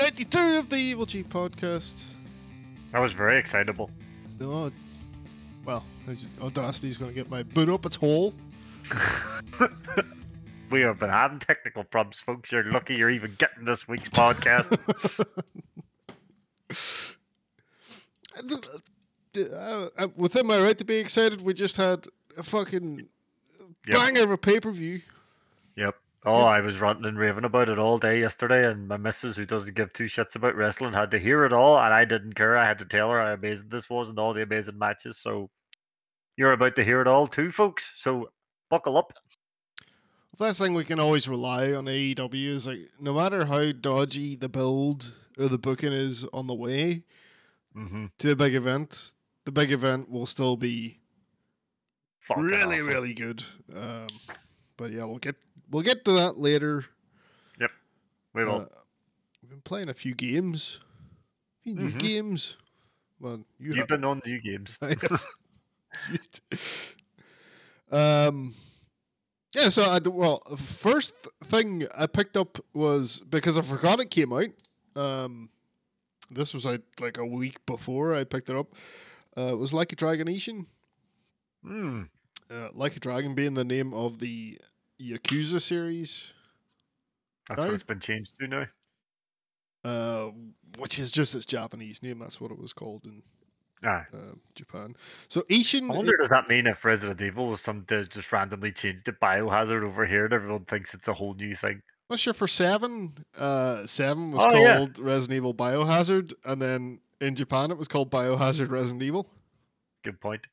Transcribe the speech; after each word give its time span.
52 0.00 0.38
of 0.58 0.70
the 0.70 0.76
Evil 0.76 1.04
G 1.04 1.22
podcast. 1.22 2.04
That 2.92 3.02
was 3.02 3.12
very 3.12 3.38
excitable. 3.38 3.90
Oh, 4.40 4.72
well, 5.66 5.84
Audacity's 6.08 6.96
going 6.96 7.10
to 7.10 7.14
get 7.14 7.30
my 7.30 7.42
boot 7.42 7.68
up 7.68 7.84
its 7.84 7.96
hole. 7.96 8.32
we 10.70 10.80
have 10.80 10.98
been 10.98 11.10
having 11.10 11.38
technical 11.38 11.84
problems, 11.84 12.18
folks. 12.18 12.50
You're 12.50 12.64
lucky 12.64 12.94
you're 12.94 13.10
even 13.10 13.34
getting 13.36 13.66
this 13.66 13.86
week's 13.86 14.08
podcast. 14.08 14.72
uh, 19.54 19.88
uh, 19.98 20.08
within 20.16 20.46
my 20.46 20.58
right 20.62 20.78
to 20.78 20.84
be 20.86 20.96
excited, 20.96 21.42
we 21.42 21.52
just 21.52 21.76
had 21.76 22.06
a 22.38 22.42
fucking 22.42 23.06
yep. 23.86 23.98
banger 23.98 24.22
of 24.22 24.30
a 24.30 24.38
pay 24.38 24.60
per 24.60 24.70
view. 24.70 25.00
Yep. 25.76 25.94
Oh, 26.26 26.42
I 26.42 26.60
was 26.60 26.80
ranting 26.80 27.06
and 27.06 27.18
raving 27.18 27.44
about 27.44 27.70
it 27.70 27.78
all 27.78 27.96
day 27.96 28.20
yesterday, 28.20 28.70
and 28.70 28.86
my 28.86 28.98
missus, 28.98 29.36
who 29.36 29.46
doesn't 29.46 29.74
give 29.74 29.92
two 29.92 30.04
shits 30.04 30.36
about 30.36 30.54
wrestling, 30.54 30.92
had 30.92 31.10
to 31.12 31.18
hear 31.18 31.46
it 31.46 31.52
all, 31.52 31.78
and 31.78 31.94
I 31.94 32.04
didn't 32.04 32.34
care. 32.34 32.58
I 32.58 32.66
had 32.66 32.78
to 32.80 32.84
tell 32.84 33.10
her 33.10 33.20
how 33.20 33.32
amazing 33.32 33.70
this 33.70 33.88
was 33.88 34.10
and 34.10 34.18
all 34.18 34.34
the 34.34 34.42
amazing 34.42 34.78
matches. 34.78 35.16
So 35.16 35.48
you're 36.36 36.52
about 36.52 36.76
to 36.76 36.84
hear 36.84 37.00
it 37.00 37.06
all 37.06 37.26
too, 37.26 37.50
folks. 37.50 37.92
So 37.96 38.30
buckle 38.68 38.98
up. 38.98 39.14
The 40.36 40.44
last 40.44 40.58
thing 40.58 40.74
we 40.74 40.84
can 40.84 41.00
always 41.00 41.26
rely 41.26 41.72
on 41.72 41.86
AEW 41.86 42.46
is 42.48 42.66
like 42.66 42.90
no 43.00 43.14
matter 43.14 43.46
how 43.46 43.72
dodgy 43.72 44.36
the 44.36 44.48
build 44.48 45.12
or 45.38 45.48
the 45.48 45.58
booking 45.58 45.92
is 45.92 46.24
on 46.32 46.46
the 46.46 46.54
way 46.54 47.04
mm-hmm. 47.76 48.06
to 48.18 48.30
a 48.30 48.36
big 48.36 48.54
event, 48.54 49.12
the 49.44 49.52
big 49.52 49.72
event 49.72 50.10
will 50.10 50.26
still 50.26 50.56
be 50.56 50.98
Fucking 52.20 52.44
really, 52.44 52.76
awesome. 52.76 52.86
really 52.86 53.14
good. 53.14 53.42
Um, 53.74 54.06
but 54.76 54.92
yeah, 54.92 55.04
we'll 55.04 55.18
get 55.18 55.36
we'll 55.70 55.82
get 55.82 56.04
to 56.04 56.12
that 56.12 56.38
later. 56.38 56.84
Yep, 57.60 57.70
we 58.34 58.44
will. 58.44 58.62
Uh, 58.62 58.66
we've 59.42 59.50
been 59.50 59.60
playing 59.62 59.88
a 59.88 59.94
few 59.94 60.14
games, 60.14 60.80
a 61.60 61.62
few 61.62 61.74
new 61.74 61.88
mm-hmm. 61.88 61.98
games. 61.98 62.56
Well, 63.20 63.44
you 63.58 63.74
have 63.74 63.88
been 63.88 64.04
on 64.04 64.22
new 64.24 64.40
games. 64.40 64.78
um, 67.92 68.54
yeah. 69.54 69.68
So 69.68 69.82
I 69.82 70.00
well, 70.08 70.42
first 70.56 71.14
thing 71.44 71.86
I 71.96 72.06
picked 72.06 72.36
up 72.36 72.58
was 72.72 73.20
because 73.20 73.58
I 73.58 73.62
forgot 73.62 74.00
it 74.00 74.10
came 74.10 74.32
out. 74.32 74.46
Um, 74.96 75.50
this 76.30 76.54
was 76.54 76.64
like 76.64 76.82
like 76.98 77.18
a 77.18 77.26
week 77.26 77.64
before 77.66 78.14
I 78.14 78.24
picked 78.24 78.48
it 78.48 78.56
up. 78.56 78.74
Uh, 79.36 79.52
it 79.52 79.58
was 79.58 79.72
like 79.72 79.92
a 79.92 79.96
Dragon 79.96 80.28
Ishin. 80.28 80.66
Hmm. 81.62 82.02
Uh, 82.50 82.68
like 82.72 82.96
a 82.96 83.00
Dragon 83.00 83.34
being 83.34 83.54
the 83.54 83.64
name 83.64 83.92
of 83.92 84.18
the 84.18 84.58
Yakuza 85.00 85.60
series. 85.60 86.34
That's 87.48 87.60
what 87.60 87.74
it's 87.74 87.82
been 87.82 88.00
changed 88.00 88.32
to 88.40 88.46
now. 88.46 88.66
Uh, 89.82 90.30
which 90.78 90.98
is 90.98 91.10
just 91.10 91.34
its 91.34 91.46
Japanese 91.46 92.02
name. 92.02 92.18
That's 92.18 92.40
what 92.40 92.50
it 92.50 92.58
was 92.58 92.72
called 92.72 93.04
in 93.04 93.22
uh, 93.88 94.02
Japan. 94.54 94.92
So 95.28 95.42
Ishin. 95.42 95.90
I 95.90 95.96
wonder, 95.96 96.16
does 96.18 96.28
that 96.28 96.48
mean 96.48 96.66
if 96.66 96.84
Resident 96.84 97.20
Evil 97.20 97.48
was 97.48 97.60
some 97.60 97.86
just 97.88 98.30
randomly 98.30 98.72
changed 98.72 99.06
to 99.06 99.12
Biohazard 99.12 99.82
over 99.82 100.06
here, 100.06 100.24
and 100.26 100.34
everyone 100.34 100.64
thinks 100.66 100.94
it's 100.94 101.08
a 101.08 101.14
whole 101.14 101.34
new 101.34 101.54
thing? 101.54 101.80
Not 102.10 102.18
sure 102.18 102.34
for 102.34 102.48
seven. 102.48 103.24
Uh, 103.36 103.86
seven 103.86 104.32
was 104.32 104.44
oh, 104.44 104.50
called 104.50 104.98
yeah. 104.98 105.04
Resident 105.04 105.36
Evil 105.36 105.54
Biohazard, 105.54 106.34
and 106.44 106.60
then 106.60 107.00
in 107.20 107.34
Japan 107.34 107.70
it 107.70 107.78
was 107.78 107.88
called 107.88 108.10
Biohazard 108.10 108.70
Resident 108.70 109.02
Evil. 109.02 109.26
Good 110.04 110.20
point. 110.20 110.46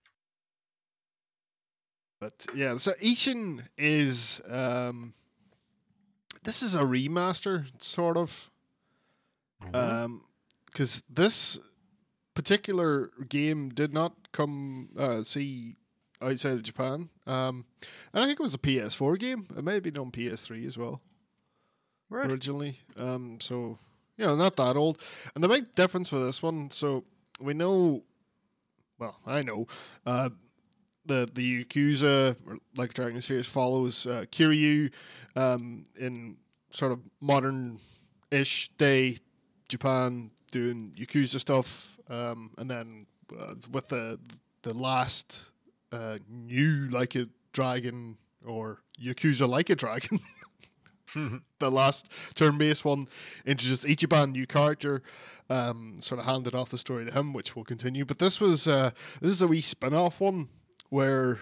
But 2.20 2.48
yeah, 2.56 2.78
so 2.78 2.94
Ishin 2.94 3.62
is 3.78 4.42
um, 4.50 5.14
this 6.44 6.64
is 6.64 6.76
a 6.76 6.84
remaster, 6.84 7.66
sort 7.82 8.18
of. 8.18 8.50
Mm-hmm. 9.64 9.76
Um, 9.76 10.22
because 10.66 11.02
this 11.10 11.60
particular 12.36 13.10
game 13.30 13.70
did 13.70 13.94
not 13.96 14.14
come 14.32 14.90
uh, 14.98 15.24
see 15.24 15.76
outside 16.22 16.54
of 16.54 16.62
Japan. 16.62 17.10
Um, 17.26 17.66
and 18.14 18.24
I 18.24 18.26
think 18.28 18.40
it 18.40 18.44
was 18.44 18.54
a 18.54 18.60
PS4 18.60 19.18
game. 19.18 19.46
It 19.58 19.64
may 19.64 19.76
have 19.76 19.84
been 19.84 19.98
on 19.98 20.12
PS3 20.12 20.68
as 20.68 20.78
well. 20.78 21.02
Right. 22.10 22.30
Originally. 22.30 22.80
Um, 22.98 23.40
so 23.42 23.80
you 24.18 24.26
know, 24.26 24.36
not 24.36 24.56
that 24.58 24.76
old. 24.76 25.02
And 25.34 25.44
the 25.44 25.48
big 25.48 25.74
difference 25.74 26.12
with 26.12 26.24
this 26.24 26.44
one, 26.44 26.70
so 26.70 27.04
we 27.40 27.54
know 27.54 28.04
well, 29.00 29.18
I 29.26 29.42
know, 29.42 29.68
uh, 30.06 30.30
the 31.08 31.30
the 31.34 31.64
Yakuza, 31.64 32.38
like 32.78 32.94
Dragon 32.94 33.22
series, 33.22 33.48
follows 33.48 34.06
uh, 34.06 34.26
Kiryu 34.32 34.92
um, 35.36 35.86
in 36.00 36.38
sort 36.70 36.92
of 36.92 37.00
modern 37.22 37.80
ish 38.32 38.70
day 38.78 39.18
Japan 39.70 40.30
doing 40.52 40.92
Yakuza 40.96 41.40
stuff, 41.40 41.98
um, 42.10 42.52
and 42.58 42.70
then 42.70 43.06
uh, 43.38 43.56
with 43.72 43.88
the 43.90 44.20
the 44.62 44.74
last 44.74 45.52
uh, 45.92 46.18
new 46.30 46.90
like 46.92 47.16
a 47.16 47.28
dragon 47.54 48.18
or 48.46 48.80
Yakuza 49.02 49.48
like 49.48 49.70
a 49.70 49.76
dragon. 49.76 50.20
the 51.60 51.72
last 51.72 52.12
turn-based 52.36 52.84
one 52.84 53.08
introduced 53.46 53.86
Ichiban, 53.86 54.34
new 54.34 54.46
character, 54.46 55.02
um, 55.50 55.96
sort 56.00 56.20
of 56.20 56.26
handed 56.26 56.54
off 56.54 56.70
the 56.70 56.78
story 56.78 57.06
to 57.06 57.12
him, 57.12 57.34
which 57.34 57.56
will 57.56 57.64
continue. 57.64 58.06
But 58.06 58.20
this 58.20 58.42
was 58.42 58.68
uh, 58.68 58.92
this 59.22 59.32
is 59.32 59.42
a 59.42 59.48
wee 59.48 59.62
spin-off 59.62 60.20
one 60.20 60.50
where 60.90 61.40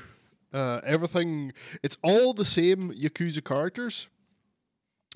uh, 0.54 0.82
everything 0.86 1.52
it's 1.84 1.98
all 2.02 2.34
the 2.34 2.46
same 2.46 2.92
Yakuza 2.94 3.44
characters, 3.44 4.08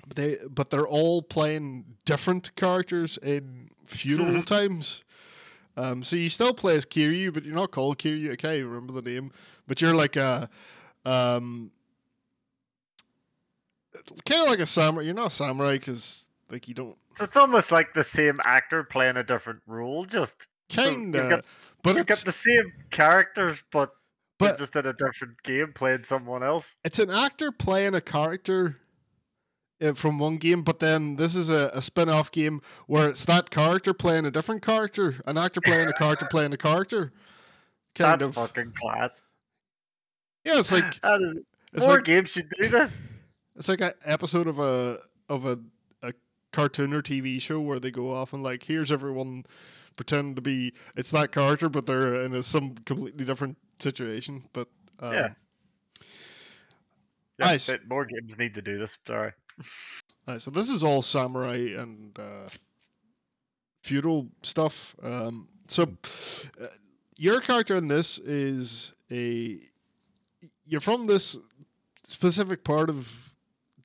but 0.06 0.16
they 0.16 0.34
but 0.50 0.70
they're 0.70 0.86
all 0.86 1.22
playing 1.22 1.96
different 2.04 2.54
characters 2.56 3.16
in 3.18 3.70
feudal 3.86 4.42
times. 4.42 5.04
Um, 5.76 6.02
so 6.02 6.16
you 6.16 6.28
still 6.28 6.52
play 6.52 6.74
as 6.76 6.84
Kiryu, 6.84 7.32
but 7.32 7.44
you're 7.44 7.54
not 7.54 7.70
called 7.70 7.98
Kiryu. 7.98 8.32
I 8.32 8.36
can't 8.36 8.54
even 8.54 8.70
remember 8.70 9.00
the 9.00 9.10
name, 9.10 9.32
but 9.66 9.80
you're 9.80 9.94
like 9.94 10.16
a 10.16 10.48
um, 11.04 11.70
kind 14.28 14.42
of 14.42 14.48
like 14.50 14.58
a 14.58 14.66
samurai. 14.66 15.04
You're 15.04 15.14
not 15.14 15.28
a 15.28 15.30
samurai 15.30 15.72
because 15.72 16.28
like 16.50 16.68
you 16.68 16.74
don't. 16.74 16.96
It's 17.18 17.36
almost 17.36 17.72
like 17.72 17.94
the 17.94 18.04
same 18.04 18.36
actor 18.44 18.84
playing 18.84 19.16
a 19.16 19.22
different 19.22 19.60
role, 19.66 20.04
just 20.04 20.34
kind 20.70 21.14
so 21.14 21.72
but 21.82 21.96
you 21.96 22.04
get 22.04 22.18
the 22.18 22.32
same 22.32 22.72
characters, 22.90 23.62
but 23.70 23.90
but 24.40 24.58
just 24.58 24.74
in 24.74 24.86
a 24.86 24.92
different 24.92 25.42
game 25.42 25.72
playing 25.72 26.04
someone 26.04 26.42
else. 26.42 26.74
It's 26.84 26.98
an 26.98 27.10
actor 27.10 27.52
playing 27.52 27.94
a 27.94 28.00
character 28.00 28.78
uh, 29.82 29.92
from 29.92 30.18
one 30.18 30.36
game, 30.36 30.62
but 30.62 30.78
then 30.78 31.16
this 31.16 31.36
is 31.36 31.50
a, 31.50 31.70
a 31.72 31.82
spin 31.82 32.08
off 32.08 32.30
game 32.30 32.60
where 32.86 33.08
it's 33.08 33.24
that 33.26 33.50
character 33.50 33.94
playing 33.94 34.26
a 34.26 34.30
different 34.30 34.62
character, 34.62 35.16
an 35.26 35.38
actor 35.38 35.60
playing 35.60 35.88
a 35.88 35.92
character 35.92 36.26
playing 36.30 36.52
a 36.52 36.56
character. 36.56 37.12
Kind 37.94 38.20
That's 38.20 38.36
of 38.36 38.48
fucking 38.48 38.72
class. 38.72 39.22
Yeah, 40.44 40.58
it's 40.58 40.72
like 40.72 40.84
it's 41.72 41.86
more 41.86 41.96
like, 41.96 42.04
games 42.04 42.30
should 42.30 42.50
do 42.60 42.68
this. 42.68 43.00
It's 43.56 43.68
like 43.68 43.80
an 43.80 43.92
episode 44.04 44.46
of 44.46 44.58
a 44.58 44.98
of 45.28 45.44
a, 45.44 45.58
a 46.02 46.12
cartoon 46.52 46.94
or 46.94 47.02
TV 47.02 47.40
show 47.40 47.60
where 47.60 47.78
they 47.78 47.90
go 47.90 48.12
off 48.12 48.32
and 48.32 48.42
like, 48.42 48.64
here's 48.64 48.90
everyone 48.90 49.44
pretend 49.96 50.36
to 50.36 50.42
be 50.42 50.72
it's 50.96 51.10
that 51.10 51.32
character, 51.32 51.68
but 51.68 51.86
they're 51.86 52.22
in 52.22 52.34
a, 52.34 52.42
some 52.42 52.74
completely 52.86 53.24
different 53.24 53.58
situation. 53.82 54.42
But 54.52 54.68
um, 55.00 55.12
yeah, 55.12 55.28
nice. 57.38 57.74
more 57.88 58.04
games 58.04 58.38
need 58.38 58.54
to 58.54 58.62
do 58.62 58.78
this. 58.78 58.96
Sorry. 59.06 59.32
Right, 60.26 60.40
so 60.40 60.50
this 60.50 60.70
is 60.70 60.84
all 60.84 61.02
samurai 61.02 61.74
and 61.76 62.16
uh, 62.18 62.48
feudal 63.82 64.28
stuff. 64.42 64.94
Um, 65.02 65.48
so 65.68 65.82
uh, 66.60 66.66
your 67.18 67.40
character 67.40 67.76
in 67.76 67.88
this 67.88 68.18
is 68.18 68.98
a 69.10 69.58
you're 70.66 70.80
from 70.80 71.06
this 71.06 71.38
specific 72.04 72.64
part 72.64 72.88
of 72.88 73.34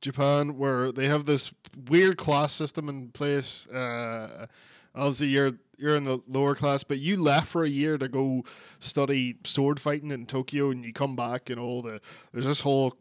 Japan 0.02 0.58
where 0.58 0.92
they 0.92 1.08
have 1.08 1.26
this 1.26 1.54
weird 1.90 2.18
class 2.18 2.54
system 2.54 2.90
in 2.90 3.10
place. 3.10 3.68
Uh, 3.68 4.46
obviously, 4.94 5.28
you're 5.28 5.52
you're 5.78 5.96
in 5.96 6.04
the 6.04 6.20
lower 6.28 6.56
class, 6.56 6.84
but 6.84 7.00
you 7.00 7.22
left 7.22 7.48
for 7.48 7.64
a 7.64 7.70
year 7.70 7.98
to 7.98 8.08
go 8.08 8.44
study 8.80 9.36
sword 9.44 9.80
fighting 9.80 10.12
in 10.12 10.26
Tokyo, 10.26 10.72
and 10.72 10.86
you 10.86 10.94
come 10.94 11.16
back, 11.16 11.50
and 11.50 11.60
all 11.60 11.82
the 11.82 12.00
there's 12.32 12.46
this 12.46 12.62
whole 12.62 12.98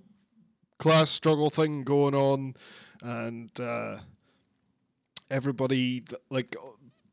class 0.78 1.10
struggle 1.10 1.50
thing 1.50 1.82
going 1.82 2.14
on, 2.14 2.54
and 3.02 3.50
uh, 3.60 3.96
everybody 5.30 6.02
like 6.30 6.54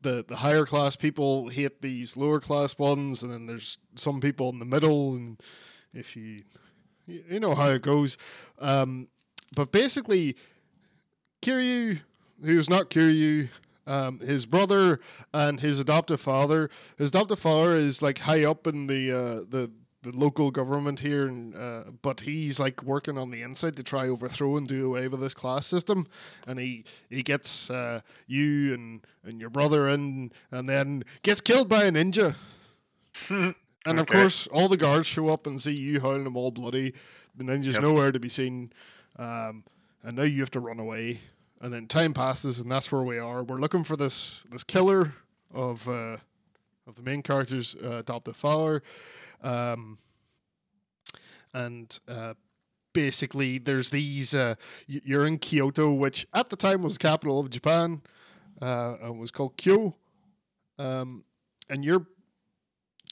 the 0.02 0.24
the 0.26 0.36
higher 0.36 0.66
class 0.66 0.96
people 0.96 1.48
hate 1.48 1.80
these 1.82 2.16
lower 2.16 2.40
class 2.40 2.78
ones, 2.78 3.22
and 3.22 3.32
then 3.32 3.46
there's 3.46 3.78
some 3.94 4.20
people 4.20 4.48
in 4.50 4.58
the 4.58 4.64
middle, 4.64 5.14
and 5.14 5.40
if 5.94 6.16
you 6.16 6.42
you 7.06 7.40
know 7.40 7.54
how 7.54 7.68
it 7.68 7.82
goes, 7.82 8.16
um, 8.60 9.08
but 9.54 9.72
basically, 9.72 10.36
Kiryu, 11.42 12.00
who's 12.44 12.70
not 12.70 12.90
Kiryu, 12.90 13.48
um, 13.86 14.18
his 14.20 14.46
brother 14.46 15.00
and 15.32 15.60
his 15.60 15.80
adoptive 15.80 16.20
father. 16.20 16.68
His 16.98 17.10
adoptive 17.10 17.38
father 17.38 17.76
is 17.76 18.02
like 18.02 18.18
high 18.18 18.44
up 18.44 18.66
in 18.66 18.86
the 18.86 19.10
uh, 19.12 19.34
the 19.48 19.70
the 20.02 20.10
local 20.16 20.50
government 20.50 20.98
here, 21.00 21.26
and 21.26 21.54
uh, 21.56 21.84
but 22.02 22.20
he's 22.22 22.58
like 22.58 22.82
working 22.82 23.16
on 23.16 23.30
the 23.30 23.40
inside 23.42 23.76
to 23.76 23.82
try 23.84 24.08
overthrow 24.08 24.56
and 24.56 24.66
do 24.66 24.86
away 24.86 25.06
with 25.06 25.20
this 25.20 25.34
class 25.34 25.64
system, 25.66 26.06
and 26.46 26.58
he 26.58 26.84
he 27.08 27.22
gets 27.22 27.70
uh, 27.70 28.00
you 28.26 28.74
and 28.74 29.00
and 29.24 29.40
your 29.40 29.50
brother 29.50 29.88
in, 29.88 30.32
and 30.50 30.68
then 30.68 31.04
gets 31.22 31.40
killed 31.40 31.68
by 31.68 31.84
a 31.84 31.90
ninja. 31.92 32.34
And 33.84 33.98
of 33.98 34.06
course, 34.06 34.46
all 34.46 34.68
the 34.68 34.76
guards 34.76 35.08
show 35.08 35.28
up 35.28 35.44
and 35.44 35.60
see 35.60 35.72
you 35.74 36.00
howling 36.00 36.22
them 36.22 36.36
all 36.36 36.52
bloody. 36.52 36.94
The 37.34 37.42
ninja's 37.42 37.74
Yep. 37.74 37.82
nowhere 37.82 38.12
to 38.12 38.20
be 38.20 38.28
seen, 38.28 38.72
um, 39.18 39.64
and 40.04 40.14
now 40.16 40.22
you 40.22 40.38
have 40.38 40.52
to 40.52 40.60
run 40.60 40.78
away. 40.78 41.20
And 41.62 41.72
then 41.72 41.86
time 41.86 42.12
passes, 42.12 42.58
and 42.58 42.68
that's 42.68 42.90
where 42.90 43.02
we 43.02 43.18
are. 43.18 43.44
We're 43.44 43.56
looking 43.56 43.84
for 43.84 43.96
this 43.96 44.42
this 44.50 44.64
killer 44.64 45.12
of 45.54 45.88
uh, 45.88 46.16
of 46.88 46.96
the 46.96 47.02
main 47.02 47.22
character's 47.22 47.76
uh, 47.76 47.98
adoptive 47.98 48.36
father, 48.36 48.82
um, 49.44 49.98
and 51.54 52.00
uh, 52.08 52.34
basically 52.92 53.58
there's 53.58 53.90
these. 53.90 54.34
Uh, 54.34 54.56
you're 54.88 55.24
in 55.24 55.38
Kyoto, 55.38 55.92
which 55.92 56.26
at 56.34 56.48
the 56.48 56.56
time 56.56 56.82
was 56.82 56.98
the 56.98 57.08
capital 57.08 57.38
of 57.38 57.48
Japan, 57.48 58.02
uh, 58.60 58.96
and 59.00 59.20
was 59.20 59.30
called 59.30 59.56
Kyo, 59.56 59.94
um, 60.80 61.22
and 61.70 61.84
you're 61.84 62.06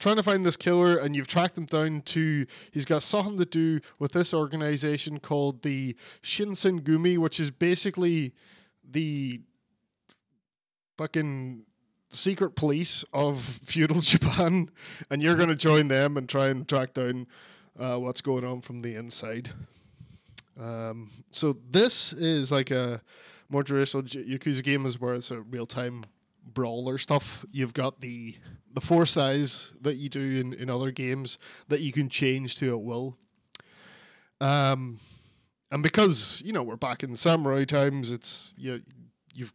trying 0.01 0.17
to 0.17 0.23
find 0.23 0.45
this 0.45 0.57
killer 0.57 0.97
and 0.97 1.15
you've 1.15 1.29
tracked 1.29 1.57
him 1.57 1.67
down 1.67 2.01
to 2.01 2.47
he's 2.73 2.85
got 2.85 3.03
something 3.03 3.39
to 3.39 3.45
do 3.45 3.81
with 4.01 4.13
this 4.13 4.35
organization 4.35 5.21
called 5.21 5.63
the 5.63 5.95
Shinsengumi 6.23 7.19
which 7.19 7.39
is 7.39 7.51
basically 7.51 8.33
the 8.83 9.41
fucking 10.99 11.65
secret 12.09 12.57
police 12.57 13.05
of 13.13 13.41
feudal 13.65 14.01
Japan 14.01 14.71
and 15.11 15.23
you're 15.23 15.37
going 15.37 15.49
to 15.49 15.55
join 15.55 15.89
them 15.89 16.17
and 16.17 16.29
try 16.29 16.49
and 16.49 16.69
track 16.69 16.95
down 16.95 17.27
uh, 17.79 17.97
what's 17.97 18.21
going 18.21 18.45
on 18.45 18.61
from 18.61 18.81
the 18.81 18.95
inside. 18.95 19.51
Um, 20.61 21.09
so 21.31 21.55
this 21.71 22.13
is 22.13 22.51
like 22.53 22.71
a 22.71 23.01
more 23.49 23.63
traditional 23.63 24.03
Yakuza 24.03 24.63
game 24.63 24.85
is 24.85 25.01
where 25.01 25.15
it's 25.15 25.31
a 25.31 25.41
real 25.41 25.67
time 25.67 26.05
brawler 26.55 26.99
stuff. 26.99 27.45
You've 27.51 27.75
got 27.75 28.01
the 28.01 28.37
the 28.73 28.81
force 28.81 29.17
eyes 29.17 29.73
that 29.81 29.97
you 29.97 30.09
do 30.09 30.21
in, 30.21 30.53
in 30.53 30.71
other 30.71 30.91
games 30.91 31.39
that 31.69 31.81
you 31.81 31.93
can 31.93 32.09
change 32.09 32.57
to 32.57 32.71
at 32.71 32.81
will. 32.81 33.17
Um, 34.41 34.99
and 35.71 35.83
because 35.83 36.43
you 36.45 36.53
know 36.53 36.63
we're 36.63 36.77
back 36.77 37.03
in 37.03 37.15
samurai 37.17 37.65
times, 37.65 38.11
it's 38.11 38.55
you 38.57 38.81
you've 39.35 39.53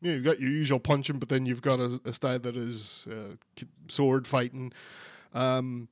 you 0.00 0.10
know, 0.10 0.16
you've 0.16 0.24
got 0.24 0.40
your 0.40 0.50
usual 0.50 0.78
punching, 0.80 1.18
but 1.18 1.28
then 1.28 1.46
you've 1.46 1.62
got 1.62 1.80
a, 1.80 2.00
a 2.04 2.12
style 2.12 2.38
that 2.38 2.56
is 2.56 3.06
uh, 3.10 3.36
sword 3.88 4.26
fighting. 4.26 4.72
Um, 5.32 5.88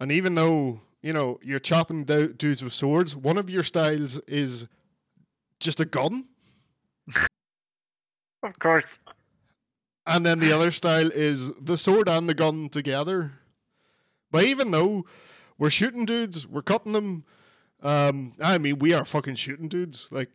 and 0.00 0.10
even 0.10 0.34
though 0.34 0.80
you 1.02 1.12
know 1.12 1.38
you're 1.42 1.60
chopping 1.60 2.04
do- 2.04 2.32
dudes 2.32 2.62
with 2.64 2.72
swords, 2.72 3.16
one 3.16 3.38
of 3.38 3.48
your 3.48 3.62
styles 3.62 4.18
is 4.20 4.66
just 5.60 5.80
a 5.80 5.84
gun. 5.84 6.26
Of 8.42 8.58
course. 8.58 8.98
And 10.06 10.26
then 10.26 10.38
the 10.38 10.52
other 10.52 10.70
style 10.70 11.10
is 11.10 11.50
the 11.52 11.76
sword 11.76 12.08
and 12.08 12.28
the 12.28 12.34
gun 12.34 12.68
together. 12.68 13.32
But 14.30 14.44
even 14.44 14.70
though 14.70 15.06
we're 15.58 15.70
shooting 15.70 16.04
dudes, 16.04 16.46
we're 16.46 16.62
cutting 16.62 16.92
them. 16.92 17.24
Um, 17.82 18.34
I 18.42 18.58
mean, 18.58 18.78
we 18.78 18.92
are 18.92 19.04
fucking 19.04 19.36
shooting 19.36 19.68
dudes, 19.68 20.10
like 20.12 20.30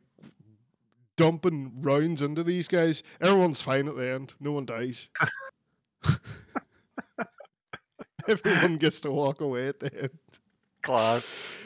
dumping 1.17 1.81
rounds 1.81 2.21
into 2.21 2.43
these 2.43 2.67
guys. 2.67 3.03
Everyone's 3.21 3.61
fine 3.61 3.87
at 3.87 3.95
the 3.95 4.11
end. 4.11 4.33
No 4.39 4.53
one 4.53 4.65
dies. 4.65 5.09
Everyone 8.27 8.77
gets 8.77 9.01
to 9.01 9.11
walk 9.11 9.41
away 9.41 9.67
at 9.67 9.79
the 9.79 10.01
end. 10.03 10.19
Class. 10.81 11.58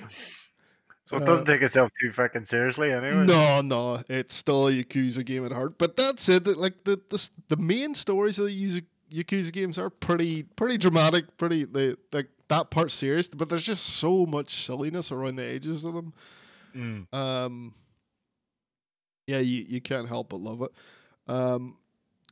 So 1.06 1.18
it 1.18 1.24
Uh, 1.24 1.26
doesn't 1.26 1.46
take 1.46 1.62
itself 1.62 1.92
too 2.00 2.12
fucking 2.12 2.46
seriously 2.46 2.92
anyway. 2.92 3.26
No, 3.26 3.62
no, 3.62 4.00
it's 4.10 4.36
still 4.36 4.68
a 4.68 4.72
Yakuza 4.72 5.26
game 5.26 5.46
at 5.46 5.52
heart. 5.52 5.78
But 5.78 5.98
that 5.98 6.20
said, 6.20 6.46
that 6.46 6.58
like 6.58 6.84
the 6.86 7.00
the, 7.10 7.30
the 7.50 7.58
main 7.58 7.94
stories 7.96 8.40
of 8.40 8.46
the 8.46 8.52
Yakuza- 8.52 8.86
Yakuza 9.12 9.52
games 9.52 9.78
are 9.78 9.90
pretty 9.90 10.44
pretty 10.44 10.78
dramatic, 10.78 11.38
pretty 11.38 11.66
they 11.66 11.96
like 12.12 12.30
that 12.48 12.72
part 12.72 12.90
serious. 12.92 13.28
But 13.28 13.50
there's 13.50 13.66
just 13.66 13.86
so 13.86 14.26
much 14.26 14.50
silliness 14.52 15.12
around 15.12 15.36
the 15.36 15.46
edges 15.46 15.84
of 15.86 15.94
them. 15.94 16.14
Mm. 16.76 17.14
Um, 17.14 17.74
yeah, 19.28 19.40
you, 19.40 19.64
you 19.68 19.82
can't 19.82 20.08
help 20.08 20.30
but 20.30 20.40
love 20.40 20.62
it. 20.62 20.72
Um, 21.28 21.78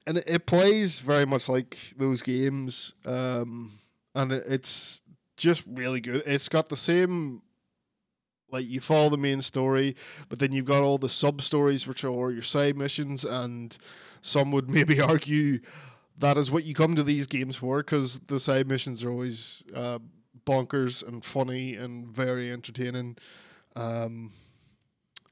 and 0.08 0.18
it, 0.18 0.24
it 0.30 0.46
plays 0.46 1.00
very 1.02 1.26
much 1.26 1.48
like 1.48 1.78
those 1.98 2.22
games. 2.22 2.94
Um, 3.06 3.72
and 4.16 4.32
it, 4.32 4.44
it's 4.48 5.04
just 5.38 5.66
really 5.68 6.02
good. 6.02 6.24
It's 6.26 6.50
got 6.50 6.70
the 6.70 6.76
same, 6.76 7.42
like 8.51 8.69
you 8.69 8.80
follow 8.80 9.09
the 9.09 9.18
main 9.18 9.42
story, 9.42 9.95
but 10.30 10.39
then 10.39 10.51
you've 10.51 10.65
got 10.65 10.83
all 10.83 10.98
the 10.98 11.09
sub 11.09 11.42
stories, 11.42 11.88
which 11.88 12.03
are 12.03 12.31
your 12.31 12.42
side 12.42 12.77
missions, 12.77 13.25
and 13.25 13.77
some 14.21 14.51
would 14.51 14.69
maybe 14.77 15.00
argue 15.01 15.59
that 16.19 16.38
is 16.38 16.51
what 16.51 16.63
you 16.63 16.75
come 16.75 16.95
to 16.95 17.03
these 17.03 17.27
games 17.27 17.56
for, 17.56 17.77
because 17.77 18.19
the 18.19 18.39
side 18.39 18.68
missions 18.68 19.03
are 19.03 19.09
always 19.09 19.63
uh, 19.75 20.00
bonkers 20.45 21.07
and 21.07 21.24
funny 21.24 21.75
and 21.75 22.07
very 22.07 22.51
entertaining. 22.51 23.18
Um, 23.75 24.31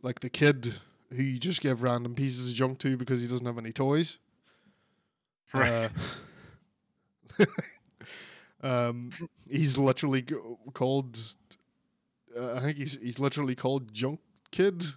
like 0.02 0.22
the 0.22 0.30
kid 0.30 0.76
who 1.16 1.24
you 1.24 1.40
just 1.40 1.62
give 1.62 1.84
random 1.84 2.16
pieces 2.16 2.50
of 2.50 2.56
junk 2.56 2.80
to 2.80 2.98
because 2.98 3.22
he 3.22 3.28
doesn't 3.28 3.46
have 3.46 3.58
any 3.58 3.72
toys. 3.72 4.18
Right. 5.54 5.90
Uh, 7.40 7.46
um, 8.64 9.12
he's 9.50 9.78
literally 9.78 10.26
called. 10.74 11.20
Uh, 12.40 12.56
I 12.56 12.60
think 12.60 12.78
he's 12.78 13.00
he's 13.02 13.20
literally 13.20 13.56
called 13.56 13.94
Junk 13.94 14.20
Kid. 14.52 14.84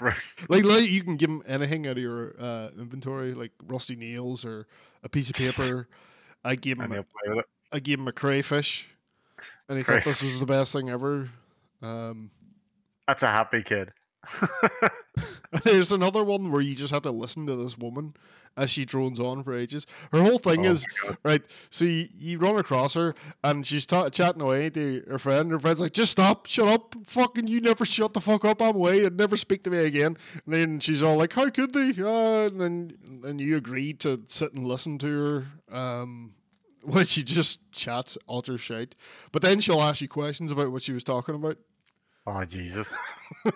Right. 0.00 0.16
like, 0.48 0.64
like 0.64 0.90
you 0.90 1.02
can 1.02 1.16
give 1.16 1.30
him 1.30 1.40
anything 1.46 1.86
out 1.86 1.96
of 1.96 2.02
your 2.02 2.34
uh, 2.38 2.68
inventory, 2.76 3.32
like 3.32 3.52
rusty 3.64 3.94
nails 3.94 4.44
or 4.44 4.66
a 5.04 5.08
piece 5.08 5.30
of 5.30 5.36
paper. 5.36 5.88
I 6.44 6.56
gave 6.56 6.80
him 6.80 6.90
a, 6.90 6.94
he'll 6.96 7.04
play 7.04 7.28
with 7.28 7.38
it. 7.38 7.44
I 7.72 7.78
gave 7.78 8.00
him 8.00 8.08
a 8.08 8.12
crayfish, 8.12 8.88
and 9.68 9.78
he 9.78 9.84
thought 9.84 10.04
this 10.04 10.20
was 10.20 10.40
the 10.40 10.46
best 10.46 10.72
thing 10.72 10.90
ever. 10.90 11.30
Um, 11.80 12.32
That's 13.06 13.22
a 13.22 13.28
happy 13.28 13.62
kid. 13.62 13.92
There's 15.64 15.92
another 15.92 16.24
one 16.24 16.50
where 16.50 16.60
you 16.60 16.74
just 16.74 16.92
have 16.92 17.02
to 17.02 17.10
listen 17.10 17.46
to 17.46 17.56
this 17.56 17.78
woman 17.78 18.14
as 18.56 18.70
she 18.70 18.84
drones 18.84 19.18
on 19.20 19.42
for 19.42 19.54
ages. 19.54 19.86
Her 20.12 20.22
whole 20.22 20.38
thing 20.38 20.66
Oh 20.66 20.70
is 20.70 20.86
right. 21.24 21.42
So 21.70 21.84
you, 21.84 22.06
you 22.16 22.38
run 22.38 22.56
across 22.56 22.94
her 22.94 23.14
and 23.42 23.66
she's 23.66 23.86
ta- 23.86 24.10
chatting 24.10 24.42
away 24.42 24.70
to 24.70 25.04
her 25.08 25.18
friend. 25.18 25.50
Her 25.50 25.58
friend's 25.58 25.80
like, 25.80 25.92
"Just 25.92 26.12
stop, 26.12 26.46
shut 26.46 26.68
up, 26.68 26.94
fucking 27.06 27.48
you 27.48 27.60
never 27.60 27.84
shut 27.84 28.14
the 28.14 28.20
fuck 28.20 28.44
up. 28.44 28.62
I'm 28.62 28.76
away 28.76 29.04
and 29.04 29.16
never 29.16 29.36
speak 29.36 29.64
to 29.64 29.70
me 29.70 29.78
again." 29.78 30.16
And 30.44 30.54
then 30.54 30.80
she's 30.80 31.02
all 31.02 31.16
like, 31.16 31.32
"How 31.32 31.50
could 31.50 31.72
they?" 31.72 31.92
Uh, 31.98 32.46
and 32.46 32.60
then 32.60 33.22
and 33.24 33.40
you 33.40 33.56
agree 33.56 33.92
to 33.94 34.20
sit 34.26 34.54
and 34.54 34.64
listen 34.64 34.98
to 34.98 35.24
her. 35.70 35.76
Um, 35.76 36.34
well, 36.84 37.04
she 37.04 37.22
just 37.22 37.72
chats 37.72 38.18
utter 38.28 38.58
shite. 38.58 38.94
But 39.32 39.42
then 39.42 39.60
she'll 39.60 39.80
ask 39.80 40.00
you 40.00 40.08
questions 40.08 40.52
about 40.52 40.70
what 40.70 40.82
she 40.82 40.92
was 40.92 41.04
talking 41.04 41.34
about. 41.34 41.58
oh 42.26 42.44
Jesus. 42.44 42.92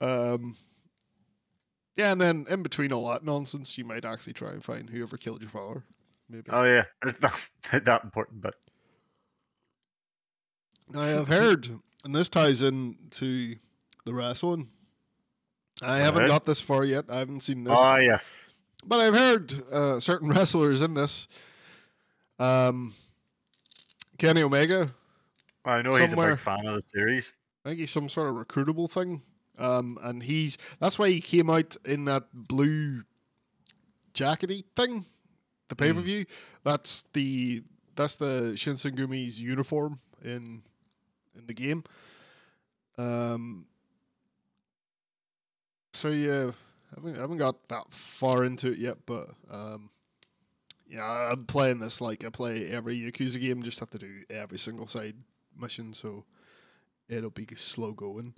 Um, 0.00 0.56
yeah, 1.96 2.12
and 2.12 2.20
then 2.20 2.46
in 2.48 2.62
between 2.62 2.92
all 2.92 3.08
that 3.08 3.24
nonsense, 3.24 3.76
you 3.76 3.84
might 3.84 4.04
actually 4.04 4.32
try 4.32 4.50
and 4.50 4.64
find 4.64 4.88
whoever 4.88 5.16
killed 5.16 5.42
your 5.42 5.50
father. 5.50 5.84
Maybe. 6.28 6.50
Oh 6.50 6.64
yeah. 6.64 6.84
It's 7.04 7.20
not 7.20 7.34
that 7.84 8.04
important, 8.04 8.40
but 8.40 8.54
I 10.96 11.06
have 11.08 11.28
heard, 11.28 11.68
and 12.04 12.14
this 12.14 12.28
ties 12.28 12.62
in 12.62 12.96
to 13.12 13.54
the 14.04 14.14
wrestling. 14.14 14.68
I 15.82 15.98
haven't 15.98 16.28
got 16.28 16.44
this 16.44 16.60
far 16.60 16.84
yet. 16.84 17.06
I 17.08 17.18
haven't 17.18 17.40
seen 17.40 17.64
this, 17.64 17.78
oh 17.78 17.96
yes. 17.96 18.44
but 18.86 19.00
I've 19.00 19.14
heard 19.14 19.52
uh, 19.72 20.00
certain 20.00 20.28
wrestlers 20.30 20.80
in 20.82 20.94
this. 20.94 21.28
Um, 22.38 22.94
Kenny 24.18 24.42
Omega, 24.42 24.86
I 25.64 25.82
know 25.82 25.90
he's 25.90 26.12
a 26.12 26.16
big 26.16 26.38
fan 26.38 26.66
of 26.66 26.76
the 26.76 26.88
series. 26.92 27.32
I 27.64 27.70
think 27.70 27.80
he's 27.80 27.90
some 27.90 28.08
sort 28.08 28.28
of 28.28 28.34
recruitable 28.34 28.90
thing. 28.90 29.22
Um, 29.58 29.98
and 30.02 30.22
he's 30.22 30.56
that's 30.80 30.98
why 30.98 31.10
he 31.10 31.20
came 31.20 31.50
out 31.50 31.76
in 31.84 32.04
that 32.06 32.24
blue 32.32 33.02
jackety 34.14 34.64
thing, 34.74 35.04
the 35.68 35.76
pay 35.76 35.92
per 35.92 36.00
view. 36.00 36.24
That's 36.64 37.02
the 37.12 37.62
that's 37.94 38.16
the 38.16 38.52
Shinsengumi's 38.54 39.40
uniform 39.40 39.98
in 40.22 40.62
in 41.36 41.46
the 41.46 41.54
game. 41.54 41.84
Um. 42.98 43.66
So 45.92 46.08
yeah, 46.08 46.50
I 46.92 46.94
haven't, 46.96 47.18
I 47.18 47.20
haven't 47.20 47.36
got 47.36 47.68
that 47.68 47.92
far 47.92 48.44
into 48.44 48.72
it 48.72 48.78
yet, 48.78 48.96
but 49.06 49.28
um, 49.50 49.90
yeah, 50.88 51.30
I'm 51.32 51.44
playing 51.44 51.78
this 51.78 52.00
like 52.00 52.24
I 52.24 52.30
play 52.30 52.66
every 52.68 52.98
Yakuza 52.98 53.40
game. 53.40 53.62
Just 53.62 53.80
have 53.80 53.90
to 53.90 53.98
do 53.98 54.22
every 54.30 54.58
single 54.58 54.86
side 54.86 55.14
mission, 55.58 55.92
so 55.92 56.24
it'll 57.08 57.30
be 57.30 57.46
slow 57.54 57.92
going. 57.92 58.34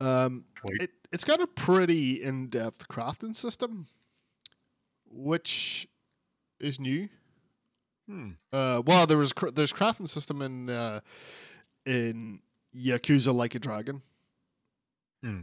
Um, 0.00 0.44
it 0.64 0.90
it's 1.12 1.24
got 1.24 1.40
a 1.40 1.46
pretty 1.46 2.22
in 2.22 2.48
depth 2.48 2.88
crafting 2.88 3.34
system, 3.34 3.86
which 5.08 5.86
is 6.60 6.80
new. 6.80 7.08
Hmm. 8.08 8.30
Uh, 8.52 8.82
well, 8.84 9.06
there 9.06 9.18
was 9.18 9.32
cr- 9.32 9.50
there's 9.50 9.72
crafting 9.72 10.08
system 10.08 10.42
in 10.42 10.68
uh, 10.68 11.00
in 11.86 12.40
Yakuza 12.76 13.34
Like 13.34 13.54
a 13.54 13.58
Dragon. 13.58 14.02
Hmm. 15.22 15.40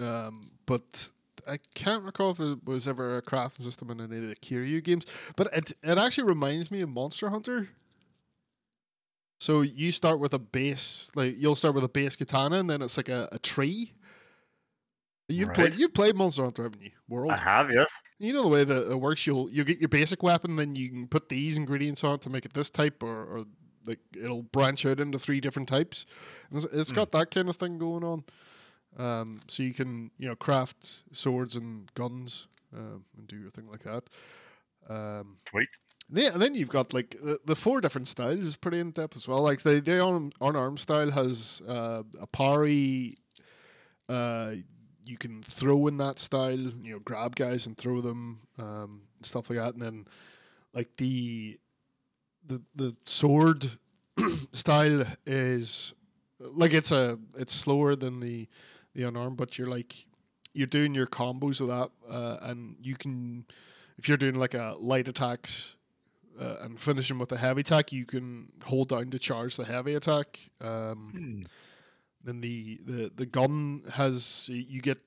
Um, 0.00 0.42
but 0.66 1.10
I 1.48 1.56
can't 1.74 2.04
recall 2.04 2.30
if 2.30 2.40
it 2.40 2.64
was 2.64 2.86
ever 2.86 3.16
a 3.16 3.22
crafting 3.22 3.62
system 3.62 3.90
in 3.90 4.00
any 4.00 4.16
of 4.16 4.28
the 4.28 4.36
Kiryu 4.36 4.82
games. 4.82 5.06
But 5.36 5.48
it 5.52 5.72
it 5.82 5.98
actually 5.98 6.28
reminds 6.28 6.70
me 6.70 6.80
of 6.82 6.88
Monster 6.88 7.30
Hunter. 7.30 7.68
So 9.44 9.60
you 9.60 9.92
start 9.92 10.20
with 10.20 10.32
a 10.32 10.38
base, 10.38 11.12
like 11.14 11.34
you'll 11.36 11.54
start 11.54 11.74
with 11.74 11.84
a 11.84 11.88
base 11.88 12.16
katana, 12.16 12.56
and 12.56 12.70
then 12.70 12.80
it's 12.80 12.96
like 12.96 13.10
a, 13.10 13.28
a 13.30 13.38
tree. 13.38 13.92
You 15.28 15.48
play 15.48 15.64
Right. 15.64 15.78
you 15.78 15.90
played 15.90 16.16
Monster 16.16 16.44
Hunter, 16.44 16.62
haven't 16.62 16.80
you? 16.82 16.92
World. 17.10 17.32
I 17.32 17.40
have, 17.42 17.70
yes. 17.70 17.92
You 18.18 18.32
know 18.32 18.40
the 18.40 18.48
way 18.48 18.64
that 18.64 18.90
it 18.90 18.98
works. 18.98 19.26
You'll 19.26 19.50
you 19.50 19.62
get 19.64 19.80
your 19.80 19.90
basic 19.90 20.22
weapon, 20.22 20.56
then 20.56 20.74
you 20.74 20.88
can 20.88 21.08
put 21.08 21.28
these 21.28 21.58
ingredients 21.58 22.02
on 22.04 22.14
it 22.14 22.22
to 22.22 22.30
make 22.30 22.46
it 22.46 22.54
this 22.54 22.70
type, 22.70 23.02
or, 23.02 23.24
or 23.24 23.40
like 23.86 23.98
it'll 24.18 24.44
branch 24.44 24.86
out 24.86 24.98
into 24.98 25.18
three 25.18 25.40
different 25.42 25.68
types. 25.68 26.06
It's, 26.50 26.64
it's 26.64 26.92
got 26.92 27.12
that 27.12 27.30
kind 27.30 27.50
of 27.50 27.56
thing 27.56 27.76
going 27.76 28.02
on. 28.02 28.24
Um, 28.96 29.36
so 29.46 29.62
you 29.62 29.74
can 29.74 30.10
you 30.16 30.26
know 30.26 30.36
craft 30.36 31.02
swords 31.12 31.54
and 31.54 31.92
guns 31.92 32.48
um, 32.74 33.04
and 33.18 33.28
do 33.28 33.36
your 33.36 33.50
thing 33.50 33.68
like 33.68 33.82
that. 33.82 34.04
Um, 34.88 35.36
Sweet. 35.50 35.68
yeah, 36.12 36.30
and 36.32 36.42
then 36.42 36.54
you've 36.54 36.68
got 36.68 36.92
like 36.94 37.10
the, 37.10 37.38
the 37.44 37.56
four 37.56 37.80
different 37.80 38.08
styles 38.08 38.40
is 38.40 38.56
pretty 38.56 38.78
in 38.80 38.90
depth 38.90 39.16
as 39.16 39.28
well. 39.28 39.42
Like 39.42 39.62
the 39.62 39.80
the 39.80 40.00
on 40.00 40.32
unarmed 40.40 40.80
style 40.80 41.10
has 41.10 41.62
uh, 41.68 42.02
a 42.20 42.26
parry. 42.26 43.12
Uh, 44.08 44.52
you 45.04 45.16
can 45.16 45.42
throw 45.42 45.86
in 45.86 45.96
that 45.98 46.18
style. 46.18 46.58
You 46.58 46.94
know, 46.94 46.98
grab 47.00 47.36
guys 47.36 47.66
and 47.66 47.76
throw 47.76 48.00
them, 48.00 48.38
um, 48.58 49.02
stuff 49.22 49.50
like 49.50 49.58
that. 49.58 49.74
And 49.74 49.82
then 49.82 50.04
like 50.74 50.96
the 50.96 51.58
the 52.46 52.62
the 52.74 52.96
sword 53.04 53.66
style 54.52 55.04
is 55.26 55.94
like 56.40 56.72
it's 56.72 56.92
a 56.92 57.18
it's 57.36 57.54
slower 57.54 57.94
than 57.96 58.20
the 58.20 58.48
the 58.94 59.04
unarmed, 59.04 59.36
but 59.36 59.58
you're 59.58 59.68
like 59.68 59.94
you're 60.54 60.66
doing 60.66 60.94
your 60.94 61.06
combos 61.06 61.60
with 61.60 61.70
that, 61.70 61.90
uh, 62.08 62.38
and 62.42 62.76
you 62.80 62.94
can 62.96 63.44
if 63.98 64.08
you're 64.08 64.16
doing 64.18 64.34
like 64.38 64.54
a 64.54 64.74
light 64.78 65.08
attacks 65.08 65.76
uh, 66.40 66.56
and 66.62 66.80
finishing 66.80 67.18
with 67.18 67.32
a 67.32 67.36
heavy 67.38 67.60
attack, 67.60 67.92
you 67.92 68.04
can 68.06 68.48
hold 68.64 68.88
down 68.88 69.10
to 69.10 69.18
charge 69.18 69.56
the 69.56 69.64
heavy 69.64 69.94
attack. 69.94 70.38
Um, 70.60 71.12
Hmm. 71.12 71.40
then 72.24 72.40
the, 72.40 72.80
the, 72.86 73.10
the 73.14 73.26
gun 73.26 73.82
has 73.94 74.48
you 74.52 74.80
get 74.80 74.98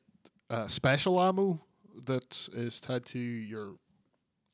uh, 0.50 0.67
special 0.67 1.20
ammo 1.22 1.60
that 2.06 2.48
is 2.53 2.79
tied 2.79 3.06
to 3.08 3.20
your 3.20 3.74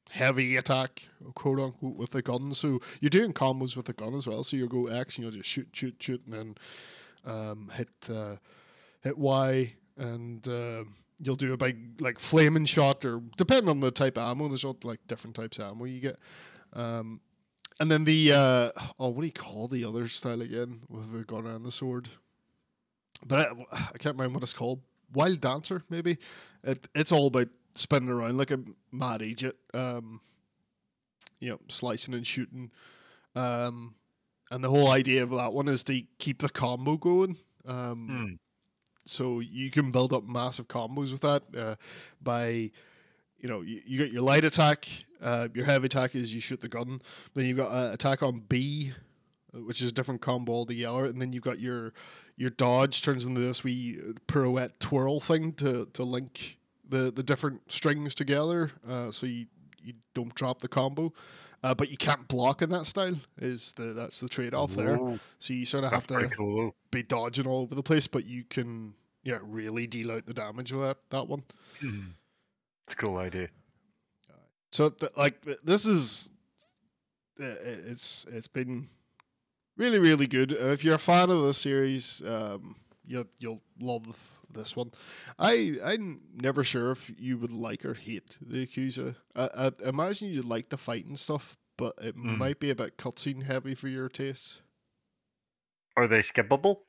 heavy 0.09 0.57
attack, 0.57 1.09
quote 1.35 1.59
unquote, 1.59 1.97
with 1.97 2.11
the 2.11 2.21
gun. 2.21 2.53
So 2.53 2.79
you're 3.01 3.09
doing 3.09 3.33
combos 3.33 3.75
with 3.75 3.85
the 3.85 3.93
gun 3.93 4.13
as 4.15 4.25
well. 4.27 4.43
So 4.43 4.55
you'll 4.57 4.67
go 4.69 4.87
X 4.87 5.17
and 5.17 5.23
you'll 5.23 5.31
just 5.33 5.49
shoot, 5.49 5.67
shoot, 5.73 5.95
shoot, 5.99 6.23
and 6.25 6.33
then 6.33 6.55
um, 7.25 7.69
hit 7.75 7.89
uh, 8.09 8.37
hit 9.01 9.17
Y, 9.17 9.73
and 9.97 10.47
uh, 10.47 10.83
you'll 11.23 11.35
do 11.35 11.53
a 11.53 11.57
big 11.57 12.01
like 12.01 12.19
flaming 12.19 12.65
shot, 12.65 13.05
or 13.05 13.21
depending 13.37 13.69
on 13.69 13.79
the 13.79 13.91
type 13.91 14.17
of 14.17 14.27
ammo. 14.29 14.47
There's 14.47 14.63
all 14.63 14.77
like 14.83 14.99
different 15.07 15.35
types 15.35 15.59
of 15.59 15.71
ammo 15.71 15.85
you 15.85 15.99
get. 15.99 16.19
Um, 16.73 17.21
and 17.79 17.89
then 17.89 18.05
the 18.05 18.33
uh, 18.33 18.69
oh, 18.99 19.09
what 19.09 19.21
do 19.21 19.27
you 19.27 19.33
call 19.33 19.67
the 19.67 19.85
other 19.85 20.07
style 20.07 20.41
again 20.41 20.81
with 20.89 21.11
the 21.11 21.23
gun 21.23 21.47
and 21.47 21.65
the 21.65 21.71
sword? 21.71 22.07
But 23.25 23.39
I, 23.39 23.51
I 23.71 23.97
can't 23.97 24.15
remember 24.17 24.35
what 24.35 24.43
it's 24.43 24.53
called. 24.53 24.81
Wild 25.13 25.41
Dancer, 25.41 25.83
maybe. 25.89 26.17
It 26.63 26.87
it's 26.95 27.11
all 27.11 27.27
about 27.27 27.47
spinning 27.75 28.09
around 28.09 28.37
like 28.37 28.51
a 28.51 28.59
mad 28.91 29.21
idiot. 29.21 29.55
Um, 29.73 30.19
you 31.39 31.49
know, 31.49 31.59
slicing 31.67 32.13
and 32.13 32.25
shooting. 32.25 32.71
Um, 33.35 33.95
and 34.51 34.63
the 34.63 34.69
whole 34.69 34.91
idea 34.91 35.23
of 35.23 35.31
that 35.31 35.51
one 35.53 35.67
is 35.67 35.83
to 35.85 36.01
keep 36.19 36.39
the 36.39 36.49
combo 36.49 36.97
going. 36.97 37.35
Um, 37.65 38.07
Hmm. 38.07 38.33
So 39.05 39.39
you 39.39 39.69
can 39.69 39.91
build 39.91 40.13
up 40.13 40.23
massive 40.23 40.67
combos 40.67 41.11
with 41.11 41.21
that 41.21 41.43
uh, 41.57 41.75
by 42.21 42.69
you 43.39 43.49
know 43.49 43.61
you, 43.61 43.81
you 43.85 44.03
your 44.05 44.21
light 44.21 44.43
attack 44.43 44.87
uh, 45.21 45.47
your 45.53 45.65
heavy 45.65 45.85
attack 45.85 46.15
is 46.15 46.33
you 46.33 46.41
shoot 46.41 46.61
the 46.61 46.69
gun 46.69 47.01
then 47.33 47.45
you've 47.45 47.57
got 47.57 47.69
uh, 47.69 47.91
attack 47.93 48.23
on 48.23 48.39
b 48.47 48.91
uh, 49.53 49.59
which 49.59 49.81
is 49.81 49.91
a 49.91 49.93
different 49.93 50.21
combo 50.21 50.51
altogether 50.53 51.05
and 51.05 51.21
then 51.21 51.33
you've 51.33 51.43
got 51.43 51.59
your 51.59 51.93
your 52.37 52.49
dodge 52.49 53.01
turns 53.01 53.25
into 53.25 53.41
this 53.41 53.63
wee 53.63 53.99
pirouette 54.27 54.79
twirl 54.79 55.19
thing 55.19 55.51
to, 55.53 55.85
to 55.93 56.03
link 56.03 56.57
the, 56.87 57.11
the 57.11 57.23
different 57.23 57.71
strings 57.71 58.15
together 58.15 58.71
uh, 58.89 59.11
so 59.11 59.25
you, 59.25 59.45
you 59.81 59.93
don't 60.13 60.33
drop 60.35 60.59
the 60.59 60.67
combo 60.67 61.11
uh, 61.63 61.73
but 61.73 61.89
you 61.89 61.97
can't 61.97 62.27
block 62.27 62.61
in 62.61 62.69
that 62.69 62.85
style 62.85 63.15
is 63.37 63.73
the 63.73 63.85
that's 63.93 64.19
the 64.19 64.27
trade-off 64.29 64.75
there 64.75 64.97
so 65.39 65.53
you 65.53 65.65
sort 65.65 65.83
of 65.85 65.91
That's 65.91 66.11
have 66.11 66.21
to 66.29 66.35
cool. 66.35 66.75
be 66.91 67.03
dodging 67.03 67.47
all 67.47 67.61
over 67.61 67.75
the 67.75 67.83
place, 67.83 68.07
but 68.07 68.25
you 68.25 68.43
can 68.43 68.93
yeah 69.23 69.39
really 69.41 69.87
deal 69.87 70.11
out 70.11 70.25
the 70.25 70.33
damage 70.33 70.71
with 70.73 70.81
that 70.81 70.97
that 71.09 71.27
one. 71.27 71.43
Hmm. 71.79 72.01
It's 72.85 72.93
a 72.93 72.97
cool 72.97 73.17
idea. 73.17 73.47
So 74.71 74.89
th- 74.89 75.11
like 75.15 75.41
this 75.63 75.85
is 75.85 76.31
uh, 77.39 77.45
it's 77.87 78.25
it's 78.31 78.47
been 78.47 78.87
really 79.77 79.99
really 79.99 80.27
good. 80.27 80.51
And 80.51 80.71
if 80.71 80.83
you're 80.83 80.95
a 80.95 80.99
fan 80.99 81.29
of 81.29 81.43
the 81.43 81.53
series, 81.53 82.21
um, 82.25 82.75
you'll 83.05 83.27
you'll 83.39 83.61
love 83.79 84.32
this 84.53 84.75
one. 84.75 84.91
I 85.39 85.75
I'm 85.83 86.21
never 86.33 86.63
sure 86.63 86.91
if 86.91 87.11
you 87.17 87.37
would 87.37 87.51
like 87.53 87.85
or 87.85 87.93
hate 87.93 88.37
the 88.41 88.65
Yakuza. 88.65 89.15
I, 89.35 89.49
I 89.83 89.89
imagine 89.89 90.29
you'd 90.29 90.45
like 90.45 90.69
the 90.69 90.77
fighting 90.77 91.15
stuff, 91.15 91.57
but 91.77 91.95
it 92.01 92.15
Mm. 92.15 92.37
might 92.37 92.59
be 92.59 92.69
a 92.69 92.75
bit 92.75 92.97
cutscene 92.97 93.43
heavy 93.43 93.75
for 93.75 93.87
your 93.87 94.09
taste 94.09 94.61
Are 95.97 96.07
they 96.07 96.19
skippable? 96.19 96.85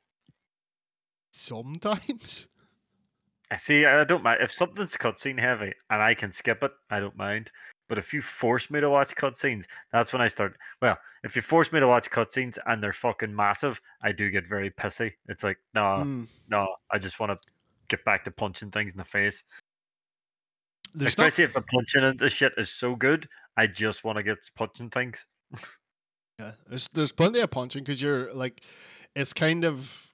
sometimes. 1.33 2.49
I 3.51 3.57
see. 3.57 3.85
I 3.85 4.05
don't 4.05 4.23
mind 4.23 4.41
if 4.43 4.53
something's 4.53 4.97
cutscene 4.97 5.39
heavy 5.39 5.73
and 5.91 6.03
I 6.03 6.15
can 6.15 6.33
skip 6.33 6.63
it. 6.63 6.73
I 6.91 6.99
don't 7.01 7.17
mind. 7.17 7.51
But 7.89 7.99
if 7.99 8.15
you 8.15 8.23
force 8.23 8.71
me 8.71 8.81
to 8.81 8.89
watch 8.89 9.15
cutscenes, 9.15 9.65
that's 9.93 10.13
when 10.13 10.23
I 10.23 10.29
start. 10.29 10.57
Well, 10.81 10.97
if 11.23 11.37
you 11.37 11.43
force 11.43 11.71
me 11.71 11.81
to 11.81 11.87
watch 11.87 12.11
cutscenes 12.11 12.59
and 12.67 12.83
they're 12.83 12.95
fucking 12.95 13.35
massive, 13.35 13.81
I 14.03 14.13
do 14.13 14.31
get 14.31 14.49
very 14.49 14.71
pissy. 14.71 15.13
It's 15.29 15.45
like, 15.45 15.59
no, 15.75 16.05
Mm. 16.05 16.29
no, 16.49 16.67
I 16.91 16.99
just 16.99 17.21
want 17.21 17.33
to 17.41 17.53
get 17.97 18.05
back 18.05 18.25
to 18.25 18.31
punching 18.31 18.71
things 18.71 18.93
in 18.93 18.99
the 18.99 19.05
face. 19.05 19.43
There's 20.95 21.19
not 21.19 21.29
Especially 21.29 21.45
if 21.45 21.55
the 21.55 21.63
punching 21.63 22.05
and 22.05 22.19
the 22.19 22.29
shit 22.29 22.53
is 22.57 22.71
so 22.71 22.95
good, 22.95 23.29
I 23.57 23.67
just 23.67 24.05
want 24.05 24.17
to 24.19 24.23
get 24.23 24.39
punching 24.57 24.91
things. 24.91 25.25
Yeah, 26.39 26.53
there's 26.69 26.89
there's 26.89 27.13
plenty 27.13 27.41
of 27.41 27.51
punching 27.51 27.85
because 27.85 28.03
you're 28.03 28.33
like, 28.33 28.63
it's 29.15 29.33
kind 29.33 29.65
of, 29.65 30.13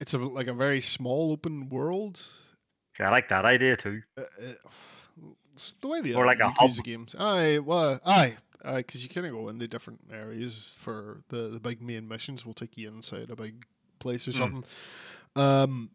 it's 0.00 0.14
a 0.14 0.18
like 0.18 0.46
a 0.46 0.54
very 0.54 0.80
small 0.80 1.32
open 1.32 1.68
world. 1.68 2.16
See, 2.96 3.02
I 3.04 3.10
like 3.10 3.28
that 3.28 3.44
idea 3.44 3.76
too. 3.76 4.02
Uh, 4.16 4.22
uh, 4.22 4.52
it's 5.52 5.72
the 5.74 5.88
way 5.88 6.00
the 6.00 6.14
Or 6.14 6.26
like 6.26 6.40
a 6.40 6.48
hub. 6.50 6.70
games. 6.84 7.14
Aye, 7.18 7.58
well, 7.58 8.00
aye, 8.06 8.36
aye, 8.64 8.78
because 8.78 9.02
you 9.02 9.08
kind 9.08 9.26
of 9.26 9.32
go 9.32 9.48
into 9.48 9.68
different 9.68 10.00
areas 10.12 10.76
for 10.78 11.18
the 11.28 11.48
the 11.48 11.60
big 11.60 11.82
main 11.82 12.08
missions. 12.08 12.44
Will 12.46 12.54
take 12.54 12.76
you 12.76 12.88
inside 12.88 13.30
a 13.30 13.36
big 13.36 13.66
place 13.98 14.26
or 14.28 14.32
Mm. 14.32 14.38
something. 14.38 14.64
Um, 15.36 15.90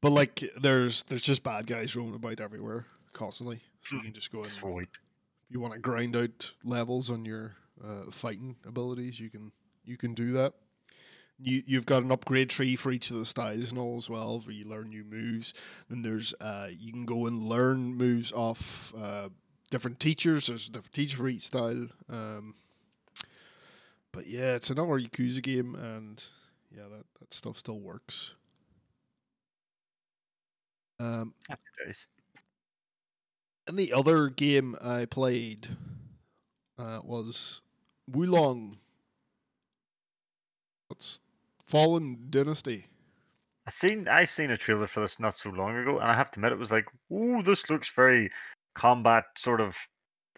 but 0.00 0.10
like, 0.12 0.42
there's 0.60 1.02
there's 1.04 1.22
just 1.22 1.42
bad 1.42 1.66
guys 1.66 1.94
roaming 1.96 2.14
about 2.14 2.40
everywhere 2.40 2.84
constantly, 3.12 3.60
so 3.80 3.96
you 3.96 4.02
can 4.02 4.12
just 4.12 4.32
go 4.32 4.44
in. 4.44 4.50
Sweet. 4.50 4.88
if 4.92 5.50
you 5.50 5.60
want 5.60 5.74
to 5.74 5.80
grind 5.80 6.16
out 6.16 6.52
levels 6.64 7.10
on 7.10 7.24
your 7.24 7.56
uh, 7.84 8.10
fighting 8.10 8.56
abilities, 8.66 9.20
you 9.20 9.30
can 9.30 9.52
you 9.84 9.96
can 9.96 10.14
do 10.14 10.32
that. 10.32 10.54
You 11.38 11.62
you've 11.66 11.86
got 11.86 12.02
an 12.04 12.12
upgrade 12.12 12.50
tree 12.50 12.76
for 12.76 12.92
each 12.92 13.10
of 13.10 13.16
the 13.16 13.24
styles 13.24 13.70
and 13.72 13.80
all 13.80 13.96
as 13.96 14.08
well, 14.08 14.40
where 14.40 14.54
you 14.54 14.64
learn 14.64 14.88
new 14.88 15.04
moves. 15.04 15.54
Then 15.88 16.02
there's 16.02 16.34
uh, 16.40 16.68
you 16.70 16.92
can 16.92 17.04
go 17.04 17.26
and 17.26 17.42
learn 17.42 17.94
moves 17.94 18.32
off 18.32 18.94
uh, 18.98 19.28
different 19.70 20.00
teachers. 20.00 20.46
There's 20.46 20.68
a 20.68 20.72
different 20.72 20.94
teacher 20.94 21.16
for 21.16 21.28
each 21.28 21.42
style. 21.42 21.88
Um, 22.10 22.54
but 24.12 24.26
yeah, 24.26 24.54
it's 24.54 24.70
another 24.70 24.98
Yakuza 24.98 25.42
game, 25.42 25.74
and 25.74 26.22
yeah, 26.74 26.84
that, 26.90 27.04
that 27.20 27.32
stuff 27.32 27.58
still 27.58 27.78
works. 27.78 28.34
Um, 31.00 31.32
Happy 31.48 31.62
days. 31.86 32.06
and 33.66 33.76
the 33.78 33.92
other 33.92 34.28
game 34.28 34.76
I 34.84 35.06
played 35.06 35.68
uh, 36.78 37.00
was 37.02 37.62
Wo 38.08 38.24
Long. 38.26 38.78
It's 40.90 41.20
Fallen 41.66 42.26
Dynasty. 42.30 42.86
I 43.66 43.70
seen 43.70 44.08
I 44.08 44.24
seen 44.24 44.50
a 44.50 44.56
trailer 44.56 44.86
for 44.86 45.00
this 45.00 45.20
not 45.20 45.36
so 45.38 45.50
long 45.50 45.76
ago, 45.76 45.98
and 45.98 46.10
I 46.10 46.14
have 46.14 46.30
to 46.32 46.38
admit 46.40 46.52
it 46.52 46.58
was 46.58 46.72
like, 46.72 46.86
ooh, 47.12 47.42
this 47.42 47.70
looks 47.70 47.90
very 47.94 48.30
combat 48.74 49.24
sort 49.36 49.60
of 49.60 49.76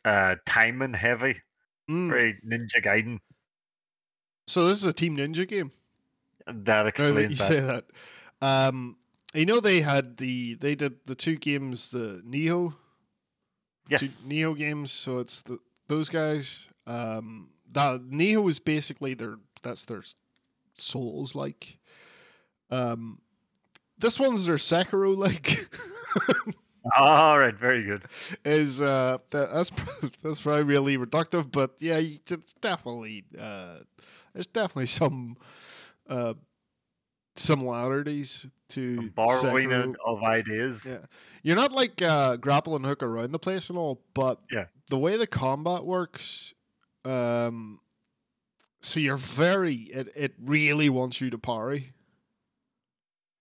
uh 0.05 0.35
timing 0.47 0.95
heavy, 0.95 1.41
Mm. 1.91 2.09
very 2.11 2.39
Ninja 2.47 2.85
Gaiden. 2.85 3.19
So 4.47 4.67
this 4.69 4.79
is 4.79 4.87
a 4.87 4.93
Team 4.93 5.17
Ninja 5.17 5.49
game. 5.49 5.71
That 6.47 6.55
Now 6.57 6.83
that 6.83 6.99
you 6.99 7.29
that. 7.29 7.37
say 7.37 7.61
that, 7.61 7.85
um, 8.43 8.97
you 9.35 9.47
know 9.47 9.61
they 9.61 9.81
had 9.81 10.17
the 10.19 10.55
they 10.55 10.75
did 10.75 10.95
the 11.07 11.15
two 11.15 11.37
games 11.37 11.91
the 11.91 12.23
Nioh 12.27 12.75
Yes. 13.89 14.01
two 14.01 14.09
Nioh 14.29 14.57
games. 14.57 14.91
So 14.93 15.19
it's 15.19 15.43
the 15.43 15.59
those 15.89 16.09
guys. 16.09 16.69
Um, 16.87 17.51
that 17.73 18.01
Nioh 18.11 18.49
is 18.49 18.59
basically 18.59 19.15
their 19.15 19.37
that's 19.63 19.85
their 19.85 20.03
souls 20.75 21.35
like. 21.35 21.79
Um, 22.71 23.21
this 23.99 24.19
one's 24.19 24.47
their 24.47 24.57
Sekiro 24.57 25.17
like. 25.17 25.69
All 26.99 27.39
right, 27.39 27.55
very 27.55 27.85
good. 27.85 28.05
Is 28.45 28.83
uh 28.83 29.19
that, 29.31 29.53
that's 29.53 29.71
that's 30.23 30.43
probably 30.43 30.65
really 30.65 30.97
reductive, 30.99 31.51
but 31.53 31.73
yeah, 31.81 31.99
it's 31.99 32.53
definitely 32.61 33.25
uh 33.39 33.79
there's 34.33 34.47
definitely 34.49 34.87
some 34.87 35.37
uh 36.09 36.35
similarities 37.37 38.49
to 38.75 39.11
borrowing 39.11 39.69
Sekiro. 39.71 39.95
of 40.05 40.23
ideas. 40.23 40.85
Yeah, 40.85 41.07
you're 41.43 41.57
not 41.57 41.73
like 41.73 42.01
uh, 42.03 42.37
grapple 42.37 42.77
and 42.77 42.85
hook 42.85 43.03
around 43.03 43.33
the 43.33 43.39
place 43.39 43.69
and 43.71 43.79
all, 43.79 44.03
but 44.15 44.41
Yeah. 44.51 44.67
the 44.91 44.99
way 44.99 45.17
the 45.17 45.27
combat 45.27 45.85
works, 45.85 46.55
um, 47.05 47.81
so 48.81 49.01
you're 49.01 49.17
very 49.17 49.75
it 49.93 50.09
it 50.17 50.35
really 50.41 50.89
wants 50.89 51.21
you 51.21 51.31
to 51.31 51.39
parry, 51.39 51.93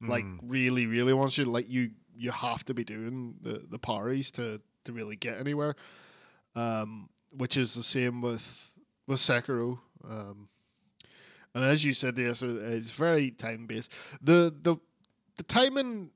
like 0.01 0.23
Mm. 0.25 0.39
really 0.43 0.85
really 0.85 1.13
wants 1.13 1.37
you 1.37 1.45
to 1.45 1.51
like 1.51 1.69
you 1.69 1.91
you 2.15 2.31
have 2.31 2.63
to 2.65 2.73
be 2.73 2.83
doing 2.83 3.35
the 3.41 3.65
the 3.69 3.79
parries 3.79 4.31
to 4.31 4.59
to 4.83 4.93
really 4.93 5.15
get 5.15 5.37
anywhere, 5.39 5.75
um, 6.55 7.09
which 7.37 7.57
is 7.57 7.73
the 7.75 7.83
same 7.83 8.21
with 8.21 8.75
with 9.07 9.19
Sekiro. 9.19 9.79
Um, 10.03 10.49
and 11.53 11.63
as 11.63 11.83
you 11.85 11.93
said 11.93 12.15
there, 12.15 12.33
so 12.33 12.47
it's 12.47 12.91
very 12.91 13.31
time 13.31 13.65
based. 13.67 13.91
The 14.25 14.53
the 14.61 14.77
the 15.41 15.47
timing, 15.47 16.11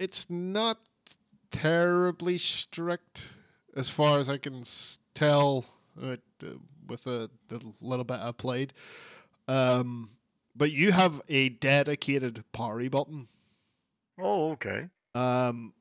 it's 0.00 0.28
not 0.28 0.78
terribly 1.52 2.36
strict 2.36 3.34
as 3.76 3.88
far 3.88 4.18
as 4.18 4.28
I 4.28 4.38
can 4.38 4.62
tell 5.14 5.64
uh, 6.02 6.16
with 6.88 7.06
a, 7.06 7.30
the 7.46 7.60
little 7.80 8.04
bit 8.04 8.18
I 8.18 8.32
played. 8.32 8.72
Um, 9.46 10.10
but 10.56 10.72
you 10.72 10.90
have 10.90 11.22
a 11.28 11.50
dedicated 11.50 12.42
parry 12.52 12.88
button. 12.88 13.28
Oh, 14.18 14.50
okay. 14.52 14.88
Um, 15.14 15.72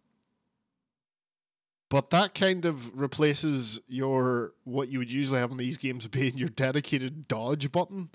but 1.89 2.11
that 2.11 2.35
kind 2.35 2.65
of 2.65 2.95
replaces 2.99 3.81
your 3.87 4.53
what 4.63 4.89
you 4.89 4.99
would 4.99 5.11
usually 5.11 5.39
have 5.39 5.49
in 5.49 5.57
these 5.57 5.79
games 5.79 6.05
being 6.07 6.37
your 6.37 6.49
dedicated 6.49 7.27
dodge 7.27 7.71
button. 7.71 8.09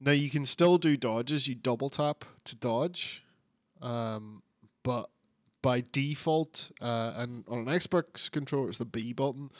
Now 0.00 0.12
you 0.12 0.30
can 0.30 0.46
still 0.46 0.78
do 0.78 0.96
dodges. 0.96 1.48
You 1.48 1.56
double 1.56 1.90
tap 1.90 2.24
to 2.44 2.54
dodge, 2.54 3.24
um, 3.82 4.42
but 4.82 5.10
by 5.62 5.84
default, 5.92 6.70
uh, 6.80 7.12
and 7.16 7.44
on 7.48 7.58
an 7.60 7.66
Xbox 7.66 8.30
controller, 8.30 8.68
it's 8.68 8.78
the 8.78 8.84
B 8.86 9.12
button. 9.12 9.50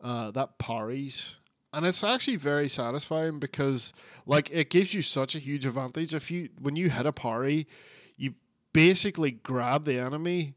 Uh, 0.00 0.30
that 0.30 0.58
parries, 0.58 1.38
and 1.72 1.84
it's 1.84 2.04
actually 2.04 2.36
very 2.36 2.68
satisfying 2.68 3.40
because 3.40 3.92
like 4.26 4.48
it 4.52 4.70
gives 4.70 4.94
you 4.94 5.02
such 5.02 5.34
a 5.34 5.38
huge 5.40 5.66
advantage. 5.66 6.14
If 6.14 6.30
you 6.30 6.50
when 6.60 6.76
you 6.76 6.90
hit 6.90 7.06
a 7.06 7.12
parry, 7.12 7.66
you 8.16 8.34
basically 8.72 9.32
grab 9.32 9.84
the 9.84 9.98
enemy 9.98 10.54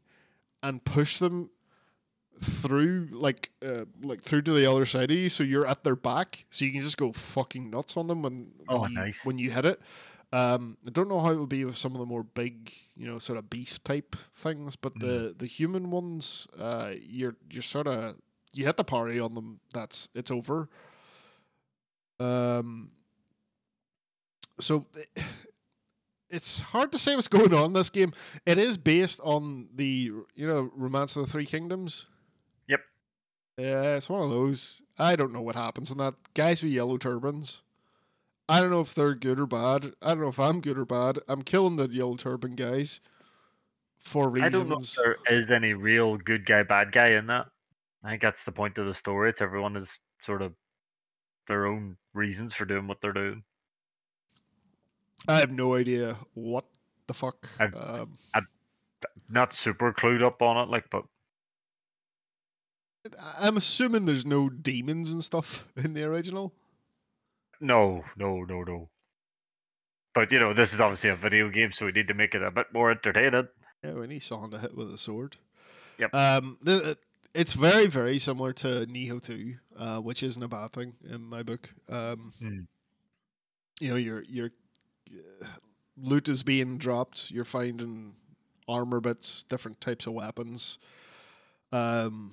and 0.62 0.84
push 0.84 1.18
them 1.18 1.50
through 2.40 3.08
like 3.12 3.50
uh, 3.64 3.84
like 4.02 4.22
through 4.22 4.42
to 4.42 4.52
the 4.52 4.70
other 4.70 4.84
side 4.84 5.10
of 5.10 5.16
you 5.16 5.28
so 5.28 5.44
you're 5.44 5.66
at 5.66 5.84
their 5.84 5.94
back 5.94 6.44
so 6.50 6.64
you 6.64 6.72
can 6.72 6.80
just 6.80 6.96
go 6.96 7.12
fucking 7.12 7.70
nuts 7.70 7.96
on 7.96 8.08
them 8.08 8.22
when 8.22 8.50
Oh, 8.68 8.80
when, 8.80 8.90
you, 8.90 8.96
nice. 8.98 9.24
when 9.24 9.38
you 9.38 9.50
hit 9.50 9.64
it 9.64 9.80
um, 10.32 10.76
I 10.86 10.90
don't 10.90 11.08
know 11.08 11.20
how 11.20 11.30
it 11.30 11.36
will 11.36 11.46
be 11.46 11.64
with 11.64 11.76
some 11.76 11.92
of 11.92 11.98
the 11.98 12.06
more 12.06 12.22
big, 12.24 12.72
you 13.02 13.08
know, 13.10 13.18
sort 13.18 13.36
of 13.36 13.50
beast 13.50 13.84
type 13.84 14.14
things, 14.14 14.76
but 14.76 14.96
the 15.00 15.34
the 15.36 15.46
human 15.46 15.90
ones, 15.90 16.46
uh, 16.56 16.92
you're 17.00 17.34
you're 17.50 17.60
sort 17.60 17.88
of 17.88 18.14
you 18.52 18.64
hit 18.64 18.76
the 18.76 18.84
parry 18.84 19.18
on 19.18 19.34
them. 19.34 19.58
That's 19.74 20.08
it's 20.14 20.30
over. 20.30 20.68
Um. 22.20 22.92
So 24.60 24.86
it's 26.30 26.60
hard 26.60 26.92
to 26.92 26.98
say 26.98 27.16
what's 27.16 27.26
going 27.26 27.52
on 27.52 27.66
in 27.66 27.72
this 27.72 27.90
game. 27.90 28.12
It 28.46 28.56
is 28.56 28.78
based 28.78 29.20
on 29.24 29.66
the 29.74 30.12
you 30.36 30.46
know 30.46 30.70
Romance 30.76 31.16
of 31.16 31.26
the 31.26 31.32
Three 31.32 31.46
Kingdoms. 31.46 32.06
Yep. 32.68 32.80
Yeah, 33.58 33.96
it's 33.96 34.08
one 34.08 34.22
of 34.22 34.30
those. 34.30 34.80
I 34.96 35.16
don't 35.16 35.32
know 35.32 35.42
what 35.42 35.56
happens 35.56 35.90
in 35.90 35.98
that. 35.98 36.14
Guys 36.34 36.62
with 36.62 36.70
yellow 36.70 36.98
turbans. 36.98 37.62
I 38.52 38.60
don't 38.60 38.70
know 38.70 38.80
if 38.80 38.94
they're 38.94 39.14
good 39.14 39.40
or 39.40 39.46
bad. 39.46 39.92
I 40.02 40.08
don't 40.08 40.20
know 40.20 40.28
if 40.28 40.38
I'm 40.38 40.60
good 40.60 40.78
or 40.78 40.84
bad. 40.84 41.18
I'm 41.28 41.42
killing 41.42 41.76
the 41.76 41.88
yellow 41.88 42.16
turban 42.16 42.54
guys 42.54 43.00
for 43.98 44.26
I 44.28 44.32
reasons. 44.32 44.52
don't 44.54 44.68
know 44.68 44.78
if 44.78 44.94
there 45.26 45.38
is 45.38 45.50
any 45.50 45.72
real 45.72 46.16
good 46.18 46.44
guy, 46.44 46.62
bad 46.62 46.92
guy 46.92 47.10
in 47.10 47.26
that. 47.28 47.46
I 48.04 48.10
think 48.10 48.22
that's 48.22 48.44
the 48.44 48.52
point 48.52 48.76
of 48.78 48.86
the 48.86 48.94
story. 48.94 49.30
It's 49.30 49.40
everyone 49.40 49.76
is 49.76 49.98
sort 50.22 50.42
of 50.42 50.52
their 51.48 51.66
own 51.66 51.96
reasons 52.12 52.52
for 52.54 52.64
doing 52.64 52.86
what 52.86 53.00
they're 53.00 53.12
doing. 53.12 53.42
I 55.28 55.38
have 55.38 55.52
no 55.52 55.74
idea 55.74 56.18
what 56.34 56.66
the 57.06 57.14
fuck. 57.14 57.48
I've- 57.58 57.76
Um, 57.76 58.16
Not 59.28 59.52
super 59.54 59.92
clued 59.92 60.22
up 60.22 60.42
on 60.42 60.56
it, 60.58 60.70
like, 60.70 60.90
but 60.90 61.04
I'm 63.40 63.56
assuming 63.56 64.06
there's 64.06 64.26
no 64.26 64.48
demons 64.48 65.12
and 65.12 65.24
stuff 65.24 65.68
in 65.76 65.92
the 65.94 66.04
original. 66.04 66.52
No, 67.62 68.04
no, 68.16 68.42
no, 68.42 68.62
no. 68.64 68.88
But 70.14 70.30
you 70.32 70.38
know, 70.40 70.52
this 70.52 70.74
is 70.74 70.80
obviously 70.80 71.08
a 71.10 71.16
video 71.16 71.48
game, 71.48 71.72
so 71.72 71.86
we 71.86 71.92
need 71.92 72.08
to 72.08 72.14
make 72.14 72.34
it 72.34 72.42
a 72.42 72.50
bit 72.50 72.66
more 72.74 72.90
entertaining. 72.90 73.48
Yeah, 73.82 73.94
we 73.94 74.06
need 74.08 74.22
someone 74.22 74.50
to 74.50 74.58
hit 74.58 74.76
with 74.76 74.92
a 74.92 74.98
sword. 74.98 75.36
Yep. 75.98 76.14
Um, 76.14 76.58
the, 76.60 76.96
it's 77.34 77.54
very, 77.54 77.86
very 77.86 78.18
similar 78.18 78.52
to 78.54 78.86
Nioh 78.86 79.22
2, 79.22 79.54
uh, 79.78 79.98
which 79.98 80.22
isn't 80.22 80.42
a 80.42 80.48
bad 80.48 80.72
thing 80.72 80.94
in 81.08 81.22
my 81.24 81.42
book. 81.42 81.72
Um, 81.88 82.32
Hmm. 82.38 82.60
You 83.80 83.90
know, 83.90 83.96
your 83.96 84.22
your 84.28 84.50
uh, 85.42 85.46
loot 85.96 86.28
is 86.28 86.42
being 86.42 86.78
dropped. 86.78 87.30
You're 87.30 87.44
finding 87.44 88.14
armor 88.68 89.00
bits, 89.00 89.42
different 89.44 89.80
types 89.80 90.06
of 90.06 90.12
weapons. 90.12 90.78
Um, 91.72 92.32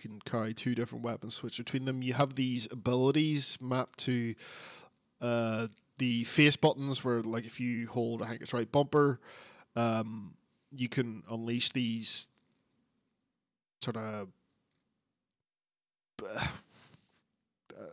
can 0.00 0.18
carry 0.24 0.52
two 0.52 0.74
different 0.74 1.04
weapons, 1.04 1.34
switch 1.34 1.58
between 1.58 1.84
them. 1.84 2.02
You 2.02 2.14
have 2.14 2.34
these 2.34 2.70
abilities 2.72 3.58
mapped 3.60 3.98
to 4.00 4.32
uh, 5.20 5.66
the 5.98 6.24
face 6.24 6.56
buttons, 6.56 7.04
where 7.04 7.22
like 7.22 7.46
if 7.46 7.60
you 7.60 7.88
hold, 7.88 8.22
I 8.22 8.26
think 8.26 8.42
it's 8.42 8.54
right 8.54 8.70
bumper, 8.70 9.20
um, 9.76 10.34
you 10.70 10.88
can 10.88 11.22
unleash 11.30 11.70
these 11.70 12.28
sort 13.80 13.96
of. 13.96 14.28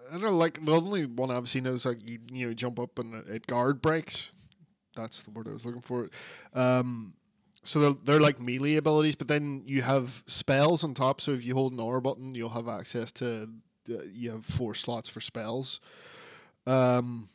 I 0.09 0.11
don't 0.11 0.21
know, 0.21 0.35
like 0.35 0.63
the 0.65 0.73
only 0.73 1.05
one 1.05 1.31
I've 1.31 1.47
seen 1.47 1.65
is 1.65 1.85
like 1.85 2.07
you 2.07 2.19
you 2.31 2.47
know 2.47 2.53
jump 2.53 2.79
up 2.79 2.99
and 2.99 3.25
it 3.27 3.47
guard 3.47 3.81
breaks. 3.81 4.31
That's 4.95 5.21
the 5.23 5.31
word 5.31 5.47
I 5.47 5.53
was 5.53 5.65
looking 5.65 5.81
for. 5.81 6.09
Um, 6.53 7.13
so 7.67 7.79
they're 7.79 7.95
they're 8.03 8.19
like 8.21 8.39
melee 8.39 8.75
abilities, 8.75 9.15
but 9.15 9.27
then 9.27 9.63
you 9.65 9.81
have 9.81 10.23
spells 10.25 10.83
on 10.83 10.93
top. 10.93 11.19
So 11.19 11.33
if 11.33 11.45
you 11.45 11.53
hold 11.53 11.73
an 11.73 11.79
R 11.81 11.99
button, 11.99 12.33
you'll 12.33 12.49
have 12.49 12.69
access 12.69 13.11
to 13.13 13.49
uh, 13.89 13.95
you 14.13 14.31
have 14.31 14.45
four 14.45 14.73
slots 14.73 15.09
for 15.09 15.19
spells. 15.19 15.81
Um, 16.65 17.27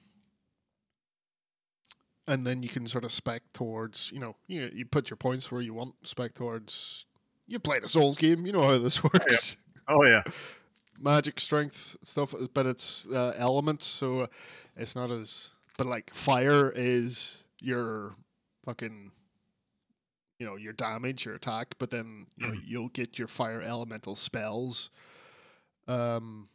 and 2.27 2.47
then 2.47 2.63
you 2.63 2.69
can 2.69 2.87
sort 2.87 3.05
of 3.05 3.13
spec 3.13 3.43
towards 3.53 4.11
you 4.13 4.21
know 4.21 4.37
you 4.47 4.71
you 4.73 4.87
put 4.87 5.11
your 5.11 5.19
points 5.19 5.53
where 5.53 5.61
you 5.61 5.75
want 5.75 5.95
spec 6.05 6.35
towards. 6.35 7.05
You 7.47 7.59
played 7.59 7.83
a 7.83 7.89
Souls 7.89 8.17
game, 8.17 8.47
you 8.47 8.53
know 8.53 8.63
how 8.63 8.79
this 8.79 9.03
works. 9.13 9.59
Oh 9.87 10.05
yeah, 10.05 10.23
Magic 11.03 11.41
strength 11.41 11.97
stuff, 12.05 12.35
but 12.55 12.65
it's 12.65 13.07
uh, 13.09 13.35
elements, 13.37 13.85
so 13.85 14.29
it's 14.77 14.97
not 14.97 15.11
as. 15.11 15.53
But 15.77 15.87
like 15.87 16.15
fire 16.15 16.73
is 16.75 17.45
your 17.61 18.15
fucking, 18.65 19.11
you 20.43 20.49
know, 20.49 20.57
your 20.57 20.73
damage, 20.73 21.25
your 21.25 21.37
attack. 21.37 21.77
But 21.79 21.91
then 21.91 22.27
you 22.37 22.49
know, 22.49 22.55
Mhm. 22.55 22.63
you'll 22.67 22.89
get 22.89 23.17
your 23.17 23.29
fire 23.29 23.63
elemental 23.63 24.17
spells. 24.17 24.91
Um, 25.87 26.47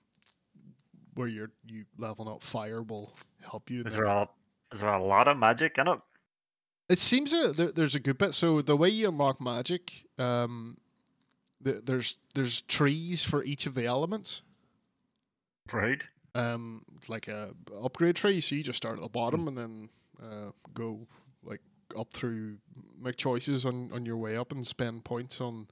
where 1.16 1.28
you're 1.30 1.52
you 1.66 1.86
leveling 1.98 2.28
up 2.36 2.44
fire 2.44 2.82
will 2.82 3.10
help 3.42 3.70
you. 3.70 3.84
is 3.86 3.94
there. 3.94 4.04
a 4.04 4.28
is 4.74 4.82
there 4.82 4.92
a 4.94 5.02
lot 5.02 5.30
of 5.30 5.38
magic 5.38 5.78
in 5.78 5.88
it? 5.88 6.00
It 6.90 7.00
seems 7.00 7.32
that 7.32 7.56
there, 7.56 7.72
there's 7.72 7.96
a 7.96 8.00
good 8.02 8.18
bit. 8.18 8.34
So 8.34 8.62
the 8.62 8.76
way 8.76 8.90
you 8.90 9.08
unlock 9.08 9.40
magic, 9.40 10.06
um, 10.18 10.76
th- 11.64 11.86
there's 11.86 12.18
there's 12.36 12.62
trees 12.64 13.24
for 13.24 13.42
each 13.44 13.66
of 13.66 13.74
the 13.74 13.86
elements. 13.86 14.42
Right. 15.72 16.02
Um, 16.36 16.82
like 17.08 17.30
a 17.30 17.54
upgrade 17.82 18.18
tree. 18.18 18.42
So 18.42 18.56
you 18.56 18.64
just 18.64 18.78
start 18.78 18.98
at 18.98 19.02
the 19.04 19.10
bottom 19.10 19.48
and 19.48 19.58
then 19.58 19.90
uh, 20.22 20.52
go 20.74 21.08
up 21.98 22.12
through, 22.14 22.60
make 22.98 23.16
choices 23.18 23.66
on, 23.66 23.92
on 23.94 24.06
your 24.06 24.18
way 24.18 24.36
up 24.38 24.52
and 24.52 24.66
spend 24.66 25.06
points 25.06 25.42
on 25.42 25.68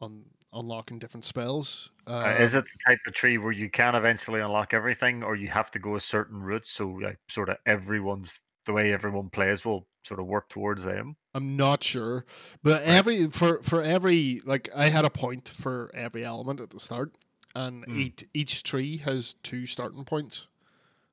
on 0.00 0.26
unlocking 0.52 0.98
different 0.98 1.24
spells. 1.24 1.90
Uh, 2.24 2.34
is 2.38 2.54
Um, 2.54 2.54
it 2.54 2.64
the 2.64 2.78
type 2.90 2.98
of 3.06 3.14
tree 3.14 3.38
where 3.38 3.52
you 3.52 3.70
can 3.70 3.94
eventually 3.94 4.40
unlock 4.40 4.74
everything, 4.74 5.22
or 5.22 5.36
you 5.36 5.48
have 5.48 5.70
to 5.72 5.78
go 5.78 5.94
a 5.94 6.00
certain 6.00 6.40
route? 6.40 6.66
So 6.66 6.88
like 6.88 7.18
sort 7.28 7.48
of 7.48 7.58
everyone's 7.66 8.40
the 8.66 8.72
way 8.72 8.92
everyone 8.92 9.30
plays 9.30 9.64
will 9.64 9.88
sort 10.04 10.20
of 10.20 10.26
work 10.26 10.48
towards 10.48 10.82
them. 10.84 11.16
I'm 11.34 11.56
not 11.56 11.84
sure, 11.84 12.24
but 12.62 12.82
every 12.82 13.26
for 13.30 13.62
for 13.62 13.82
every 13.82 14.40
like 14.44 14.68
I 14.74 14.86
had 14.86 15.04
a 15.04 15.10
point 15.10 15.48
for 15.48 15.90
every 15.94 16.24
element 16.24 16.60
at 16.60 16.70
the 16.70 16.80
start, 16.80 17.16
and 17.54 17.84
Mm. 17.86 18.08
each 18.08 18.24
each 18.34 18.62
tree 18.62 18.96
has 18.98 19.34
two 19.34 19.66
starting 19.66 20.04
points. 20.04 20.48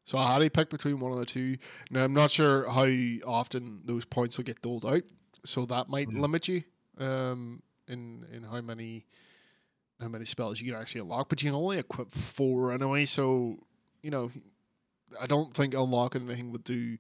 So 0.06 0.18
I 0.18 0.32
had 0.34 0.42
to 0.42 0.50
pick 0.50 0.70
between 0.70 1.00
one 1.00 1.12
of 1.12 1.18
the 1.20 1.26
two. 1.26 1.58
Now 1.92 2.04
I'm 2.06 2.14
not 2.14 2.32
sure 2.32 2.70
how 2.70 2.88
often 3.30 3.82
those 3.86 4.06
points 4.06 4.38
will 4.38 4.46
get 4.46 4.62
doled 4.62 4.86
out, 4.86 5.04
so 5.44 5.66
that 5.66 5.90
might 5.90 6.08
Mm. 6.10 6.20
limit 6.22 6.48
you 6.48 6.64
um, 7.00 7.62
in 7.88 8.26
in 8.32 8.44
how 8.44 8.62
many 8.62 9.06
how 10.00 10.08
many 10.08 10.26
spells 10.26 10.62
you 10.62 10.72
can 10.72 10.80
actually 10.82 11.02
unlock. 11.02 11.28
But 11.30 11.42
you 11.44 11.50
can 11.50 11.56
only 11.56 11.78
equip 11.80 12.12
four 12.12 12.72
anyway, 12.72 13.06
so 13.06 13.60
you 14.04 14.12
know 14.12 14.32
I 15.20 15.26
don't 15.28 15.54
think 15.54 15.74
unlocking 15.74 16.24
anything 16.30 16.52
would 16.52 16.64
do 16.64 16.98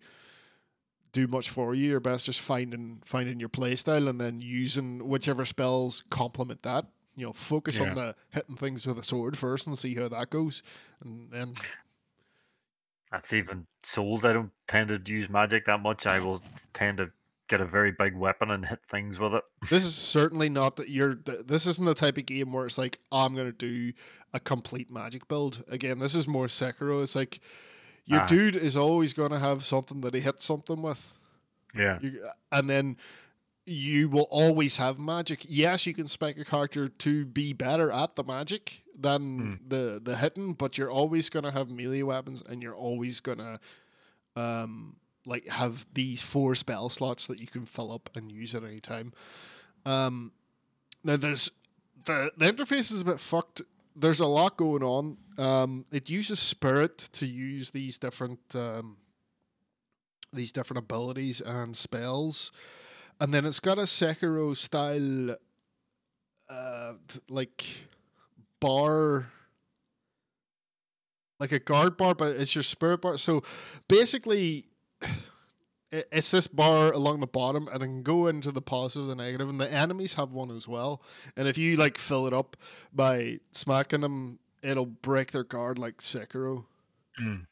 do 1.11 1.27
much 1.27 1.49
for 1.49 1.73
you. 1.75 1.89
You're 1.91 1.99
best 1.99 2.25
just 2.25 2.41
finding 2.41 3.01
finding 3.05 3.39
your 3.39 3.49
playstyle 3.49 4.09
and 4.09 4.19
then 4.19 4.41
using 4.41 5.07
whichever 5.07 5.45
spells 5.45 6.03
complement 6.09 6.63
that. 6.63 6.85
You 7.15 7.27
know, 7.27 7.33
focus 7.33 7.79
Yeah. 7.79 7.89
on 7.89 7.95
the 7.95 8.15
hitting 8.31 8.57
things 8.57 8.85
with 8.85 8.97
a 8.97 9.03
sword 9.03 9.37
first 9.37 9.67
and 9.67 9.77
see 9.77 9.95
how 9.95 10.09
that 10.09 10.29
goes, 10.29 10.61
and 11.01 11.31
then 11.31 11.53
That's 13.11 13.31
even 13.33 13.67
souls. 13.83 14.25
I 14.25 14.33
don't 14.33 14.51
tend 14.67 14.89
to 14.89 14.99
use 15.11 15.29
magic 15.29 15.65
that 15.67 15.81
much. 15.81 16.05
I 16.05 16.19
will 16.19 16.41
tend 16.73 16.97
to 16.97 17.11
get 17.47 17.61
a 17.61 17.65
very 17.65 17.91
big 17.91 18.15
weapon 18.15 18.49
and 18.49 18.65
hit 18.65 18.79
things 18.89 19.19
with 19.19 19.33
it. 19.33 19.43
this 19.69 19.85
is 19.85 19.95
certainly 20.17 20.49
not 20.49 20.75
that 20.77 20.89
you're. 20.89 21.15
This 21.15 21.67
isn't 21.67 21.85
the 21.85 21.93
type 21.93 22.17
of 22.17 22.25
game 22.25 22.51
where 22.51 22.65
it's 22.65 22.77
like 22.77 22.99
oh, 23.11 23.25
I'm 23.25 23.35
gonna 23.35 23.51
do 23.51 23.93
a 24.33 24.39
complete 24.39 24.91
magic 24.91 25.27
build. 25.27 25.63
Again, 25.69 25.99
this 25.99 26.15
is 26.15 26.27
more 26.27 26.47
Sekiro. 26.47 27.01
It's 27.03 27.15
like 27.15 27.39
your 28.05 28.21
Ah. 28.21 28.25
dude 28.25 28.55
is 28.55 28.75
always 28.75 29.13
gonna 29.13 29.39
have 29.39 29.63
something 29.63 30.01
that 30.01 30.13
he 30.13 30.19
hits 30.21 30.43
something 30.43 30.81
with. 30.81 31.13
Yeah. 31.75 31.99
You, 32.01 32.27
and 32.51 32.69
then 32.69 32.97
you 33.65 34.09
will 34.09 34.27
always 34.29 34.77
have 34.77 34.99
magic. 34.99 35.39
Yes, 35.47 35.85
you 35.87 35.93
can 35.93 36.07
spec 36.07 36.37
a 36.37 36.45
character 36.45 36.87
to 36.87 37.25
be 37.25 37.51
better 37.53 37.91
at 37.91 38.15
the 38.15 38.23
magic 38.23 38.81
than 38.97 39.59
the 39.67 39.99
the 40.01 40.17
hitting, 40.17 40.53
but 40.53 40.77
you're 40.77 40.91
always 40.91 41.29
gonna 41.29 41.51
have 41.51 41.69
melee 41.69 42.01
weapons, 42.01 42.41
and 42.41 42.61
you're 42.61 42.75
always 42.75 43.19
gonna 43.19 43.59
um 44.35 44.95
like 45.25 45.47
have 45.49 45.85
these 45.93 46.21
four 46.21 46.55
spell 46.55 46.89
slots 46.89 47.27
that 47.27 47.39
you 47.39 47.47
can 47.47 47.65
fill 47.65 47.91
up 47.91 48.09
and 48.15 48.31
use 48.31 48.55
at 48.55 48.63
any 48.63 48.79
time. 48.79 49.11
Um, 49.85 50.31
now 51.03 51.17
there's 51.17 51.51
the 52.05 52.31
the 52.37 52.45
interface 52.45 52.91
is 52.91 53.01
a 53.01 53.05
bit 53.05 53.19
fucked. 53.19 53.61
There's 53.95 54.19
a 54.19 54.27
lot 54.27 54.57
going 54.57 54.83
on. 54.83 55.17
Um, 55.37 55.85
it 55.91 56.09
uses 56.09 56.39
spirit 56.39 56.97
to 57.13 57.25
use 57.25 57.71
these 57.71 57.97
different 57.97 58.39
um, 58.55 58.97
these 60.33 60.51
different 60.51 60.79
abilities 60.79 61.41
and 61.41 61.75
spells, 61.75 62.51
and 63.19 63.33
then 63.33 63.45
it's 63.45 63.59
got 63.59 63.77
a 63.77 63.81
Sekiro 63.81 64.55
style, 64.55 65.37
uh, 66.49 66.93
t- 67.07 67.19
like 67.29 67.87
bar, 68.59 69.27
like 71.39 71.51
a 71.51 71.59
guard 71.59 71.97
bar, 71.97 72.15
but 72.15 72.35
it's 72.35 72.55
your 72.55 72.63
spirit 72.63 73.01
bar. 73.01 73.17
So 73.17 73.43
basically, 73.87 74.65
it's 75.91 76.31
this 76.31 76.47
bar 76.47 76.91
along 76.91 77.19
the 77.19 77.27
bottom, 77.27 77.67
and 77.67 77.81
it 77.81 77.85
can 77.85 78.03
go 78.03 78.27
into 78.27 78.51
the 78.51 78.61
positive, 78.61 79.07
the 79.07 79.15
negative, 79.15 79.49
and 79.49 79.59
the 79.59 79.71
enemies 79.71 80.15
have 80.15 80.33
one 80.33 80.51
as 80.51 80.67
well. 80.67 81.01
And 81.35 81.47
if 81.47 81.57
you 81.57 81.75
like 81.77 81.97
fill 81.97 82.27
it 82.27 82.33
up 82.33 82.57
by 82.93 83.39
smacking 83.51 84.01
them, 84.01 84.39
it'll 84.61 84.85
break 84.85 85.31
their 85.31 85.43
guard 85.43 85.77
like 85.77 85.97
Sekiro. 85.97 86.65
Mm. 87.21 87.45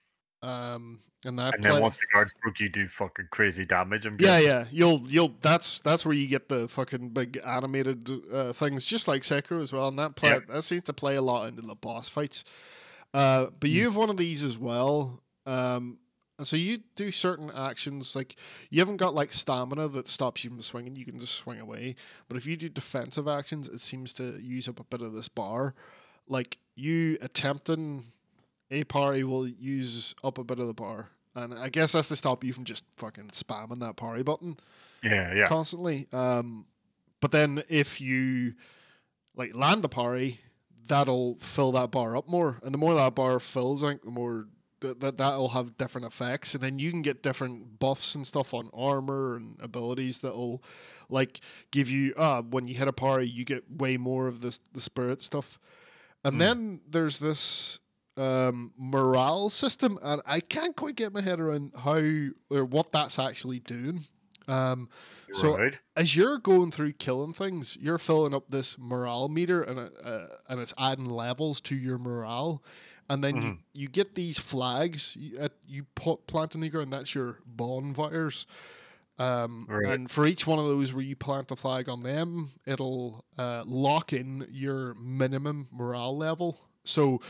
Um, 0.44 1.00
and 1.26 1.40
that 1.40 1.56
And 1.56 1.64
then 1.64 1.72
play- 1.72 1.82
once 1.82 1.96
the 1.96 2.06
guards 2.12 2.34
broke, 2.44 2.60
you 2.60 2.68
do 2.68 2.86
fucking 2.88 3.30
crazy 3.32 3.64
damage. 3.66 4.06
I'm 4.06 4.18
yeah, 4.20 4.42
guessing. 4.42 4.46
yeah. 4.48 4.66
You'll 4.72 5.04
you'll 5.08 5.34
that's 5.42 5.80
that's 5.80 6.06
where 6.06 6.14
you 6.14 6.28
get 6.28 6.50
the 6.50 6.68
fucking 6.68 7.10
big 7.12 7.40
animated 7.46 8.10
uh, 8.32 8.52
things, 8.52 8.84
just 8.84 9.08
like 9.08 9.22
Sekiro 9.22 9.62
as 9.62 9.72
well. 9.72 9.88
And 9.88 9.98
that 10.00 10.16
play 10.18 10.32
Yep. 10.32 10.48
that 10.48 10.64
seems 10.64 10.84
to 10.84 10.94
play 10.94 11.16
a 11.16 11.22
lot 11.22 11.48
into 11.48 11.62
the 11.62 11.76
boss 11.76 12.10
fights. 12.10 12.44
Uh, 13.14 13.48
but 13.60 13.70
you 13.70 13.86
have 13.86 13.96
one 13.96 14.10
of 14.10 14.18
these 14.18 14.44
as 14.44 14.58
well. 14.58 15.22
Um, 15.46 16.00
and 16.38 16.48
so 16.48 16.58
you 16.58 16.80
do 16.96 17.10
certain 17.12 17.52
actions 17.56 18.16
like 18.16 18.36
you 18.70 18.80
haven't 18.80 18.98
got 18.98 19.14
like 19.16 19.32
stamina 19.32 19.88
that 19.90 20.08
stops 20.10 20.44
you 20.44 20.50
from 20.50 20.62
swinging. 20.62 20.96
You 20.98 21.06
can 21.06 21.20
just 21.20 21.36
swing 21.36 21.60
away. 21.62 21.96
But 22.28 22.36
if 22.38 22.46
you 22.46 22.58
do 22.58 22.68
defensive 22.68 23.28
actions, 23.30 23.70
it 23.70 23.80
seems 23.80 24.14
to 24.16 24.40
use 24.42 24.68
up 24.68 24.80
a 24.80 24.84
bit 24.84 25.02
of 25.02 25.14
this 25.14 25.30
bar. 25.30 25.74
Like 26.28 26.58
you 26.76 27.18
attempting 27.22 28.06
a 28.74 28.84
party 28.84 29.24
will 29.24 29.48
use 29.48 30.16
up 30.24 30.38
a 30.38 30.44
bit 30.44 30.60
of 30.60 30.68
the 30.68 30.74
bar. 30.74 31.10
And 31.36 31.54
I 31.58 31.70
guess 31.70 31.94
that's 31.94 32.10
to 32.10 32.16
stop 32.16 32.44
you 32.44 32.54
from 32.54 32.64
just 32.64 32.86
fucking 32.98 33.30
spamming 33.30 33.80
that 33.80 33.96
parry 33.96 34.22
button 34.24 34.58
Yeah, 35.04 35.34
yeah. 35.34 35.48
constantly. 35.48 36.08
Um, 36.12 36.66
but 37.22 37.32
then 37.32 37.64
if 37.70 38.00
you 38.02 38.54
like 39.36 39.56
land 39.56 39.82
the 39.84 39.90
parry, 39.90 40.40
that'll 40.88 41.36
fill 41.40 41.72
that 41.72 41.90
bar 41.92 42.16
up 42.18 42.28
more, 42.28 42.60
and 42.64 42.74
the 42.74 42.78
more 42.78 42.94
that 42.94 43.16
bar 43.16 43.40
fills, 43.40 43.84
I 43.84 43.90
think 43.90 44.04
the 44.04 44.12
more 44.12 44.48
that 44.82 45.00
that 45.00 45.18
that'll 45.18 45.50
have 45.50 45.78
different 45.78 46.06
effects, 46.06 46.54
and 46.54 46.62
then 46.64 46.78
you 46.78 46.92
can 46.92 47.02
get 47.02 47.24
different 47.24 47.80
buffs 47.80 48.14
and 48.16 48.28
stuff 48.28 48.54
on 48.54 48.70
armor 48.74 49.36
and 49.38 49.56
abilities 49.62 50.20
that'll 50.20 50.62
like 51.10 51.40
give 51.72 51.90
you 51.90 52.14
uh 52.18 52.42
when 52.42 52.68
you 52.68 52.76
hit 52.76 52.88
a 52.90 52.94
parry, 52.94 53.26
you 53.26 53.46
get 53.46 53.64
way 53.72 53.96
more 53.98 54.28
of 54.28 54.42
this 54.42 54.58
the 54.74 54.82
spirit 54.82 55.22
stuff, 55.22 55.58
and 56.26 56.40
then 56.42 56.82
there's 56.88 57.20
this 57.20 57.80
um, 58.18 58.74
morale 58.78 59.50
system, 59.50 59.98
and 60.02 60.22
I 60.26 60.40
can't 60.40 60.76
quite 60.76 60.96
get 60.96 61.14
my 61.14 61.22
head 61.22 61.40
around 61.40 61.74
how 61.84 62.02
or 62.50 62.66
what 62.66 62.92
that's 62.92 63.20
actually 63.20 63.60
doing. 63.60 64.02
Um, 64.48 64.90
so 65.32 65.58
right. 65.58 65.78
as 65.96 66.16
you're 66.16 66.38
going 66.38 66.72
through 66.72 66.94
killing 66.94 67.34
things, 67.34 67.78
you're 67.80 67.98
filling 67.98 68.34
up 68.34 68.50
this 68.50 68.78
morale 68.78 69.30
meter, 69.30 69.62
and 69.62 69.80
uh, 70.04 70.28
and 70.50 70.60
it's 70.60 70.74
adding 70.78 71.10
levels 71.10 71.62
to 71.62 71.76
your 71.76 71.98
morale, 71.98 72.62
and 73.10 73.24
then 73.24 73.42
you, 73.42 73.58
you 73.74 73.88
get 73.88 74.16
these 74.16 74.40
flags 74.40 75.16
you, 75.16 75.38
uh, 75.40 75.50
you 75.66 75.86
put 75.96 76.28
plant 76.28 76.56
in 76.56 76.62
the 76.62 76.70
ground. 76.70 76.92
That's 76.92 77.16
your 77.16 77.40
bonfires. 77.46 78.46
Um, 79.20 79.68
Right. 79.70 79.86
And 79.86 80.10
for 80.10 80.26
each 80.26 80.48
one 80.48 80.60
of 80.60 80.66
those 80.66 80.94
where 80.94 81.04
you 81.04 81.16
plant 81.16 81.52
a 81.52 81.56
flag 81.56 81.88
on 81.88 82.02
them, 82.02 82.50
it'll 82.66 83.24
uh, 83.38 83.64
lock 83.66 84.12
in 84.12 84.48
your 84.52 84.96
minimum 84.96 85.68
morale 85.72 86.18
level. 86.18 86.60
So, 86.84 87.22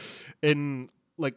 in 0.41 0.89
like 1.17 1.35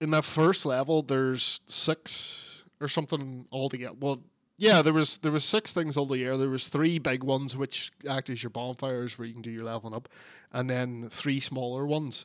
in 0.00 0.10
that 0.10 0.24
first 0.24 0.66
level, 0.66 1.02
there's 1.02 1.60
six 1.66 2.64
or 2.80 2.88
something 2.88 3.46
altogether. 3.50 3.94
Well, 3.98 4.20
yeah, 4.58 4.80
there 4.82 4.92
was 4.94 5.18
there 5.18 5.32
was 5.32 5.44
six 5.44 5.72
things 5.72 5.96
all 5.96 6.06
the 6.06 6.18
year 6.18 6.36
There 6.36 6.48
was 6.48 6.68
three 6.68 6.98
big 6.98 7.22
ones 7.22 7.56
which 7.56 7.92
act 8.08 8.30
as 8.30 8.42
your 8.42 8.50
bonfires 8.50 9.18
where 9.18 9.26
you 9.26 9.34
can 9.34 9.42
do 9.42 9.50
your 9.50 9.64
leveling 9.64 9.94
up, 9.94 10.08
and 10.52 10.68
then 10.68 11.08
three 11.10 11.40
smaller 11.40 11.86
ones, 11.86 12.24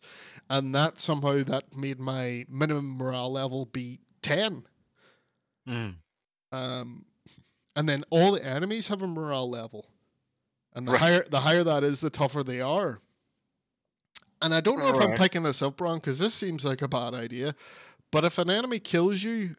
and 0.49 0.73
that 0.73 0.97
somehow 0.97 1.43
that 1.43 1.75
made 1.75 1.99
my 1.99 2.45
minimum 2.49 2.97
morale 2.97 3.31
level 3.31 3.65
be 3.65 3.99
ten. 4.21 4.63
Mm. 5.67 5.95
Um, 6.53 7.05
and 7.75 7.87
then 7.87 8.03
all 8.09 8.31
the 8.31 8.45
enemies 8.45 8.87
have 8.87 9.01
a 9.01 9.07
morale 9.07 9.49
level, 9.49 9.87
and 10.73 10.87
the 10.87 10.93
Right. 10.93 11.01
higher 11.01 11.25
the 11.29 11.41
higher 11.41 11.63
that 11.65 11.83
is, 11.83 11.99
the 11.99 12.09
tougher 12.09 12.43
they 12.43 12.61
are. 12.61 12.99
And 14.41 14.53
I 14.53 14.61
don't 14.61 14.79
know 14.79 14.89
if 14.89 14.99
I'm 14.99 15.15
picking 15.15 15.43
this 15.43 15.61
up 15.61 15.79
wrong 15.79 15.97
because 15.97 16.19
this 16.19 16.33
seems 16.33 16.65
like 16.65 16.81
a 16.81 16.87
bad 16.87 17.13
idea, 17.13 17.53
but 18.11 18.23
if 18.23 18.37
an 18.37 18.49
enemy 18.49 18.79
kills 18.79 19.23
you, 19.23 19.55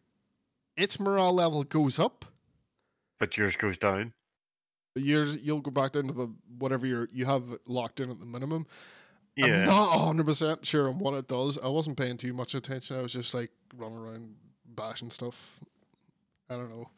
its 0.75 0.99
morale 0.99 1.33
level 1.33 1.63
goes 1.63 1.99
up. 1.99 2.25
But 3.19 3.37
yours 3.37 3.55
goes 3.55 3.77
down. 3.77 4.13
Yours, 4.95 5.37
you'll 5.37 5.61
go 5.61 5.71
back 5.71 5.93
down 5.93 6.03
to 6.05 6.13
the 6.13 6.27
whatever 6.59 6.85
you 6.85 7.07
you 7.11 7.25
have 7.25 7.43
locked 7.65 7.99
in 7.99 8.11
at 8.11 8.19
the 8.19 8.25
minimum. 8.25 8.65
I'm 9.41 9.49
Yeah. 9.49 9.63
not 9.65 9.95
100 9.95 10.25
percent 10.25 10.65
sure 10.65 10.87
on 10.87 10.99
what 10.99 11.13
it 11.13 11.27
does. 11.27 11.57
I 11.57 11.69
wasn't 11.69 11.97
paying 11.97 12.17
too 12.17 12.33
much 12.33 12.53
attention. 12.53 12.97
I 12.97 13.01
was 13.01 13.13
just 13.13 13.33
like 13.33 13.51
running 13.75 13.99
around 13.99 14.35
bashing 14.65 15.09
stuff. 15.09 15.59
I 16.49 16.55
don't 16.55 16.69
know. 16.69 16.89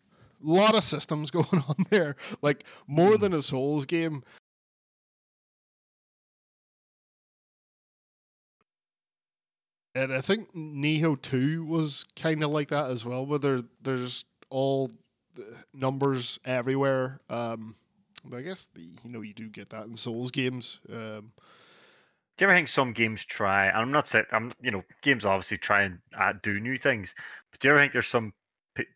A 0.43 0.51
lot 0.51 0.75
of 0.75 0.83
systems 0.83 1.31
going 1.31 1.63
on 1.67 1.75
there. 1.89 2.15
Like 2.41 2.65
more 2.87 3.13
hmm. 3.13 3.21
than 3.21 3.33
a 3.33 3.41
Souls 3.41 3.85
game. 3.85 4.23
And 9.95 10.13
I 10.13 10.21
think 10.21 10.53
Nioh 10.53 11.21
2 11.21 11.65
was 11.65 12.03
kind 12.15 12.43
of 12.43 12.51
like 12.51 12.67
that 12.69 12.91
as 12.91 13.05
well, 13.05 13.25
where 13.25 13.39
there, 13.39 13.60
there's 13.81 14.25
all 14.49 14.91
numbers 15.73 16.39
everywhere. 16.45 17.21
Um, 17.29 17.75
but 18.25 18.38
I 18.38 18.41
guess 18.41 18.65
the, 18.65 18.81
you 18.81 19.12
know 19.12 19.21
you 19.21 19.34
do 19.34 19.49
get 19.49 19.69
that 19.69 19.86
in 19.86 19.95
Souls 19.95 20.31
games. 20.31 20.79
Um, 20.91 21.31
Do 22.38 22.43
you 22.45 22.49
ever 22.49 22.58
think 22.58 22.67
some 22.67 22.91
games 22.93 23.23
try? 23.23 23.67
And 23.67 23.77
I'm 23.77 23.91
not 23.91 24.08
saying 24.08 24.25
I'm, 24.31 24.51
you 24.62 24.71
know, 24.71 24.84
games 25.01 25.23
obviously 25.25 25.58
try 25.58 25.84
and 25.84 25.99
uh, 26.19 26.34
do 26.43 26.60
new 26.60 26.77
things. 26.77 27.13
But 27.51 27.60
do 27.60 27.67
you 27.67 27.73
ever 27.73 27.81
think 27.81 27.93
there's 27.93 28.08
some 28.08 28.34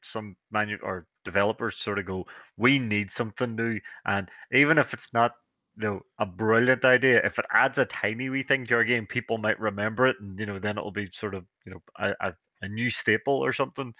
some 0.04 0.36
manu- 0.52 0.80
or 0.84 1.08
developers 1.24 1.78
sort 1.78 2.00
of 2.00 2.06
go, 2.06 2.26
we 2.58 2.80
need 2.80 3.12
something 3.12 3.56
new, 3.56 3.80
and 4.06 4.30
even 4.52 4.78
if 4.78 4.94
it's 4.94 5.14
not, 5.14 5.32
you 5.80 5.86
know, 5.86 6.02
a 6.20 6.26
brilliant 6.26 6.86
idea, 6.86 7.26
if 7.26 7.40
it 7.40 7.46
adds 7.54 7.78
a 7.80 7.86
tiny 7.86 8.30
wee 8.30 8.44
thing 8.44 8.66
to 8.66 8.72
your 8.72 8.84
game, 8.86 9.08
people 9.08 9.38
might 9.40 9.60
remember 9.60 10.08
it, 10.08 10.18
and 10.22 10.38
you 10.40 10.46
know, 10.46 10.60
then 10.60 10.78
it'll 10.78 10.92
be 10.92 11.10
sort 11.12 11.36
of, 11.36 11.46
you 11.66 11.74
know, 11.74 11.82
a, 12.00 12.14
a, 12.30 12.34
a 12.64 12.68
new 12.70 12.90
staple 12.90 13.36
or 13.36 13.54
something. 13.54 13.94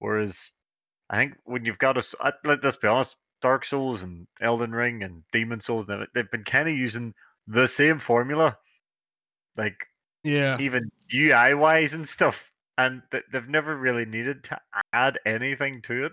Whereas, 0.00 0.50
I 1.10 1.16
think 1.18 1.36
when 1.44 1.64
you've 1.64 1.78
got 1.78 1.98
a, 1.98 2.34
let, 2.44 2.64
let's 2.64 2.76
be 2.76 2.88
honest, 2.88 3.16
Dark 3.42 3.64
Souls 3.64 4.02
and 4.02 4.26
Elden 4.40 4.72
Ring 4.72 5.02
and 5.02 5.24
Demon 5.32 5.60
Souls, 5.60 5.86
they've 6.14 6.30
been 6.30 6.44
kind 6.44 6.68
of 6.68 6.76
using 6.76 7.14
the 7.46 7.66
same 7.68 7.98
formula 7.98 8.58
like 9.56 9.86
Yeah. 10.24 10.58
even 10.60 10.90
UI 11.12 11.54
wise 11.54 11.92
and 11.92 12.08
stuff. 12.08 12.50
And 12.78 13.02
they've 13.10 13.48
never 13.48 13.76
really 13.76 14.06
needed 14.06 14.44
to 14.44 14.58
add 14.92 15.18
anything 15.26 15.82
to 15.82 16.06
it. 16.06 16.12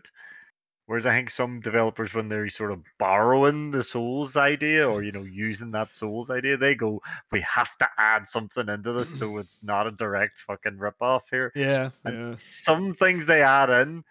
Whereas 0.87 1.05
I 1.05 1.11
think 1.11 1.29
some 1.29 1.59
developers, 1.59 2.13
when 2.13 2.29
they're 2.29 2.49
sort 2.49 2.71
of 2.71 2.81
borrowing 2.97 3.71
the 3.71 3.83
Souls 3.83 4.35
idea 4.37 4.87
or 4.89 5.03
you 5.03 5.11
know 5.11 5.23
using 5.31 5.71
that 5.71 5.93
Souls 5.93 6.29
idea, 6.29 6.57
they 6.57 6.75
go, 6.75 7.01
"We 7.31 7.41
have 7.41 7.77
to 7.79 7.87
add 7.97 8.27
something 8.27 8.67
into 8.69 8.93
this 8.93 9.19
so 9.19 9.37
it's 9.39 9.61
not 9.61 9.85
a 9.87 9.91
direct 9.91 10.39
fucking 10.39 10.77
rip 10.77 11.01
off 11.01 11.25
here." 11.29 11.51
Yeah. 11.55 11.89
And 12.05 12.15
Yeah. 12.31 12.35
some 12.39 12.93
things 12.93 13.25
they 13.25 13.41
add 13.41 13.69
in 13.69 14.03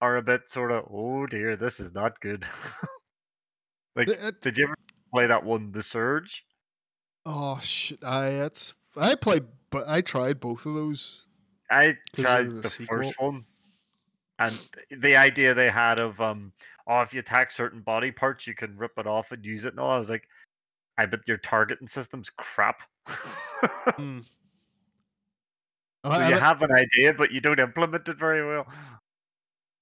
are 0.00 0.16
a 0.16 0.22
bit 0.22 0.48
sort 0.48 0.72
of, 0.72 0.84
"Oh 0.90 1.26
dear, 1.26 1.54
this 1.56 1.80
is 1.80 1.92
not 1.92 2.20
good." 2.20 2.46
like, 3.96 4.08
It- 4.08 4.18
uh, 4.22 4.28
it- 4.28 4.40
did 4.40 4.56
you 4.58 4.64
ever 4.64 4.74
play 5.14 5.26
that 5.26 5.44
one, 5.44 5.72
The 5.72 5.82
Surge? 5.82 6.44
oh 7.26 7.58
shit! 7.60 8.02
I 8.04 8.28
it's 8.28 8.74
I 8.96 9.14
played, 9.16 9.44
but 9.70 9.84
I 9.88 10.00
tried 10.00 10.40
both 10.40 10.64
of 10.64 10.74
those. 10.74 11.26
I 11.70 11.96
tried 12.16 12.50
the 12.50 12.68
sequel. 12.70 12.98
first 12.98 13.20
one, 13.20 13.44
and 14.38 14.68
the 14.90 15.16
idea 15.16 15.54
they 15.54 15.70
had 15.70 16.00
of 16.00 16.20
um, 16.20 16.52
oh, 16.86 17.00
if 17.00 17.12
you 17.12 17.20
attack 17.20 17.50
certain 17.50 17.80
body 17.80 18.10
parts, 18.10 18.46
you 18.46 18.54
can 18.54 18.76
rip 18.76 18.92
it 18.98 19.06
off 19.06 19.32
and 19.32 19.44
use 19.44 19.64
it. 19.64 19.72
And 19.72 19.80
all 19.80 19.90
I 19.90 19.98
was 19.98 20.10
like, 20.10 20.28
I 20.98 21.06
bet 21.06 21.20
your 21.26 21.38
targeting 21.38 21.88
system's 21.88 22.30
crap. 22.30 22.80
Mm. 23.98 24.22
so 26.04 26.10
I, 26.10 26.28
you 26.28 26.36
have 26.36 26.62
an 26.62 26.70
idea, 26.70 27.14
but 27.14 27.32
you 27.32 27.40
don't 27.40 27.58
implement 27.58 28.06
it 28.06 28.18
very 28.18 28.46
well. 28.46 28.66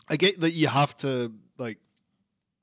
I 0.09 0.15
get 0.15 0.41
that 0.41 0.53
you 0.53 0.69
have 0.69 0.95
to 0.99 1.33
like 1.59 1.79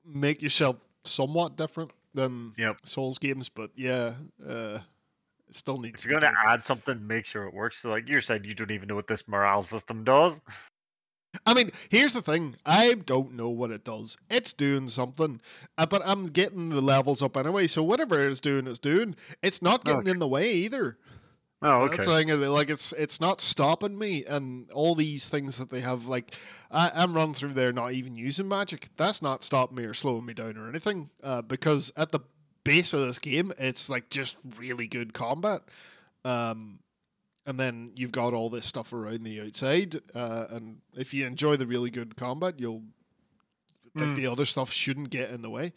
make 0.04 0.40
yourself 0.40 0.76
somewhat 1.04 1.56
different 1.56 1.92
than 2.14 2.54
Yep. 2.56 2.78
Souls 2.84 3.18
games, 3.18 3.50
but 3.50 3.70
yeah, 3.76 4.14
uh, 4.44 4.78
it 5.48 5.54
still 5.54 5.78
needs. 5.78 6.04
If 6.04 6.10
you're 6.10 6.20
to 6.20 6.26
going 6.26 6.34
to 6.34 6.50
add 6.50 6.64
something, 6.64 7.06
make 7.06 7.26
sure 7.26 7.46
it 7.46 7.52
works. 7.52 7.82
So, 7.82 7.90
like 7.90 8.08
you 8.08 8.22
said, 8.22 8.46
you 8.46 8.54
don't 8.54 8.70
even 8.70 8.88
know 8.88 8.94
what 8.94 9.06
this 9.06 9.28
morale 9.28 9.62
system 9.62 10.04
does. 10.04 10.40
I 11.46 11.54
mean, 11.54 11.70
here's 11.88 12.14
the 12.14 12.22
thing: 12.22 12.56
I 12.66 12.94
don't 12.94 13.34
know 13.34 13.48
what 13.48 13.70
it 13.70 13.84
does. 13.84 14.16
It's 14.30 14.52
doing 14.52 14.88
something, 14.88 15.40
uh, 15.78 15.86
but 15.86 16.02
I'm 16.04 16.26
getting 16.26 16.68
the 16.68 16.80
levels 16.80 17.22
up 17.22 17.36
anyway. 17.36 17.66
So 17.66 17.82
whatever 17.82 18.20
it's 18.20 18.40
doing, 18.40 18.66
it's 18.66 18.78
doing. 18.78 19.16
It's 19.42 19.62
not 19.62 19.84
getting 19.84 20.08
in 20.08 20.18
the 20.18 20.28
way 20.28 20.52
either. 20.52 20.98
Oh, 21.62 21.82
okay. 21.82 21.96
That's 21.96 22.08
the 22.08 22.24
thing. 22.24 22.40
Like 22.40 22.70
it's 22.70 22.92
it's 22.92 23.20
not 23.20 23.40
stopping 23.40 23.98
me, 23.98 24.24
and 24.24 24.70
all 24.72 24.94
these 24.94 25.28
things 25.28 25.58
that 25.58 25.70
they 25.70 25.80
have. 25.80 26.06
Like 26.06 26.34
I, 26.70 26.90
I'm 26.94 27.14
running 27.14 27.34
through 27.34 27.54
there, 27.54 27.72
not 27.72 27.92
even 27.92 28.16
using 28.16 28.48
magic. 28.48 28.88
That's 28.96 29.22
not 29.22 29.42
stopping 29.42 29.76
me 29.76 29.84
or 29.84 29.94
slowing 29.94 30.26
me 30.26 30.34
down 30.34 30.56
or 30.56 30.68
anything. 30.68 31.10
Uh, 31.22 31.40
because 31.42 31.92
at 31.96 32.12
the 32.12 32.20
base 32.64 32.92
of 32.94 33.00
this 33.00 33.18
game, 33.18 33.52
it's 33.58 33.88
like 33.88 34.10
just 34.10 34.36
really 34.58 34.86
good 34.86 35.14
combat. 35.14 35.62
Um, 36.24 36.80
and 37.46 37.58
then 37.58 37.92
you've 37.94 38.12
got 38.12 38.32
all 38.34 38.50
this 38.50 38.66
stuff 38.66 38.92
around 38.92 39.24
the 39.24 39.40
outside. 39.40 39.96
Uh, 40.14 40.46
and 40.50 40.80
if 40.94 41.12
you 41.14 41.26
enjoy 41.26 41.56
the 41.56 41.66
really 41.66 41.90
good 41.90 42.16
combat, 42.16 42.54
you'll 42.58 42.82
think 43.98 44.12
Mm. 44.12 44.16
the 44.16 44.26
other 44.26 44.46
stuff 44.46 44.72
shouldn't 44.72 45.10
get 45.10 45.30
in 45.30 45.42
the 45.42 45.50
way, 45.50 45.72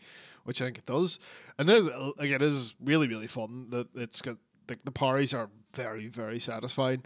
which 0.45 0.61
I 0.61 0.65
think 0.65 0.77
it 0.77 0.85
does. 0.85 1.19
And 1.57 1.67
then 1.67 1.89
again, 2.17 2.35
it 2.35 2.43
is 2.43 2.73
really 2.83 3.07
really 3.07 3.27
fun. 3.27 3.69
That 3.71 3.87
it's 3.95 4.21
got 4.21 4.37
like 4.69 4.83
the 4.85 4.91
parries 4.91 5.33
are 5.33 5.49
very 5.73 6.07
very 6.07 6.39
satisfying, 6.39 7.03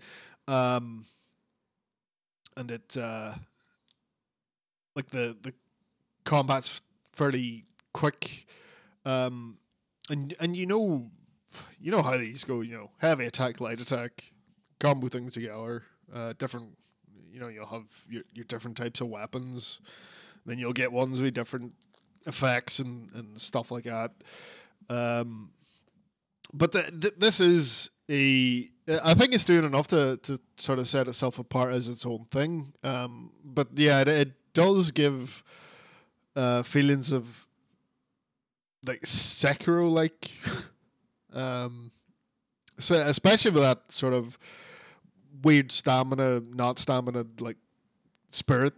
um, 0.48 1.06
and 2.56 2.70
it 2.70 2.96
uh, 2.96 3.34
like 4.96 5.08
the 5.08 5.36
the 5.42 5.54
combat's 6.26 6.82
fairly 7.12 7.66
quick, 7.94 8.46
um, 9.06 9.58
and 10.10 10.34
and 10.40 10.56
you 10.56 10.66
know 10.68 11.10
you 11.80 11.92
know 11.92 12.04
how 12.04 12.18
these 12.18 12.44
go. 12.44 12.62
You 12.62 12.74
know 12.78 12.92
heavy 13.00 13.26
attack, 13.26 13.60
light 13.62 13.82
attack, 13.82 14.32
combo 14.80 15.08
things 15.08 15.34
together. 15.34 15.84
Uh, 16.14 16.34
different, 16.38 16.70
you 17.32 17.40
know, 17.40 17.48
you'll 17.48 17.66
have 17.68 17.86
your, 18.10 18.24
your 18.34 18.46
different 18.46 18.78
types 18.78 19.02
of 19.02 19.08
weapons. 19.08 19.80
Then 20.46 20.58
you'll 20.58 20.74
get 20.74 20.92
ones 20.92 21.22
with 21.22 21.36
different 21.36 21.74
effects 22.26 22.80
and, 22.80 23.12
and 23.14 23.40
stuff 23.40 23.72
like 23.72 23.84
that. 23.84 24.12
Um, 24.90 25.52
but 26.54 26.72
the, 26.72 26.84
th- 27.00 27.14
this 27.18 27.40
is 27.40 27.92
a. 28.10 28.66
I 29.04 29.14
think 29.14 29.34
it's 29.34 29.46
doing 29.46 29.66
enough 29.66 29.88
to, 29.90 30.18
to 30.24 30.40
sort 30.58 30.80
of 30.80 30.88
set 30.88 31.08
itself 31.08 31.38
apart 31.38 31.74
as 31.74 31.88
its 31.88 32.08
own 32.08 32.26
thing. 32.32 32.74
Um, 32.84 33.32
but 33.44 33.68
yeah, 33.76 34.02
it, 34.02 34.08
it 34.08 34.54
does 34.54 34.90
give 34.90 35.44
uh, 36.36 36.64
feelings 36.64 37.12
of 37.12 37.48
like 38.88 39.02
Sekiro 39.02 39.92
like. 39.92 40.32
um, 41.34 41.92
so 42.80 42.96
especially 42.96 43.52
with 43.52 43.64
that 43.64 43.92
sort 43.92 44.14
of 44.14 44.40
weird 45.44 45.72
stamina, 45.72 46.42
not 46.42 46.80
stamina, 46.80 47.26
like 47.40 47.58
spirit 48.30 48.74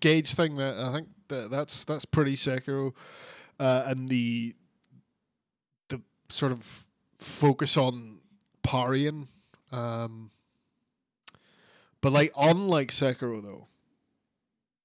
gauge 0.00 0.32
thing. 0.32 0.56
That 0.56 0.76
I 0.76 0.92
think 0.92 1.08
that 1.28 1.50
that's 1.50 1.84
that's 1.84 2.04
pretty 2.04 2.34
Sekiro, 2.34 2.94
uh, 3.60 3.84
and 3.86 4.08
the 4.08 4.54
the 5.88 6.02
sort 6.28 6.52
of 6.52 6.88
focus 7.18 7.76
on 7.76 8.18
parrying. 8.62 9.28
Um, 9.72 10.30
but 12.00 12.12
like 12.12 12.32
unlike 12.36 12.88
Sekiro 12.88 13.42
though, 13.42 13.66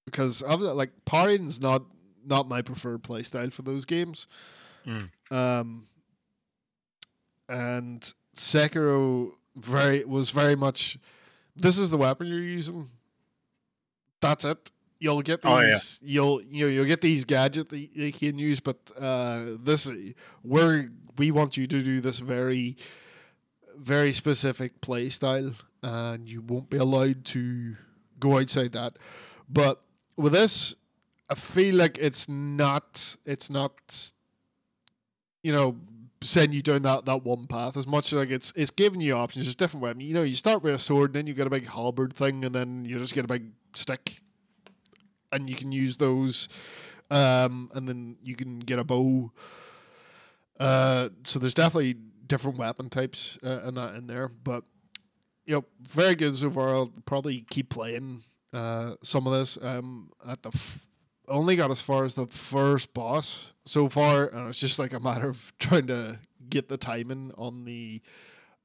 because 0.06 0.39
that, 0.39 0.58
like 0.58 0.91
parrying's 1.06 1.62
not 1.62 1.84
not 2.26 2.47
my 2.47 2.62
preferred 2.62 3.04
playstyle 3.04 3.52
for 3.52 3.62
those 3.63 3.86
games. 3.86 4.28
Mm. 4.86 5.10
Um, 5.32 5.84
and 7.49 8.13
Sekiro 8.36 9.34
very 9.55 10.03
was 10.05 10.31
very 10.31 10.55
much 10.55 10.97
this 11.55 11.77
is 11.77 11.91
the 11.91 11.97
weapon 11.97 12.27
you're 12.27 12.39
using. 12.39 12.89
That's 14.21 14.45
it. 14.45 14.71
You'll 14.99 15.21
get 15.21 15.41
these. 15.41 15.51
Oh, 15.51 15.59
yeah. 15.59 15.77
You'll 16.01 16.41
you 16.43 16.65
know 16.65 16.71
you'll 16.71 16.85
get 16.85 17.01
these 17.01 17.25
gadgets 17.25 17.69
that 17.69 17.89
you 17.93 18.11
can 18.11 18.37
use, 18.37 18.59
but 18.59 18.77
uh, 18.99 19.57
this 19.59 19.91
where 20.41 20.89
we 21.17 21.31
want 21.31 21.57
you 21.57 21.67
to 21.67 21.81
do 21.81 22.01
this 22.01 22.19
very, 22.19 22.75
very 23.77 24.11
specific 24.11 24.81
play 24.81 25.09
style, 25.09 25.51
and 25.81 26.27
you 26.27 26.41
won't 26.41 26.69
be 26.69 26.77
allowed 26.77 27.25
to 27.25 27.75
go 28.19 28.39
outside 28.39 28.71
that. 28.71 28.93
But 29.49 29.81
with 30.15 30.33
this, 30.33 30.75
I 31.29 31.35
feel 31.35 31.75
like 31.75 31.97
it's 31.97 32.29
not. 32.29 33.15
It's 33.25 33.49
not. 33.49 34.11
You 35.43 35.51
know, 35.51 35.75
send 36.23 36.53
you 36.53 36.62
down 36.62 36.81
that, 36.83 37.05
that 37.05 37.23
one 37.23 37.45
path 37.45 37.77
as 37.77 37.88
much 37.88 38.07
as 38.07 38.19
like 38.19 38.31
it's 38.31 38.51
it's 38.55 38.71
giving 38.71 39.01
you 39.01 39.15
options. 39.15 39.45
There's 39.45 39.55
different 39.55 39.83
weapons. 39.83 40.03
You 40.03 40.13
know, 40.13 40.23
you 40.23 40.36
start 40.36 40.63
with 40.63 40.75
a 40.75 40.79
sword, 40.79 41.13
then 41.13 41.27
you 41.27 41.33
get 41.33 41.47
a 41.47 41.49
big 41.49 41.67
halberd 41.67 42.13
thing, 42.13 42.43
and 42.45 42.53
then 42.53 42.86
you 42.86 42.97
just 42.97 43.15
get 43.15 43.25
a 43.25 43.27
big 43.27 43.51
stick, 43.75 44.19
and 45.31 45.49
you 45.49 45.55
can 45.55 45.71
use 45.71 45.97
those. 45.97 46.49
Um, 47.12 47.69
and 47.75 47.88
then 47.88 48.17
you 48.23 48.36
can 48.36 48.59
get 48.59 48.79
a 48.79 48.83
bow. 48.83 49.31
Uh, 50.59 51.09
so 51.23 51.39
there's 51.39 51.53
definitely 51.53 51.95
different 52.25 52.57
weapon 52.57 52.89
types 52.89 53.38
uh, 53.43 53.62
and 53.65 53.77
that 53.77 53.95
in 53.95 54.07
there, 54.07 54.29
but 54.43 54.63
you 55.45 55.55
know, 55.55 55.65
very 55.81 56.15
good 56.15 56.36
so 56.36 56.49
far. 56.49 56.69
I'll 56.69 56.93
probably 57.05 57.45
keep 57.49 57.69
playing 57.69 58.23
uh, 58.53 58.95
some 59.01 59.27
of 59.27 59.33
this. 59.33 59.57
Um, 59.62 60.09
at 60.27 60.41
the 60.41 60.49
f- 60.49 60.88
only 61.27 61.55
got 61.55 61.71
as 61.71 61.81
far 61.81 62.05
as 62.05 62.13
the 62.13 62.27
first 62.27 62.93
boss 62.93 63.53
so 63.65 63.88
far, 63.89 64.27
and 64.27 64.49
it's 64.49 64.59
just 64.59 64.79
like 64.79 64.93
a 64.93 64.99
matter 64.99 65.29
of 65.29 65.53
trying 65.59 65.88
to 65.88 66.19
get 66.49 66.67
the 66.69 66.77
timing 66.77 67.31
on 67.38 67.65
the 67.65 68.01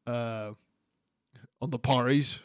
uh, 0.06 0.52
on 1.60 1.70
the 1.70 1.78
parries. 1.78 2.42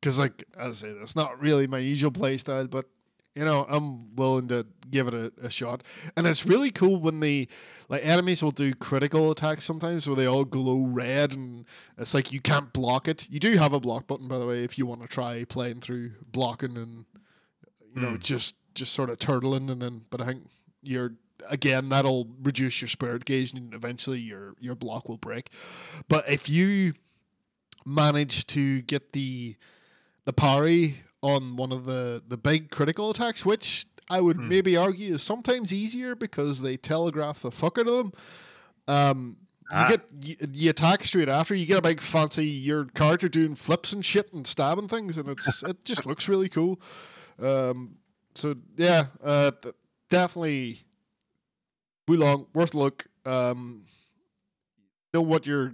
Because, 0.00 0.18
like 0.18 0.44
as 0.58 0.82
I 0.82 0.88
say, 0.88 0.94
that's 0.98 1.14
not 1.16 1.40
really 1.40 1.66
my 1.66 1.78
usual 1.78 2.10
play 2.10 2.36
style, 2.36 2.66
but 2.66 2.86
you 3.34 3.44
know, 3.46 3.64
I'm 3.68 4.14
willing 4.14 4.48
to 4.48 4.66
give 4.90 5.08
it 5.08 5.14
a, 5.14 5.32
a 5.40 5.48
shot. 5.50 5.82
And 6.16 6.26
it's 6.26 6.44
really 6.44 6.70
cool 6.70 6.96
when 7.00 7.20
the 7.20 7.48
like 7.88 8.04
enemies 8.04 8.42
will 8.42 8.50
do 8.50 8.74
critical 8.74 9.30
attacks 9.30 9.64
sometimes 9.64 10.06
where 10.06 10.16
they 10.16 10.26
all 10.26 10.44
glow 10.44 10.84
red 10.84 11.32
and 11.32 11.64
it's 11.96 12.12
like 12.12 12.30
you 12.30 12.40
can't 12.40 12.72
block 12.74 13.08
it. 13.08 13.26
You 13.30 13.40
do 13.40 13.52
have 13.56 13.72
a 13.72 13.80
block 13.80 14.06
button 14.06 14.28
by 14.28 14.38
the 14.38 14.46
way 14.46 14.64
if 14.64 14.76
you 14.76 14.84
want 14.84 15.00
to 15.00 15.06
try 15.06 15.44
playing 15.44 15.80
through 15.80 16.10
blocking 16.30 16.76
and 16.76 17.06
you 17.94 18.02
know, 18.02 18.10
Hmm. 18.10 18.18
just 18.18 18.56
just 18.74 18.92
sort 18.92 19.10
of 19.10 19.18
turtling 19.18 19.70
and 19.70 19.82
then 19.82 20.02
but 20.10 20.20
I 20.20 20.24
think 20.26 20.48
you're 20.82 21.14
again 21.50 21.88
that'll 21.88 22.28
reduce 22.42 22.80
your 22.80 22.88
spirit 22.88 23.24
gauge 23.24 23.52
and 23.52 23.74
eventually 23.74 24.20
your 24.20 24.54
your 24.60 24.74
block 24.74 25.08
will 25.08 25.16
break. 25.18 25.50
But 26.08 26.28
if 26.28 26.48
you 26.48 26.94
manage 27.86 28.46
to 28.48 28.82
get 28.82 29.12
the 29.12 29.56
the 30.24 30.32
parry 30.32 31.02
on 31.22 31.56
one 31.56 31.72
of 31.72 31.84
the 31.84 32.22
the 32.26 32.36
big 32.36 32.70
critical 32.70 33.10
attacks, 33.10 33.44
which 33.44 33.86
I 34.10 34.20
would 34.20 34.36
Hmm. 34.36 34.48
maybe 34.48 34.76
argue 34.76 35.14
is 35.14 35.22
sometimes 35.22 35.72
easier 35.72 36.14
because 36.14 36.62
they 36.62 36.76
telegraph 36.76 37.40
the 37.42 37.50
fuck 37.50 37.78
out 37.78 37.88
of 37.88 37.96
them. 37.96 38.12
Um, 38.88 39.36
you 39.70 39.76
Ah. 39.78 39.88
get 39.88 40.00
you, 40.20 40.36
you 40.52 40.70
attack 40.70 41.02
straight 41.04 41.28
after. 41.28 41.54
You 41.54 41.64
get 41.66 41.78
a 41.78 41.82
big 41.82 42.00
fancy 42.00 42.44
your 42.46 42.84
character 42.86 43.28
doing 43.28 43.54
flips 43.54 43.92
and 43.92 44.04
shit 44.04 44.32
and 44.32 44.46
stabbing 44.46 44.88
things, 44.88 45.16
and 45.16 45.28
it's 45.28 45.62
it 45.62 45.84
just 45.84 46.04
looks 46.04 46.28
really 46.28 46.48
cool. 46.48 46.80
Um, 47.40 47.96
so 48.34 48.54
yeah, 48.76 49.04
uh, 49.22 49.52
definitely 50.10 50.78
Wo 52.08 52.16
Long 52.16 52.46
worth 52.54 52.74
a 52.74 52.78
look. 52.78 53.06
Um, 53.24 53.84
know 55.14 55.22
what 55.22 55.46
you're 55.46 55.72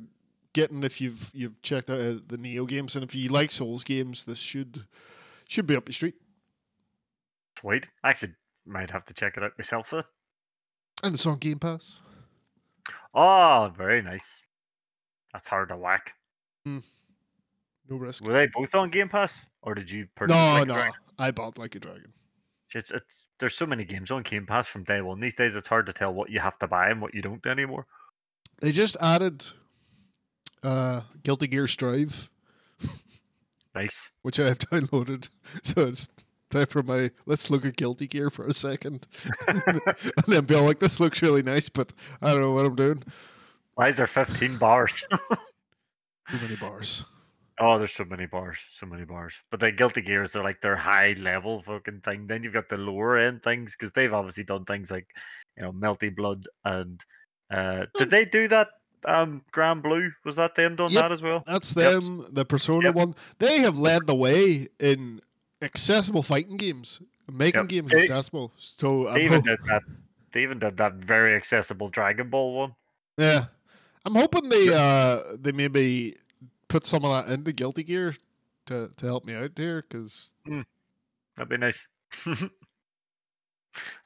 getting 0.52 0.82
if 0.82 1.00
you've 1.00 1.30
you've 1.34 1.60
checked 1.62 1.90
out 1.90 2.00
uh, 2.00 2.18
the 2.26 2.36
Nioh 2.38 2.66
games, 2.68 2.96
and 2.96 3.04
if 3.04 3.14
you 3.14 3.28
like 3.30 3.50
Souls 3.50 3.84
games, 3.84 4.24
this 4.24 4.40
should 4.40 4.84
should 5.46 5.66
be 5.66 5.76
up 5.76 5.88
your 5.88 5.94
street. 5.94 6.14
Sweet. 7.60 7.86
I 8.04 8.10
actually 8.10 8.34
might 8.66 8.90
have 8.90 9.04
to 9.06 9.14
check 9.14 9.36
it 9.36 9.42
out 9.42 9.52
myself 9.58 9.90
though. 9.90 10.04
And 11.02 11.14
it's 11.14 11.26
on 11.26 11.38
Game 11.38 11.58
Pass. 11.58 12.00
Oh, 13.14 13.72
very 13.76 14.02
nice. 14.02 14.26
That's 15.32 15.48
hard 15.48 15.68
to 15.70 15.76
whack. 15.76 16.12
No 16.66 16.80
risk. 17.96 18.24
Were 18.24 18.32
they 18.34 18.48
both 18.52 18.74
on 18.74 18.90
Game 18.90 19.08
Pass, 19.08 19.40
or 19.62 19.74
did 19.74 19.90
you 19.90 20.08
purchase? 20.14 20.34
No, 20.34 20.58
Like 20.58 20.68
no. 20.68 20.90
I 21.18 21.30
bought 21.30 21.56
like 21.56 21.74
a 21.74 21.80
dragon. 21.80 22.12
It's, 22.74 22.90
it's 22.90 23.24
there's 23.40 23.54
so 23.54 23.66
many 23.66 23.84
games 23.84 24.10
on 24.10 24.22
Game 24.22 24.46
Pass 24.46 24.66
from 24.66 24.84
day 24.84 25.00
one. 25.00 25.20
These 25.20 25.34
days, 25.34 25.54
it's 25.54 25.68
hard 25.68 25.86
to 25.86 25.92
tell 25.92 26.12
what 26.12 26.30
you 26.30 26.40
have 26.40 26.58
to 26.58 26.66
buy 26.66 26.88
and 26.90 27.00
what 27.00 27.14
you 27.14 27.22
don't 27.22 27.44
anymore. 27.46 27.86
They 28.60 28.72
just 28.72 28.96
added 29.00 29.44
uh 30.62 31.02
Guilty 31.22 31.46
Gear 31.46 31.66
Strive, 31.66 32.28
Nice. 33.74 34.10
which 34.22 34.38
I 34.40 34.48
have 34.48 34.58
downloaded. 34.58 35.28
So 35.62 35.82
it's 35.82 36.08
time 36.50 36.66
for 36.66 36.82
my 36.82 37.10
let's 37.26 37.50
look 37.50 37.64
at 37.64 37.76
Guilty 37.76 38.06
Gear 38.06 38.28
for 38.30 38.44
a 38.44 38.52
second. 38.52 39.06
and 39.46 39.80
then 40.26 40.44
be 40.44 40.54
all 40.54 40.64
like, 40.64 40.78
this 40.78 41.00
looks 41.00 41.22
really 41.22 41.42
nice, 41.42 41.68
but 41.68 41.92
I 42.20 42.32
don't 42.32 42.42
know 42.42 42.52
what 42.52 42.66
I'm 42.66 42.76
doing. 42.76 43.02
Why 43.74 43.88
is 43.88 43.96
there 43.96 44.06
15 44.06 44.56
bars? 44.58 45.04
Too 45.10 46.36
many 46.42 46.56
bars. 46.56 47.04
Oh, 47.60 47.78
there's 47.78 47.92
so 47.92 48.04
many 48.04 48.26
bars, 48.26 48.58
so 48.72 48.86
many 48.86 49.04
bars. 49.04 49.34
But 49.50 49.60
the 49.60 49.72
Guilty 49.72 50.00
Gears, 50.00 50.32
they're 50.32 50.44
like 50.44 50.60
their 50.60 50.76
high 50.76 51.14
level 51.18 51.60
fucking 51.62 52.02
thing. 52.04 52.26
Then 52.28 52.42
you've 52.44 52.52
got 52.52 52.68
the 52.68 52.76
lower 52.76 53.18
end 53.18 53.42
things 53.42 53.74
because 53.76 53.92
they've 53.92 54.12
obviously 54.14 54.44
done 54.44 54.64
things 54.64 54.90
like, 54.90 55.08
you 55.56 55.62
know, 55.64 55.72
Melty 55.72 56.14
Blood 56.14 56.46
and 56.64 57.00
uh 57.50 57.86
did 57.96 58.10
they 58.10 58.24
do 58.24 58.46
that? 58.48 58.68
Um, 59.04 59.42
Granblue 59.54 60.10
was 60.24 60.36
that 60.36 60.54
them 60.54 60.76
doing 60.76 60.90
Yep. 60.90 61.02
that 61.02 61.12
as 61.12 61.22
well? 61.22 61.42
That's 61.46 61.74
Yep. 61.74 61.92
them, 62.02 62.26
the 62.30 62.44
Persona 62.44 62.88
Yep. 62.88 62.94
one. 62.94 63.14
They 63.38 63.60
have 63.60 63.78
led 63.78 64.06
the 64.06 64.14
way 64.14 64.68
in 64.78 65.20
accessible 65.62 66.22
fighting 66.22 66.56
games, 66.56 67.00
making 67.32 67.62
Yep. 67.62 67.68
games 67.68 67.90
They- 67.92 68.00
accessible. 68.00 68.52
So 68.56 69.08
I'm 69.08 69.14
They 69.14 69.24
even 69.24 69.40
ho- 69.40 69.46
did 69.56 69.58
that. 69.66 69.82
They 70.32 70.42
even 70.42 70.58
did 70.58 70.76
that 70.76 70.94
very 70.94 71.34
accessible 71.34 71.88
Dragon 71.88 72.28
Ball 72.28 72.54
one. 72.54 72.74
yeah, 73.16 73.46
I'm 74.04 74.14
hoping 74.14 74.48
they 74.48 74.68
uh 74.72 75.22
they 75.40 75.52
maybe 75.52 76.16
put 76.68 76.86
some 76.86 77.04
of 77.04 77.26
that 77.26 77.32
into 77.32 77.52
Guilty 77.52 77.82
Gear 77.82 78.14
to 78.66 78.90
to 78.96 79.06
help 79.06 79.24
me 79.24 79.34
out 79.34 79.52
here 79.56 79.82
because 79.88 80.34
That'd 81.36 81.48
be 81.48 81.56
nice. 81.56 81.86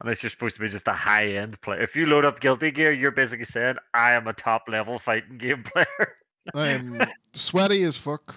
Unless 0.02 0.22
you're 0.22 0.30
supposed 0.30 0.56
to 0.56 0.60
be 0.60 0.68
just 0.68 0.86
a 0.88 0.92
high 0.92 1.28
end 1.28 1.58
player. 1.62 1.80
If 1.80 1.96
you 1.96 2.04
load 2.06 2.24
up 2.26 2.40
Guilty 2.40 2.70
Gear, 2.70 2.92
you're 2.92 3.10
basically 3.10 3.46
saying, 3.46 3.76
I 3.94 4.12
am 4.14 4.26
a 4.28 4.32
top 4.34 4.64
level 4.68 4.98
fighting 4.98 5.38
game 5.38 5.62
player. 5.72 6.16
I'm 6.54 7.00
sweaty 7.32 7.82
as 7.84 7.96
fuck. 7.96 8.34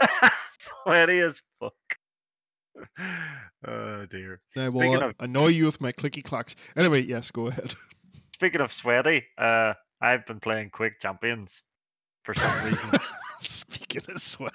Sweaty 0.84 1.20
as 1.20 1.40
fuck. 1.58 1.72
Oh 3.66 4.04
dear. 4.10 4.40
I 4.56 4.68
will 4.68 4.80
Speaking 4.80 5.02
of- 5.02 5.14
annoy 5.20 5.48
you 5.48 5.64
with 5.64 5.80
my 5.80 5.90
clicky 5.92 6.22
clacks. 6.22 6.54
Anyway, 6.76 7.02
yes, 7.02 7.30
go 7.30 7.46
ahead. 7.48 7.74
Speaking 8.34 8.60
of 8.60 8.72
sweaty, 8.72 9.24
uh, 9.38 9.72
I've 10.00 10.26
been 10.26 10.40
playing 10.40 10.68
Quake 10.70 11.00
Champions 11.00 11.62
for 12.24 12.34
some 12.34 12.66
reason. 12.70 13.00
Of 14.08 14.20
sweaty, 14.20 14.54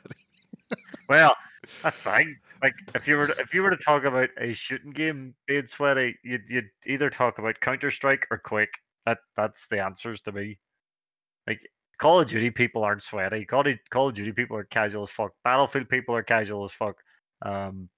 well, 1.10 1.36
that's 1.84 1.98
fine. 1.98 2.38
Like 2.62 2.76
if 2.96 3.08
you 3.08 3.18
were 3.18 3.28
to, 3.28 3.36
if 3.40 3.54
you 3.54 3.64
were 3.64 3.72
to 3.72 3.78
talk 3.78 4.04
about 4.04 4.30
a 4.40 4.54
shooting 4.54 4.92
game 4.92 5.34
being 5.48 5.66
sweaty, 5.68 6.18
you'd 6.24 6.44
you'd 6.48 6.70
either 6.86 7.10
talk 7.10 7.40
about 7.40 7.60
Counter 7.60 7.90
Strike 7.92 8.28
or 8.30 8.38
Quake. 8.38 8.78
That 9.06 9.18
that's 9.36 9.68
the 9.68 9.82
answers 9.84 10.22
to 10.22 10.32
me. 10.32 10.60
Like 11.48 11.60
Call 11.98 12.22
of 12.22 12.30
Duty 12.30 12.52
people 12.52 12.84
aren't 12.84 13.02
sweaty. 13.04 13.46
Call 13.46 13.68
of, 13.68 13.80
Call 13.90 14.10
of 14.10 14.16
Duty 14.16 14.32
people 14.32 14.58
are 14.58 14.64
casual 14.64 15.04
as 15.04 15.10
fuck. 15.10 15.32
Battlefield 15.44 15.90
people 15.90 16.16
are 16.16 16.24
casual 16.24 16.66
as 16.66 16.72
fuck. 16.72 16.98
Um, 17.42 17.90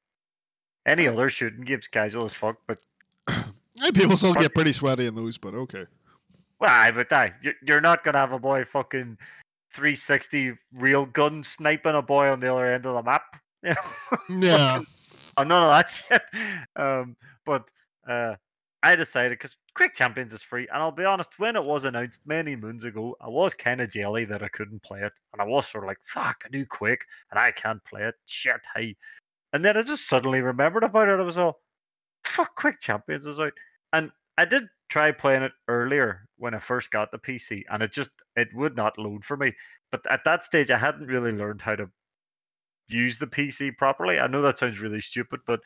any 0.88 1.08
other 1.08 1.30
shooting 1.30 1.66
games 1.66 1.88
casual 1.88 2.26
as 2.26 2.34
fuck. 2.34 2.58
But 2.68 2.80
hey, 3.30 3.92
people 3.94 4.16
still 4.16 4.34
get 4.34 4.54
pretty 4.54 4.72
sweaty 4.72 5.08
in 5.08 5.16
those, 5.16 5.38
but 5.38 5.54
okay. 5.54 5.86
well, 6.60 6.70
aye, 6.70 6.92
but 6.92 7.34
you- 7.42 7.54
you're 7.66 7.82
not 7.82 8.04
gonna 8.04 8.18
have 8.20 8.32
a 8.32 8.40
boy 8.40 8.64
fucking 8.64 9.18
360 9.74 10.54
real 10.74 11.06
gun 11.06 11.44
sniping 11.44 11.96
a 11.96 12.02
boy 12.02 12.28
on 12.28 12.40
the 12.40 12.54
other 12.54 12.74
end 12.74 12.86
of 12.86 12.96
the 12.96 13.04
map. 13.04 13.24
You 13.64 13.76
know. 14.40 14.48
Yeah, 14.48 14.82
Oh, 15.38 15.44
none 15.44 15.64
of 15.64 15.70
that 15.70 15.90
shit. 15.90 16.22
Um, 16.76 17.16
but 17.46 17.64
uh, 18.08 18.36
I 18.84 18.96
decided 18.96 19.32
because 19.40 19.56
Quake 19.74 19.94
Champions 19.94 20.34
is 20.34 20.44
free, 20.44 20.68
and 20.72 20.82
I'll 20.84 20.92
be 20.92 21.06
honest, 21.06 21.30
when 21.40 21.56
it 21.56 21.66
was 21.66 21.86
announced 21.86 22.20
many 22.26 22.56
moons 22.56 22.84
ago, 22.84 23.16
I 23.22 23.30
was 23.30 23.54
kind 23.54 23.80
of 23.82 23.90
jelly 23.90 24.26
that 24.26 24.44
I 24.44 24.50
couldn't 24.50 24.84
play 24.84 25.00
it, 25.00 25.14
and 25.32 25.42
I 25.42 25.46
was 25.46 25.68
sort 25.68 25.86
of 25.86 25.88
like, 25.88 26.00
"Fuck, 26.04 26.44
I 26.46 26.50
do 26.50 26.66
Quake, 26.66 27.06
and 27.32 27.40
I 27.40 27.52
can't 27.52 27.84
play 27.86 28.04
it." 28.04 28.16
Shit, 28.26 28.62
hey. 28.76 28.96
And 29.54 29.64
then 29.64 29.78
I 29.78 29.82
just 29.82 30.08
suddenly 30.08 30.42
remembered 30.42 30.84
about 30.84 31.08
it. 31.08 31.20
I 31.20 31.24
was 31.24 31.38
all, 31.38 31.62
"Fuck, 32.26 32.56
Quake 32.56 32.80
Champions 32.80 33.26
is 33.26 33.40
out," 33.40 33.54
and 33.94 34.12
I 34.38 34.46
did 34.46 34.68
try 34.90 35.12
playing 35.12 35.44
it 35.44 35.54
earlier 35.68 36.28
when 36.44 36.54
I 36.54 36.60
first 36.60 36.92
got 36.92 37.10
the 37.10 37.18
PC, 37.18 37.64
and 37.72 37.82
it 37.82 37.94
just 37.94 38.10
it 38.36 38.50
would 38.54 38.76
not 38.76 39.00
load 39.00 39.24
for 39.24 39.38
me. 39.38 39.54
But 39.92 40.02
at 40.12 40.26
that 40.26 40.44
stage, 40.44 40.70
I 40.72 40.78
hadn't 40.78 41.08
really 41.08 41.32
learned 41.32 41.62
how 41.62 41.76
to 41.78 41.90
use 42.90 43.18
the 43.18 43.28
PC 43.28 43.78
properly. 43.78 44.20
I 44.20 44.28
know 44.28 44.42
that 44.42 44.58
sounds 44.58 44.82
really 44.82 45.00
stupid, 45.00 45.40
but 45.48 45.62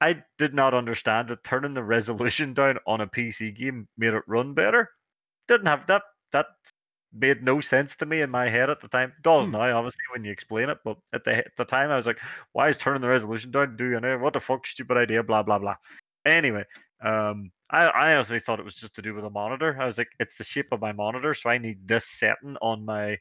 I 0.00 0.24
did 0.36 0.52
not 0.52 0.74
understand 0.74 1.28
that 1.28 1.44
turning 1.44 1.74
the 1.74 1.84
resolution 1.96 2.54
down 2.54 2.80
on 2.88 3.00
a 3.02 3.06
PC 3.06 3.56
game 3.56 3.86
made 3.96 4.14
it 4.14 4.24
run 4.26 4.52
better. 4.52 4.90
Didn't 5.46 5.68
have 5.68 5.86
that. 5.86 6.02
That 6.32 6.46
made 7.12 7.44
no 7.44 7.60
sense 7.60 7.94
to 7.96 8.04
me 8.06 8.20
in 8.20 8.28
my 8.28 8.48
head 8.48 8.68
at 8.68 8.80
the 8.80 8.88
time. 8.88 9.12
Does 9.22 9.44
Hmm. 9.46 9.52
now, 9.52 9.78
obviously, 9.78 10.02
when 10.12 10.24
you 10.24 10.32
explain 10.32 10.70
it, 10.70 10.78
but 10.84 10.96
at 11.12 11.22
the 11.22 11.36
at 11.36 11.56
the 11.56 11.64
time, 11.64 11.92
I 11.92 11.96
was 11.96 12.08
like, 12.08 12.18
"Why 12.50 12.68
is 12.68 12.78
turning 12.78 13.00
the 13.00 13.08
resolution 13.08 13.52
down 13.52 13.76
do 13.76 13.84
you 13.84 14.00
know? 14.00 14.18
What 14.18 14.32
the 14.32 14.40
fuck, 14.40 14.66
stupid 14.66 14.96
idea?" 14.96 15.22
Blah 15.22 15.44
blah 15.44 15.60
blah. 15.60 15.76
Anyway, 16.24 16.64
um, 17.00 17.52
I 17.70 17.86
I 17.86 18.14
honestly 18.14 18.40
thought 18.40 18.60
it 18.60 18.64
was 18.64 18.74
just 18.74 18.94
to 18.96 19.02
do 19.02 19.14
with 19.14 19.24
the 19.24 19.30
monitor. 19.30 19.76
I 19.80 19.86
was 19.86 19.98
like, 19.98 20.08
"It's 20.20 20.36
the 20.38 20.44
shape 20.44 20.68
of 20.72 20.80
my 20.80 20.92
monitor, 20.92 21.34
so 21.34 21.50
I 21.50 21.58
need 21.58 21.86
this 21.88 22.06
setting 22.06 22.56
on 22.62 22.84
my 22.84 23.18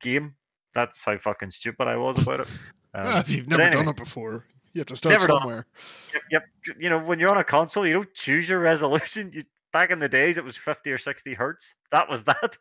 game." 0.00 0.36
That's 0.74 1.02
how 1.04 1.16
fucking 1.18 1.50
stupid 1.52 1.88
I 1.88 1.96
was 1.96 2.22
about 2.22 2.40
it. 2.40 2.48
Um, 2.94 3.04
Well, 3.04 3.18
if 3.18 3.30
you've 3.30 3.48
never 3.48 3.62
anyway. 3.62 3.82
done 3.84 3.90
it 3.94 3.96
before, 3.96 4.46
you 4.72 4.80
have 4.80 4.86
to 4.88 4.96
start 4.96 5.12
Never 5.14 5.26
done 5.26 5.36
it. 5.36 5.40
somewhere. 5.40 5.66
Yep, 6.12 6.22
yep. 6.66 6.76
You 6.78 6.90
know, 6.90 6.98
when 6.98 7.18
you're 7.18 7.30
on 7.30 7.38
a 7.38 7.44
console, 7.44 7.86
you 7.86 7.92
don't 7.94 8.14
choose 8.14 8.48
your 8.48 8.58
resolution. 8.72 9.30
You 9.32 9.44
back 9.72 9.90
in 9.90 9.98
the 9.98 10.08
days, 10.08 10.38
it 10.38 10.44
was 10.44 10.56
50 10.56 10.90
or 10.92 10.98
60 10.98 11.34
hertz. 11.34 11.74
That 11.92 12.08
was 12.08 12.24
that. 12.24 12.56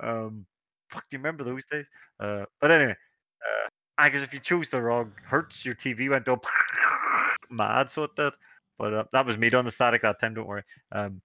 Um, 0.00 0.46
fuck, 0.90 1.04
do 1.10 1.16
you 1.16 1.18
remember 1.18 1.44
those 1.44 1.64
days? 1.66 1.88
Uh, 2.20 2.44
but 2.60 2.70
anyway, 2.70 2.92
uh, 2.92 3.68
I 3.98 4.08
guess 4.08 4.22
if 4.22 4.32
you 4.34 4.40
chose 4.40 4.70
the 4.70 4.80
wrong 4.82 5.12
hertz, 5.24 5.64
your 5.64 5.74
TV 5.74 6.08
went 6.10 6.28
up 6.28 6.44
mad, 7.50 7.90
so 7.90 8.04
it 8.04 8.14
did. 8.16 8.32
But 8.78 8.94
uh, 8.94 9.04
that 9.12 9.26
was 9.26 9.38
me 9.38 9.48
doing 9.50 9.64
the 9.64 9.70
static 9.70 10.02
that 10.02 10.20
time. 10.20 10.34
Don't 10.34 10.46
worry. 10.48 10.64
Um, 10.92 11.22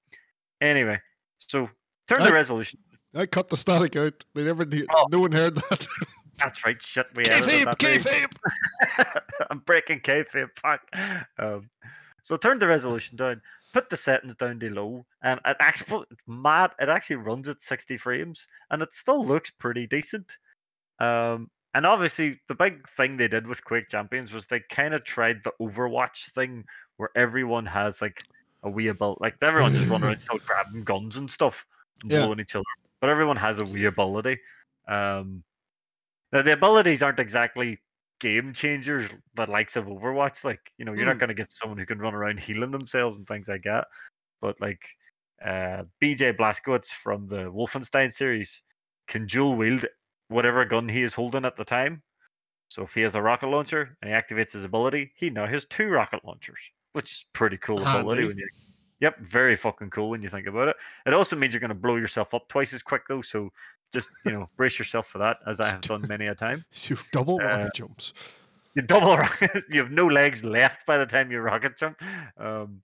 anyway, 0.61 0.99
so 1.39 1.69
turn 2.07 2.23
the 2.23 2.31
resolution. 2.31 2.79
I 3.15 3.25
cut 3.25 3.47
the 3.47 3.57
static 3.57 3.95
out. 3.95 4.23
They 4.35 4.43
never. 4.43 4.65
Did, 4.65 4.85
Oh. 4.91 5.07
No 5.11 5.21
one 5.21 5.31
heard 5.31 5.55
that. 5.55 5.87
That's 6.39 6.63
right. 6.63 6.81
Shit, 6.81 7.07
we 7.15 7.23
Kayfabe, 7.23 7.75
kayfabe. 7.75 9.21
I'm 9.49 9.59
breaking 9.59 10.01
kayfabe. 10.01 10.49
Fuck. 10.55 10.81
Um, 11.37 11.69
so 12.23 12.37
turn 12.37 12.59
the 12.59 12.67
resolution 12.67 13.17
down, 13.17 13.41
put 13.73 13.89
the 13.89 13.97
settings 13.97 14.35
down 14.35 14.59
to 14.59 14.69
low, 14.69 15.05
and 15.23 15.39
it 15.45 15.57
actually 15.59 16.05
mad. 16.27 16.71
It 16.79 16.87
actually 16.87 17.17
runs 17.17 17.49
at 17.49 17.61
60 17.61 17.97
frames, 17.97 18.47
and 18.69 18.81
it 18.81 18.93
still 18.93 19.23
looks 19.25 19.49
pretty 19.49 19.87
decent. 19.87 20.27
Um, 20.99 21.49
and 21.73 21.85
obviously, 21.85 22.39
the 22.47 22.55
big 22.55 22.87
thing 22.89 23.17
they 23.17 23.27
did 23.27 23.47
with 23.47 23.63
Quake 23.63 23.89
Champions 23.89 24.31
was 24.31 24.45
they 24.45 24.61
kind 24.69 24.93
of 24.93 25.03
tried 25.03 25.43
the 25.43 25.51
Overwatch 25.61 26.31
thing, 26.31 26.65
where 26.99 27.09
everyone 27.15 27.65
has 27.65 28.01
like 28.01 28.21
a 28.63 28.69
wee 28.69 28.89
ability, 28.89 29.19
like 29.21 29.35
everyone 29.41 29.73
just 29.73 29.87
running 29.89 30.03
around 30.09 30.19
still 30.21 30.37
grabbing 30.45 30.83
guns 30.83 31.15
and 31.15 31.31
stuff 31.31 31.65
and 32.03 32.11
Yeah. 32.11 32.23
blowing 32.23 32.41
each 32.41 32.55
other, 32.55 32.65
but 32.99 33.09
everyone 33.09 33.37
has 33.37 33.59
a 33.59 33.65
wee 33.65 33.85
ability. 33.85 34.37
Um, 34.85 35.43
now 36.33 36.41
the 36.41 36.51
abilities 36.53 37.01
aren't 37.01 37.19
exactly 37.19 37.79
game 38.19 38.53
changers 38.53 39.09
the 39.35 39.49
likes 39.49 39.77
of 39.77 39.85
Overwatch. 39.85 40.43
Like, 40.43 40.59
you 40.77 40.83
know, 40.83 40.91
you're 40.93 41.05
not 41.05 41.15
Mm. 41.15 41.19
going 41.19 41.27
to 41.29 41.33
get 41.33 41.53
someone 41.53 41.77
who 41.77 41.85
can 41.85 41.99
run 41.99 42.13
around 42.13 42.37
healing 42.41 42.71
themselves 42.71 43.17
and 43.17 43.25
things 43.25 43.47
like 43.47 43.63
that. 43.63 43.87
But 44.41 44.59
like 44.59 44.81
uh, 45.43 45.83
BJ 46.01 46.33
Blazkowicz 46.37 46.87
from 46.87 47.27
the 47.27 47.49
Wolfenstein 47.49 48.11
series 48.11 48.61
can 49.07 49.25
dual 49.25 49.55
wield 49.55 49.85
whatever 50.27 50.65
gun 50.65 50.89
he 50.89 51.01
is 51.01 51.13
holding 51.13 51.45
at 51.45 51.55
the 51.55 51.63
time. 51.63 52.03
So 52.67 52.83
if 52.83 52.93
he 52.93 53.01
has 53.01 53.15
a 53.15 53.21
rocket 53.21 53.47
launcher 53.47 53.97
and 54.01 54.11
he 54.11 54.15
activates 54.15 54.51
his 54.51 54.65
ability, 54.65 55.11
he 55.15 55.29
now 55.29 55.47
has 55.47 55.65
two 55.65 55.87
rocket 55.87 56.23
launchers, 56.25 56.59
which 56.93 57.11
is 57.11 57.25
pretty 57.33 57.57
cool 57.57 57.81
ability. 57.81 58.27
When 58.27 58.37
you, 58.37 58.47
yep, 58.99 59.19
very 59.19 59.55
fucking 59.55 59.89
cool 59.89 60.09
when 60.09 60.21
you 60.21 60.29
think 60.29 60.47
about 60.47 60.67
it. 60.67 60.75
It 61.05 61.13
also 61.13 61.35
means 61.35 61.53
you're 61.53 61.61
going 61.61 61.69
to 61.69 61.75
blow 61.75 61.95
yourself 61.95 62.33
up 62.33 62.47
twice 62.47 62.73
as 62.73 62.81
Quake 62.83 63.01
though. 63.07 63.21
So 63.21 63.51
just 63.93 64.09
you 64.25 64.31
know, 64.31 64.49
brace 64.57 64.77
yourself 64.77 65.07
for 65.07 65.17
that, 65.19 65.37
as 65.47 65.59
I 65.59 65.67
have 65.67 65.81
done 65.81 66.05
many 66.07 66.27
a 66.27 66.35
time. 66.35 66.63
So 66.71 66.95
double 67.11 67.39
Uh, 67.41 67.45
rocket 67.45 67.73
jumps. 67.73 68.37
You 68.75 68.81
double 68.83 69.17
rocket. 69.17 69.63
You 69.69 69.81
have 69.81 69.91
no 69.91 70.07
legs 70.07 70.43
left 70.43 70.85
by 70.85 70.97
the 70.97 71.05
time 71.05 71.31
you 71.31 71.39
rocket 71.39 71.77
jump. 71.77 72.01
Um, 72.37 72.81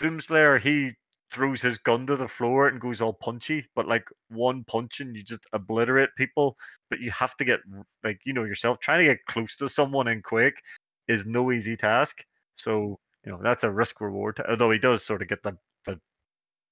Doomslayer, 0.00 0.60
he 0.60 0.92
throws 1.30 1.62
his 1.62 1.78
gun 1.78 2.06
to 2.06 2.16
the 2.16 2.26
floor 2.26 2.68
and 2.68 2.80
goes 2.80 3.00
all 3.00 3.12
punchy, 3.12 3.64
but 3.76 3.86
like 3.86 4.04
one 4.28 4.64
punch 4.64 5.00
and 5.00 5.14
you 5.14 5.22
just 5.22 5.42
obliterate 5.52 6.10
people. 6.16 6.56
But 6.88 7.00
you 7.00 7.10
have 7.12 7.36
to 7.36 7.44
get 7.44 7.60
like 8.02 8.20
you 8.24 8.32
know 8.32 8.44
yourself 8.44 8.80
trying 8.80 9.00
to 9.00 9.14
get 9.14 9.24
close 9.26 9.56
to 9.56 9.68
someone 9.68 10.08
in 10.08 10.22
quick 10.22 10.62
is 11.06 11.26
no 11.26 11.52
easy 11.52 11.76
task. 11.76 12.24
So 12.56 12.98
you 13.24 13.32
know 13.32 13.40
that's 13.42 13.64
a 13.64 13.70
risk 13.70 14.00
reward. 14.00 14.40
Although 14.48 14.70
he 14.70 14.78
does 14.78 15.04
sort 15.04 15.22
of 15.22 15.28
get 15.28 15.42
the 15.42 15.56
the 15.86 15.98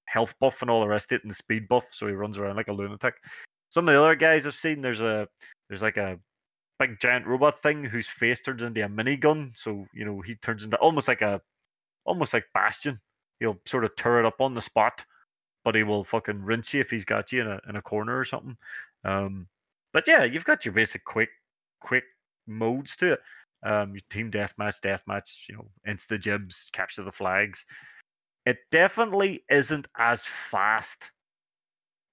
health 0.07 0.34
buff 0.40 0.62
and 0.62 0.70
all 0.70 0.80
the 0.80 0.88
rest 0.88 1.12
of 1.12 1.16
it 1.16 1.24
and 1.24 1.30
the 1.30 1.36
speed 1.36 1.68
buff, 1.68 1.84
so 1.90 2.07
he 2.07 2.12
runs 2.12 2.38
around 2.38 2.57
like 2.57 2.68
a 2.68 2.72
lunatic. 2.72 3.14
Some 3.70 3.88
of 3.88 3.94
the 3.94 4.03
other 4.03 4.16
guys 4.16 4.46
I've 4.46 4.55
seen, 4.55 4.80
there's 4.80 5.03
a 5.03 5.28
there's 5.68 5.82
like 5.82 5.96
a 5.96 6.18
big 6.78 7.01
giant 7.01 7.26
robot 7.26 7.61
thing 7.61 7.84
whose 7.84 8.09
face 8.09 8.40
turns 8.40 8.62
into 8.62 8.84
a 8.84 8.88
minigun. 8.88 9.57
So 9.57 9.86
you 9.92 10.05
know 10.05 10.20
he 10.20 10.34
turns 10.36 10.64
into 10.64 10.76
almost 10.78 11.09
like 11.09 11.22
a 11.22 11.40
almost 12.05 12.32
like 12.32 12.44
Bastion 12.55 12.99
he'll 13.40 13.59
sort 13.66 13.84
of 13.84 13.94
tear 13.96 14.20
it 14.20 14.26
up 14.26 14.40
on 14.40 14.55
the 14.55 14.62
spot, 14.62 15.05
but 15.64 15.74
he 15.74 15.82
will 15.82 16.05
fucking 16.05 16.42
rinse 16.42 16.74
you 16.74 16.80
if 16.80 16.90
he's 16.90 17.05
got 17.05 17.32
you 17.32 17.42
in 17.42 17.49
a 17.49 17.61
in 17.68 17.76
a 17.76 17.82
corner 17.82 18.18
or 18.18 18.24
something. 18.24 18.57
Um, 19.05 19.49
but 19.92 20.07
yeah, 20.07 20.24
you've 20.24 20.44
got 20.44 20.64
your 20.64 20.74
basic 20.74 21.05
quick 21.05 21.30
quick 21.80 22.05
modes 22.46 22.96
to 22.96 23.14
it. 23.14 23.20
Um, 23.63 23.93
your 23.93 24.03
team 24.11 24.31
deathmatch, 24.31 24.81
deathmatch, 24.81 25.49
you 25.49 25.57
know, 25.57 25.69
instagibs, 25.87 26.71
capture 26.73 27.03
the 27.03 27.13
flags. 27.13 27.67
It 28.47 28.59
definitely 28.71 29.45
isn't 29.51 29.89
as 29.97 30.25
fast 30.25 31.03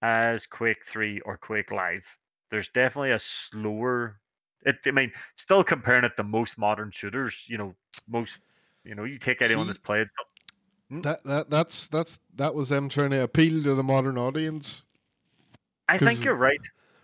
as 0.01 0.47
Quake 0.47 0.83
Three 0.83 1.21
or 1.21 1.37
Quake 1.37 1.71
Live. 1.71 2.03
There's 2.51 2.69
definitely 2.69 3.11
a 3.11 3.19
slower. 3.19 4.19
It, 4.63 4.77
I 4.85 4.91
mean, 4.91 5.11
still 5.35 5.63
comparing 5.63 6.03
it 6.03 6.13
to 6.17 6.23
most 6.23 6.57
modern 6.57 6.91
shooters, 6.91 7.43
you 7.47 7.57
know, 7.57 7.75
most, 8.07 8.39
you 8.83 8.95
know, 8.95 9.03
you 9.03 9.19
take 9.19 9.41
anyone 9.41 9.65
See, 9.65 9.67
that's 9.67 9.77
played 9.77 10.07
Hmm? 10.89 11.01
That 11.01 11.23
that 11.23 11.49
that's 11.49 11.87
that's 11.87 12.19
that 12.35 12.53
was 12.53 12.69
them 12.69 12.89
trying 12.89 13.09
to 13.11 13.23
appeal 13.23 13.63
to 13.63 13.73
the 13.73 13.83
modern 13.83 14.17
audience. 14.17 14.85
I 15.89 15.97
think 15.97 16.23
you're 16.23 16.35
right. 16.35 16.59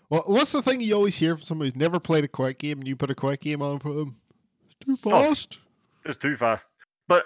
Well, 0.10 0.24
what's 0.26 0.52
the 0.52 0.62
thing 0.62 0.82
you 0.82 0.94
always 0.96 1.18
hear 1.18 1.36
from 1.36 1.44
somebody 1.44 1.70
who's 1.70 1.80
never 1.80 2.00
played 2.00 2.24
a 2.24 2.28
Quake 2.28 2.60
game 2.60 2.80
and 2.80 2.88
you 2.88 2.96
put 2.96 3.10
a 3.10 3.16
Quake 3.16 3.42
game 3.42 3.62
on 3.62 3.80
for 3.80 3.94
them? 3.94 4.18
Too 4.82 4.98
oh, 5.06 5.10
fast. 5.10 5.60
Oh, 5.62 6.10
it's 6.10 6.18
too 6.18 6.36
fast. 6.36 6.68
But 7.08 7.24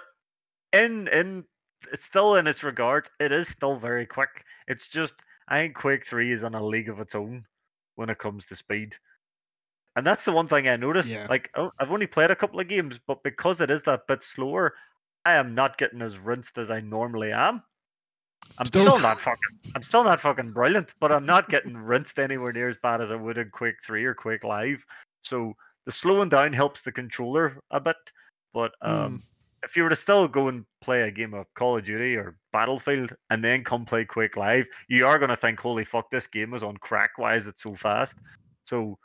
in 0.72 1.08
in 1.08 1.44
it's 1.92 2.04
still 2.04 2.36
in 2.36 2.46
its 2.46 2.62
regards, 2.62 3.10
it 3.20 3.32
is 3.32 3.48
still 3.48 3.76
very 3.76 4.06
quick. 4.06 4.44
It's 4.68 4.88
just 4.88 5.14
I 5.48 5.58
think 5.58 5.74
Quake 5.74 6.06
Three 6.06 6.32
is 6.32 6.44
on 6.44 6.54
a 6.54 6.64
league 6.64 6.88
of 6.88 7.00
its 7.00 7.14
own 7.14 7.44
when 7.94 8.10
it 8.10 8.18
comes 8.18 8.46
to 8.46 8.56
speed. 8.56 8.94
And 9.94 10.06
that's 10.06 10.24
the 10.24 10.32
one 10.32 10.46
thing 10.46 10.68
I 10.68 10.76
noticed. 10.76 11.08
Yeah. 11.08 11.26
Like 11.28 11.50
oh, 11.56 11.70
I've 11.80 11.92
only 11.92 12.06
played 12.06 12.30
a 12.30 12.36
couple 12.36 12.60
of 12.60 12.68
games, 12.68 12.98
but 13.06 13.22
because 13.22 13.60
it 13.60 13.70
is 13.70 13.82
that 13.82 14.06
bit 14.06 14.22
slower, 14.22 14.74
I 15.24 15.34
am 15.34 15.54
not 15.54 15.78
getting 15.78 16.02
as 16.02 16.18
rinsed 16.18 16.58
as 16.58 16.70
I 16.70 16.80
normally 16.80 17.32
am. 17.32 17.62
I'm 18.58 18.66
still, 18.66 18.86
still 18.86 19.00
not 19.00 19.18
fucking. 19.18 19.72
I'm 19.74 19.82
still 19.82 20.04
not 20.04 20.20
fucking 20.20 20.52
brilliant, 20.52 20.94
but 21.00 21.12
I'm 21.12 21.26
not 21.26 21.48
getting 21.48 21.76
rinsed 21.76 22.18
anywhere 22.18 22.52
near 22.52 22.68
as 22.68 22.76
bad 22.82 23.00
as 23.00 23.10
I 23.10 23.16
would 23.16 23.38
in 23.38 23.50
Quake 23.50 23.76
Three 23.84 24.04
or 24.04 24.14
Quake 24.14 24.44
Live. 24.44 24.84
So 25.22 25.54
the 25.86 25.92
slowing 25.92 26.28
down 26.28 26.52
helps 26.52 26.82
the 26.82 26.92
controller 26.92 27.58
a 27.70 27.80
bit, 27.80 27.96
but 28.52 28.72
um, 28.82 29.18
mm. 29.18 29.28
if 29.62 29.76
you 29.76 29.84
were 29.84 29.88
to 29.88 29.96
still 29.96 30.26
go 30.28 30.48
and 30.48 30.66
play 30.80 31.02
a 31.02 31.10
game 31.10 31.32
of 31.32 31.46
Call 31.54 31.78
of 31.78 31.84
Duty 31.84 32.16
or 32.16 32.36
Battlefield 32.52 33.14
and 33.30 33.42
then 33.42 33.64
come 33.64 33.86
play 33.86 34.04
Quake 34.04 34.36
Live, 34.36 34.66
you 34.88 35.06
are 35.06 35.18
gonna 35.18 35.36
think, 35.36 35.60
"Holy 35.60 35.84
fuck, 35.84 36.10
this 36.10 36.26
game 36.26 36.52
is 36.54 36.64
on 36.64 36.76
crack! 36.76 37.12
Why 37.16 37.36
is 37.36 37.46
it 37.46 37.58
so 37.58 37.74
fast?" 37.76 38.16
So, 38.64 38.98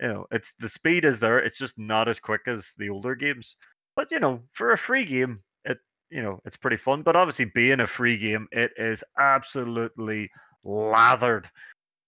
you 0.00 0.08
know, 0.08 0.26
it's 0.30 0.54
the 0.58 0.68
speed 0.68 1.04
is 1.04 1.20
there. 1.20 1.38
It's 1.38 1.58
just 1.58 1.78
not 1.78 2.08
as 2.08 2.18
quick 2.18 2.42
as 2.46 2.72
the 2.78 2.88
older 2.88 3.14
games. 3.14 3.56
But 3.94 4.10
you 4.10 4.18
know, 4.18 4.42
for 4.52 4.72
a 4.72 4.78
free 4.78 5.04
game, 5.04 5.42
it 5.64 5.78
you 6.10 6.22
know 6.22 6.40
it's 6.46 6.56
pretty 6.56 6.78
fun. 6.78 7.02
But 7.02 7.16
obviously, 7.16 7.44
being 7.46 7.80
a 7.80 7.86
free 7.86 8.16
game, 8.16 8.48
it 8.50 8.72
is 8.78 9.04
absolutely 9.18 10.30
lathered 10.64 11.50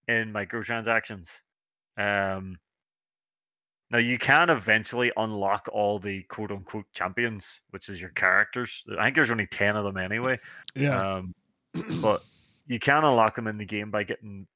in 0.08 0.32
microtransactions. 0.32 1.28
Um, 1.98 2.56
now 3.90 3.98
you 3.98 4.18
can 4.18 4.50
eventually 4.50 5.10
unlock 5.16 5.68
all 5.72 5.98
the 5.98 6.22
quote 6.24 6.50
unquote 6.50 6.86
champions, 6.92 7.60
which 7.70 7.88
is 7.88 8.00
your 8.00 8.10
characters. 8.10 8.84
I 8.98 9.04
think 9.04 9.16
there's 9.16 9.30
only 9.30 9.46
ten 9.46 9.76
of 9.76 9.84
them 9.84 9.96
anyway. 9.96 10.38
Yeah. 10.74 11.16
Um, 11.16 11.34
but 12.02 12.22
you 12.66 12.78
can 12.78 13.04
unlock 13.04 13.36
them 13.36 13.46
in 13.46 13.58
the 13.58 13.64
game 13.64 13.90
by 13.90 14.04
getting 14.04 14.46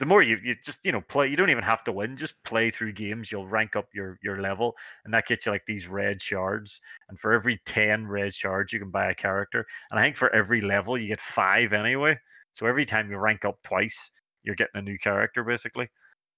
the 0.00 0.06
more 0.06 0.22
you, 0.22 0.38
you 0.42 0.56
just 0.64 0.84
you 0.84 0.90
know 0.92 1.02
play 1.02 1.28
you 1.28 1.36
don't 1.36 1.50
even 1.50 1.62
have 1.62 1.84
to 1.84 1.92
win 1.92 2.16
just 2.16 2.34
play 2.42 2.70
through 2.70 2.92
games 2.92 3.30
you'll 3.30 3.46
rank 3.46 3.76
up 3.76 3.86
your 3.94 4.18
your 4.22 4.40
level 4.40 4.74
and 5.04 5.12
that 5.14 5.26
gets 5.26 5.46
you 5.46 5.52
like 5.52 5.64
these 5.66 5.86
red 5.86 6.20
shards 6.20 6.80
and 7.08 7.20
for 7.20 7.32
every 7.32 7.60
10 7.66 8.06
red 8.06 8.34
shards 8.34 8.72
you 8.72 8.80
can 8.80 8.90
buy 8.90 9.10
a 9.10 9.14
character 9.14 9.64
and 9.90 10.00
i 10.00 10.02
think 10.02 10.16
for 10.16 10.34
every 10.34 10.60
level 10.60 10.98
you 10.98 11.06
get 11.06 11.20
five 11.20 11.72
anyway 11.72 12.18
so 12.54 12.66
every 12.66 12.86
time 12.86 13.10
you 13.10 13.18
rank 13.18 13.44
up 13.44 13.58
twice 13.62 14.10
you're 14.42 14.56
getting 14.56 14.78
a 14.78 14.82
new 14.82 14.98
character 14.98 15.44
basically 15.44 15.88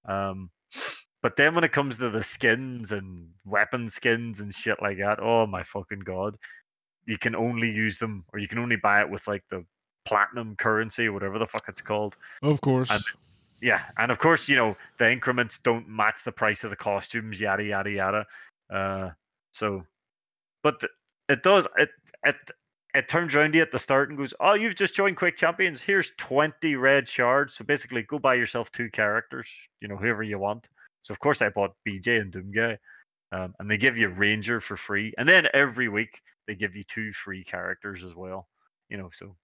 um 0.06 0.50
but 1.22 1.36
then 1.36 1.54
when 1.54 1.64
it 1.64 1.72
comes 1.72 1.98
to 1.98 2.10
the 2.10 2.22
skins 2.22 2.92
and 2.92 3.28
weapon 3.44 3.88
skins 3.88 4.40
and 4.40 4.54
shit 4.54 4.80
like 4.82 4.98
that 4.98 5.18
oh 5.20 5.46
my 5.46 5.62
fucking 5.62 6.00
god 6.00 6.36
you 7.06 7.18
can 7.18 7.34
only 7.34 7.70
use 7.70 7.98
them 7.98 8.24
or 8.32 8.38
you 8.38 8.48
can 8.48 8.58
only 8.58 8.76
buy 8.76 9.00
it 9.00 9.08
with 9.08 9.26
like 9.26 9.42
the 9.50 9.64
platinum 10.04 10.56
currency 10.56 11.06
or 11.06 11.12
whatever 11.12 11.38
the 11.38 11.46
fuck 11.46 11.64
it's 11.68 11.80
called 11.80 12.16
of 12.42 12.60
course 12.60 12.90
and 12.90 13.02
yeah, 13.62 13.82
and 13.96 14.10
of 14.10 14.18
course, 14.18 14.48
you 14.48 14.56
know 14.56 14.76
the 14.98 15.10
increments 15.10 15.58
don't 15.62 15.88
match 15.88 16.24
the 16.24 16.32
price 16.32 16.64
of 16.64 16.70
the 16.70 16.76
costumes, 16.76 17.40
yada 17.40 17.62
yada 17.62 17.90
yada. 17.90 18.26
Uh, 18.68 19.10
so, 19.52 19.86
but 20.64 20.82
it 21.28 21.44
does. 21.44 21.66
It 21.78 21.90
it 22.24 22.36
it 22.92 23.08
turns 23.08 23.34
around 23.34 23.52
to 23.52 23.58
you 23.58 23.62
at 23.62 23.70
the 23.70 23.78
start 23.78 24.08
and 24.08 24.18
goes, 24.18 24.34
"Oh, 24.40 24.54
you've 24.54 24.74
just 24.74 24.96
joined 24.96 25.16
Quake 25.16 25.36
Champions. 25.36 25.80
Here's 25.80 26.10
twenty 26.18 26.74
red 26.74 27.08
shards. 27.08 27.54
So 27.54 27.64
basically, 27.64 28.02
go 28.02 28.18
buy 28.18 28.34
yourself 28.34 28.72
two 28.72 28.90
characters. 28.90 29.46
You 29.80 29.86
know, 29.86 29.96
whoever 29.96 30.24
you 30.24 30.40
want." 30.40 30.66
So 31.02 31.12
of 31.12 31.20
course, 31.20 31.42
I 31.42 31.48
bought 31.48 31.74
BJ 31.86 32.20
and 32.20 32.32
Doomguy, 32.32 32.78
um, 33.32 33.54
and 33.58 33.70
they 33.70 33.76
give 33.76 33.96
you 33.96 34.08
Ranger 34.08 34.60
for 34.60 34.76
free, 34.76 35.12
and 35.18 35.28
then 35.28 35.46
every 35.54 35.88
week 35.88 36.20
they 36.46 36.54
give 36.54 36.74
you 36.74 36.84
two 36.84 37.12
free 37.12 37.44
characters 37.44 38.04
as 38.04 38.14
well. 38.14 38.48
You 38.88 38.98
know, 38.98 39.10
so 39.12 39.36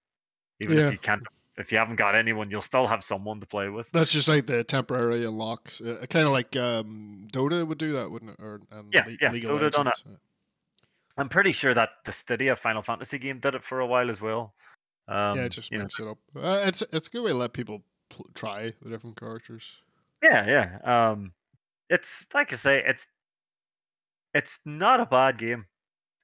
even 0.61 0.77
yeah. 0.77 0.87
if 0.87 0.93
you 0.93 0.99
can't 0.99 1.23
if 1.59 1.73
you 1.73 1.77
haven't 1.77 1.97
got 1.97 2.15
anyone, 2.15 2.49
you'll 2.49 2.61
still 2.61 2.87
have 2.87 3.03
someone 3.03 3.41
to 3.41 3.45
play 3.45 3.67
with. 3.67 3.91
That's 3.91 4.13
just 4.13 4.29
like 4.29 4.45
the 4.45 4.63
temporary 4.63 5.25
unlocks, 5.25 5.81
uh, 5.81 6.05
kind 6.09 6.25
of 6.25 6.31
like 6.31 6.55
um, 6.55 7.27
Dota 7.33 7.67
would 7.67 7.77
do 7.77 7.91
that, 7.93 8.09
wouldn't 8.09 8.31
it? 8.31 8.37
Or 8.41 8.61
yeah, 8.93 9.03
Le- 9.05 9.17
yeah, 9.21 9.31
League 9.31 9.43
Dota 9.43 9.69
done 9.69 9.87
it. 9.87 10.03
I'm 11.17 11.27
pretty 11.27 11.51
sure 11.51 11.73
that 11.73 11.89
the 12.05 12.13
Stadia 12.13 12.55
Final 12.55 12.81
Fantasy 12.81 13.19
game 13.19 13.39
did 13.39 13.53
it 13.53 13.63
for 13.63 13.81
a 13.81 13.85
while 13.85 14.09
as 14.09 14.21
well. 14.21 14.53
Um, 15.09 15.35
yeah, 15.35 15.43
it 15.43 15.51
just 15.51 15.71
makes 15.71 15.99
know. 15.99 16.07
it 16.07 16.11
up. 16.11 16.17
Uh, 16.33 16.61
it's 16.65 16.81
it's 16.93 17.07
a 17.07 17.11
good 17.11 17.23
way 17.23 17.31
to 17.31 17.37
let 17.37 17.51
people 17.51 17.83
pl- 18.07 18.27
try 18.33 18.71
the 18.81 18.89
different 18.89 19.19
characters. 19.19 19.81
Yeah, 20.23 20.45
yeah. 20.45 21.09
Um, 21.11 21.33
it's 21.89 22.25
like 22.33 22.53
I 22.53 22.55
say, 22.55 22.83
it's 22.85 23.07
it's 24.33 24.59
not 24.65 24.99
a 24.99 25.05
bad 25.05 25.37
game. 25.37 25.65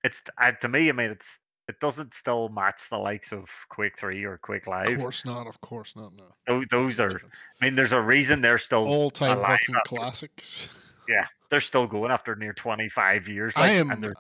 It's 0.04 0.22
uh, 0.42 0.52
to 0.62 0.68
me, 0.68 0.90
I 0.90 0.92
mean, 0.92 1.12
it's 1.12 1.40
it 1.68 1.80
doesn't 1.80 2.14
still 2.14 2.50
match 2.50 2.82
the 2.90 2.98
likes 2.98 3.32
of 3.32 3.50
Quake 3.70 3.98
Three 3.98 4.24
or 4.24 4.38
Quake 4.38 4.68
Live. 4.68 4.90
Of 4.90 5.00
course 5.00 5.26
not. 5.26 5.48
Of 5.48 5.60
course 5.62 5.96
not. 5.96 6.14
No. 6.16 6.26
Those, 6.48 6.66
those 6.70 7.00
are. 7.00 7.22
I 7.62 7.66
mean, 7.66 7.76
there's 7.76 7.92
a 7.92 8.02
reason 8.02 8.42
they're 8.42 8.58
still 8.58 8.86
all 8.86 9.10
time 9.10 9.40
fucking 9.40 9.76
after, 9.76 9.96
classics. 9.96 10.82
Yeah, 11.08 11.28
they're 11.52 11.62
still 11.62 11.86
going 11.86 12.10
after 12.10 12.36
near 12.36 12.52
25 12.52 13.28
years. 13.30 13.56
Like, 13.56 13.66
I 13.66 13.70
am. 13.74 14.12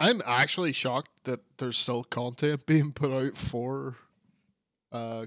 I'm 0.00 0.22
actually 0.24 0.72
shocked 0.72 1.10
that 1.24 1.40
there's 1.58 1.76
still 1.76 2.04
content 2.04 2.64
being 2.64 2.90
put 2.92 3.10
out 3.12 3.36
for 3.36 3.96
uh 4.92 5.26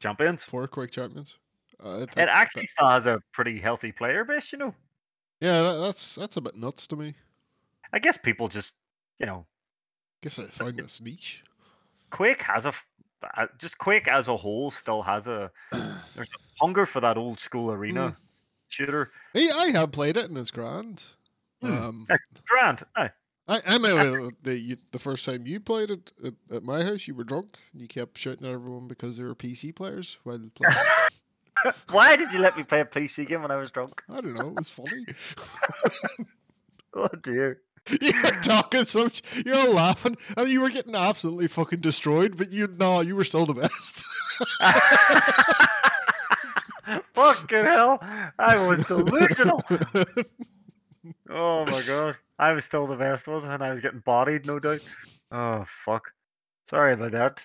champions 0.00 0.42
for 0.44 0.66
Quake 0.68 0.90
Champions. 0.90 1.38
Uh, 1.82 2.00
it, 2.00 2.10
it 2.16 2.28
actually 2.28 2.62
that, 2.62 2.68
still 2.68 2.88
has 2.88 3.06
a 3.06 3.20
pretty 3.32 3.58
healthy 3.58 3.92
player 3.92 4.24
base, 4.24 4.52
you 4.52 4.58
know. 4.58 4.74
Yeah, 5.40 5.62
that, 5.62 5.78
that's 5.78 6.14
that's 6.16 6.36
a 6.36 6.40
bit 6.40 6.56
nuts 6.56 6.86
to 6.88 6.96
me. 6.96 7.14
I 7.92 7.98
guess 7.98 8.16
people 8.16 8.48
just, 8.48 8.72
you 9.18 9.26
know, 9.26 9.46
Guess 10.24 10.38
I 10.38 10.44
find 10.44 10.74
this 10.74 11.02
niche. 11.02 11.44
Quake 12.08 12.40
has 12.40 12.64
a 12.64 12.72
uh, 13.36 13.46
just 13.58 13.76
Quake 13.76 14.08
as 14.08 14.26
a 14.28 14.36
whole 14.38 14.70
still 14.70 15.02
has 15.02 15.26
a 15.26 15.50
there's 15.72 16.30
a 16.30 16.64
hunger 16.64 16.86
for 16.86 17.00
that 17.00 17.18
old 17.18 17.38
school 17.38 17.70
arena 17.70 18.08
mm. 18.08 18.16
shooter. 18.68 19.10
Hey, 19.34 19.48
I 19.54 19.66
have 19.74 19.92
played 19.92 20.16
it 20.16 20.30
and 20.30 20.38
it's 20.38 20.50
grand. 20.50 21.04
Mm. 21.62 21.78
Um, 21.78 22.06
it's 22.08 22.40
grand. 22.48 22.84
Aye. 22.96 23.10
I, 23.46 23.60
I 23.66 23.74
remember 23.74 24.30
the 24.42 24.78
the 24.92 24.98
first 24.98 25.26
time 25.26 25.46
you 25.46 25.60
played 25.60 25.90
it 25.90 26.10
at, 26.24 26.32
at, 26.50 26.62
my 26.62 26.82
house. 26.82 27.06
You 27.06 27.14
were 27.14 27.24
drunk 27.24 27.58
and 27.74 27.82
you 27.82 27.88
kept 27.88 28.16
shouting 28.16 28.46
at 28.46 28.52
everyone 28.54 28.88
because 28.88 29.18
they 29.18 29.24
were 29.24 29.34
PC 29.34 29.76
players 29.76 30.16
while 30.24 30.40
playing. 30.54 30.74
Why 31.90 32.16
did 32.16 32.32
you 32.32 32.38
let 32.40 32.56
me 32.56 32.64
play 32.64 32.80
a 32.80 32.84
PC 32.84 33.26
game 33.28 33.42
when 33.42 33.50
I 33.50 33.56
was 33.56 33.70
drunk? 33.70 34.02
I 34.08 34.20
don't 34.20 34.34
know. 34.34 34.48
It 34.48 34.54
was 34.54 34.70
funny. 34.70 36.28
oh 36.94 37.08
dear. 37.22 37.60
You're 38.00 38.40
talking 38.40 38.84
some, 38.84 39.10
you're 39.44 39.70
laughing, 39.70 40.16
and 40.38 40.48
you 40.48 40.62
were 40.62 40.70
getting 40.70 40.94
absolutely 40.94 41.48
fucking 41.48 41.80
destroyed. 41.80 42.34
But 42.38 42.50
you, 42.50 42.66
no, 42.78 43.02
you 43.02 43.14
were 43.14 43.24
still 43.24 43.44
the 43.44 43.52
best. 43.52 44.02
fucking 47.12 47.64
hell, 47.64 47.98
I 48.38 48.66
was 48.66 48.84
delusional. 48.86 49.62
oh 51.28 51.66
my 51.66 51.82
god, 51.86 52.16
I 52.38 52.52
was 52.52 52.64
still 52.64 52.86
the 52.86 52.96
best, 52.96 53.26
wasn't 53.26 53.60
I? 53.60 53.68
I 53.68 53.70
was 53.72 53.80
getting 53.80 54.00
bodied, 54.00 54.46
no 54.46 54.58
doubt. 54.58 54.80
Oh 55.30 55.64
fuck. 55.84 56.12
Sorry 56.70 56.94
about 56.94 57.12
that. 57.12 57.44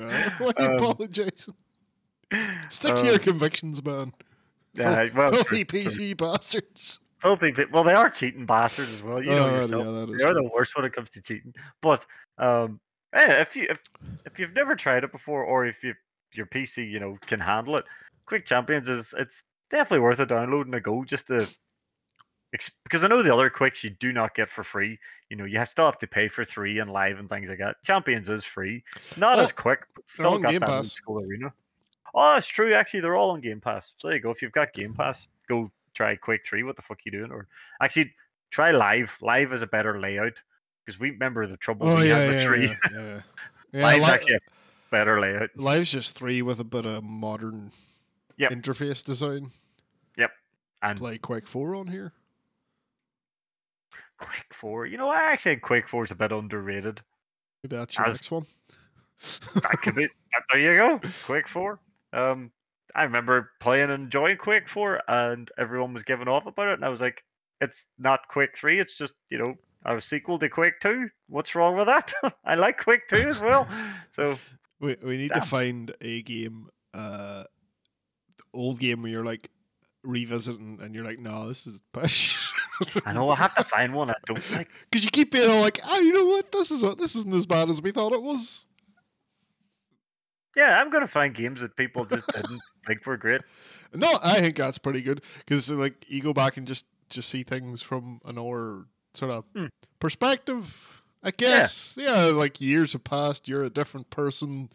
Uh, 0.00 0.30
why 0.38 0.52
are 0.56 0.62
you 0.62 0.68
Um, 0.68 0.74
apologizing? 0.76 1.54
Stick 2.68 2.94
to 2.96 3.04
your 3.04 3.14
um, 3.14 3.20
convictions, 3.20 3.84
man. 3.84 4.12
yeah, 4.74 5.06
well, 5.14 5.32
filthy. 5.32 5.64
PC 5.64 6.16
bastards. 6.16 7.00
Filthy 7.20 7.52
Well, 7.72 7.84
they 7.84 7.94
are 7.94 8.10
cheating 8.10 8.46
bastards 8.46 8.94
as 8.94 9.02
well. 9.02 9.22
You 9.22 9.30
know 9.30 9.46
oh, 9.46 9.60
yourself. 9.62 9.70
yeah, 9.70 9.92
they 10.16 10.24
are 10.24 10.32
true. 10.34 10.42
the 10.42 10.50
worst 10.54 10.76
when 10.76 10.84
it 10.84 10.92
comes 10.92 11.10
to 11.10 11.20
cheating. 11.20 11.52
But 11.82 12.06
um, 12.38 12.80
yeah, 13.12 13.40
if 13.40 13.56
you 13.56 13.66
if, 13.68 13.82
if 14.24 14.38
you've 14.38 14.54
never 14.54 14.76
tried 14.76 15.04
it 15.04 15.10
before, 15.12 15.42
or 15.42 15.66
if 15.66 15.82
you 15.82 15.94
your 16.34 16.46
PC 16.46 16.88
you 16.88 17.00
know 17.00 17.18
can 17.26 17.40
handle 17.40 17.76
it, 17.76 17.84
Quake 18.26 18.44
Champions 18.44 18.88
is 18.88 19.14
it's 19.18 19.42
definitely 19.70 20.00
worth 20.00 20.20
a 20.20 20.26
download 20.26 20.62
and 20.66 20.74
a 20.74 20.80
go 20.80 21.04
just 21.04 21.26
to 21.28 21.44
because 22.84 23.04
I 23.04 23.08
know 23.08 23.22
the 23.22 23.32
other 23.34 23.50
Quakes 23.50 23.84
you 23.84 23.90
do 23.90 24.12
not 24.12 24.34
get 24.34 24.48
for 24.48 24.62
free. 24.62 24.98
You 25.28 25.36
know 25.36 25.44
you 25.44 25.58
have 25.58 25.68
still 25.68 25.86
have 25.86 25.98
to 25.98 26.06
pay 26.06 26.28
for 26.28 26.44
three 26.44 26.78
and 26.78 26.90
live 26.92 27.18
and 27.18 27.28
things 27.28 27.48
like 27.48 27.58
that. 27.58 27.76
Champions 27.84 28.28
is 28.28 28.44
free, 28.44 28.84
not 29.16 29.38
Oh, 29.38 29.42
as 29.42 29.52
quick, 29.52 29.80
but 29.94 30.08
still 30.08 30.38
got 30.38 30.52
Game 30.52 30.60
that 30.60 30.68
Pass. 30.68 30.92
school 30.92 31.22
arena. 31.22 31.52
Oh, 32.14 32.36
it's 32.36 32.46
true. 32.48 32.74
Actually, 32.74 33.00
they're 33.00 33.16
all 33.16 33.30
on 33.30 33.40
Game 33.40 33.60
Pass. 33.60 33.94
So 33.98 34.08
there 34.08 34.16
you 34.16 34.22
go. 34.22 34.30
If 34.30 34.42
you've 34.42 34.52
got 34.52 34.72
Game 34.72 34.94
Pass, 34.94 35.28
go 35.48 35.70
try 35.94 36.16
Quake 36.16 36.44
Three. 36.46 36.62
What 36.62 36.76
the 36.76 36.82
fuck 36.82 37.00
you 37.04 37.12
doing? 37.12 37.30
Or 37.30 37.46
actually, 37.82 38.12
try 38.50 38.70
Live. 38.70 39.16
Live 39.20 39.52
is 39.52 39.62
a 39.62 39.66
better 39.66 40.00
layout 40.00 40.34
because 40.84 40.98
we 40.98 41.10
remember 41.10 41.46
the 41.46 41.56
trouble 41.56 41.86
Oh 41.88 42.00
we 42.00 42.08
yeah, 42.08 42.16
had 42.18 42.28
with 42.28 42.36
yeah, 42.40 42.46
Three. 42.46 42.66
yeah, 42.66 42.76
yeah. 42.92 43.20
yeah 43.72 43.82
Live's 43.82 44.06
li- 44.06 44.12
actually 44.12 44.34
a 44.36 44.40
better 44.90 45.20
layout. 45.20 45.50
Live's 45.56 45.92
just 45.92 46.16
three 46.18 46.40
with 46.42 46.60
a 46.60 46.64
bit 46.64 46.86
of 46.86 47.04
modern 47.04 47.70
Yep. 48.38 48.52
interface 48.52 49.04
design. 49.04 49.50
Yep. 50.16 50.30
And 50.82 50.98
Play 50.98 51.18
Quake 51.18 51.46
Four 51.48 51.74
on 51.74 51.88
here. 51.88 52.12
Quake 54.18 54.52
Four, 54.52 54.86
you 54.86 54.96
know, 54.96 55.08
I 55.08 55.32
actually 55.32 55.52
think 55.54 55.62
Quake 55.62 55.88
Four 55.88 56.04
is 56.04 56.10
a 56.10 56.14
bit 56.14 56.32
underrated. 56.32 57.00
Maybe 57.62 57.76
that's 57.76 57.96
your 57.98 58.06
As- 58.06 58.14
next 58.14 58.30
one. 58.30 58.46
That 59.54 59.78
could 59.82 59.94
be. 59.96 60.06
there 60.52 60.60
you 60.60 60.76
go. 60.76 61.00
Quake 61.24 61.48
Four. 61.48 61.80
Um, 62.12 62.50
I 62.94 63.04
remember 63.04 63.50
playing 63.60 63.90
and 63.90 64.04
enjoying 64.04 64.36
Quake 64.36 64.68
Four, 64.68 65.00
and 65.08 65.50
everyone 65.58 65.94
was 65.94 66.04
giving 66.04 66.28
off 66.28 66.46
about 66.46 66.68
it, 66.68 66.74
and 66.74 66.84
I 66.84 66.88
was 66.88 67.00
like, 67.00 67.22
"It's 67.60 67.86
not 67.98 68.28
Quake 68.28 68.56
Three. 68.56 68.80
It's 68.80 68.96
just 68.96 69.14
you 69.30 69.38
know 69.38 69.54
a 69.84 70.00
sequel 70.00 70.38
to 70.38 70.48
Quake 70.48 70.80
Two. 70.80 71.08
What's 71.28 71.54
wrong 71.54 71.76
with 71.76 71.86
that? 71.86 72.12
I 72.44 72.54
like 72.54 72.78
Quake 72.82 73.08
Two 73.08 73.28
as 73.28 73.40
well." 73.40 73.68
So 74.12 74.38
we 74.80 74.96
we 75.02 75.16
need 75.16 75.32
to 75.34 75.40
find 75.40 75.92
a 76.00 76.22
game, 76.22 76.68
uh, 76.94 77.44
old 78.54 78.80
game 78.80 79.02
where 79.02 79.10
you're 79.10 79.24
like 79.24 79.50
revisiting 80.02 80.78
and 80.80 80.94
you're 80.94 81.04
like, 81.04 81.18
no, 81.18 81.48
this 81.48 81.66
is 81.66 81.82
push. 81.92 82.52
I 83.04 83.12
know 83.12 83.28
I 83.30 83.36
have 83.36 83.54
to 83.56 83.64
find 83.64 83.92
one 83.92 84.10
I 84.10 84.14
don't 84.26 84.52
like. 84.52 84.70
Because 84.90 85.04
you 85.04 85.10
keep 85.10 85.32
being 85.32 85.50
all 85.50 85.60
like, 85.60 85.80
oh, 85.84 86.00
you 86.00 86.12
know 86.12 86.26
what? 86.26 86.52
This 86.52 86.70
is 86.70 86.82
this 86.96 87.16
isn't 87.16 87.34
as 87.34 87.46
bad 87.46 87.70
as 87.70 87.82
we 87.82 87.90
thought 87.90 88.12
it 88.12 88.22
was. 88.22 88.66
Yeah, 90.56 90.80
I'm 90.80 90.90
gonna 90.90 91.06
find 91.08 91.34
games 91.34 91.60
that 91.60 91.76
people 91.76 92.04
just 92.04 92.26
didn't 92.28 92.60
think 92.86 93.06
were 93.06 93.16
great. 93.16 93.42
No, 93.94 94.18
I 94.22 94.40
think 94.40 94.56
that's 94.56 94.78
pretty 94.78 95.02
good 95.02 95.22
because 95.38 95.70
like 95.70 96.04
you 96.08 96.22
go 96.22 96.32
back 96.32 96.56
and 96.56 96.66
just 96.66 96.86
just 97.10 97.28
see 97.28 97.42
things 97.42 97.82
from 97.82 98.20
another 98.24 98.84
sort 99.14 99.30
of 99.30 99.44
Hmm. 99.54 99.66
perspective. 100.00 101.02
I 101.22 101.30
guess 101.32 101.96
yeah. 102.00 102.26
like 102.26 102.60
years 102.60 102.92
have 102.92 103.04
passed. 103.04 103.48
You're 103.48 103.64
a 103.64 103.70
different 103.70 104.10
person. 104.10 104.68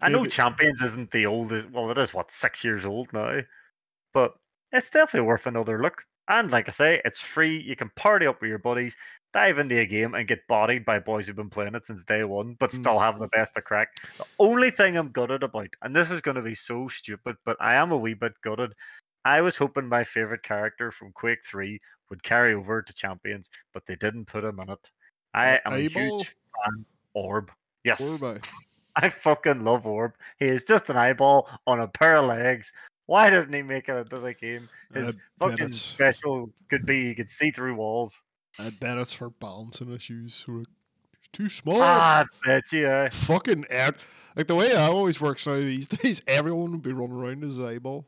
I 0.00 0.08
know 0.08 0.26
Champions 0.26 0.80
isn't 0.82 1.10
the 1.12 1.26
oldest. 1.26 1.70
Well, 1.70 1.90
it 1.90 1.98
is 1.98 2.12
what 2.12 2.32
six 2.32 2.64
years 2.64 2.84
old 2.84 3.12
now, 3.12 3.40
but 4.12 4.34
it's 4.72 4.90
definitely 4.90 5.26
worth 5.28 5.46
another 5.46 5.80
look. 5.80 6.02
And 6.28 6.50
like 6.50 6.68
I 6.68 6.72
say, 6.72 7.00
it's 7.04 7.20
free. 7.20 7.60
You 7.60 7.76
can 7.76 7.90
party 7.96 8.26
up 8.26 8.40
with 8.40 8.48
your 8.48 8.58
buddies, 8.58 8.96
dive 9.32 9.58
into 9.58 9.78
a 9.78 9.86
game, 9.86 10.14
and 10.14 10.28
get 10.28 10.46
bodied 10.46 10.84
by 10.84 10.98
boys 10.98 11.26
who've 11.26 11.36
been 11.36 11.50
playing 11.50 11.74
it 11.74 11.86
since 11.86 12.04
day 12.04 12.24
one, 12.24 12.54
but 12.54 12.70
Mm. 12.70 12.80
still 12.80 12.98
having 12.98 13.20
the 13.20 13.28
best 13.28 13.56
of 13.56 13.64
crack. 13.64 13.94
The 14.18 14.24
only 14.38 14.70
thing 14.70 14.96
I'm 14.96 15.10
gutted 15.10 15.42
about, 15.42 15.68
and 15.82 15.94
this 15.96 16.10
is 16.10 16.20
going 16.20 16.34
to 16.36 16.42
be 16.42 16.54
so 16.54 16.88
stupid, 16.88 17.36
but 17.44 17.56
I 17.60 17.74
am 17.74 17.92
a 17.92 17.96
wee 17.96 18.14
bit 18.14 18.34
gutted. 18.42 18.74
I 19.24 19.40
was 19.40 19.56
hoping 19.56 19.88
my 19.88 20.04
favorite 20.04 20.42
character 20.42 20.90
from 20.90 21.12
Quake 21.12 21.44
Three 21.44 21.80
would 22.10 22.22
carry 22.22 22.54
over 22.54 22.82
to 22.82 22.92
Champions, 22.92 23.48
but 23.72 23.86
they 23.86 23.96
didn't 23.96 24.26
put 24.26 24.44
him 24.44 24.60
in 24.60 24.68
it. 24.68 24.90
I 25.32 25.56
Uh, 25.56 25.60
am 25.66 25.72
a 25.72 25.78
huge 25.78 26.26
fan. 26.28 26.84
Orbb. 27.16 27.48
Yes. 27.84 28.00
I 28.96 29.08
fucking 29.08 29.64
love 29.64 29.84
Orbb. 29.84 30.12
He 30.38 30.46
is 30.48 30.64
just 30.64 30.90
an 30.90 30.96
eyeball 30.98 31.48
on 31.66 31.80
a 31.80 31.88
pair 31.88 32.16
of 32.16 32.26
legs. 32.26 32.72
Why 33.06 33.30
didn't 33.30 33.52
he 33.54 33.62
make 33.62 33.88
it 33.88 33.96
into 33.96 34.18
the 34.18 34.34
game? 34.34 34.68
His 34.92 35.14
bet 35.14 35.50
fucking 35.50 35.68
special 35.70 36.52
could 36.68 36.84
be 36.84 37.08
he 37.08 37.14
could 37.14 37.30
see 37.30 37.50
through 37.50 37.76
walls. 37.76 38.20
I 38.58 38.70
bet 38.70 38.98
it's 38.98 39.12
for 39.12 39.30
balancing 39.30 39.92
issues. 39.92 40.44
It's 40.48 41.28
too 41.32 41.48
small. 41.48 41.80
Ah, 41.80 42.24
I 42.44 42.46
bet 42.46 42.72
you. 42.72 43.08
Fucking 43.10 43.64
ev- 43.70 44.06
like 44.36 44.46
the 44.46 44.54
way 44.54 44.74
I 44.74 44.86
always 44.86 45.20
works 45.20 45.46
now 45.46 45.54
these 45.54 45.86
days. 45.88 46.22
Everyone 46.26 46.72
would 46.72 46.82
be 46.82 46.92
running 46.92 47.16
around 47.20 47.44
as 47.44 47.58
eyeball. 47.58 48.06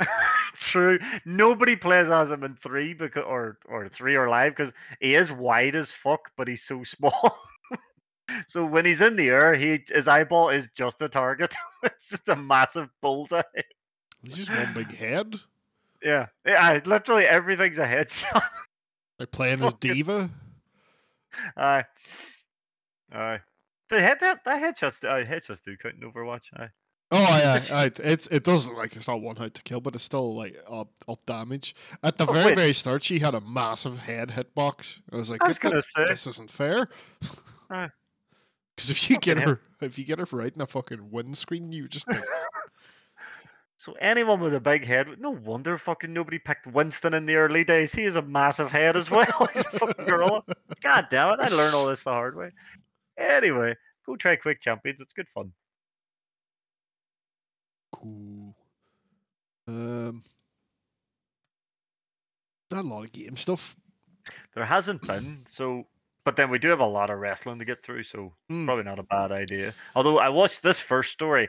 True. 0.54 0.98
Nobody 1.24 1.76
plays 1.76 2.10
as 2.10 2.30
him 2.30 2.42
in 2.44 2.54
three 2.54 2.94
because 2.94 3.24
or 3.26 3.58
or 3.66 3.88
three 3.88 4.16
or 4.16 4.28
live 4.28 4.56
because 4.56 4.72
he 5.00 5.14
is 5.14 5.30
wide 5.32 5.76
as 5.76 5.90
fuck, 5.90 6.30
but 6.36 6.48
he's 6.48 6.62
so 6.62 6.82
small. 6.84 7.38
so 8.48 8.64
when 8.64 8.84
he's 8.84 9.00
in 9.00 9.16
the 9.16 9.28
air, 9.28 9.54
he 9.54 9.84
his 9.88 10.08
eyeball 10.08 10.48
is 10.50 10.68
just 10.74 11.00
a 11.02 11.08
target. 11.08 11.54
it's 11.82 12.08
just 12.10 12.28
a 12.28 12.36
massive 12.36 12.88
bullseye. 13.00 13.42
He's 14.22 14.36
just 14.36 14.50
one 14.50 14.72
big 14.74 14.94
head. 14.94 15.36
Yeah. 16.02 16.26
Yeah, 16.46 16.80
literally 16.84 17.24
everything's 17.24 17.78
a 17.78 17.86
headshot. 17.86 18.42
Like 19.18 19.30
playing 19.30 19.62
as 19.62 19.72
D.Va. 19.74 20.30
Aye. 21.56 21.84
Aye. 23.12 23.40
The 23.90 24.00
head 24.00 24.18
that, 24.20 24.44
that 24.44 24.62
headshots 24.62 25.00
do- 25.00 25.08
aye, 25.08 25.24
headshots 25.24 25.62
do 25.62 25.76
count 25.76 25.96
in 26.00 26.10
Overwatch. 26.10 26.44
Aye. 26.56 26.68
Oh 27.10 27.18
yeah, 27.38 27.60
aye, 27.76 27.90
it's 28.02 28.26
it 28.28 28.42
does 28.44 28.70
like 28.70 28.96
it's 28.96 29.06
not 29.06 29.20
one 29.20 29.36
hit 29.36 29.54
to 29.54 29.62
kill, 29.62 29.80
but 29.80 29.94
it's 29.94 30.02
still 30.04 30.34
like 30.34 30.56
up 30.68 30.88
up 31.06 31.24
damage. 31.26 31.74
At 32.02 32.16
the 32.16 32.24
Oh, 32.26 32.32
very 32.32 32.46
wait. 32.46 32.56
very 32.56 32.72
start, 32.72 33.04
she 33.04 33.18
had 33.20 33.34
a 33.34 33.40
massive 33.40 34.00
head 34.00 34.30
hitbox. 34.30 35.00
I 35.12 35.16
was 35.16 35.30
like, 35.30 35.42
I 35.42 35.48
was 35.48 35.58
"This- 35.58 35.92
this 36.08 36.26
isn't 36.26 36.50
fair. 36.50 36.88
Because 38.76 38.90
if 38.90 39.08
you 39.08 39.14
Fucking 39.16 39.34
get 39.36 39.48
her, 39.48 39.60
if 39.80 39.98
you 39.98 40.04
get 40.04 40.18
her 40.18 40.26
right 40.36 40.52
in 40.52 40.60
a 40.60 40.66
fucking 40.66 41.10
windscreen, 41.12 41.70
you 41.70 41.86
just 41.86 42.08
like, 42.08 42.18
so 43.84 43.92
anyone 44.00 44.40
with 44.40 44.54
a 44.54 44.60
big 44.60 44.84
head, 44.84 45.08
no 45.18 45.30
wonder 45.30 45.76
fucking 45.76 46.12
nobody 46.12 46.38
picked 46.38 46.66
Winston 46.66 47.12
in 47.12 47.26
the 47.26 47.34
early 47.36 47.64
days. 47.64 47.92
He 47.94 48.04
has 48.04 48.16
a 48.16 48.22
massive 48.22 48.72
head 48.72 48.96
as 48.96 49.10
well. 49.10 49.48
He's 49.54 49.64
a 49.66 49.78
fucking 49.78 50.06
gorilla. 50.06 50.42
God 50.82 51.06
damn 51.10 51.34
it! 51.34 51.40
I 51.40 51.48
learned 51.48 51.74
all 51.74 51.86
this 51.86 52.02
the 52.02 52.10
hard 52.10 52.34
way. 52.36 52.50
Anyway, 53.18 53.74
go 54.06 54.16
try 54.16 54.36
Quake 54.36 54.60
Champions. 54.60 55.00
It's 55.00 55.12
good 55.12 55.28
fun. 55.28 55.52
cool. 57.92 58.54
Um, 59.68 60.22
not 62.70 62.84
a 62.84 62.88
lot 62.88 63.04
of 63.04 63.12
game 63.12 63.32
stuff. 63.34 63.76
There 64.54 64.64
hasn't 64.64 65.06
been 65.06 65.38
so, 65.48 65.86
but 66.24 66.36
then 66.36 66.50
we 66.50 66.58
do 66.58 66.68
have 66.68 66.80
a 66.80 66.86
lot 66.86 67.10
of 67.10 67.18
wrestling 67.18 67.58
to 67.58 67.64
get 67.64 67.82
through. 67.84 68.04
So 68.04 68.34
Mm. 68.50 68.66
probably 68.66 68.84
not 68.84 68.98
a 68.98 69.02
bad 69.04 69.30
idea. 69.32 69.72
Although 69.94 70.18
I 70.18 70.28
watched 70.30 70.62
this 70.62 70.78
first 70.78 71.12
story. 71.12 71.48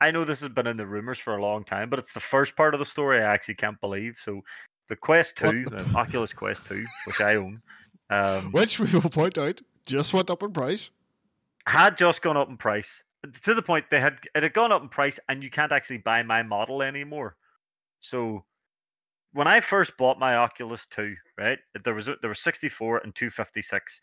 I 0.00 0.10
know 0.10 0.24
this 0.24 0.40
has 0.40 0.48
been 0.48 0.66
in 0.66 0.76
the 0.76 0.86
rumors 0.86 1.18
for 1.18 1.36
a 1.36 1.42
long 1.42 1.64
time, 1.64 1.90
but 1.90 1.98
it's 1.98 2.12
the 2.12 2.20
first 2.20 2.56
part 2.56 2.74
of 2.74 2.78
the 2.80 2.86
story 2.86 3.20
I 3.20 3.32
actually 3.34 3.56
can't 3.56 3.80
believe. 3.80 4.18
So 4.24 4.40
the 4.88 4.96
Quest 4.96 5.36
2, 5.38 5.64
the- 5.66 5.92
Oculus 5.96 6.32
Quest 6.32 6.66
2, 6.68 6.82
which 7.06 7.20
I 7.20 7.36
own, 7.36 7.60
um, 8.08 8.50
Which 8.52 8.80
we 8.80 8.90
will 8.92 9.10
point 9.10 9.36
out 9.38 9.60
just 9.86 10.14
went 10.14 10.30
up 10.30 10.42
in 10.42 10.52
price. 10.52 10.90
had 11.66 11.96
just 11.98 12.22
gone 12.22 12.36
up 12.36 12.48
in 12.48 12.56
price 12.56 13.02
to 13.42 13.54
the 13.54 13.62
point 13.62 13.84
they 13.90 14.00
had 14.00 14.18
it 14.34 14.42
had 14.42 14.54
gone 14.54 14.72
up 14.72 14.80
in 14.82 14.88
price 14.88 15.18
and 15.28 15.42
you 15.42 15.50
can't 15.50 15.72
actually 15.72 15.98
buy 15.98 16.22
my 16.22 16.42
model 16.42 16.82
anymore. 16.82 17.36
So 18.00 18.44
when 19.32 19.46
I 19.46 19.60
first 19.60 19.96
bought 19.98 20.18
my 20.18 20.36
Oculus 20.36 20.86
2, 20.90 21.14
right, 21.38 21.58
there 21.84 21.94
was 21.94 22.06
there 22.06 22.28
was 22.28 22.40
64 22.40 22.98
and 22.98 23.14
256. 23.14 24.00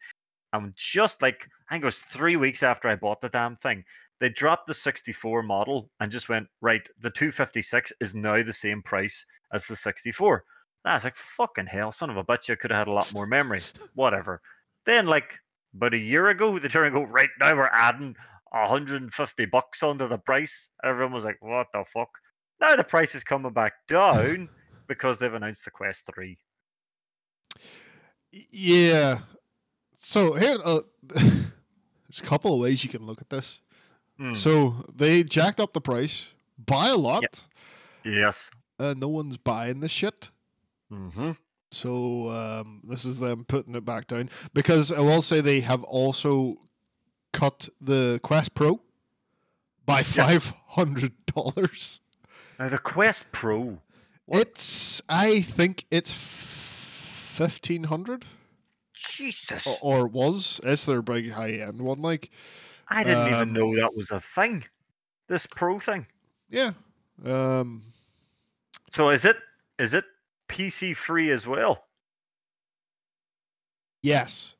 And 0.53 0.73
just 0.75 1.21
like 1.21 1.47
I 1.69 1.73
think 1.75 1.83
it 1.83 1.85
was 1.85 1.99
three 1.99 2.35
weeks 2.35 2.63
after 2.63 2.87
I 2.87 2.95
bought 2.95 3.21
the 3.21 3.29
damn 3.29 3.55
thing, 3.57 3.83
they 4.19 4.29
dropped 4.29 4.67
the 4.67 4.73
64 4.73 5.43
model 5.43 5.89
and 5.99 6.11
just 6.11 6.29
went, 6.29 6.47
right, 6.61 6.87
the 7.01 7.09
256 7.09 7.93
is 8.01 8.15
now 8.15 8.41
the 8.41 8.53
same 8.53 8.81
price 8.81 9.25
as 9.53 9.65
the 9.67 9.75
64. 9.75 10.43
And 10.83 10.91
I 10.91 10.95
was 10.95 11.03
like, 11.03 11.15
fucking 11.15 11.67
hell, 11.67 11.91
son 11.91 12.09
of 12.09 12.17
a 12.17 12.23
bitch, 12.23 12.49
I 12.49 12.55
could 12.55 12.71
have 12.71 12.79
had 12.79 12.87
a 12.87 12.93
lot 12.93 13.13
more 13.13 13.27
memory. 13.27 13.61
Whatever. 13.93 14.41
Then 14.85 15.05
like 15.05 15.33
about 15.75 15.93
a 15.93 15.97
year 15.97 16.29
ago, 16.29 16.57
they 16.57 16.67
turn 16.67 16.87
and 16.87 16.95
go, 16.95 17.03
right 17.03 17.29
now 17.39 17.55
we're 17.55 17.69
adding 17.71 18.15
150 18.51 19.45
bucks 19.45 19.83
onto 19.83 20.07
the 20.07 20.17
price. 20.17 20.69
Everyone 20.83 21.13
was 21.13 21.25
like, 21.25 21.37
what 21.41 21.67
the 21.73 21.83
fuck? 21.93 22.09
Now 22.59 22.75
the 22.75 22.83
price 22.83 23.13
is 23.13 23.23
coming 23.23 23.53
back 23.53 23.73
down 23.87 24.49
because 24.87 25.19
they've 25.19 25.33
announced 25.33 25.65
the 25.65 25.71
Quest 25.71 26.05
3. 26.13 26.37
Yeah. 28.51 29.19
So 29.97 30.33
here, 30.33 30.57
uh, 30.63 30.79
there's 31.01 32.21
a 32.21 32.23
couple 32.23 32.53
of 32.53 32.59
ways 32.59 32.83
you 32.83 32.89
can 32.89 33.05
look 33.05 33.21
at 33.21 33.29
this. 33.29 33.61
Hmm, 34.19 34.31
So 34.31 34.75
they 34.93 35.23
jacked 35.23 35.59
up 35.59 35.73
the 35.73 35.81
price 35.81 36.33
by 36.57 36.87
a 36.89 36.95
lot. 36.95 37.45
yes. 38.03 38.49
Uh, 38.79 38.93
no 38.97 39.07
one's 39.07 39.37
buying 39.37 39.79
this 39.79 39.91
shit. 39.91 40.29
hmm 40.89 41.31
So 41.71 42.29
um, 42.29 42.81
this 42.83 43.05
is 43.05 43.19
them 43.19 43.43
putting 43.43 43.75
it 43.75 43.85
back 43.85 44.07
down 44.07 44.29
because 44.53 44.91
I 44.91 45.01
will 45.01 45.21
say 45.21 45.41
they 45.41 45.59
have 45.61 45.83
also 45.83 46.55
cut 47.33 47.69
the 47.81 48.19
Quest 48.23 48.53
Pro 48.53 48.81
by 49.85 50.01
five 50.03 50.53
hundred 50.69 51.13
dollars. 51.27 52.01
Now 52.59 52.69
the 52.69 52.77
Quest 52.77 53.31
Pro. 53.31 53.79
It's 54.27 55.01
I 55.09 55.41
think 55.41 55.85
it's 55.91 56.13
fifteen 56.13 57.85
hundred. 57.85 58.25
Jesus. 58.93 59.65
Or, 59.67 59.77
or 59.81 60.07
was. 60.07 60.59
It's 60.63 60.85
their 60.85 61.01
big 61.01 61.31
high 61.31 61.51
end 61.51 61.81
one. 61.81 62.01
Like 62.01 62.29
I 62.89 63.03
didn't 63.03 63.27
um, 63.27 63.33
even 63.33 63.53
know 63.53 63.75
that 63.75 63.95
was 63.95 64.11
a 64.11 64.19
thing. 64.21 64.63
This 65.27 65.45
Pro 65.45 65.77
thing. 65.79 66.05
yeah. 66.49 66.71
Um 67.25 67.83
So 68.93 69.09
is 69.09 69.25
it 69.25 69.37
is 69.79 69.93
it 69.93 70.05
PC 70.49 70.95
free 70.95 71.31
as 71.31 71.45
well? 71.45 71.83
yes. 74.03 74.55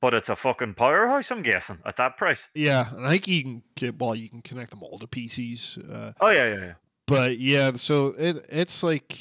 But 0.00 0.12
it's 0.14 0.28
a 0.28 0.36
fucking 0.36 0.74
powerhouse, 0.74 1.30
I'm 1.30 1.42
guessing, 1.42 1.78
at 1.86 1.96
that 1.96 2.16
price. 2.18 2.46
Yeah. 2.54 2.84
And 2.94 3.06
I 3.06 3.10
think 3.12 3.28
you 3.28 3.42
can 3.42 3.62
get 3.74 3.98
well, 3.98 4.14
you 4.14 4.28
can 4.28 4.42
connect 4.42 4.70
them 4.70 4.82
all 4.82 4.98
to 4.98 5.06
PCs. 5.06 5.78
Uh 5.92 6.12
Oh 6.20 6.30
yeah, 6.30 6.48
yeah, 6.54 6.60
yeah. 6.60 6.74
but 7.06 7.38
yeah, 7.38 7.72
so 7.74 8.14
it 8.18 8.46
it's 8.50 8.82
like 8.82 9.16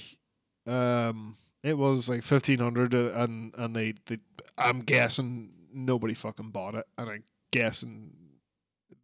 um 0.67 1.35
it 1.63 1.77
was 1.77 2.09
like 2.09 2.23
fifteen 2.23 2.59
hundred 2.59 2.93
and 2.93 3.53
and 3.57 3.75
they, 3.75 3.93
they 4.05 4.17
I'm 4.57 4.79
guessing 4.79 5.51
nobody 5.73 6.13
fucking 6.13 6.49
bought 6.49 6.75
it 6.75 6.85
and 6.97 7.09
I'm 7.09 7.23
guessing 7.51 8.13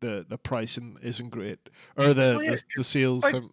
the 0.02 0.26
the 0.28 0.38
pricing 0.38 0.98
isn't 1.02 1.30
great 1.30 1.60
or 1.98 2.14
the 2.14 2.42
yeah, 2.44 2.52
the, 2.52 2.64
the 2.78 2.84
sales 2.84 3.24
haven't- 3.24 3.52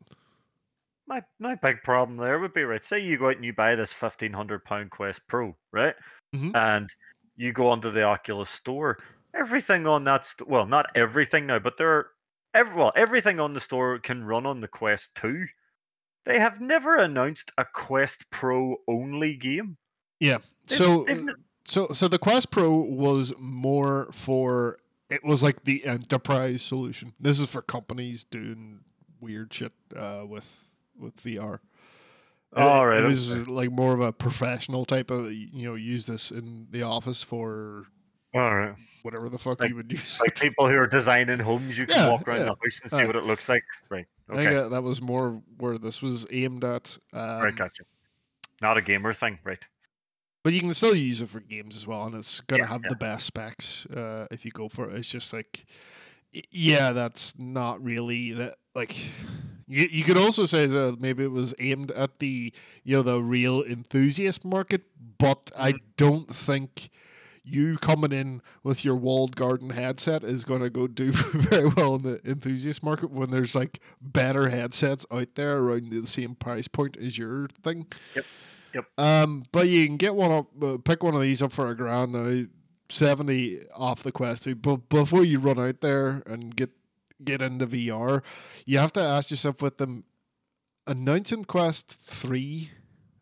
My 1.06 1.22
my 1.38 1.54
big 1.54 1.82
problem 1.82 2.16
there 2.18 2.38
would 2.40 2.52
be 2.54 2.64
right. 2.64 2.84
Say 2.84 2.98
you 3.00 3.16
go 3.18 3.28
out 3.28 3.36
and 3.36 3.44
you 3.44 3.52
buy 3.52 3.74
this 3.74 3.92
fifteen 3.92 4.32
hundred 4.32 4.64
pound 4.64 4.90
Quest 4.90 5.20
Pro, 5.28 5.56
right? 5.72 5.94
Mhm. 6.34 6.54
And 6.56 6.90
you 7.36 7.52
go 7.52 7.68
onto 7.70 7.90
the 7.90 8.02
Oculus 8.02 8.50
store. 8.50 8.98
Everything 9.34 9.86
on 9.86 10.04
that 10.04 10.26
st- 10.26 10.48
well, 10.48 10.66
not 10.66 10.86
everything 10.94 11.46
now, 11.46 11.58
but 11.58 11.76
there 11.78 11.90
are 11.92 12.06
every 12.54 12.74
well, 12.74 12.92
everything 12.96 13.38
on 13.40 13.52
the 13.54 13.60
store 13.60 13.98
can 14.00 14.24
run 14.24 14.44
on 14.46 14.60
the 14.60 14.68
Quest 14.68 15.14
Two. 15.14 15.46
They 16.24 16.38
have 16.38 16.60
never 16.60 16.96
announced 16.96 17.52
a 17.56 17.64
Quest 17.64 18.28
Pro 18.30 18.76
only 18.88 19.34
game. 19.36 19.76
yeah. 20.20 20.38
They've- 20.66 20.76
So 20.78 21.04
they've 21.04 21.24
so 21.64 21.88
so 21.88 22.08
the 22.08 22.18
Quest 22.18 22.50
Pro 22.50 22.74
was 22.80 23.32
more 23.38 24.08
for 24.12 24.78
it 25.10 25.24
was 25.24 25.42
like 25.42 25.64
the 25.64 25.84
enterprise 25.86 26.62
solution. 26.62 27.12
This 27.20 27.40
is 27.40 27.46
for 27.46 27.62
companies 27.62 28.24
doing 28.24 28.80
weird 29.20 29.52
shit 29.52 29.72
uh, 29.96 30.24
with 30.26 30.74
with 30.98 31.16
VR. 31.22 31.58
All 32.56 32.82
it, 32.84 32.86
right, 32.86 33.02
it 33.02 33.06
was 33.06 33.46
like 33.46 33.70
more 33.70 33.92
of 33.92 34.00
a 34.00 34.12
professional 34.12 34.84
type 34.84 35.10
of 35.10 35.30
you 35.32 35.68
know 35.68 35.74
use 35.74 36.06
this 36.06 36.30
in 36.30 36.66
the 36.70 36.82
office 36.82 37.22
for 37.22 37.84
all 38.34 38.54
right. 38.56 38.74
whatever 39.02 39.28
the 39.28 39.38
fuck 39.38 39.60
Like- 39.60 39.70
you 39.70 39.76
would 39.76 39.90
use. 39.92 40.18
Like 40.20 40.34
people 40.38 40.66
who 40.68 40.74
are 40.74 40.86
designing 40.86 41.38
homes, 41.40 41.76
you 41.76 41.86
can 41.86 41.96
Yeah, 41.96 42.10
walk 42.10 42.26
around 42.26 42.38
yeah. 42.38 42.44
the 42.44 42.48
house 42.50 42.80
and 42.82 42.90
see 42.90 42.96
Aye. 42.98 43.06
what 43.06 43.16
it 43.16 43.24
looks 43.24 43.48
like. 43.48 43.64
Right. 43.90 44.06
I 44.30 44.36
think 44.36 44.48
Okay. 44.48 44.54
that, 44.56 44.70
that 44.70 44.82
was 44.82 45.00
more 45.02 45.42
where 45.58 45.78
this 45.78 46.00
was 46.02 46.26
aimed 46.30 46.64
at. 46.64 46.96
Um, 47.12 47.42
right. 47.42 47.56
Gotcha. 47.56 47.84
Not 48.60 48.76
a 48.76 48.82
gamer 48.82 49.12
thing. 49.12 49.38
Right. 49.44 49.58
But 50.42 50.52
you 50.52 50.60
can 50.60 50.72
still 50.74 50.94
use 50.94 51.20
it 51.22 51.28
for 51.28 51.40
games 51.40 51.76
as 51.76 51.86
well, 51.86 52.04
and 52.04 52.14
it's 52.14 52.40
gonna 52.40 52.64
Yeah, 52.64 52.66
have 52.66 52.86
yeah. 52.86 52.88
the 52.88 52.96
best 52.96 53.26
specs 53.26 53.86
uh, 53.86 54.26
if 54.30 54.44
you 54.44 54.50
go 54.50 54.68
for 54.68 54.88
it. 54.90 54.96
It's 54.96 55.10
just 55.10 55.32
like, 55.32 55.64
yeah, 56.50 56.92
that's 56.92 57.38
not 57.38 57.82
really 57.82 58.32
that. 58.32 58.56
Like, 58.74 58.96
you 59.66 59.86
you 59.90 60.04
could 60.04 60.16
also 60.18 60.44
say 60.44 60.66
that 60.66 61.00
maybe 61.00 61.24
it 61.24 61.32
was 61.32 61.54
aimed 61.58 61.90
at 61.92 62.18
the 62.18 62.52
you 62.84 62.96
know 62.96 63.02
the 63.02 63.20
real 63.22 63.62
enthusiast 63.62 64.44
market, 64.44 64.82
but 65.18 65.50
I 65.56 65.74
Mm-hmm. 65.74 65.76
don't 65.96 66.26
think 66.28 66.90
you 67.44 67.78
coming 67.78 68.12
in 68.12 68.42
with 68.62 68.84
your 68.84 68.96
walled 68.96 69.34
garden 69.36 69.70
headset 69.70 70.22
is 70.22 70.44
going 70.44 70.60
to 70.62 70.70
go 70.70 70.86
do 70.86 71.10
very 71.12 71.68
well 71.76 71.94
in 71.96 72.02
the 72.02 72.20
enthusiast 72.24 72.82
market 72.82 73.10
when 73.10 73.30
there's 73.30 73.54
like 73.54 73.80
better 74.00 74.50
headsets 74.50 75.06
out 75.10 75.34
there 75.34 75.58
around 75.58 75.90
the 75.90 76.06
same 76.06 76.34
price 76.34 76.68
point 76.68 76.96
as 76.98 77.16
your 77.18 77.48
thing. 77.62 77.86
Yep. 78.14 78.26
Yep. 78.74 78.84
Um, 78.98 79.44
but 79.52 79.68
you 79.68 79.86
can 79.86 79.96
get 79.96 80.14
one 80.14 80.30
up, 80.30 80.46
uh, 80.62 80.78
pick 80.84 81.02
one 81.02 81.14
of 81.14 81.20
these 81.20 81.42
up 81.42 81.52
for 81.52 81.68
a 81.68 81.74
grand 81.76 82.12
now, 82.12 82.44
seventy 82.88 83.58
off 83.74 84.02
the 84.02 84.12
Quest 84.12 84.44
Two. 84.44 84.54
But 84.54 84.88
before 84.88 85.24
you 85.24 85.38
run 85.38 85.58
out 85.58 85.80
there 85.80 86.22
and 86.26 86.54
get 86.54 86.70
get 87.24 87.42
into 87.42 87.66
VR, 87.66 88.22
you 88.66 88.78
have 88.78 88.92
to 88.94 89.00
ask 89.00 89.30
yourself 89.30 89.62
with 89.62 89.78
them 89.78 90.04
announcing 90.86 91.44
Quest 91.44 91.88
Three 91.88 92.70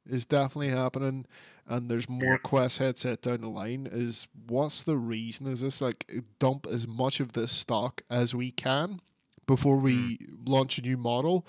is 0.07 0.25
definitely 0.25 0.71
happening, 0.71 1.27
and 1.67 1.89
there's 1.91 2.09
more. 2.09 2.39
Quest 2.39 2.79
headset 2.79 3.23
down 3.23 3.41
the 3.41 3.49
line. 3.49 3.89
Is 3.91 4.29
what's 4.49 4.83
the 4.83 4.97
reason? 4.97 5.47
Is 5.47 5.61
this 5.61 5.81
like 5.81 6.11
dump 6.39 6.67
as 6.71 6.87
much 6.87 7.21
of 7.21 7.33
this 7.33 7.51
stock 7.53 8.03
as 8.11 8.35
we 8.35 8.51
can 8.51 9.01
before 9.47 9.79
we 9.79 10.19
launch 10.45 10.79
a 10.79 10.83
new 10.83 10.97
model? 10.97 11.47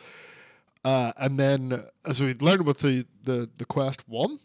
Uh, 0.83 1.11
and 1.17 1.37
then, 1.39 1.83
as 2.05 2.21
we 2.21 2.33
learned 2.35 2.65
with 2.65 2.79
the, 2.79 3.05
the, 3.23 3.49
the 3.57 3.65
Quest 3.65 4.07
One, 4.07 4.39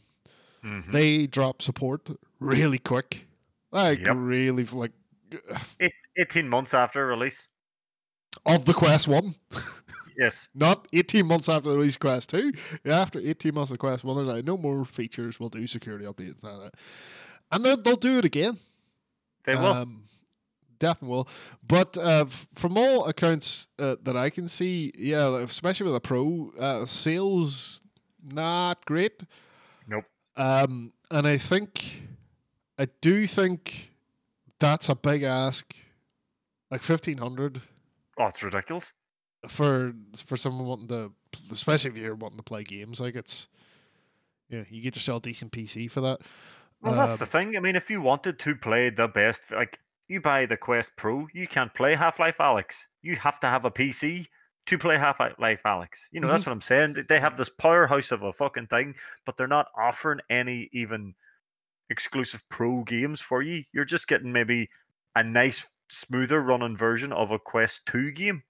Mhm. 0.64 0.92
they 0.92 1.26
drop 1.26 1.60
support 1.62 2.08
really 2.40 2.78
quick, 2.78 3.26
like 3.72 3.98
Yep. 4.06 4.14
really 4.16 4.64
like 4.64 4.92
Eight, 5.80 5.92
18 6.16 6.48
months 6.48 6.72
after 6.74 7.06
release. 7.06 7.48
of 8.46 8.64
the 8.64 8.74
Quest 8.74 9.08
One. 9.08 9.34
Yes. 10.14 10.46
Not 10.54 10.86
18 10.92 11.26
months 11.26 11.48
after 11.48 11.70
the 11.70 11.76
release 11.78 11.94
of 11.96 12.00
Quest 12.00 12.28
2. 12.30 12.52
After 12.84 13.18
18 13.18 13.54
months 13.54 13.70
of 13.70 13.78
Quest 13.78 14.04
1, 14.04 14.14
they're 14.16 14.24
like, 14.34 14.44
no 14.44 14.58
more 14.58 14.84
features, 14.84 15.40
we'll 15.40 15.48
do 15.48 15.66
security 15.66 16.04
updates. 16.04 16.44
And, 16.44 16.64
that. 16.64 16.74
and 17.50 17.64
they'll, 17.64 17.78
they'll 17.78 17.96
do 17.96 18.18
it 18.18 18.26
again. 18.26 18.58
They 19.46 19.54
will. 19.54 19.64
Um, 19.66 20.02
definitely 20.82 21.16
will. 21.16 21.28
But 21.66 21.96
uh, 21.98 22.24
f- 22.26 22.46
from 22.54 22.76
all 22.76 23.06
accounts 23.06 23.68
uh, 23.78 23.96
that 24.02 24.16
I 24.16 24.30
can 24.30 24.48
see, 24.48 24.92
yeah, 24.98 25.38
especially 25.42 25.84
with 25.90 25.94
the 25.94 26.00
Pro, 26.00 26.50
uh, 26.60 26.84
sales 26.86 27.82
not 28.32 28.84
great. 28.86 29.22
nope. 29.88 30.04
Um, 30.36 30.90
and 31.10 31.26
I 31.26 31.36
think, 31.38 32.02
I 32.78 32.86
do 33.00 33.26
think 33.26 33.92
that's 34.58 34.88
a 34.88 34.94
big 34.94 35.22
ask. 35.22 35.74
Like 36.70 36.82
1500 36.82 37.60
Oh, 38.18 38.26
it's 38.26 38.42
ridiculous. 38.42 38.92
for 39.48 39.92
for 40.26 40.36
someone 40.36 40.66
wanting 40.66 40.88
to, 40.88 41.12
especially 41.50 41.90
if 41.92 41.96
you're 41.96 42.14
wanting 42.14 42.38
to 42.38 42.42
play 42.44 42.62
games, 42.64 43.00
like 43.00 43.14
it's, 43.16 43.48
yeah, 44.48 44.64
you 44.70 44.80
get 44.82 44.94
yourself 44.96 45.18
a 45.22 45.28
decent 45.28 45.52
PC 45.52 45.90
for 45.90 46.00
that. 46.02 46.20
Well, 46.80 46.94
that's 46.94 47.12
Um, 47.12 47.18
the 47.18 47.26
thing. 47.26 47.56
I 47.56 47.60
mean, 47.60 47.76
if 47.76 47.90
you 47.90 48.00
wanted 48.00 48.38
to 48.40 48.54
play 48.56 48.90
the 48.90 49.06
best, 49.08 49.42
like 49.50 49.78
you 50.08 50.20
buy 50.20 50.46
the 50.46 50.56
Quest 50.56 50.90
Pro, 50.96 51.26
you 51.32 51.46
can't 51.46 51.72
play 51.74 51.94
Half-Life: 51.94 52.36
Alyx. 52.38 52.76
You 53.02 53.16
have 53.16 53.40
to 53.40 53.48
have 53.48 53.64
a 53.64 53.70
PC 53.70 54.26
to 54.66 54.78
play 54.78 54.98
Half 54.98 55.20
Life 55.38 55.60
Alex. 55.64 56.08
You 56.12 56.20
know, 56.20 56.28
that's 56.28 56.42
mm-hmm. 56.42 56.50
what 56.50 56.54
I'm 56.54 56.60
saying. 56.60 57.06
They 57.08 57.20
have 57.20 57.36
this 57.36 57.48
powerhouse 57.48 58.12
of 58.12 58.22
a 58.22 58.32
fucking 58.32 58.68
thing, 58.68 58.94
but 59.26 59.36
they're 59.36 59.48
not 59.48 59.66
offering 59.76 60.20
any 60.30 60.68
even 60.72 61.14
exclusive 61.90 62.42
pro 62.48 62.82
games 62.84 63.20
for 63.20 63.42
you. 63.42 63.64
You're 63.72 63.84
just 63.84 64.08
getting 64.08 64.32
maybe 64.32 64.70
a 65.16 65.22
nice, 65.22 65.66
smoother 65.90 66.40
running 66.40 66.76
version 66.76 67.12
of 67.12 67.30
a 67.32 67.38
Quest 67.38 67.86
2 67.86 68.12
game. 68.12 68.42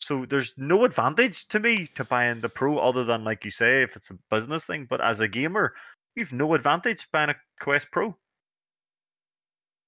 So 0.00 0.26
there's 0.28 0.52
no 0.56 0.84
advantage 0.84 1.48
to 1.48 1.58
me 1.58 1.88
to 1.96 2.04
buying 2.04 2.40
the 2.40 2.48
Pro 2.48 2.78
other 2.78 3.04
than, 3.04 3.24
like 3.24 3.44
you 3.44 3.50
say, 3.50 3.82
if 3.82 3.96
it's 3.96 4.10
a 4.10 4.18
business 4.30 4.64
thing. 4.64 4.86
But 4.88 5.00
as 5.00 5.18
a 5.20 5.26
gamer, 5.26 5.74
you've 6.14 6.32
no 6.32 6.54
advantage 6.54 7.08
buying 7.10 7.30
a 7.30 7.36
Quest 7.58 7.90
Pro. 7.90 8.16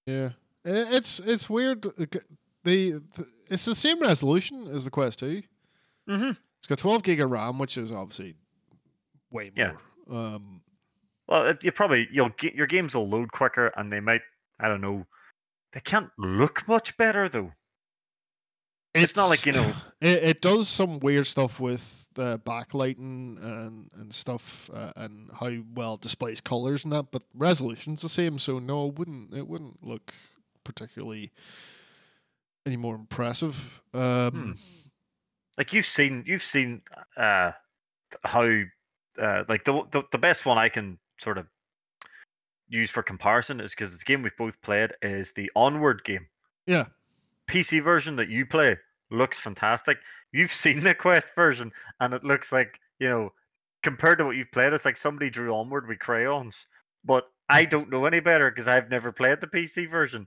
Yeah, 0.06 0.30
it's 0.64 1.20
it's 1.20 1.48
weird. 1.50 1.82
The, 1.82 2.20
the 2.64 3.02
it's 3.48 3.64
the 3.64 3.74
same 3.74 4.00
resolution 4.00 4.66
as 4.72 4.84
the 4.84 4.90
Quest 4.90 5.18
Two. 5.20 5.42
Mm-hmm. 6.08 6.30
It's 6.58 6.66
got 6.66 6.78
12 6.78 7.02
gig 7.02 7.20
of 7.20 7.30
RAM, 7.30 7.58
which 7.58 7.78
is 7.78 7.90
obviously 7.90 8.34
way 9.30 9.50
Yeah. 9.56 9.72
more. 10.06 10.18
Um, 10.18 10.62
Well, 11.28 11.46
it- 11.46 11.64
you 11.64 11.72
probably 11.72 12.08
you'll 12.12 12.30
get 12.36 12.54
your 12.54 12.66
games 12.66 12.94
will 12.94 13.08
load 13.08 13.32
quicker, 13.32 13.68
and 13.76 13.92
they 13.92 14.00
might 14.00 14.22
I 14.58 14.68
don't 14.68 14.80
know. 14.80 15.06
They 15.72 15.80
can't 15.80 16.10
look 16.18 16.66
much 16.68 16.96
better 16.96 17.28
though. 17.28 17.52
It's 18.92 19.14
not 19.14 19.28
like, 19.28 19.46
you 19.46 19.52
know- 19.52 19.72
It, 20.00 20.22
it 20.24 20.40
does 20.40 20.68
some 20.68 20.98
weird 20.98 21.26
stuff 21.26 21.60
with 21.60 22.08
the 22.14 22.38
backlighting 22.40 23.42
and 23.42 23.88
and 23.94 24.12
stuff, 24.14 24.68
uh, 24.74 24.92
and 24.96 25.30
how 25.38 25.52
well 25.74 25.94
it 25.94 26.00
displays 26.00 26.40
colors 26.40 26.84
and 26.84 26.92
that. 26.92 27.10
But 27.12 27.22
resolution's 27.34 28.02
the 28.02 28.08
same, 28.08 28.38
so 28.38 28.58
no, 28.58 28.88
it 28.88 28.98
wouldn't 28.98 29.32
it 29.34 29.46
wouldn't 29.46 29.86
look 29.86 30.12
particularly 30.70 31.30
any 32.66 32.76
more 32.76 32.94
impressive. 32.94 33.80
Um, 33.92 34.30
Hmm. 34.30 34.50
Like 35.58 35.72
you've 35.72 35.86
seen 35.86 36.24
you've 36.26 36.42
seen 36.42 36.80
uh 37.16 37.52
how 38.24 38.44
uh 39.20 39.44
like 39.48 39.64
the 39.64 39.82
the, 39.90 40.02
the 40.10 40.18
best 40.18 40.46
one 40.46 40.56
I 40.56 40.68
can 40.70 40.98
sort 41.18 41.36
of 41.36 41.46
use 42.68 42.90
for 42.90 43.02
comparison 43.02 43.60
is 43.60 43.72
because 43.72 43.98
the 43.98 44.04
game 44.04 44.22
we've 44.22 44.36
both 44.38 44.60
played 44.62 44.92
is 45.02 45.32
the 45.32 45.50
Onward 45.56 46.02
game. 46.04 46.26
Yeah. 46.66 46.84
PC 47.50 47.82
version 47.82 48.16
that 48.16 48.28
you 48.28 48.46
play 48.46 48.78
looks 49.10 49.38
fantastic. 49.38 49.98
You've 50.32 50.54
seen 50.54 50.80
the 50.80 50.94
Quest 50.94 51.34
version, 51.34 51.72
and 51.98 52.14
it 52.14 52.24
looks 52.24 52.52
like 52.52 52.78
you 53.00 53.08
know, 53.08 53.32
compared 53.82 54.18
to 54.18 54.24
what 54.24 54.36
you've 54.36 54.52
played, 54.52 54.72
it's 54.72 54.84
like 54.84 54.96
somebody 54.96 55.30
drew 55.30 55.52
Onward 55.52 55.88
with 55.88 55.98
crayons. 55.98 56.66
But 57.04 57.24
I 57.48 57.64
don't 57.72 57.90
know 57.90 58.06
any 58.06 58.20
better 58.20 58.50
because 58.50 58.68
I've 58.68 58.88
never 58.88 59.12
played 59.12 59.40
the 59.40 59.46
PC 59.46 59.90
version. 59.90 60.26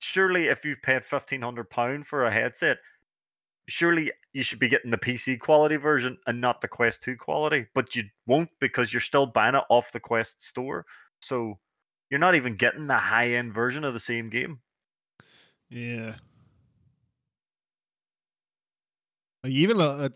Surely 0.00 0.46
if 0.46 0.64
you've 0.64 0.82
paid 0.82 1.04
fifteen 1.04 1.42
hundred 1.42 1.70
pound 1.70 2.06
for 2.06 2.24
a 2.26 2.32
headset, 2.32 2.78
surely 3.68 4.12
you 4.32 4.42
should 4.42 4.58
be 4.60 4.68
getting 4.68 4.90
the 4.90 4.98
PC 4.98 5.38
quality 5.40 5.76
version 5.76 6.16
and 6.26 6.40
not 6.40 6.60
the 6.60 6.68
Quest 6.68 7.02
Two 7.02 7.16
quality. 7.16 7.66
But 7.74 7.94
you 7.96 8.04
won't 8.26 8.50
because 8.60 8.92
you're 8.92 9.00
still 9.00 9.26
buying 9.26 9.54
it 9.54 9.64
off 9.68 9.92
the 9.92 10.00
Quest 10.00 10.42
store, 10.42 10.86
so 11.20 11.58
you're 12.10 12.20
not 12.20 12.34
even 12.36 12.56
getting 12.56 12.86
the 12.86 12.96
high 12.96 13.32
end 13.32 13.52
version 13.52 13.84
of 13.84 13.92
the 13.92 14.00
same 14.00 14.30
game. 14.30 14.60
Yeah. 15.68 16.14
Like 19.44 19.52
even 19.52 19.80
uh, 19.80 20.08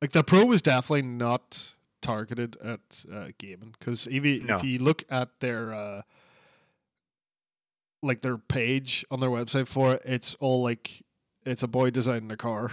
like 0.00 0.12
the 0.12 0.24
Pro 0.24 0.46
was 0.46 0.62
definitely 0.62 1.02
not 1.02 1.74
targeted 2.00 2.56
at 2.64 3.04
uh, 3.12 3.26
gaming 3.38 3.74
because 3.78 4.06
if, 4.06 4.22
No. 4.44 4.54
if 4.56 4.64
you 4.64 4.78
look 4.78 5.04
at 5.10 5.40
their 5.40 5.74
uh, 5.74 6.02
like 8.02 8.20
their 8.22 8.38
page 8.38 9.04
on 9.10 9.20
their 9.20 9.30
website 9.30 9.68
for 9.68 9.94
it, 9.94 10.02
it's 10.04 10.34
all 10.36 10.62
like 10.62 11.02
it's 11.44 11.62
a 11.62 11.68
boy 11.68 11.90
designing 11.90 12.30
a 12.30 12.36
car, 12.36 12.72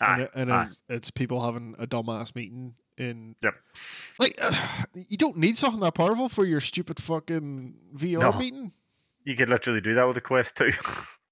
and, 0.00 0.22
it, 0.22 0.30
and 0.34 0.50
it's, 0.50 0.82
it's 0.88 1.10
people 1.10 1.40
having 1.44 1.74
a 1.78 1.86
dumbass 1.86 2.34
meeting 2.34 2.74
in 2.98 3.34
Yep. 3.42 3.54
like 4.18 4.38
you 4.94 5.16
don't 5.16 5.36
need 5.36 5.58
something 5.58 5.80
that 5.80 5.94
powerful 5.94 6.28
for 6.28 6.44
your 6.44 6.60
stupid 6.60 7.00
fucking 7.02 7.74
VR 7.94 8.20
No. 8.20 8.32
meeting. 8.32 8.72
You 9.24 9.34
could 9.36 9.48
literally 9.48 9.80
do 9.80 9.92
that 9.94 10.04
with 10.06 10.16
a 10.16 10.20
Quest 10.20 10.56
Two. 10.56 10.70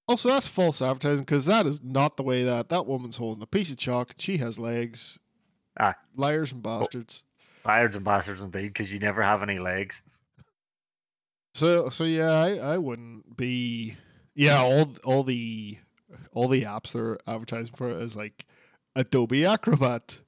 Also, 0.06 0.28
that's 0.28 0.46
false 0.46 0.82
advertising 0.82 1.24
because 1.24 1.46
that 1.46 1.64
is 1.64 1.82
not 1.82 2.18
the 2.18 2.22
way 2.22 2.44
that 2.44 2.68
that 2.68 2.84
woman's 2.84 3.16
holding 3.16 3.42
a 3.42 3.46
piece 3.46 3.70
of 3.70 3.78
chalk. 3.78 4.12
She 4.18 4.36
has 4.36 4.58
legs. 4.58 5.18
Aye. 5.80 5.94
Liars 6.14 6.52
and 6.52 6.62
bastards. 6.62 7.24
Liars 7.64 7.96
and 7.96 8.04
bastards 8.04 8.42
indeed, 8.42 8.64
because 8.64 8.92
you 8.92 8.98
never 8.98 9.22
have 9.22 9.42
any 9.42 9.58
legs. 9.58 10.02
So, 11.54 11.88
so 11.88 12.04
yeah, 12.04 12.32
I, 12.32 12.56
I 12.74 12.78
wouldn't 12.78 13.36
be. 13.36 13.96
Yeah, 14.34 14.60
all 14.60 14.90
all 15.04 15.22
the 15.22 15.78
all 16.32 16.48
the 16.48 16.62
apps 16.62 16.92
they're 16.92 17.18
advertising 17.26 17.74
for 17.74 17.90
is 17.90 18.16
like 18.16 18.46
Adobe 18.96 19.46
Acrobat, 19.46 20.18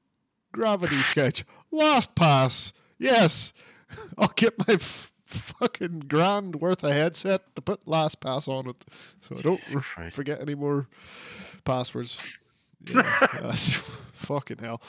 Gravity 0.53 0.97
Sketch, 1.03 1.45
LastPass. 1.73 2.73
Yes, 2.99 3.53
I'll 4.19 4.33
get 4.37 4.57
my 4.69 4.75
f- 4.75 5.13
fucking 5.25 6.05
grand 6.07 6.57
worth 6.57 6.85
of 6.85 6.93
headset 6.93 7.55
to 7.57 7.63
put 7.63 7.85
LastPass 7.85 8.47
on 8.47 8.69
it, 8.69 8.85
so 9.21 9.37
I 9.37 9.41
don't 9.43 9.61
r- 9.97 10.11
forget 10.11 10.41
any 10.41 10.55
more 10.55 10.87
passwords. 11.65 12.23
Yeah, 12.89 13.03
fucking 13.53 14.59
hell. 14.59 14.81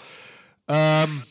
Um, 0.68 1.24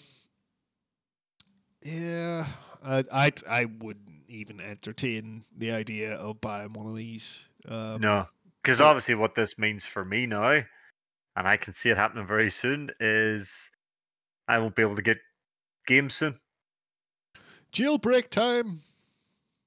yeah, 1.85 2.47
I, 2.85 3.05
I 3.13 3.33
I 3.49 3.65
wouldn't 3.67 4.16
even 4.29 4.61
entertain 4.61 5.45
the 5.57 5.71
idea 5.73 6.15
of 6.15 6.41
buying 6.41 6.73
one 6.73 6.87
of 6.87 6.97
these. 6.97 7.49
Um, 7.69 8.01
No, 8.01 8.29
because 8.63 8.81
obviously 8.81 9.15
what 9.15 9.35
this 9.35 9.59
means 9.59 9.85
for 9.85 10.05
me 10.05 10.27
now, 10.27 10.51
and 11.37 11.49
I 11.49 11.57
can 11.57 11.73
see 11.73 11.91
it 11.91 11.97
happening 11.97 12.27
very 12.27 12.51
soon, 12.51 12.91
is 13.01 13.71
I 14.49 14.59
won't 14.59 14.75
be 14.77 14.83
able 14.83 14.97
to 14.97 15.03
get 15.03 15.19
games 15.87 16.15
soon. 16.15 16.39
jailbreak 17.73 18.29
time. 18.31 18.81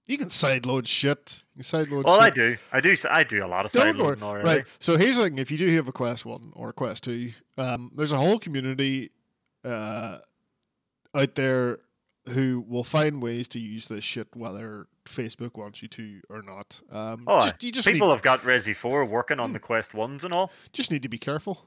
You 0.08 0.18
can 0.18 0.30
sideload 0.30 0.88
shit. 0.88 1.46
You 1.56 1.62
sideload 1.62 2.04
Well, 2.06 2.16
shit. 2.16 2.24
I 2.24 2.30
do, 2.32 2.58
I 2.74 2.80
do, 2.82 2.98
I 3.12 3.24
do 3.24 3.46
a 3.46 3.48
lot 3.48 3.66
of 3.68 3.72
Don't 3.72 3.84
side 3.84 3.96
worry. 3.98 4.08
loading 4.08 4.24
already. 4.24 4.48
Right. 4.48 4.68
So 4.80 4.98
here's 4.98 5.18
the 5.18 5.26
thing: 5.26 5.38
if 5.38 5.52
you 5.52 5.58
do 5.60 5.68
have 5.76 5.88
a 5.88 5.92
Quest 5.92 6.26
One 6.26 6.52
or 6.56 6.70
a 6.70 6.74
Quest 6.74 7.04
Two, 7.04 7.30
um, 7.60 7.92
there's 7.96 8.12
a 8.12 8.18
whole 8.18 8.40
community 8.40 9.12
uh, 9.64 10.18
out 11.16 11.36
there 11.36 11.78
who 12.30 12.64
will 12.68 12.84
find 12.84 13.22
ways 13.22 13.48
to 13.50 13.60
use 13.60 13.88
this 13.88 14.04
shit, 14.04 14.28
whether 14.36 14.88
Facebook 15.06 15.56
wants 15.58 15.82
you 15.82 15.88
to 15.90 16.22
or 16.30 16.42
not. 16.42 16.82
Um, 16.92 17.24
Oh, 17.28 17.42
just, 17.42 17.64
you 17.64 17.72
just 17.72 17.88
People 17.88 18.08
need, 18.10 18.14
have 18.16 18.22
got 18.22 18.40
Resi 18.42 18.76
Four 18.76 19.06
working 19.06 19.40
on 19.40 19.54
the 19.54 19.60
Quest 19.60 19.94
Ones 19.94 20.24
and 20.24 20.34
all. 20.34 20.52
just 20.74 20.92
need 20.92 21.04
to 21.04 21.10
be 21.10 21.18
careful. 21.18 21.66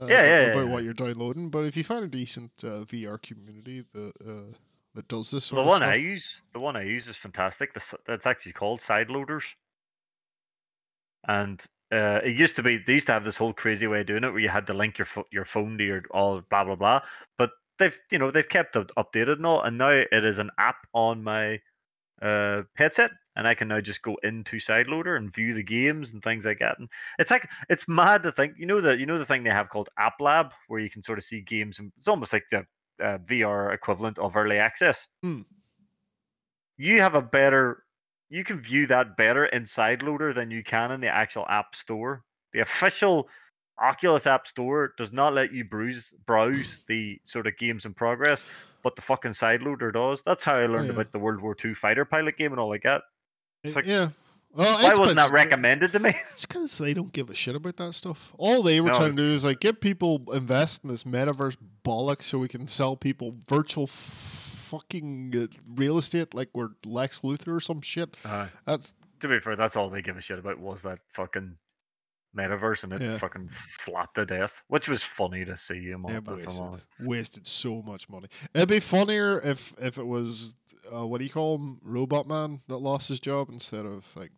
Uh, 0.00 0.06
Yeah, 0.06 0.24
yeah, 0.24 0.38
about 0.50 0.66
yeah, 0.66 0.72
what 0.72 0.84
you're 0.84 0.92
downloading. 0.92 1.50
But 1.50 1.64
if 1.64 1.76
you 1.76 1.84
find 1.84 2.04
a 2.04 2.08
decent 2.08 2.50
uh, 2.64 2.84
VR 2.84 3.20
community 3.20 3.84
that 3.92 4.12
uh, 4.26 4.52
that 4.94 5.08
does 5.08 5.30
this 5.30 5.48
The 5.50 5.62
one 5.62 5.82
of 5.82 5.88
I 5.88 5.94
use, 5.96 6.42
the 6.52 6.60
one 6.60 6.76
I 6.76 6.82
use 6.82 7.08
is 7.08 7.16
fantastic. 7.16 7.74
That's 8.06 8.26
actually 8.26 8.52
called 8.52 8.80
Side 8.80 9.08
Loaders, 9.08 9.44
and 11.26 11.60
uh, 11.92 12.20
it 12.24 12.36
used 12.36 12.56
to 12.56 12.62
be 12.62 12.78
they 12.78 12.94
used 12.94 13.06
to 13.06 13.12
have 13.12 13.24
this 13.24 13.36
whole 13.36 13.52
crazy 13.52 13.86
way 13.86 14.00
of 14.00 14.06
doing 14.06 14.24
it 14.24 14.30
where 14.30 14.40
you 14.40 14.48
had 14.48 14.66
to 14.66 14.74
link 14.74 14.98
your 14.98 15.04
pho- 15.06 15.26
your 15.30 15.44
phone 15.44 15.78
to 15.78 15.84
your 15.84 16.02
all 16.10 16.42
blah 16.50 16.64
blah 16.64 16.74
blah. 16.74 17.00
But 17.38 17.50
they've 17.78 17.96
you 18.10 18.18
know 18.18 18.30
they've 18.30 18.48
kept 18.48 18.76
it 18.76 18.90
updated 18.96 19.34
and 19.34 19.46
all, 19.46 19.62
and 19.62 19.78
now 19.78 19.90
it 19.90 20.24
is 20.24 20.38
an 20.38 20.50
app 20.58 20.86
on 20.92 21.22
my 21.22 21.60
uh, 22.22 22.62
headset, 22.76 23.10
and 23.36 23.46
I 23.46 23.54
can 23.54 23.68
now 23.68 23.80
just 23.80 24.02
go 24.02 24.16
into 24.22 24.56
SideLoader 24.56 25.16
and 25.16 25.32
view 25.32 25.54
the 25.54 25.62
games 25.62 26.12
and 26.12 26.22
things 26.22 26.44
like 26.44 26.58
that. 26.60 26.78
And 26.78 26.88
it's 27.18 27.30
like 27.30 27.48
it's 27.68 27.88
mad 27.88 28.22
to 28.22 28.32
think 28.32 28.54
you 28.58 28.66
know 28.66 28.80
the 28.80 28.96
you 28.96 29.06
know 29.06 29.18
the 29.18 29.26
thing 29.26 29.42
they 29.42 29.50
have 29.50 29.68
called 29.68 29.88
App 29.98 30.20
Lab 30.20 30.52
where 30.68 30.80
you 30.80 30.90
can 30.90 31.02
sort 31.02 31.18
of 31.18 31.24
see 31.24 31.40
games 31.40 31.78
and 31.78 31.92
it's 31.98 32.08
almost 32.08 32.32
like 32.32 32.44
the 32.50 32.58
uh, 33.02 33.18
VR 33.18 33.74
equivalent 33.74 34.18
of 34.18 34.36
early 34.36 34.58
access. 34.58 35.06
Hmm. 35.22 35.42
You 36.76 37.00
have 37.00 37.14
a 37.14 37.22
better 37.22 37.84
you 38.30 38.42
can 38.42 38.58
view 38.58 38.86
that 38.86 39.16
better 39.16 39.46
in 39.46 39.64
SideLoader 39.64 40.34
than 40.34 40.50
you 40.50 40.64
can 40.64 40.90
in 40.90 41.00
the 41.00 41.08
actual 41.08 41.46
App 41.48 41.74
Store. 41.76 42.24
The 42.52 42.60
official 42.60 43.28
Oculus 43.80 44.26
App 44.26 44.46
Store 44.46 44.92
does 44.96 45.12
not 45.12 45.34
let 45.34 45.52
you 45.52 45.64
browse 45.64 46.12
browse 46.26 46.84
the 46.88 47.18
sort 47.24 47.46
of 47.46 47.56
games 47.58 47.84
in 47.84 47.94
progress, 47.94 48.44
but 48.82 48.96
the 48.96 49.02
fucking 49.02 49.32
SideLoader 49.32 49.92
does. 49.92 50.22
That's 50.24 50.44
how 50.44 50.56
I 50.56 50.66
learned 50.66 50.86
yeah. 50.86 50.92
about 50.92 51.12
the 51.12 51.18
World 51.18 51.40
War 51.40 51.56
II 51.62 51.74
fighter 51.74 52.04
pilot 52.04 52.36
game 52.38 52.52
and 52.52 52.60
all 52.60 52.68
like 52.68 52.82
that. 52.82 53.02
It's 53.62 53.76
like, 53.76 53.86
yeah. 53.86 54.10
Well, 54.56 54.80
Why 54.80 54.94
wasn't 54.96 55.18
that 55.18 55.32
recommended 55.32 55.90
to 55.92 55.98
me? 55.98 56.14
It's 56.32 56.46
because 56.46 56.78
they 56.78 56.94
don't 56.94 57.12
give 57.12 57.28
a 57.28 57.34
shit 57.34 57.56
about 57.56 57.76
that 57.78 57.92
stuff. 57.94 58.32
All 58.38 58.62
they 58.62 58.80
were 58.80 58.88
No, 58.88 58.92
trying 58.92 59.16
to 59.16 59.16
do 59.16 59.28
is 59.30 59.44
like 59.44 59.58
get 59.58 59.80
people 59.80 60.22
invest 60.32 60.84
in 60.84 60.90
this 60.90 61.02
metaverse 61.02 61.56
bollocks 61.84 62.22
so 62.22 62.38
we 62.38 62.46
can 62.46 62.68
sell 62.68 62.94
people 62.94 63.34
virtual 63.48 63.84
f- 63.84 63.90
fucking 63.90 65.32
uh, 65.36 65.46
real 65.74 65.98
estate 65.98 66.34
like 66.34 66.50
we're 66.54 66.70
Lex 66.84 67.20
Luthor 67.22 67.56
or 67.56 67.60
some 67.60 67.80
shit. 67.80 68.16
Uh, 68.24 68.46
That's 68.64 68.94
to 69.20 69.28
be 69.28 69.40
fair, 69.40 69.56
that's 69.56 69.74
all 69.74 69.88
they 69.90 70.02
give 70.02 70.16
a 70.16 70.20
shit 70.20 70.38
about 70.38 70.58
was 70.60 70.82
that 70.82 70.98
fucking 71.14 71.56
metaverse 72.36 72.82
and 72.84 72.92
it 72.92 73.00
Yeah. 73.00 73.18
fucking 73.18 73.48
flopped 73.78 74.16
to 74.16 74.26
death, 74.26 74.62
which 74.68 74.88
was 74.88 75.02
funny 75.02 75.44
to 75.44 75.56
see 75.56 75.82
him 75.84 76.04
on 76.06 76.12
yeah, 76.12 76.18
it, 76.18 76.24
if 76.40 76.60
I'm 76.60 76.70
wasted, 76.70 76.86
wasted 77.00 77.46
so 77.46 77.82
much 77.82 78.08
money. 78.08 78.28
It'd 78.54 78.68
be 78.68 78.80
funnier 78.80 79.40
if 79.40 79.72
if 79.80 79.98
it 79.98 80.06
was 80.06 80.56
uh, 80.94 81.06
what 81.06 81.18
do 81.18 81.24
you 81.24 81.30
call 81.30 81.56
him, 81.58 81.80
Robot 81.84 82.26
Man 82.26 82.60
that 82.68 82.78
lost 82.78 83.08
his 83.08 83.20
job 83.20 83.48
instead 83.50 83.86
of 83.86 84.14
like 84.16 84.32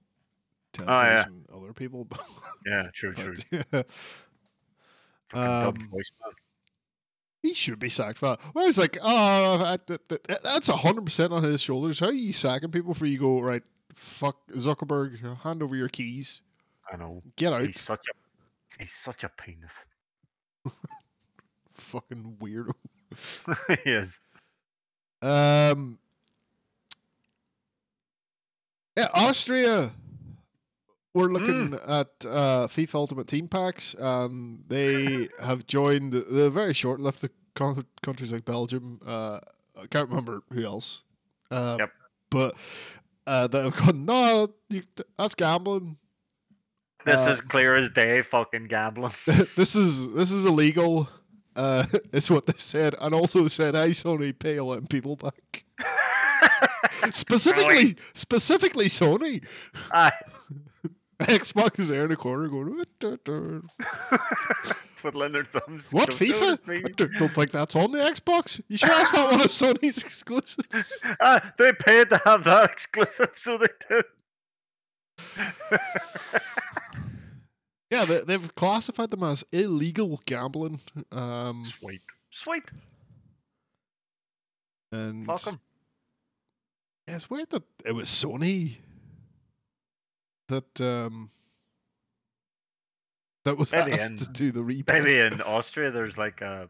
ten 0.72 0.86
Oh, 0.88 1.00
yeah. 1.02 1.24
other 1.54 1.72
people. 1.72 2.06
Yeah, 2.66 2.88
true, 2.92 3.14
But, 3.14 3.24
true. 3.24 3.36
yeah. 3.72 3.82
Um, 5.32 5.88
voice. 5.90 6.10
He 7.42 7.54
should 7.54 7.78
be 7.78 7.88
sacked 7.88 8.18
for 8.18 8.30
that. 8.30 8.40
Well, 8.54 8.66
it's 8.66 8.78
like, 8.78 8.98
oh, 9.00 9.58
that- 9.58 9.86
that- 9.86 10.08
that- 10.08 10.42
that's 10.42 10.68
hundred 10.68 11.04
percent 11.04 11.32
on 11.32 11.42
his 11.44 11.60
shoulders. 11.62 12.00
How 12.00 12.06
are 12.06 12.12
you 12.12 12.32
sacking 12.32 12.70
people 12.72 12.92
for 12.94 13.06
you 13.06 13.18
go 13.18 13.40
right? 13.40 13.62
Fuck 13.94 14.48
Zuckerberg, 14.52 15.40
hand 15.42 15.62
over 15.62 15.74
your 15.76 15.88
keys, 15.88 16.42
I 16.92 16.96
know. 16.96 17.20
get 17.36 17.52
out, 17.52 17.62
He's 17.62 17.80
such 17.80 18.04
a 18.08 18.78
he's 18.82 18.92
such 18.92 19.24
a 19.24 19.28
penis. 19.28 19.84
fucking 21.72 22.36
weirdo. 22.40 22.72
he 23.84 23.90
is. 23.90 24.20
Um, 25.22 25.98
yeah, 28.96 29.08
Austria. 29.14 29.92
We're 31.14 31.28
looking 31.32 31.72
at 31.88 32.08
uh, 32.28 32.66
FIFA 32.68 32.94
Ultimate 32.94 33.26
Team 33.26 33.48
packs. 33.48 33.98
Um, 33.98 34.64
they 34.68 35.28
have 35.42 35.66
joined 35.66 36.12
the, 36.12 36.20
the 36.20 36.50
very 36.50 36.74
short-lived 36.74 37.22
the 37.22 37.30
co- 37.54 37.78
countries 38.02 38.32
like 38.34 38.44
Belgium. 38.44 39.00
Uh, 39.06 39.40
I 39.80 39.86
can't 39.86 40.10
remember 40.10 40.42
who 40.52 40.62
else. 40.64 41.04
Uh, 41.50 41.76
Yep. 41.78 41.90
But 42.28 42.54
uh, 43.26 43.46
they've 43.46 43.74
gone. 43.74 44.04
No, 44.04 44.48
you, 44.68 44.82
that's 45.16 45.34
gambling. 45.34 45.96
This 47.06 47.26
Uh, 47.26 47.30
is 47.30 47.40
clear 47.40 47.76
as 47.76 47.88
day 47.90 48.20
fucking 48.22 48.66
gambling. 48.66 49.12
this 49.26 49.74
is 49.76 50.12
this 50.12 50.30
is 50.32 50.44
illegal. 50.44 51.08
Uh, 51.54 51.84
is 52.12 52.30
what 52.30 52.44
they've 52.46 52.60
said, 52.60 52.94
and 53.00 53.14
also 53.14 53.48
said, 53.48 53.74
"Hey, 53.74 53.88
Sony, 53.90 54.38
pay 54.38 54.58
all 54.58 54.70
them 54.74 54.86
people 54.86 55.16
back." 55.16 55.64
specifically, 57.12 57.96
specifically 58.12 58.86
Sony. 58.86 59.42
Aye, 59.92 60.10
Xbox 61.20 61.78
is 61.78 61.88
there 61.88 62.02
in 62.04 62.10
the 62.10 62.16
corner 62.16 62.48
going, 62.48 62.76
"What 62.76 62.88
the- 63.00 63.18
the- 63.24 63.62
twiddling 64.96 65.32
their 65.32 65.44
thumbs. 65.44 65.90
"What 65.92 66.10
Don't 66.10 66.18
FIFA? 66.18 66.58
I 66.86 66.90
don't 66.96 67.12
don't 67.14 67.34
think 67.34 67.50
that's 67.52 67.76
on 67.76 67.92
the 67.92 67.98
Xbox. 67.98 68.60
You 68.68 68.76
sure 68.76 68.88
that's 68.90 69.12
not 69.14 69.30
one 69.30 69.40
of 69.40 69.46
Sony's 69.46 70.02
exclusives?" 70.02 71.02
Ah, 71.20 71.52
they 71.56 71.72
paid 71.72 72.10
to 72.10 72.20
have 72.26 72.44
that 72.44 72.70
exclusive, 72.70 73.30
so 73.36 73.56
they 73.58 73.68
did. 73.88 74.04
Yeah, 77.90 78.04
they, 78.04 78.20
they've 78.24 78.54
classified 78.54 79.10
them 79.10 79.22
as 79.22 79.44
illegal 79.52 80.20
gambling. 80.26 80.80
Um, 81.12 81.62
Sweet, 81.78 82.00
sweet. 82.30 82.64
and 84.92 85.26
Welcome. 85.26 85.60
yeah, 87.06 87.14
it's 87.16 87.30
weird 87.30 87.50
that 87.50 87.62
it 87.84 87.92
was 87.92 88.06
Sony 88.08 88.78
that 90.48 90.80
um 90.80 91.30
that 93.44 93.56
was 93.56 93.72
Maybe 93.72 93.92
asked 93.92 94.10
in- 94.10 94.16
to 94.18 94.28
do 94.30 94.50
the 94.52 94.60
replay. 94.60 94.94
Maybe 95.04 95.18
in 95.20 95.40
Austria 95.42 95.90
there's 95.90 96.18
like 96.18 96.40
a. 96.40 96.68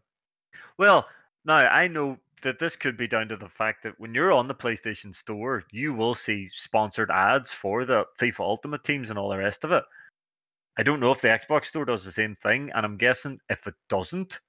Well, 0.78 1.06
now 1.46 1.54
I 1.56 1.88
know 1.88 2.18
that 2.42 2.58
this 2.58 2.76
could 2.76 2.98
be 2.98 3.06
down 3.08 3.28
to 3.28 3.36
the 3.36 3.48
fact 3.48 3.82
that 3.84 3.98
when 3.98 4.14
you're 4.14 4.32
on 4.32 4.46
the 4.48 4.54
PlayStation 4.54 5.14
Store, 5.14 5.64
you 5.72 5.94
will 5.94 6.14
see 6.14 6.48
sponsored 6.48 7.10
ads 7.10 7.50
for 7.50 7.86
the 7.86 8.04
FIFA 8.20 8.40
Ultimate 8.40 8.84
teams 8.84 9.08
and 9.08 9.18
all 9.18 9.30
the 9.30 9.38
rest 9.38 9.64
of 9.64 9.72
it. 9.72 9.82
I 10.78 10.82
don't 10.82 11.00
know 11.00 11.10
if 11.10 11.20
the 11.20 11.28
Xbox 11.28 11.66
Store 11.66 11.84
does 11.84 12.04
the 12.04 12.12
same 12.12 12.36
thing, 12.42 12.70
and 12.74 12.84
I'm 12.84 12.96
guessing 12.96 13.38
if 13.48 13.66
it 13.66 13.74
doesn't, 13.88 14.40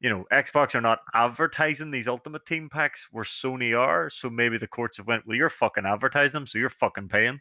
you 0.00 0.10
know, 0.10 0.24
Xbox 0.32 0.74
are 0.74 0.80
not 0.80 1.00
advertising 1.14 1.90
these 1.90 2.08
Ultimate 2.08 2.44
Team 2.46 2.68
packs 2.70 3.08
where 3.10 3.24
Sony 3.24 3.78
are, 3.78 4.10
so 4.10 4.28
maybe 4.28 4.58
the 4.58 4.66
courts 4.66 4.96
have 4.98 5.06
went, 5.06 5.26
well, 5.26 5.36
you're 5.36 5.48
fucking 5.48 5.86
advertising 5.86 6.32
them, 6.32 6.46
so 6.46 6.58
you're 6.58 6.68
fucking 6.68 7.08
paying. 7.08 7.40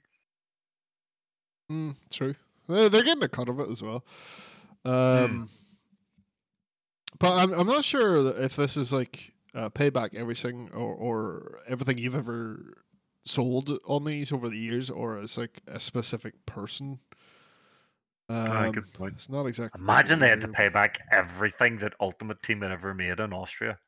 Mm, 1.72 1.96
true. 2.10 2.36
They're, 2.68 2.90
they're 2.90 3.04
getting 3.04 3.24
a 3.24 3.28
cut 3.30 3.50
of 3.50 3.60
it 3.60 3.70
as 3.70 3.82
well. 3.82 4.04
Um, 4.86 5.50
But 7.20 7.38
I'm 7.38 7.54
I'm 7.54 7.68
not 7.68 7.84
sure 7.84 8.22
that 8.24 8.38
if 8.38 8.56
this 8.56 8.78
is 8.78 8.94
like 8.94 9.32
uh, 9.54 9.70
payback 9.70 10.16
everything 10.16 10.70
or 10.74 10.94
or 10.94 11.60
everything 11.68 11.98
you've 11.98 12.16
ever 12.16 12.84
sold 13.26 13.78
on 13.86 14.06
these 14.06 14.32
over 14.32 14.48
the 14.48 14.58
years, 14.58 14.90
or 14.90 15.18
it's 15.18 15.38
like 15.38 15.62
a 15.68 15.80
specific 15.80 16.46
person. 16.46 17.00
Ah, 18.30 18.66
Um, 18.66 18.72
good 18.72 18.94
point. 18.94 19.14
it's 19.16 19.30
not 19.30 19.46
exactly. 19.48 19.82
Imagine 19.82 20.20
they 20.20 20.30
had 20.30 20.42
to 20.42 20.48
pay 20.48 20.70
back 20.70 21.00
everything 21.12 21.78
that 21.80 21.94
Ultimate 22.00 22.42
Team 22.44 22.62
had 22.62 22.72
ever 22.72 22.94
made 22.94 23.20
in 23.20 23.34
Austria. 23.34 23.80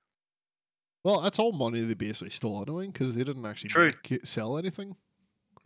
Well, 1.03 1.21
that's 1.21 1.39
all 1.39 1.51
money 1.51 1.81
they 1.81 1.93
basically 1.95 2.29
stole 2.31 2.61
anyway 2.61 2.87
because 2.87 3.15
they 3.15 3.23
didn't 3.23 3.45
actually 3.45 3.71
make 3.75 4.11
it, 4.11 4.27
sell 4.27 4.57
anything. 4.57 4.95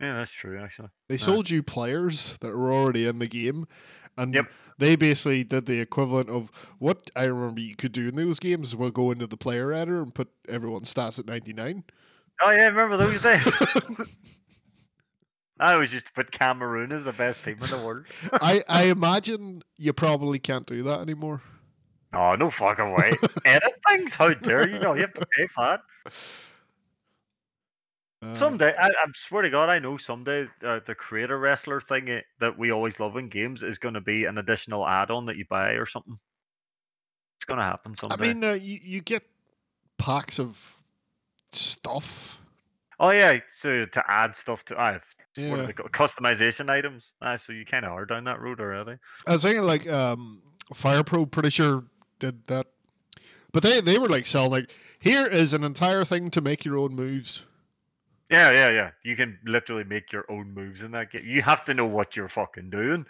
Yeah, 0.00 0.14
that's 0.18 0.30
true, 0.30 0.58
actually. 0.60 0.88
They 1.08 1.16
sold 1.16 1.48
you 1.48 1.62
players 1.62 2.36
that 2.38 2.54
were 2.54 2.70
already 2.72 3.06
in 3.06 3.18
the 3.18 3.26
game, 3.26 3.64
and 4.18 4.34
Yep. 4.34 4.50
they 4.78 4.94
basically 4.96 5.42
did 5.42 5.64
the 5.64 5.80
equivalent 5.80 6.28
of 6.28 6.50
what 6.78 7.10
I 7.16 7.24
remember 7.24 7.60
you 7.62 7.76
could 7.76 7.92
do 7.92 8.08
in 8.08 8.14
those 8.14 8.38
games. 8.38 8.76
Was 8.76 8.90
go 8.92 9.10
into 9.10 9.26
the 9.26 9.38
player 9.38 9.72
editor 9.72 10.02
and 10.02 10.14
put 10.14 10.28
everyone's 10.48 10.92
stats 10.92 11.18
at 11.18 11.24
ninety 11.26 11.54
nine. 11.54 11.84
Oh 12.42 12.50
yeah, 12.50 12.66
remember 12.66 12.98
those 12.98 13.22
days? 13.22 14.28
I 15.58 15.72
always 15.72 15.92
used 15.92 16.06
to 16.06 16.12
put 16.12 16.30
Cameroon 16.30 16.92
as 16.92 17.04
the 17.04 17.12
best 17.12 17.44
team 17.44 17.58
in 17.62 17.70
the 17.70 17.78
world. 17.78 18.06
I 18.34 18.62
I 18.68 18.84
imagine 18.84 19.62
you 19.78 19.92
probably 19.92 20.38
can't 20.38 20.66
do 20.66 20.82
that 20.84 21.00
anymore. 21.00 21.42
Oh, 22.12 22.34
no 22.34 22.50
fucking 22.50 22.92
way. 22.92 23.12
Edit 23.44 23.74
things? 23.88 24.14
How 24.14 24.32
dare 24.32 24.68
you? 24.68 24.78
No, 24.78 24.94
you 24.94 25.02
have 25.02 25.14
to 25.14 25.26
pay 25.26 25.46
for 25.48 25.74
it. 25.74 25.80
Uh, 28.22 28.34
Someday, 28.34 28.74
I, 28.78 28.86
I 28.86 29.06
swear 29.14 29.42
to 29.42 29.50
God, 29.50 29.68
I 29.68 29.78
know 29.78 29.98
someday 29.98 30.46
uh, 30.64 30.80
the 30.86 30.94
creator 30.94 31.38
wrestler 31.38 31.80
thing 31.80 32.08
eh, 32.08 32.20
that 32.38 32.58
we 32.58 32.72
always 32.72 32.98
love 32.98 33.16
in 33.16 33.28
games 33.28 33.62
is 33.62 33.78
going 33.78 33.94
to 33.94 34.00
be 34.00 34.24
an 34.24 34.38
additional 34.38 34.86
add-on 34.86 35.26
that 35.26 35.36
you 35.36 35.44
buy 35.48 35.72
or 35.72 35.84
something. 35.84 36.18
It's 37.36 37.44
going 37.44 37.58
to 37.58 37.64
happen 37.64 37.94
someday. 37.94 38.16
I 38.30 38.32
mean, 38.32 38.44
uh, 38.44 38.52
you 38.52 38.78
you 38.82 39.00
get 39.02 39.22
packs 39.98 40.38
of 40.40 40.82
stuff. 41.50 42.40
oh 42.98 43.10
yeah, 43.10 43.40
so 43.48 43.84
to 43.84 44.04
add 44.08 44.36
stuff 44.36 44.64
to, 44.66 45.00
ah, 45.38 45.42
what 45.42 45.56
Yeah. 45.56 45.62
are 45.62 45.66
they 45.66 45.72
called? 45.72 45.92
Customization 45.92 46.70
items. 46.70 47.12
Ah, 47.22 47.36
so 47.36 47.52
you 47.52 47.64
kind 47.64 47.84
of 47.84 47.92
are 47.92 48.06
down 48.06 48.24
that 48.24 48.40
road 48.40 48.60
already. 48.60 48.98
I 49.26 49.32
was 49.32 49.42
thinking 49.42 49.64
like 49.64 49.88
um, 49.88 50.42
Fire 50.74 51.04
Pro, 51.04 51.26
pretty 51.26 51.50
sure 51.50 51.84
did 52.18 52.46
that, 52.46 52.66
but 53.52 53.62
they 53.62 53.80
they 53.80 53.98
were 53.98 54.08
like 54.08 54.26
selling 54.26 54.50
like 54.50 54.70
here 55.00 55.26
is 55.26 55.52
an 55.54 55.64
entire 55.64 56.04
thing 56.04 56.30
to 56.30 56.40
make 56.40 56.64
your 56.64 56.78
own 56.78 56.94
moves. 56.96 57.46
Yeah, 58.30 58.50
yeah, 58.50 58.70
yeah. 58.70 58.90
You 59.04 59.14
can 59.14 59.38
literally 59.44 59.84
make 59.84 60.10
your 60.12 60.24
own 60.28 60.52
moves 60.52 60.82
in 60.82 60.90
that 60.92 61.12
game. 61.12 61.22
You 61.24 61.42
have 61.42 61.64
to 61.66 61.74
know 61.74 61.86
what 61.86 62.16
you're 62.16 62.28
fucking 62.28 62.70
doing. 62.70 63.06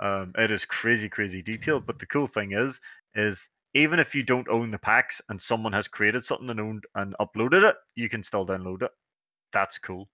Um, 0.00 0.32
it 0.36 0.50
is 0.50 0.64
crazy, 0.64 1.08
crazy 1.08 1.42
detailed. 1.42 1.86
But 1.86 1.98
the 2.00 2.06
cool 2.06 2.26
thing 2.26 2.52
is, 2.52 2.80
is 3.14 3.40
even 3.74 4.00
if 4.00 4.14
you 4.16 4.24
don't 4.24 4.48
own 4.48 4.72
the 4.72 4.78
packs 4.78 5.20
and 5.28 5.40
someone 5.40 5.72
has 5.74 5.86
created 5.86 6.24
something 6.24 6.50
and 6.50 6.58
owned 6.60 6.84
and 6.96 7.14
uploaded 7.20 7.68
it, 7.68 7.76
you 7.94 8.08
can 8.08 8.24
still 8.24 8.44
download 8.44 8.82
it. 8.82 8.90
That's 9.52 9.78
cool. 9.78 10.08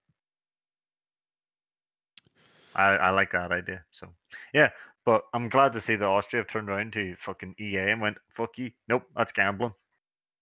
I, 2.75 2.95
I 2.95 3.09
like 3.11 3.31
that 3.31 3.51
idea. 3.51 3.83
So 3.91 4.07
yeah, 4.53 4.69
but 5.05 5.23
I'm 5.33 5.49
glad 5.49 5.73
to 5.73 5.81
see 5.81 5.95
that 5.95 6.05
Austria 6.05 6.41
have 6.41 6.49
turned 6.49 6.69
around 6.69 6.93
to 6.93 7.15
fucking 7.19 7.55
EA 7.59 7.77
and 7.91 8.01
went, 8.01 8.17
"Fuck 8.35 8.57
you, 8.57 8.71
nope, 8.87 9.03
that's 9.15 9.31
gambling." 9.31 9.73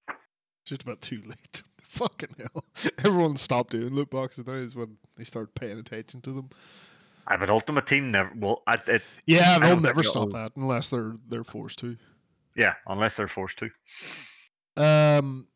It's 0.10 0.70
just 0.70 0.84
about 0.84 1.02
too 1.02 1.22
late. 1.28 1.64
Fucking 1.82 2.36
hell! 2.38 2.64
Everyone 3.06 3.36
stopped 3.38 3.72
doing 3.72 3.94
loot 3.94 4.10
boxes 4.10 4.48
now 4.48 4.54
is 4.54 4.76
when 4.76 4.98
they 5.16 5.24
start 5.24 5.54
paying 5.56 5.78
attention 5.80 6.22
to 6.22 6.32
them. 6.32 6.50
I 7.28 7.38
but 7.38 7.50
Ultimate 7.50 7.86
Team 7.86 8.12
never. 8.12 8.32
Well, 8.36 8.64
I, 8.68 8.74
it, 8.88 9.02
Yeah, 9.26 9.60
they'll 9.60 9.80
never 9.80 10.04
stop 10.04 10.32
that 10.32 10.54
unless 10.58 10.90
they're 10.90 11.16
they're 11.28 11.44
forced 11.44 11.80
to. 11.80 11.98
yeah, 12.56 12.74
unless 12.88 13.16
they're 13.16 13.28
forced 13.28 13.60
to. 13.60 13.70
Um, 14.76 15.48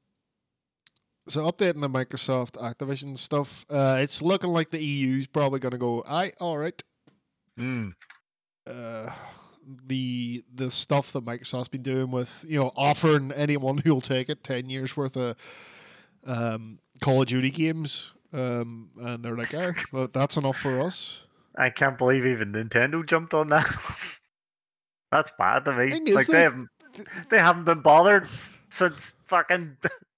so 1.28 1.50
updating 1.50 1.82
the 1.82 1.90
Microsoft 1.90 2.54
Activision 2.54 3.18
stuff, 3.18 3.66
uh, 3.70 3.98
it's 4.00 4.22
looking 4.22 4.52
like 4.52 4.70
the 4.70 4.84
EU's 4.84 5.28
probably 5.28 5.60
going 5.60 5.72
to 5.72 5.78
go. 5.78 6.04
I 6.08 6.32
all 6.40 6.58
right. 6.58 6.82
Mm. 7.60 7.94
Uh, 8.66 9.10
the 9.86 10.44
the 10.54 10.72
stuff 10.72 11.12
that 11.14 11.26
Microsoft's 11.26 11.68
been 11.68 11.82
doing 11.82 12.12
with 12.12 12.46
you 12.48 12.60
know 12.60 12.72
offering 12.76 13.32
anyone 13.34 13.80
who'll 13.80 14.02
take 14.02 14.30
it 14.30 14.44
ten 14.44 14.70
years 14.70 14.96
worth 14.96 15.18
of 15.18 15.36
um, 16.26 16.80
Call 17.02 17.22
of 17.22 17.28
Duty 17.28 17.50
games, 17.50 18.14
um, 18.34 18.90
and 19.02 19.24
they're 19.24 19.36
like, 19.38 19.54
well, 19.92 20.08
that's 20.14 20.38
enough 20.38 20.58
for 20.58 20.80
us. 20.80 21.26
I 21.58 21.70
can't 21.70 21.98
believe 21.98 22.26
even 22.26 22.52
Nintendo 22.54 23.06
jumped 23.06 23.34
on 23.34 23.50
that. 23.50 23.66
That's 25.12 25.32
bad 25.40 25.64
to 25.66 25.74
me. 25.74 26.14
Like 26.14 26.28
though, 26.28 26.34
they 26.34 26.42
haven't 26.42 26.70
they 27.30 27.40
haven't 27.40 27.64
been 27.64 27.80
bothered 27.80 28.28
since 28.70 29.14
fucking 29.26 29.78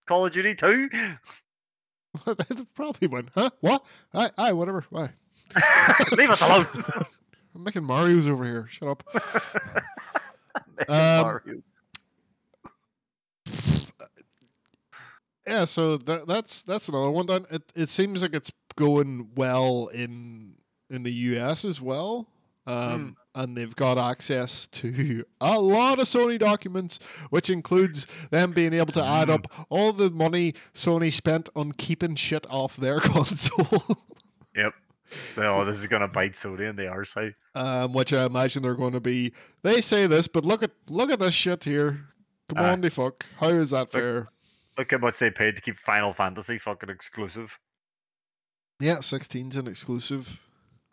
Call 0.09 0.25
of 0.25 0.33
Duty 0.33 0.55
2. 0.55 0.89
they 2.25 2.33
probably 2.73 3.07
went, 3.07 3.29
huh? 3.35 3.51
What? 3.59 3.85
I, 4.11 4.31
I, 4.39 4.53
whatever. 4.53 4.83
Why? 4.89 5.11
Leave 6.11 6.31
us 6.31 6.41
alone. 6.41 6.65
I'm 7.55 7.63
making 7.63 7.83
Mario's 7.83 8.27
over 8.27 8.43
here. 8.43 8.65
Shut 8.67 8.89
up. 8.89 9.03
Um. 10.87 11.61
Yeah, 15.45 15.65
so 15.65 15.97
that, 15.97 16.25
that's 16.25 16.63
that's 16.63 16.87
another 16.87 17.11
one. 17.11 17.25
Then 17.25 17.45
it 17.51 17.63
it 17.75 17.89
seems 17.89 18.23
like 18.23 18.33
it's 18.33 18.51
going 18.77 19.29
well 19.35 19.87
in 19.93 20.55
in 20.89 21.03
the 21.03 21.11
US 21.11 21.65
as 21.65 21.81
well, 21.81 22.29
um, 22.65 23.17
and 23.35 23.55
they've 23.55 23.75
got 23.75 23.97
access 23.97 24.67
to 24.67 25.23
a 25.41 25.59
lot 25.59 25.99
of 25.99 26.05
Sony 26.05 26.37
documents, 26.39 26.99
which 27.29 27.49
includes 27.49 28.05
them 28.29 28.51
being 28.51 28.73
able 28.73 28.93
to 28.93 29.03
add 29.03 29.29
up 29.29 29.47
all 29.69 29.93
the 29.93 30.09
money 30.09 30.53
Sony 30.73 31.11
spent 31.11 31.49
on 31.55 31.71
keeping 31.73 32.15
shit 32.15 32.45
off 32.49 32.75
their 32.75 32.99
console. 32.99 33.97
Yep. 34.55 34.73
Oh, 35.37 35.65
this 35.65 35.77
is 35.77 35.87
gonna 35.87 36.07
bite 36.07 36.33
Sony 36.33 36.69
in 36.69 36.75
the 36.75 36.87
arse. 36.87 37.13
How 37.13 37.29
um, 37.55 37.93
which 37.93 38.13
I 38.13 38.25
imagine 38.25 38.61
they're 38.61 38.75
going 38.75 38.93
to 38.93 38.99
be. 38.99 39.33
They 39.63 39.81
say 39.81 40.05
this, 40.05 40.27
but 40.27 40.45
look 40.45 40.61
at 40.61 40.71
look 40.89 41.11
at 41.11 41.19
this 41.19 41.33
shit 41.33 41.63
here. 41.63 42.05
Come 42.47 42.63
Aye. 42.63 42.71
on, 42.71 42.81
the 42.81 42.89
fuck. 42.91 43.25
How 43.39 43.47
is 43.47 43.71
that 43.71 43.91
fair? 43.91 44.29
look 44.79 44.91
how 44.91 44.97
much 44.97 45.19
they 45.19 45.29
paid 45.29 45.55
to 45.57 45.61
keep 45.61 45.77
Final 45.77 46.13
Fantasy 46.13 46.57
fucking 46.57 46.89
exclusive. 46.89 47.59
Yeah, 48.79 48.97
16's 48.97 49.57
an 49.57 49.67
exclusive. 49.67 50.41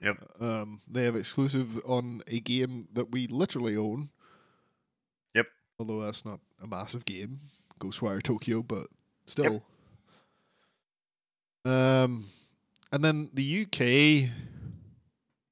Yep. 0.02 0.16
Um, 0.40 0.80
they 0.88 1.04
have 1.04 1.16
exclusive 1.16 1.80
on 1.86 2.22
a 2.26 2.40
game 2.40 2.86
that 2.92 3.10
we 3.10 3.26
literally 3.26 3.76
own. 3.76 4.10
Yep. 5.34 5.46
Although 5.78 6.02
that's 6.02 6.24
not 6.24 6.40
a 6.62 6.66
massive 6.66 7.04
game, 7.04 7.40
Ghostwire 7.80 8.22
Tokyo, 8.22 8.62
but 8.62 8.86
still. 9.26 9.62
Um, 11.64 12.26
and 12.92 13.02
then 13.02 13.30
the 13.34 13.62
UK 13.62 14.30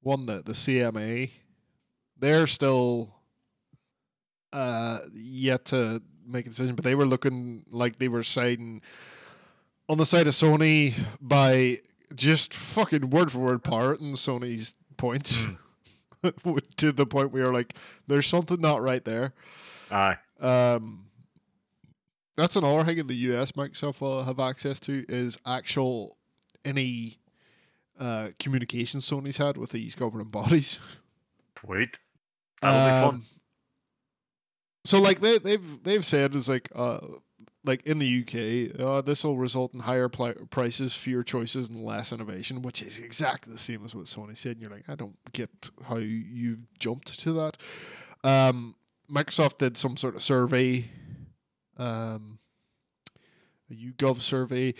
won 0.01 0.25
the 0.25 0.41
the 0.43 0.53
CMA. 0.53 1.31
They're 2.17 2.47
still 2.47 3.13
uh 4.53 4.99
yet 5.13 5.65
to 5.65 6.01
make 6.25 6.45
a 6.45 6.49
decision, 6.49 6.75
but 6.75 6.85
they 6.85 6.95
were 6.95 7.05
looking 7.05 7.65
like 7.69 7.99
they 7.99 8.07
were 8.07 8.23
siding 8.23 8.81
on 9.89 9.97
the 9.97 10.05
side 10.05 10.27
of 10.27 10.33
Sony 10.33 10.97
by 11.19 11.77
just 12.13 12.53
fucking 12.53 13.09
word 13.09 13.31
for 13.31 13.39
word 13.39 13.63
parroting 13.63 14.13
Sony's 14.13 14.75
points 14.97 15.47
to 16.77 16.91
the 16.91 17.05
point 17.05 17.31
where 17.31 17.43
you're 17.43 17.53
like, 17.53 17.73
there's 18.07 18.27
something 18.27 18.59
not 18.59 18.81
right 18.81 19.03
there. 19.03 19.33
Aye. 19.91 20.17
Um, 20.39 21.05
that's 22.37 22.55
another 22.55 22.83
thing 22.83 22.97
in 22.97 23.07
the 23.07 23.15
US 23.15 23.53
Microsoft 23.53 24.01
will 24.01 24.23
have 24.23 24.39
access 24.39 24.79
to 24.81 25.03
is 25.07 25.39
actual 25.45 26.17
any 26.65 27.13
uh, 27.99 28.29
communication 28.39 28.99
Sony's 28.99 29.37
had 29.37 29.57
with 29.57 29.71
these 29.71 29.95
governing 29.95 30.27
bodies. 30.29 30.79
Wait. 31.65 31.97
That'll 32.61 32.79
be 32.79 33.05
fun. 33.11 33.15
Um, 33.15 33.23
So 34.83 35.01
like 35.01 35.19
they 35.19 35.37
they've 35.39 35.83
they've 35.83 36.05
said 36.05 36.35
is 36.35 36.47
like 36.49 36.69
uh 36.75 36.99
like 37.65 37.85
in 37.85 37.99
the 37.99 38.21
UK, 38.21 38.79
uh, 38.79 39.01
this 39.01 39.23
will 39.23 39.37
result 39.37 39.73
in 39.73 39.81
higher 39.81 40.09
pli- 40.09 40.33
prices, 40.49 40.93
fewer 40.93 41.23
choices, 41.23 41.69
and 41.69 41.83
less 41.83 42.13
innovation, 42.13 42.61
which 42.61 42.81
is 42.81 42.99
exactly 42.99 43.51
the 43.51 43.59
same 43.59 43.83
as 43.83 43.95
what 43.95 44.05
Sony 44.05 44.35
said. 44.35 44.53
And 44.53 44.61
you're 44.61 44.71
like, 44.71 44.89
I 44.89 44.95
don't 44.95 45.17
get 45.33 45.71
how 45.87 45.97
you 45.97 46.59
jumped 46.79 47.19
to 47.19 47.33
that. 47.33 47.57
Um, 48.23 48.75
Microsoft 49.11 49.59
did 49.59 49.77
some 49.77 49.97
sort 49.97 50.15
of 50.15 50.21
survey, 50.21 50.89
um, 51.77 52.39
a 53.69 53.73
YouGov 53.73 54.21
survey, 54.21 54.73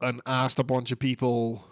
and 0.00 0.20
asked 0.26 0.58
a 0.58 0.64
bunch 0.64 0.92
of 0.92 0.98
people, 0.98 1.66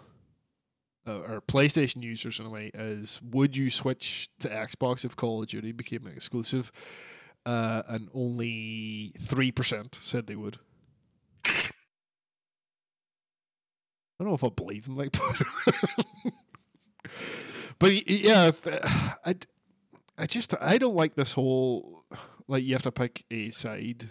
uh, 1.07 1.19
or 1.19 1.41
PlayStation 1.41 2.01
users 2.01 2.39
in 2.39 2.45
a 2.45 2.49
way, 2.49 2.71
is 2.73 3.21
would 3.21 3.55
you 3.55 3.69
switch 3.69 4.29
to 4.39 4.49
Xbox 4.49 5.05
if 5.05 5.15
Call 5.15 5.41
of 5.41 5.47
Duty 5.47 5.71
became 5.71 6.05
an 6.05 6.13
exclusive? 6.13 6.71
Uh, 7.45 7.81
and 7.89 8.09
only 8.13 9.11
three 9.19 9.51
percent 9.51 9.95
said 9.95 10.27
they 10.27 10.35
would. 10.35 10.57
I 11.45 11.51
don't 14.19 14.29
know 14.29 14.35
if 14.35 14.43
I 14.43 14.49
believe 14.49 14.85
him, 14.85 14.97
like, 14.97 15.11
but, 15.13 15.41
but 17.79 18.09
yeah, 18.09 18.51
I, 19.25 19.33
I 20.17 20.25
just 20.25 20.53
I 20.61 20.77
don't 20.77 20.95
like 20.95 21.15
this 21.15 21.33
whole 21.33 22.03
like 22.49 22.63
you 22.65 22.73
have 22.73 22.81
to 22.83 22.91
pick 22.91 23.23
a 23.31 23.49
side. 23.49 24.09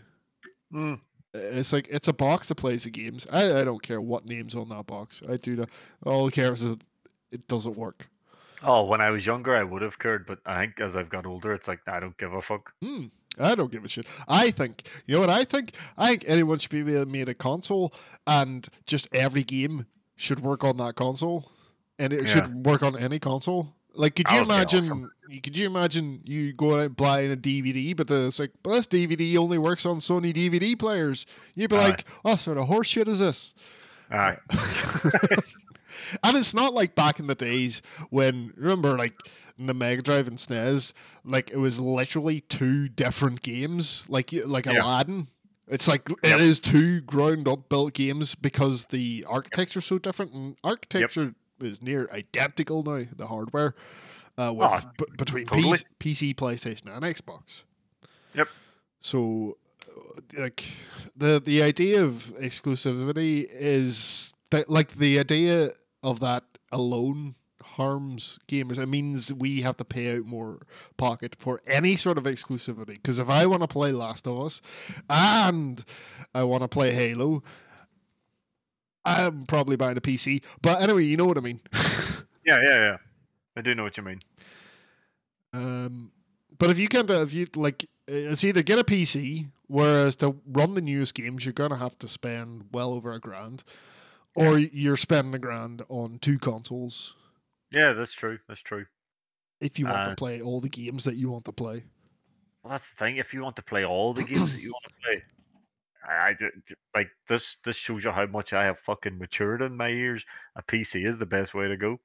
Mm. 0.72 1.00
It's 1.34 1.72
like 1.72 1.88
it's 1.90 2.08
a 2.08 2.14
box 2.14 2.48
that 2.48 2.54
plays 2.54 2.84
the 2.84 2.90
games. 2.90 3.26
I, 3.30 3.60
I 3.60 3.64
don't 3.64 3.82
care 3.82 4.00
what 4.00 4.24
names 4.24 4.54
on 4.54 4.68
that 4.70 4.86
box. 4.86 5.20
I 5.28 5.36
do 5.36 5.56
not. 5.56 5.68
All 6.06 6.26
I 6.26 6.30
care 6.30 6.52
is 6.52 6.66
that 6.66 6.82
it 7.30 7.46
doesn't 7.46 7.76
work. 7.76 8.08
Oh, 8.62 8.84
when 8.84 9.00
I 9.00 9.10
was 9.10 9.26
younger, 9.26 9.54
I 9.54 9.62
would 9.62 9.82
have 9.82 9.98
cared, 9.98 10.26
but 10.26 10.38
I 10.46 10.60
think 10.60 10.80
as 10.80 10.96
I've 10.96 11.10
got 11.10 11.26
older, 11.26 11.52
it's 11.52 11.68
like 11.68 11.80
I 11.86 12.00
don't 12.00 12.16
give 12.16 12.32
a 12.32 12.42
fuck. 12.42 12.72
Mm, 12.82 13.10
I 13.40 13.54
don't 13.54 13.70
give 13.72 13.84
a 13.84 13.88
shit. 13.88 14.06
I 14.28 14.50
think 14.50 14.82
you 15.06 15.14
know 15.14 15.20
what 15.20 15.30
I 15.30 15.44
think. 15.44 15.72
I 15.96 16.08
think 16.08 16.24
anyone 16.26 16.58
should 16.58 16.70
be 16.70 16.78
able 16.80 17.04
to 17.04 17.10
make 17.10 17.28
a 17.28 17.34
console, 17.34 17.92
and 18.26 18.66
just 18.86 19.08
every 19.14 19.44
game 19.44 19.86
should 20.16 20.40
work 20.40 20.64
on 20.64 20.76
that 20.78 20.94
console, 20.96 21.50
and 21.98 22.12
it 22.12 22.20
Yeah. 22.20 22.26
should 22.26 22.66
work 22.66 22.82
on 22.82 22.96
any 22.98 23.18
console. 23.18 23.74
Like, 23.94 24.14
could 24.14 24.30
you 24.30 24.42
imagine? 24.42 24.84
awesome. 24.84 25.10
you 25.28 25.40
Could 25.40 25.58
you 25.58 25.66
imagine 25.66 26.20
you 26.24 26.52
going 26.52 26.80
out 26.80 26.86
and 26.86 26.96
buying 26.96 27.32
a 27.32 27.36
DVD, 27.36 27.96
but 27.96 28.06
the, 28.06 28.26
it's 28.26 28.38
like, 28.38 28.52
but 28.62 28.70
this 28.74 28.86
DVD 28.86 29.36
only 29.36 29.58
works 29.58 29.84
on 29.84 29.96
Sony 29.98 30.32
DVD 30.32 30.78
players. 30.78 31.26
You'd 31.54 31.70
be 31.70 31.76
like, 31.76 32.04
oh, 32.24 32.36
sort 32.36 32.58
of 32.58 32.66
horse 32.66 32.86
shit 32.88 33.08
is 33.08 33.18
this? 33.18 33.54
Aye. 34.10 34.36
And 36.22 36.36
it's 36.36 36.54
not 36.54 36.74
like 36.74 36.94
back 36.94 37.18
in 37.18 37.26
the 37.26 37.34
days 37.34 37.82
when 38.10 38.52
remember 38.56 38.96
like 38.96 39.14
in 39.58 39.66
the 39.66 39.74
Mega 39.74 40.02
Drive 40.02 40.28
and 40.28 40.38
SNES, 40.38 40.92
like 41.24 41.50
it 41.50 41.58
was 41.58 41.80
literally 41.80 42.40
two 42.40 42.88
different 42.88 43.42
games, 43.42 44.06
like 44.08 44.30
like 44.46 44.66
Yeah. 44.66 44.82
Aladdin. 44.84 45.28
It's 45.66 45.86
like 45.86 46.08
it 46.22 46.40
is 46.40 46.60
two 46.60 47.02
ground 47.02 47.46
up 47.46 47.68
built 47.68 47.92
games 47.92 48.34
because 48.34 48.86
the 48.86 49.26
architecture 49.28 49.80
is 49.80 49.84
so 49.84 49.98
different, 49.98 50.32
and 50.32 50.56
architecture 50.64 51.34
is 51.60 51.82
near 51.82 52.08
identical 52.10 52.82
now. 52.82 53.04
The 53.14 53.26
hardware 53.26 53.74
uh, 54.38 54.52
with 54.56 54.68
Oh, 54.70 54.80
b- 54.96 55.04
between 55.18 55.46
totally. 55.46 55.78
P- 55.98 56.12
PC, 56.12 56.34
PlayStation, 56.36 56.86
and 56.94 57.04
Xbox. 57.04 57.64
Yep. 58.34 58.48
So, 59.00 59.58
uh, 59.88 60.20
like 60.38 60.64
the 61.16 61.38
the 61.44 61.62
idea 61.62 62.02
of 62.02 62.32
exclusivity 62.40 63.44
is 63.50 64.32
that 64.50 64.70
like 64.70 64.92
the 64.92 65.18
idea 65.18 65.68
of 66.02 66.20
that 66.20 66.44
alone 66.72 67.34
harms 67.78 68.38
gamers. 68.48 68.78
It 68.78 68.88
means 68.88 69.32
we 69.32 69.62
have 69.62 69.76
to 69.78 69.84
pay 69.84 70.16
out 70.16 70.26
more 70.26 70.58
pocket 70.96 71.36
for 71.38 71.62
any 71.66 71.96
sort 71.96 72.18
of 72.18 72.24
exclusivity. 72.24 72.96
Because 72.96 73.18
if 73.18 73.30
I 73.30 73.46
want 73.46 73.62
to 73.62 73.68
play 73.68 73.92
Last 73.92 74.26
of 74.26 74.38
Us 74.40 74.60
and 75.08 75.82
I 76.34 76.42
want 76.42 76.64
to 76.64 76.68
play 76.68 76.92
Halo, 76.92 77.42
I'm 79.04 79.44
probably 79.44 79.76
buying 79.76 79.96
a 79.96 80.00
PC. 80.00 80.44
But 80.60 80.82
anyway, 80.82 81.04
you 81.04 81.16
know 81.16 81.24
what 81.24 81.38
I 81.38 81.40
mean. 81.40 81.60
yeah, 82.44 82.60
yeah, 82.60 82.78
yeah. 82.80 82.96
I 83.56 83.62
do 83.62 83.74
know 83.74 83.84
what 83.84 83.96
you 83.96 84.02
mean. 84.02 84.20
Um, 85.52 86.10
but 86.58 86.70
if 86.70 86.78
you 86.78 86.88
can't, 86.88 87.08
if 87.08 87.32
you 87.32 87.46
like, 87.54 87.86
it's 88.06 88.44
either 88.44 88.62
get 88.62 88.78
a 88.78 88.84
PC, 88.84 89.50
whereas 89.68 90.16
to 90.16 90.36
run 90.46 90.74
the 90.74 90.80
newest 90.80 91.14
games, 91.14 91.46
you're 91.46 91.52
gonna 91.52 91.76
have 91.76 91.98
to 92.00 92.08
spend 92.08 92.66
well 92.72 92.92
over 92.92 93.12
a 93.12 93.20
grand, 93.20 93.62
or 94.34 94.58
you're 94.58 94.96
spending 94.96 95.34
a 95.34 95.38
grand 95.38 95.82
on 95.88 96.18
two 96.18 96.38
consoles 96.38 97.14
Yeah, 97.70 97.92
that's 97.92 98.12
true. 98.12 98.38
That's 98.48 98.62
true. 98.62 98.86
if 99.60 99.78
you 99.78 99.86
want 99.86 100.04
to 100.04 100.10
Uh, 100.12 100.14
play 100.14 100.40
all 100.40 100.60
the 100.60 100.68
games 100.68 101.04
that 101.04 101.16
you 101.16 101.30
want 101.30 101.44
to 101.46 101.52
play. 101.52 101.82
Well, 102.62 102.70
that's 102.72 102.88
the 102.90 102.96
thing. 102.96 103.16
If 103.16 103.34
you 103.34 103.42
want 103.42 103.56
to 103.56 103.62
play 103.62 103.84
all 103.84 104.14
the 104.14 104.22
games 104.24 104.54
that 104.54 104.62
you 104.62 104.70
want 104.70 104.84
to 104.84 104.94
play, 105.04 105.22
I, 106.08 106.28
I 106.30 106.34
like 106.94 107.08
this. 107.26 107.56
This 107.64 107.76
shows 107.76 108.04
you 108.04 108.12
how 108.12 108.26
much 108.26 108.52
I 108.52 108.64
have 108.64 108.78
fucking 108.78 109.18
matured 109.18 109.60
in 109.62 109.76
my 109.76 109.88
years. 109.88 110.24
A 110.56 110.62
PC 110.62 111.04
is 111.06 111.18
the 111.18 111.26
best 111.26 111.54
way 111.54 111.66
to 111.68 111.76
go. 111.76 111.98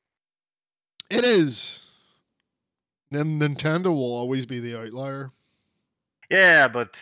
It 1.09 1.23
is. 1.23 1.91
Then 3.11 3.39
Nintendo 3.39 3.87
will 3.87 4.15
always 4.15 4.45
be 4.47 4.59
the 4.59 4.79
outlier. 4.79 5.31
Yeah, 6.31 6.67
but 6.67 6.97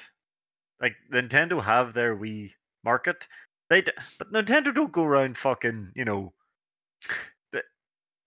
like 0.81 0.95
Nintendo 1.13 1.63
have 1.63 1.93
their 1.93 2.13
wee 2.15 2.55
market. 2.83 3.25
They 3.69 3.81
d- 3.83 3.91
but 4.19 4.33
Nintendo 4.33 4.75
don't 4.75 4.91
go 4.91 5.03
around 5.05 5.37
fucking 5.37 5.93
you 5.95 6.03
know. 6.03 6.33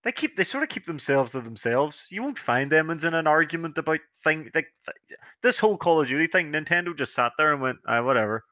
They, 0.05 0.13
keep 0.13 0.37
they 0.37 0.45
sort 0.45 0.63
of 0.63 0.69
keep 0.69 0.85
themselves 0.85 1.33
to 1.33 1.41
themselves. 1.41 2.05
You 2.11 2.23
won't 2.23 2.39
find 2.39 2.71
them 2.71 2.91
in 2.91 3.03
an 3.03 3.27
argument 3.27 3.79
about 3.79 4.01
thing 4.23 4.51
like 4.55 4.67
th- 4.85 5.19
this 5.43 5.59
whole 5.59 5.79
Call 5.79 6.03
of 6.03 6.09
Duty 6.09 6.27
thing. 6.27 6.53
Nintendo 6.53 6.97
just 6.97 7.15
sat 7.15 7.33
there 7.39 7.53
and 7.53 7.63
went, 7.63 7.79
ah, 7.87 8.03
whatever. 8.03 8.45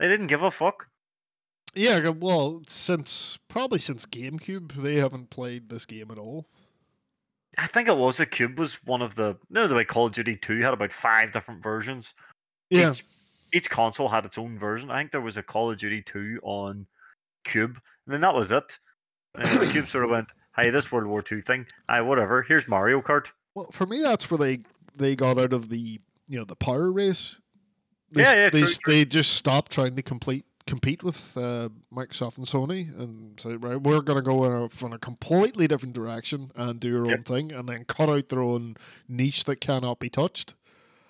They 0.00 0.08
didn't 0.08 0.26
give 0.26 0.42
a 0.42 0.50
fuck. 0.50 0.88
Yeah, 1.74 2.08
well, 2.08 2.62
since 2.66 3.38
probably 3.48 3.78
since 3.78 4.04
GameCube, 4.04 4.72
they 4.72 4.96
haven't 4.96 5.30
played 5.30 5.68
this 5.68 5.86
game 5.86 6.10
at 6.10 6.18
all. 6.18 6.48
I 7.58 7.66
think 7.66 7.88
it 7.88 7.96
was 7.96 8.16
the 8.16 8.26
Cube 8.26 8.58
was 8.58 8.74
one 8.84 9.00
of 9.00 9.14
the 9.14 9.36
no 9.48 9.68
the 9.68 9.74
way 9.74 9.84
Call 9.84 10.06
of 10.06 10.12
Duty 10.12 10.36
Two 10.36 10.60
had 10.60 10.74
about 10.74 10.92
five 10.92 11.32
different 11.32 11.62
versions. 11.62 12.14
Yeah, 12.70 12.90
Each, 12.90 13.04
each 13.52 13.70
console 13.70 14.08
had 14.08 14.24
its 14.24 14.38
own 14.38 14.58
version. 14.58 14.90
I 14.90 14.98
think 14.98 15.12
there 15.12 15.20
was 15.20 15.36
a 15.36 15.42
Call 15.42 15.70
of 15.70 15.78
Duty 15.78 16.02
Two 16.02 16.40
on 16.42 16.86
Cube, 17.44 17.78
and 18.06 18.12
then 18.12 18.22
that 18.22 18.34
was 18.34 18.50
it. 18.50 18.64
And 19.34 19.46
the 19.46 19.70
Cube 19.70 19.86
sort 19.88 20.04
of 20.04 20.10
went, 20.10 20.28
"Hey, 20.56 20.70
this 20.70 20.90
World 20.90 21.06
War 21.06 21.22
Two 21.22 21.40
thing, 21.42 21.66
aye, 21.88 22.00
whatever. 22.00 22.42
Here's 22.42 22.66
Mario 22.66 23.00
Kart." 23.00 23.26
Well, 23.54 23.68
for 23.72 23.86
me, 23.86 24.02
that's 24.02 24.30
where 24.30 24.38
they 24.38 24.60
they 24.94 25.14
got 25.16 25.38
out 25.38 25.52
of 25.52 25.68
the 25.68 26.00
you 26.28 26.38
know 26.38 26.44
the 26.44 26.56
power 26.56 26.90
race. 26.90 27.40
They, 28.12 28.22
Yeah, 28.22 28.34
yeah, 28.34 28.50
they, 28.50 28.60
true, 28.60 28.68
true. 28.84 28.92
they 28.94 29.04
just 29.04 29.32
stopped 29.34 29.72
trying 29.72 29.96
to 29.96 30.02
complete 30.02 30.44
compete 30.66 31.04
with 31.04 31.36
uh, 31.36 31.68
Microsoft 31.94 32.38
and 32.38 32.46
Sony 32.46 32.92
and 32.98 33.38
say 33.38 33.54
right, 33.56 33.80
we're 33.80 34.00
going 34.00 34.18
to 34.18 34.22
go 34.24 34.44
in 34.44 34.52
a, 34.52 34.86
in 34.86 34.92
a 34.92 34.98
completely 34.98 35.68
different 35.68 35.94
direction 35.94 36.50
and 36.56 36.80
do 36.80 36.98
our 37.00 37.06
Yep. 37.08 37.18
own 37.18 37.22
thing, 37.24 37.52
and 37.52 37.68
then 37.68 37.84
cut 37.84 38.08
out 38.08 38.28
their 38.28 38.40
own 38.40 38.74
niche 39.08 39.44
that 39.44 39.60
cannot 39.60 39.98
be 40.00 40.08
touched. 40.10 40.54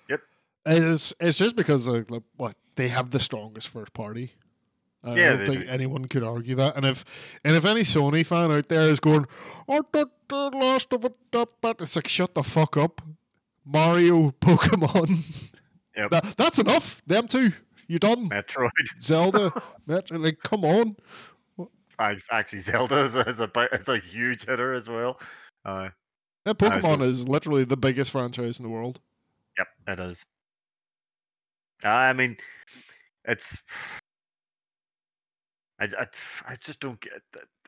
Yep. 0.09 0.21
It's 0.67 1.13
it's 1.19 1.37
just 1.39 1.55
because 1.55 1.87
of, 1.87 2.09
like, 2.11 2.23
what 2.35 2.55
they 2.75 2.89
have 2.89 3.09
the 3.09 3.19
strongest 3.19 3.69
first 3.69 3.93
party. 3.93 4.33
I 5.07 5.15
Yeah, 5.15 5.29
don't 5.37 5.45
think 5.45 5.61
do. 5.61 5.67
anyone 5.69 6.05
could 6.05 6.23
argue 6.23 6.55
that. 6.55 6.75
And 6.75 6.85
if 6.85 7.39
and 7.43 7.55
if 7.55 7.65
any 7.65 7.81
Sony 7.81 8.25
fan 8.25 8.51
out 8.51 8.67
there 8.67 8.89
is 8.89 8.99
going, 8.99 9.25
"Oh, 9.67 9.83
the, 9.91 10.07
last 10.53 10.91
of 10.93 11.05
it," 11.05 11.13
that, 11.31 11.49
that," 11.61 11.81
it's 11.81 11.95
like 11.95 12.07
shut 12.07 12.33
the 12.33 12.43
fuck 12.43 12.77
up. 12.77 13.01
Mario, 13.65 14.31
Pokemon. 14.41 15.53
Yep. 15.95 16.11
That, 16.11 16.23
that's 16.37 16.59
enough. 16.59 17.01
Them 17.05 17.27
two. 17.27 17.51
you're 17.87 17.99
done. 17.99 18.29
Metroid. 18.29 18.69
Zelda. 19.01 19.51
Metroid. 19.87 20.23
like, 20.23 20.39
come 20.43 20.63
on. 20.63 20.95
Act- 21.99 22.23
Actually, 22.31 22.59
Zelda 22.59 22.99
is 23.05 23.15
a, 23.15 23.21
is 23.27 23.39
a 23.39 23.49
is 23.73 23.87
a 23.89 23.97
huge 23.99 24.45
hitter 24.45 24.73
as 24.73 24.87
well. 24.87 25.19
Uh, 25.65 25.89
Yeah, 26.45 26.53
Pokemon 26.53 27.01
is 27.01 27.27
literally 27.27 27.63
the 27.65 27.75
biggest 27.77 28.11
franchise 28.11 28.59
in 28.59 28.63
the 28.63 28.69
world. 28.69 28.99
Yep, 29.57 29.67
it 29.87 29.99
is. 30.11 30.23
I 31.83 32.13
mean, 32.13 32.37
it's. 33.25 33.61
I, 35.79 35.85
I, 35.85 36.07
I 36.47 36.55
just 36.55 36.79
don't 36.79 36.99
get. 36.99 37.13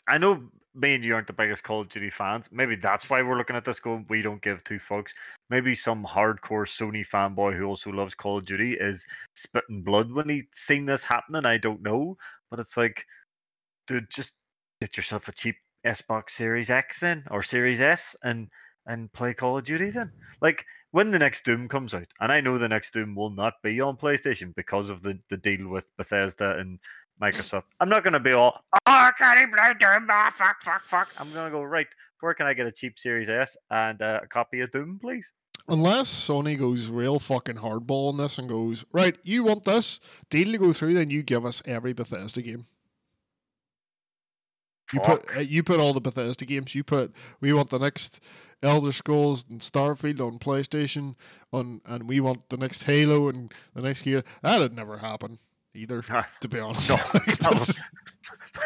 I 0.07 0.17
know 0.17 0.43
me 0.73 0.95
and 0.95 1.03
you 1.03 1.13
aren't 1.13 1.27
the 1.27 1.33
biggest 1.33 1.63
Call 1.63 1.81
of 1.81 1.89
Duty 1.89 2.09
fans. 2.09 2.49
Maybe 2.51 2.75
that's 2.75 3.09
why 3.09 3.21
we're 3.21 3.37
looking 3.37 3.55
at 3.55 3.65
this 3.65 3.79
going, 3.79 4.05
we 4.09 4.21
don't 4.21 4.41
give 4.41 4.63
two 4.63 4.79
fucks. 4.79 5.11
Maybe 5.49 5.75
some 5.75 6.03
hardcore 6.03 6.65
Sony 6.65 7.05
fanboy 7.07 7.57
who 7.57 7.65
also 7.65 7.91
loves 7.91 8.15
Call 8.15 8.37
of 8.37 8.45
Duty 8.45 8.73
is 8.73 9.05
spitting 9.35 9.83
blood 9.83 10.11
when 10.11 10.29
he's 10.29 10.45
seen 10.53 10.85
this 10.85 11.03
happening. 11.03 11.45
I 11.45 11.57
don't 11.57 11.81
know. 11.83 12.17
But 12.49 12.59
it's 12.59 12.77
like, 12.77 13.05
dude, 13.87 14.09
just 14.09 14.31
get 14.81 14.97
yourself 14.97 15.27
a 15.27 15.31
cheap 15.31 15.57
Xbox 15.85 16.31
Series 16.31 16.69
X 16.69 16.99
then, 16.99 17.23
or 17.29 17.43
Series 17.43 17.81
S, 17.81 18.15
and 18.23 18.47
and 18.85 19.11
play 19.13 19.33
Call 19.33 19.57
of 19.57 19.63
Duty 19.63 19.91
then. 19.91 20.11
Like, 20.41 20.65
when 20.91 21.11
the 21.11 21.19
next 21.19 21.45
Doom 21.45 21.67
comes 21.67 21.93
out, 21.93 22.07
and 22.19 22.31
I 22.31 22.41
know 22.41 22.57
the 22.57 22.67
next 22.67 22.91
Doom 22.91 23.13
will 23.13 23.29
not 23.29 23.53
be 23.61 23.79
on 23.79 23.97
PlayStation 23.97 24.55
because 24.55 24.89
of 24.89 25.03
the, 25.03 25.19
the 25.29 25.37
deal 25.37 25.67
with 25.67 25.95
Bethesda 25.97 26.57
and 26.57 26.79
Microsoft. 27.21 27.63
I'm 27.79 27.89
not 27.89 28.03
going 28.03 28.13
to 28.13 28.19
be 28.19 28.31
all, 28.31 28.61
oh, 28.73 28.79
I 28.85 29.11
can't 29.17 29.39
even 29.39 29.55
ah, 29.59 30.33
fuck, 30.35 30.61
fuck, 30.61 30.83
fuck. 30.83 31.09
I'm 31.19 31.31
going 31.33 31.45
to 31.45 31.51
go, 31.51 31.63
right, 31.63 31.87
where 32.21 32.33
can 32.33 32.47
I 32.47 32.53
get 32.53 32.65
a 32.65 32.71
cheap 32.71 32.97
Series 32.97 33.29
S 33.29 33.57
and 33.69 34.01
uh, 34.01 34.21
a 34.23 34.27
copy 34.27 34.61
of 34.61 34.71
Doom, 34.71 34.99
please? 35.01 35.33
unless 35.69 36.09
Sony 36.09 36.57
goes 36.57 36.89
real 36.89 37.19
fucking 37.19 37.57
hardball 37.57 38.09
on 38.09 38.17
this 38.17 38.37
and 38.37 38.49
goes 38.49 38.85
right, 38.91 39.17
you 39.23 39.43
want 39.43 39.63
this 39.63 39.99
deal 40.29 40.51
to 40.51 40.57
go 40.57 40.73
through, 40.73 40.93
then 40.95 41.09
you 41.09 41.23
give 41.23 41.45
us 41.45 41.61
every 41.65 41.93
Bethesda 41.93 42.41
game. 42.41 42.65
You 44.91 44.99
put 45.01 45.23
uh, 45.37 45.41
you 45.41 45.61
put 45.61 45.79
all 45.79 45.93
the 45.93 46.01
Bethesda 46.01 46.45
games. 46.45 46.73
You 46.73 46.83
put 46.83 47.13
we 47.39 47.53
want 47.53 47.69
the 47.69 47.77
next 47.77 48.23
Elder 48.63 48.91
Scrolls 48.91 49.45
and 49.47 49.61
Starfield 49.61 50.19
on 50.19 50.39
PlayStation 50.39 51.15
on, 51.53 51.81
and 51.85 52.09
we 52.09 52.19
want 52.19 52.49
the 52.49 52.57
next 52.57 52.83
Halo 52.83 53.29
and 53.29 53.53
the 53.75 53.83
next 53.83 54.01
Gear. 54.01 54.23
That'd 54.41 54.73
never 54.73 54.97
happen 54.97 55.37
either, 55.73 56.03
Ah, 56.09 56.27
to 56.41 56.47
be 56.47 56.59
honest. 56.59 56.89
No, 56.89 56.95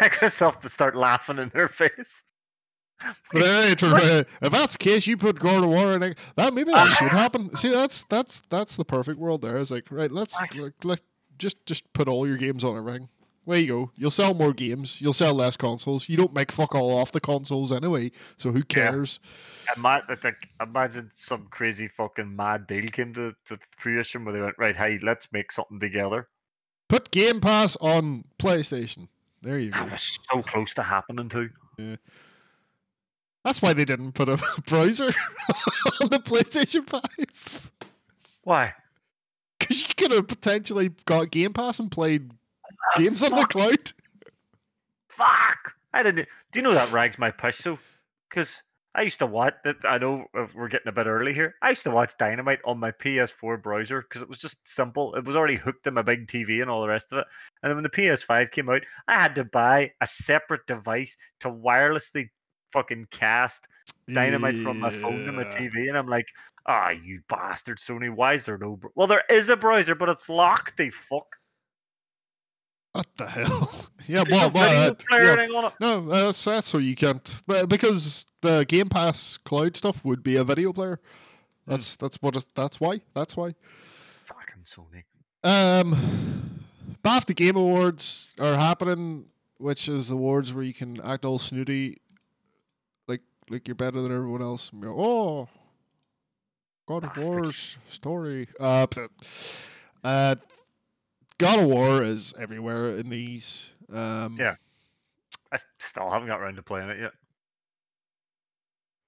Microsoft 0.02 0.64
would 0.64 0.72
start 0.72 0.96
laughing 0.96 1.38
in 1.40 1.50
their 1.50 1.68
face. 1.68 2.24
But 3.32 3.42
hey, 3.42 3.72
if 4.42 4.52
that's 4.52 4.74
the 4.74 4.78
case, 4.80 5.08
you 5.08 5.18
put 5.18 5.40
God 5.40 5.64
of 5.64 5.70
War 5.70 5.94
in 5.94 6.04
it. 6.04 6.24
That 6.38 6.54
maybe 6.54 6.72
that 6.72 6.88
should 6.90 7.10
happen. 7.10 7.54
See, 7.56 7.70
that's 7.70 8.04
that's 8.04 8.42
that's 8.50 8.78
the 8.78 8.86
perfect 8.86 9.20
world. 9.20 9.42
There, 9.42 9.58
it's 9.58 9.72
like 9.72 9.92
right. 9.92 10.10
Let's 10.12 10.42
like, 10.58 10.74
let 10.84 11.02
just 11.38 11.66
just 11.66 11.92
put 11.94 12.08
all 12.08 12.26
your 12.28 12.38
games 12.38 12.64
on 12.64 12.78
everything. 12.78 13.10
There 13.46 13.58
you 13.58 13.68
go. 13.68 13.92
You'll 13.98 14.10
sell 14.12 14.34
more 14.34 14.54
games. 14.54 15.02
You'll 15.02 15.12
sell 15.12 15.34
less 15.34 15.58
consoles. 15.58 16.08
You 16.08 16.16
don't 16.16 16.34
make 16.34 16.50
fuck 16.50 16.74
all 16.76 16.98
off 16.98 17.12
the 17.12 17.20
consoles 17.20 17.74
anyway. 17.74 18.12
So 18.38 18.52
who 18.52 18.60
Yeah. 18.60 18.64
cares? 18.92 19.20
Ima- 19.76 20.04
it's 20.08 20.24
like, 20.24 20.48
imagine 20.62 21.12
some 21.18 21.48
crazy 21.52 21.90
fucking 21.90 22.34
mad 22.34 22.68
deal 22.68 22.86
came 22.88 23.14
to, 23.16 23.36
to 23.50 23.58
fruition 23.78 24.24
where 24.24 24.34
they 24.34 24.40
went, 24.40 24.56
right, 24.58 24.78
hey, 24.78 24.98
let's 25.04 25.28
make 25.34 25.52
something 25.52 25.78
together. 25.78 26.30
Put 26.94 27.10
Game 27.10 27.40
Pass 27.40 27.76
on 27.78 28.24
PlayStation. 28.38 29.10
There 29.42 29.58
you 29.58 29.72
go. 29.72 29.80
That 29.80 29.94
was 29.94 30.20
so 30.32 30.44
close 30.44 30.76
to 30.76 30.84
happening 30.84 31.28
too. 31.28 31.50
Yeah. 31.80 31.96
That's 33.44 33.64
why 33.64 33.74
they 33.74 33.84
didn't 33.84 34.12
put 34.12 34.30
a 34.30 34.38
browser 34.68 35.06
on 36.02 36.10
the 36.10 36.22
PlayStation 36.24 36.88
Five. 36.88 37.72
Why? 38.44 38.76
Because 39.58 39.88
you 39.88 39.96
could 39.96 40.12
have 40.12 40.28
potentially 40.28 40.92
got 41.06 41.32
Game 41.32 41.52
Pass 41.52 41.80
and 41.80 41.90
played 41.90 42.30
games 42.96 43.24
on 43.24 43.32
the 43.32 43.48
cloud. 43.48 43.92
Fuck! 45.08 45.74
I 45.96 46.04
didn't. 46.04 46.28
Do 46.52 46.60
you 46.60 46.62
know 46.62 46.76
that 46.76 46.92
rags 46.92 47.18
my 47.18 47.32
push 47.32 47.64
though? 47.64 47.80
Because 48.30 48.62
I 48.96 49.02
used 49.02 49.20
to 49.20 49.26
watch. 49.26 49.56
that- 49.64 49.84
I 49.84 49.98
know 49.98 50.26
uh, 50.38 50.48
we're 50.54 50.68
getting 50.68 50.88
a 50.88 50.92
bit 50.92 51.08
early 51.08 51.34
here. 51.34 51.56
I 51.62 51.70
used 51.70 51.84
to 51.84 51.92
watch 51.92 52.14
Dynamite 52.20 52.60
on 52.64 52.80
my 52.80 52.92
PS4 52.92 53.62
browser 53.62 54.02
because 54.02 54.22
it 54.22 54.30
was 54.30 54.40
just 54.40 54.58
simple. 54.66 55.16
It 55.16 55.26
was 55.26 55.36
already 55.36 55.56
hooked 55.56 55.86
to 55.86 55.92
my 55.92 56.04
big 56.04 56.28
TV 56.28 56.62
and 56.62 56.70
all 56.70 56.82
the 56.82 56.88
rest 56.88 57.08
of 57.12 57.18
it. 57.20 57.26
And 57.64 57.70
then 57.70 57.76
when 57.78 57.84
the 57.84 57.90
PS5 57.90 58.52
came 58.52 58.70
out, 58.70 58.84
I 59.08 59.16
had 59.16 59.36
to 59.36 59.46
buy 59.46 59.92
a 60.02 60.08
separate 60.08 60.66
device 60.68 61.18
to 61.40 61.50
wirelessly 61.50 62.30
fucking 62.72 63.08
cast 63.12 63.68
Dynamite 64.14 64.56
from 64.64 64.80
my 64.80 64.90
phone 64.90 65.26
to 65.26 65.32
my 65.32 65.44
TV, 65.44 65.88
and 65.88 65.98
I'm 65.98 66.08
like, 66.08 66.28
ah, 66.66 66.90
you 66.90 67.22
bastard, 67.30 67.78
Sony. 67.80 68.14
Why 68.14 68.34
is 68.34 68.46
there 68.46 68.58
no? 68.58 68.76
Br-? 68.76 68.88
Well, 68.96 69.08
there 69.08 69.24
is 69.30 69.50
a 69.50 69.56
browser, 69.58 69.96
but 69.96 70.10
it's 70.10 70.28
locked. 70.28 70.76
They 70.78 70.90
fuck. 70.90 71.26
What 72.94 73.08
the 73.18 73.26
hell? 73.26 73.90
yeah, 74.08 74.24
well, 74.30 74.50
no 74.50 74.54
well, 74.54 74.92
uh, 75.12 75.18
yeah. 75.18 75.70
no, 75.80 76.02
that's 76.06 76.46
that's 76.46 76.68
so 76.68 76.78
you 76.78 76.96
can't 76.96 77.44
uh, 77.50 77.66
because 77.66 78.28
the 78.42 78.66
Game 78.68 78.88
Pass 78.88 79.38
cloud 79.38 79.76
stuff 79.76 80.06
would 80.06 80.22
be 80.22 80.36
a 80.38 80.44
video 80.44 80.72
player. 80.72 81.00
That's 81.66 81.96
that's 81.96 82.22
what 82.22 82.38
that's 82.54 82.80
why 82.80 83.02
that's 83.16 83.36
why. 83.36 83.56
Fucking 84.26 84.64
Sony. 84.66 85.04
Um, 85.44 86.62
BAFTA 87.04 87.36
Game 87.36 87.56
Awards 87.56 88.36
are 88.40 88.56
happening, 88.56 89.28
which 89.58 89.90
is 89.90 90.12
awards 90.12 90.54
where 90.54 90.64
you 90.64 90.74
can 90.74 91.02
act 91.02 91.26
all 91.26 91.40
snooty, 91.40 91.98
like 93.08 93.22
like 93.50 93.68
you're 93.68 93.76
better 93.76 94.02
than 94.02 94.12
everyone 94.12 94.44
else. 94.44 94.72
And 94.72 94.84
go, 94.84 94.96
oh, 94.98 95.50
God 96.86 97.06
of 97.06 97.18
War's 97.18 97.78
story. 97.90 98.48
Uh, 98.60 98.86
uh, 100.04 100.36
God 101.44 101.60
of 101.60 101.66
War 101.68 102.04
is 102.04 102.34
everywhere 102.40 102.90
in 102.90 103.10
these. 103.10 103.72
Um, 103.92 104.36
Yeah. 104.40 104.56
I 105.52 105.58
still 105.80 106.10
haven't 106.10 106.28
got 106.28 106.40
around 106.42 106.56
to 106.56 106.64
playing 106.64 106.90
it 106.90 107.00
yet. 107.00 107.12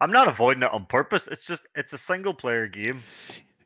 I'm 0.02 0.12
not 0.12 0.28
avoiding 0.28 0.64
it 0.64 0.72
on 0.72 0.86
purpose. 0.86 1.28
It's 1.32 1.48
just 1.48 1.64
it's 1.76 1.94
a 1.94 1.98
single 1.98 2.34
player 2.34 2.68
game. 2.68 3.02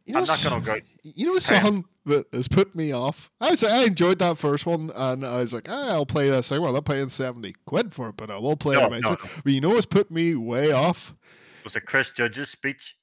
You 0.05 0.13
know, 0.13 0.19
I'm 0.21 0.25
not 0.25 0.45
gonna 0.47 0.61
go. 0.65 0.77
You 1.03 1.33
know 1.33 1.39
something 1.39 1.85
that 2.05 2.27
has 2.31 2.47
put 2.47 2.75
me 2.75 2.91
off. 2.91 3.31
I 3.41 3.49
was 3.51 3.63
I 3.63 3.83
enjoyed 3.83 4.19
that 4.19 4.37
first 4.37 4.65
one, 4.65 4.91
and 4.95 5.25
I 5.25 5.37
was 5.37 5.53
like, 5.53 5.67
ah, 5.69 5.89
I'll 5.91 6.05
play 6.05 6.29
that 6.29 6.43
second 6.43 6.63
one. 6.63 6.75
I'm 6.75 6.83
paying 6.83 7.09
seventy 7.09 7.53
quid 7.65 7.93
for 7.93 8.09
it, 8.09 8.17
but 8.17 8.29
I 8.31 8.37
will 8.37 8.55
play 8.55 8.75
No, 8.75 8.81
it 8.81 8.83
no, 8.83 8.87
eventually. 8.97 9.17
no. 9.23 9.41
But 9.43 9.53
you 9.53 9.61
know 9.61 9.69
what's 9.69 9.85
put 9.85 10.09
me 10.11 10.35
way 10.35 10.71
off? 10.71 11.15
Was 11.63 11.75
it 11.75 11.85
Chris 11.85 12.11
Judge's 12.11 12.49
speech? 12.49 12.95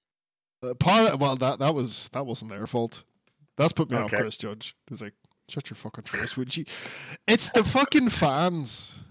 Uh, 0.62 0.74
part 0.74 1.12
of, 1.12 1.20
well, 1.20 1.36
that 1.36 1.58
that 1.58 1.74
was 1.74 2.08
that 2.10 2.24
wasn't 2.24 2.50
their 2.50 2.66
fault. 2.66 3.04
That's 3.56 3.72
put 3.72 3.90
me 3.90 3.96
off, 3.98 4.10
Chris 4.10 4.36
Judge. 4.36 4.74
It's 4.90 5.02
like, 5.02 5.14
shut 5.48 5.70
your 5.70 5.76
fucking 5.76 6.04
face, 6.04 6.36
would 6.36 6.56
you? 6.56 6.64
It's 7.26 7.50
the 7.50 7.64
fucking 7.64 8.10
fans, 8.10 9.02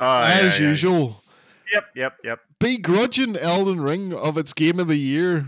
ah, 0.00 0.28
yeah, 0.28 0.44
as 0.46 0.60
yeah. 0.60 0.68
usual, 0.68 1.22
Yep, 1.72 1.84
yep, 1.96 2.18
yep. 2.24 2.40
begrudging 2.58 3.36
Elden 3.36 3.80
Ring 3.80 4.12
of 4.12 4.36
its 4.36 4.52
game 4.52 4.78
of 4.78 4.88
the 4.88 4.96
year 4.98 5.46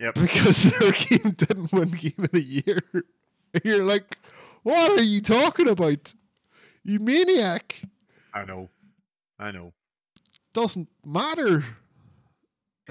Yep. 0.00 0.14
because 0.14 0.62
their 0.78 0.92
game 0.92 1.32
didn't 1.34 1.72
win 1.72 1.88
game 1.90 2.12
of 2.18 2.30
the 2.32 2.42
year. 2.42 2.80
You're 3.64 3.84
like, 3.84 4.18
what 4.62 4.98
are 4.98 5.02
you 5.02 5.20
talking 5.20 5.68
about? 5.68 6.12
You 6.84 6.98
maniac! 7.00 7.82
I 8.34 8.44
know. 8.44 8.68
I 9.38 9.50
know. 9.50 9.72
Doesn't 10.52 10.88
matter. 11.04 11.64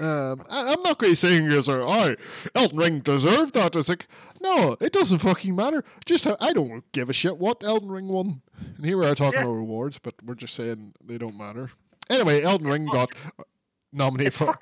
Um, 0.00 0.42
I, 0.48 0.72
I'm 0.72 0.82
not 0.82 0.98
going 0.98 1.12
to 1.12 1.16
say 1.16 1.40
here's 1.40 1.66
like, 1.68 1.80
oh, 1.82 2.14
Elden 2.54 2.78
Ring 2.78 2.98
deserved 3.00 3.54
that. 3.54 3.74
It's 3.74 3.88
like, 3.88 4.06
no, 4.40 4.76
it 4.80 4.92
doesn't 4.92 5.18
fucking 5.18 5.56
matter. 5.56 5.82
Just 6.06 6.26
I 6.40 6.52
don't 6.52 6.84
give 6.92 7.10
a 7.10 7.12
shit 7.12 7.36
what 7.38 7.64
Elden 7.64 7.88
Ring 7.90 8.06
won. 8.08 8.42
And 8.76 8.86
here 8.86 8.96
we 8.98 9.06
are 9.06 9.14
talking 9.14 9.40
Yeah. 9.40 9.46
about 9.46 9.54
rewards, 9.56 9.98
but 9.98 10.14
we're 10.24 10.34
just 10.36 10.54
saying 10.54 10.94
they 11.04 11.18
don't 11.18 11.36
matter. 11.36 11.72
Anyway, 12.10 12.42
Elden 12.42 12.68
Ring 12.68 12.86
got 12.86 13.10
nominated 13.92 14.28
It's 14.28 14.36
for. 14.36 14.56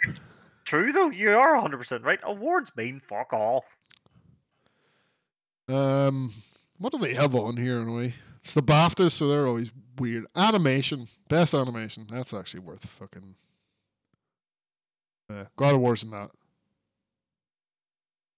true 0.65 0.91
though. 0.93 1.11
You 1.11 1.31
are 1.37 1.55
100 1.55 1.77
percent 1.79 2.03
right. 2.03 2.19
Awards 2.23 2.71
mean 2.77 3.01
fuck 3.07 3.33
all. 3.33 3.65
Um, 5.69 6.31
what 6.79 6.93
do 6.93 6.99
they 6.99 7.15
have 7.15 7.35
on 7.35 7.57
here 7.57 7.81
anyway? 7.81 8.15
It's 8.39 8.55
the 8.55 8.63
BAFTAs, 8.63 9.11
so 9.13 9.29
they're 9.29 9.47
always 9.47 9.73
weird. 9.99 10.27
Animation, 10.37 11.09
best 11.29 11.55
animation. 11.55 12.07
That's 12.09 12.33
actually 12.33 12.61
worth 12.61 12.87
fucking. 12.87 13.35
Uh, 15.31 15.45
God 15.57 15.75
of 15.75 15.81
War's 15.81 16.05
not. 16.05 16.33
that. 16.33 16.39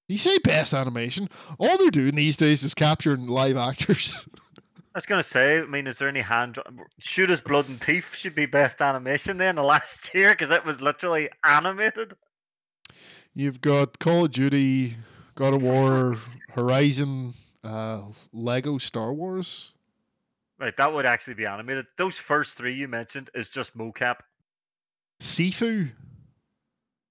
You 0.08 0.16
say 0.16 0.38
best 0.38 0.72
animation. 0.72 1.28
All 1.58 1.76
they're 1.76 1.90
doing 1.90 2.14
these 2.14 2.36
days 2.36 2.62
is 2.62 2.72
capturing 2.72 3.26
live 3.26 3.56
actors. 3.58 4.26
I 4.94 4.98
was 4.98 5.06
gonna 5.06 5.22
say. 5.22 5.58
I 5.58 5.66
mean, 5.66 5.86
is 5.86 5.98
there 5.98 6.08
any 6.08 6.22
hand? 6.22 6.58
Shoot 6.98 7.30
us 7.30 7.40
blood 7.40 7.68
and 7.68 7.80
teeth 7.80 8.14
should 8.16 8.34
be 8.34 8.46
best 8.46 8.80
animation 8.80 9.36
then 9.36 9.56
the 9.56 9.62
last 9.62 10.10
year 10.14 10.30
because 10.30 10.50
it 10.50 10.64
was 10.64 10.80
literally 10.80 11.28
animated. 11.44 12.14
You've 13.34 13.60
got 13.60 13.98
Call 13.98 14.24
of 14.24 14.32
Duty, 14.32 14.94
God 15.34 15.54
of 15.54 15.62
War, 15.62 16.16
Horizon, 16.50 17.34
uh, 17.62 18.02
Lego 18.32 18.78
Star 18.78 19.12
Wars. 19.12 19.74
Right, 20.58 20.74
that 20.76 20.92
would 20.92 21.06
actually 21.06 21.34
be 21.34 21.46
animated. 21.46 21.86
Those 21.98 22.16
first 22.16 22.56
three 22.56 22.74
you 22.74 22.88
mentioned 22.88 23.30
is 23.34 23.48
just 23.48 23.76
mocap. 23.78 24.16
Sifu. 25.20 25.90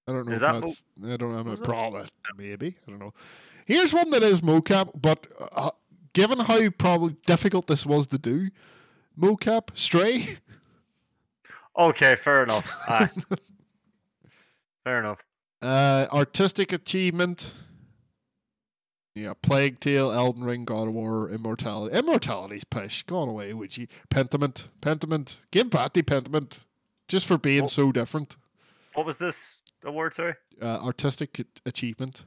I 0.08 0.12
don't 0.12 0.26
know 0.26 0.32
Is 0.32 0.36
if 0.36 0.40
that 0.40 0.54
mo- 0.54 0.60
that's. 0.60 0.84
I 1.04 1.16
don't 1.18 1.32
know. 1.44 1.50
was 1.50 1.60
it? 1.60 1.64
Probably, 1.64 2.06
maybe. 2.36 2.74
I 2.86 2.90
don't 2.90 2.98
know. 3.00 3.12
Here's 3.66 3.92
one 3.92 4.10
that 4.10 4.22
is 4.22 4.40
mocap, 4.40 4.90
but 5.00 5.26
uh, 5.52 5.70
given 6.14 6.38
how 6.40 6.70
probably 6.70 7.16
difficult 7.26 7.66
this 7.66 7.84
was 7.84 8.06
to 8.08 8.18
do, 8.18 8.48
mocap 9.20 9.76
Stray. 9.76 10.24
Okay, 11.78 12.16
fair 12.16 12.42
enough. 12.44 12.84
Aye. 12.88 13.08
fair 14.84 15.00
enough. 15.00 15.18
Uh, 15.60 16.06
artistic 16.12 16.72
achievement. 16.72 17.52
Yeah, 19.14 19.34
Plague 19.42 19.80
Tale, 19.80 20.12
Elden 20.12 20.44
Ring, 20.44 20.64
God 20.64 20.88
of 20.88 20.94
War, 20.94 21.28
Immortality. 21.28 21.96
Immortality's 21.96 22.64
pish. 22.64 23.02
Gone 23.02 23.28
away, 23.28 23.52
would 23.52 23.76
you? 23.76 23.88
Pentiment. 24.10 24.68
Pentiment. 24.80 25.38
Give 25.50 25.68
Patty 25.70 26.02
Pentiment. 26.02 26.64
Just 27.08 27.26
for 27.26 27.36
being 27.36 27.64
Oh. 27.64 27.66
so 27.66 27.90
different. 27.90 28.36
What 28.94 29.06
was 29.06 29.18
this 29.18 29.57
award? 29.84 30.14
Sorry, 30.14 30.34
Uh, 30.60 30.78
artistic 30.84 31.44
achievement. 31.66 32.24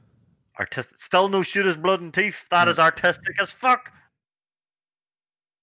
artistic. 0.58 0.98
Still 1.00 1.28
no 1.28 1.42
shooters, 1.42 1.76
blood 1.76 2.00
and 2.00 2.12
teeth. 2.12 2.46
That 2.50 2.68
is 2.68 2.78
artistic 2.78 3.40
as 3.40 3.50
fuck. 3.50 3.90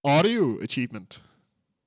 Audio 0.03 0.57
achievement. 0.59 1.19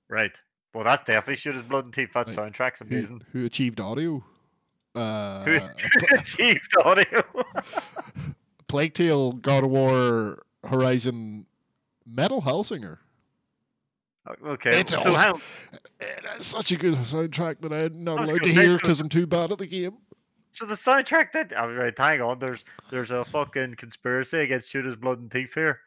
Right. 0.09 0.33
Well, 0.74 0.85
that's 0.85 1.03
definitely 1.05 1.37
shooters, 1.37 1.66
blood 1.66 1.85
and 1.87 1.95
teeth. 1.95 2.12
That 2.15 2.27
Right. 2.29 2.37
soundtrack's 2.37 2.81
Who, 2.81 2.85
amazing. 2.87 3.23
who 3.33 3.45
achieved 3.45 3.81
audio? 3.81 4.24
Uh, 4.95 5.43
Who 5.45 5.59
achieved 6.19 6.70
audio? 6.85 7.23
Plague 8.69 8.93
Tale, 8.93 9.33
God 9.33 9.65
of 9.65 9.70
War, 9.70 10.43
Horizon, 10.65 11.47
Metal 12.05 12.43
Hellsinger. 12.43 12.99
Okay. 14.27 14.81
It's 14.81 14.93
so 14.93 15.12
how, 15.12 15.35
It 16.01 16.24
is 16.36 16.47
such 16.47 16.73
a 16.73 16.77
good 16.77 16.94
soundtrack 16.94 17.61
that 17.61 17.73
I'm 17.73 18.05
not 18.05 18.28
allowed 18.28 18.43
to 18.43 18.51
hear 18.51 18.77
because 18.77 19.01
I'm 19.01 19.09
too 19.09 19.27
bad 19.27 19.51
at 19.53 19.59
the 19.59 19.66
game. 19.66 19.99
So 20.53 20.66
the 20.66 20.74
soundtrack 20.74 21.32
that 21.32 21.53
I 21.57 21.65
was 21.65 21.77
right, 21.77 21.94
hang 21.97 22.20
on, 22.20 22.39
there's 22.39 22.65
there's 22.90 23.11
a 23.11 23.24
fucking 23.24 23.77
conspiracy 23.77 24.39
against 24.39 24.69
Shooters 24.69 24.97
Blood 24.97 25.19
and 25.19 25.31
Teeth 25.31 25.55
here. 25.55 25.81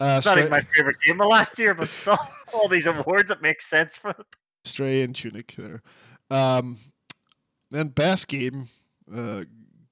Uh, 0.00 0.16
It's 0.18 0.26
not 0.26 0.38
even 0.38 0.50
my 0.50 0.62
favorite 0.62 0.96
game 1.06 1.20
of 1.20 1.28
last 1.28 1.58
year, 1.58 1.74
but 1.74 1.88
still 1.88 2.18
all 2.54 2.68
these 2.68 2.86
awards 2.86 3.30
it 3.30 3.42
makes 3.42 3.66
sense 3.66 3.98
for 3.98 4.10
it. 4.10 4.26
Stray 4.64 5.02
and 5.02 5.14
Tunic 5.14 5.54
there. 5.56 5.82
Um, 6.30 6.78
then 7.70 7.88
best 7.88 8.28
game, 8.28 8.64
uh, 9.14 9.44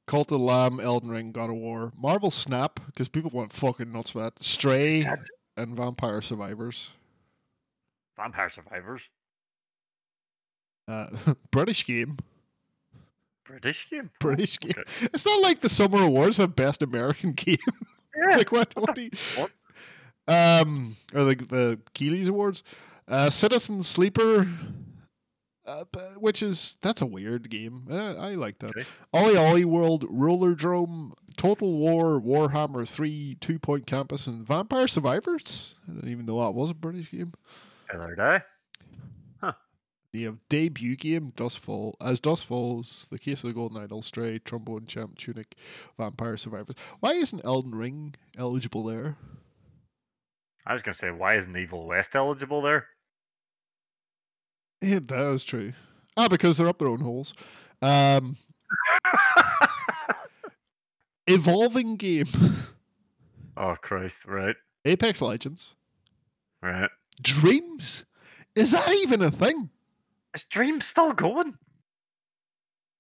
Cult 0.07 0.33
of 0.33 0.39
the 0.39 0.45
Lamb, 0.45 0.81
Elden 0.81 1.11
Ring, 1.11 1.33
God 1.33 1.51
of 1.51 1.57
War, 1.57 1.93
Marvel 1.97 2.31
Snap 2.31 2.81
because 2.87 3.09
people 3.09 3.31
went 3.33 3.53
fucking 3.53 3.93
nuts 3.93 4.11
for 4.11 4.21
that. 4.21 4.43
Stray. 4.43 5.07
And 5.57 5.77
Vampire 5.77 6.23
Survivors. 6.23 6.95
Vampire 8.17 8.51
Survivors. 8.51 9.03
Uh, 10.89 11.07
British 11.51 11.87
game, 11.87 12.17
British 13.45 13.89
game. 13.91 14.11
British 14.21 14.59
game. 14.59 14.73
Okay. 14.77 15.07
It's 15.13 15.25
not 15.27 15.43
like 15.43 15.61
the 15.61 15.69
Summer 15.69 16.03
Awards 16.03 16.37
have 16.39 16.57
best 16.57 16.83
American 16.83 17.33
game. 17.37 17.57
It's 18.15 18.33
Yeah. 18.33 18.37
like 18.37 18.53
what? 18.53 18.75
what, 18.77 18.95
do 18.97 19.03
you- 19.03 19.11
What? 19.37 19.51
Um, 20.29 20.93
or 21.15 21.25
the 21.25 21.35
the 21.35 21.81
Keeley's 21.95 22.29
Awards, 22.29 22.63
uh, 23.09 23.31
Citizen 23.31 23.83
Sleeper, 23.83 24.47
uh, 25.67 25.85
which 26.17 26.43
is 26.43 26.79
that's 26.83 27.03
a 27.03 27.07
weird 27.07 27.51
game. 27.51 27.87
Uh, 27.91 28.15
I 28.17 28.35
like 28.35 28.59
that. 28.61 28.71
Okay. 28.77 28.87
OlliOlli 29.15 29.65
World, 29.65 30.05
Rollerdrome, 30.09 31.13
Total 31.41 31.73
War, 31.73 32.21
Warhammer 32.21 32.87
Three, 32.87 33.35
Two 33.41 33.59
Point 33.59 33.87
Campus, 33.87 34.27
and 34.27 34.47
Vampire 34.47 34.87
Survivors. 34.87 35.79
I 35.89 35.95
didn't 35.95 36.11
even 36.11 36.27
know 36.27 36.39
that 36.45 36.51
was 36.51 36.69
a 36.69 36.75
British 36.75 37.13
game. 37.13 37.33
Other 37.95 38.15
day. 38.15 38.41
You 40.13 40.27
have 40.27 40.39
debut 40.51 40.97
game 40.97 41.31
Dustfall 41.31 41.95
as 41.99 42.21
Dusk 42.21 42.45
Falls, 42.45 43.09
The 43.11 43.19
Case 43.19 43.43
of 43.43 43.51
the 43.51 43.55
Golden 43.55 43.81
Idol, 43.81 44.03
Stray, 44.03 44.39
Trombone 44.41 44.85
Champ, 44.85 45.17
Tunic, 45.17 45.55
Vampire 45.97 46.37
Survivors. 46.37 46.77
Why 46.99 47.13
isn't 47.13 47.45
Elden 47.45 47.75
Ring 47.75 48.17
eligible 48.37 48.85
there? 48.85 49.17
I 50.67 50.75
was 50.75 50.83
gonna 50.83 50.95
say, 50.95 51.11
why 51.11 51.39
isn't 51.39 51.57
Evil 51.57 51.87
West 51.87 52.15
eligible 52.15 52.61
there? 52.61 52.89
Yeah, 54.83 54.99
that 54.99 55.31
is 55.33 55.45
true. 55.45 55.73
Ah, 56.19 56.29
because 56.29 56.59
they're 56.59 56.69
up 56.69 56.81
their 56.81 56.89
own 56.89 57.01
holes. 57.01 57.33
Um, 57.81 58.37
evolving 61.35 61.97
game, 61.97 62.27
oh 63.57 63.77
Christ! 63.81 64.25
Right, 64.27 64.57
Apex 64.85 65.23
Legends, 65.23 65.77
right. 66.63 66.91
Dreams. 67.23 68.05
Is 68.57 68.73
that 68.73 68.91
even 69.03 69.23
a 69.23 69.31
thing? 69.31 69.71
Is 70.35 70.45
Dream 70.45 70.81
still 70.81 71.13
going? 71.13 71.57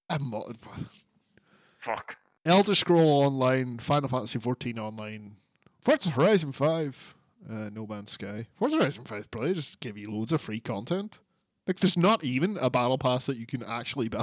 I'm 0.09 0.31
not- 0.31 0.57
Fuck. 1.79 2.17
Elder 2.45 2.75
Scroll 2.75 3.09
Online, 3.25 3.79
Final 3.79 4.09
Fantasy 4.09 4.39
XIV 4.39 4.79
Online, 4.79 5.37
Forza 5.81 6.11
Horizon 6.11 6.53
Five, 6.53 7.15
uh, 7.51 7.69
No 7.73 7.87
Man's 7.87 8.13
Sky. 8.13 8.47
Forza 8.57 8.77
Horizon 8.77 9.05
Five 9.05 9.31
probably 9.31 9.53
just 9.55 9.81
give 9.81 9.99
you 9.99 10.11
loads 10.11 10.33
of 10.33 10.41
free 10.41 10.61
content. 10.61 11.21
Like, 11.67 11.79
there's 11.79 11.97
not 11.99 12.25
even 12.25 12.57
a 12.61 12.71
battle 12.71 12.99
pass 12.99 13.27
that 13.27 13.37
you 13.37 13.47
can 13.47 13.63
actually 13.63 14.09
buy. 14.11 14.23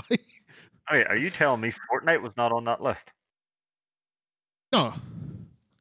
Wait, 0.92 1.08
are 1.08 1.18
you 1.18 1.30
telling 1.30 1.62
me 1.62 1.72
Fortnite 1.92 2.22
was 2.22 2.36
not 2.38 2.52
on 2.52 2.66
that 2.66 2.82
list? 2.82 3.12
No. 4.78 4.94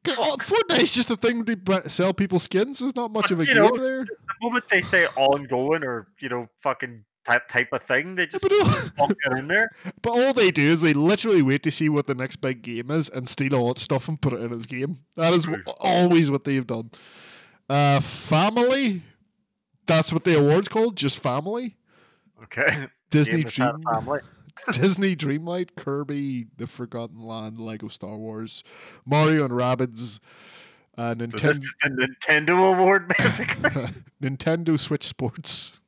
Oh, 0.09 0.37
Fortnite's 0.39 0.95
just 0.95 1.11
a 1.11 1.17
thing 1.17 1.43
to 1.43 1.89
sell 1.89 2.13
people 2.13 2.39
skins. 2.39 2.79
There's 2.79 2.95
not 2.95 3.11
much 3.11 3.31
of 3.31 3.39
a 3.39 3.45
game 3.45 3.55
know, 3.55 3.77
there. 3.77 4.05
The 4.05 4.15
moment 4.41 4.65
they 4.69 4.81
say 4.81 5.05
ongoing 5.05 5.83
or 5.83 6.07
you 6.19 6.29
know 6.29 6.47
fucking 6.61 7.03
type 7.25 7.47
type 7.47 7.73
of 7.73 7.83
thing, 7.83 8.15
they 8.15 8.27
just 8.27 8.41
But, 8.41 8.51
fuck 8.51 9.11
it 9.25 9.37
in 9.37 9.47
there. 9.47 9.71
but 10.01 10.11
all 10.11 10.33
they 10.33 10.51
do 10.51 10.61
is 10.61 10.81
they 10.81 10.93
literally 10.93 11.41
wait 11.41 11.63
to 11.63 11.71
see 11.71 11.89
what 11.89 12.07
the 12.07 12.15
next 12.15 12.37
big 12.37 12.61
game 12.61 12.89
is 12.89 13.09
and 13.09 13.27
steal 13.27 13.55
all 13.55 13.71
its 13.71 13.81
stuff 13.81 14.07
and 14.07 14.21
put 14.21 14.33
it 14.33 14.41
in 14.41 14.53
its 14.53 14.65
game. 14.65 14.97
That 15.15 15.33
is 15.33 15.47
always 15.79 16.31
what 16.31 16.43
they've 16.45 16.65
done. 16.65 16.91
Uh, 17.69 17.99
family. 17.99 19.01
That's 19.85 20.11
what 20.11 20.23
the 20.23 20.37
award's 20.37 20.67
called. 20.67 20.97
Just 20.97 21.21
family. 21.21 21.75
Okay. 22.43 22.87
Disney 23.09 23.35
Game 23.35 23.43
that's 23.43 23.57
had 23.57 23.69
a 23.69 23.71
Dream, 23.73 23.83
family. 23.93 24.19
Disney 24.71 25.15
Dreamlight, 25.15 25.75
Kirby, 25.75 26.47
The 26.57 26.67
Forgotten 26.67 27.21
Land, 27.21 27.59
Lego 27.59 27.87
Star 27.87 28.15
Wars, 28.17 28.63
Mario 29.05 29.43
and 29.45 29.53
Rabbids, 29.53 30.19
uh, 30.97 31.13
Nintendo, 31.15 31.63
Nintendo 31.85 32.73
award, 32.73 33.07
basically. 33.17 33.69
Nintendo 34.21 34.77
Switch 34.79 35.03
Sports, 35.03 35.79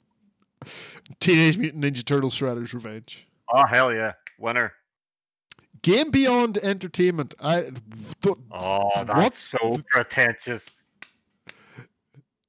Teenage 1.19 1.57
Mutant 1.57 1.83
Ninja 1.83 2.03
Turtle 2.05 2.29
Shredder's 2.29 2.73
Revenge. 2.73 3.27
oh 3.53 3.65
hell 3.65 3.93
yeah, 3.93 4.13
winner. 4.37 4.73
Game 5.81 6.11
Beyond 6.11 6.57
Entertainment. 6.57 7.33
I 7.41 7.71
th- 8.21 8.35
Oh, 8.51 8.89
that's 8.95 9.09
What? 9.15 9.33
so 9.35 9.77
pretentious. 9.89 10.65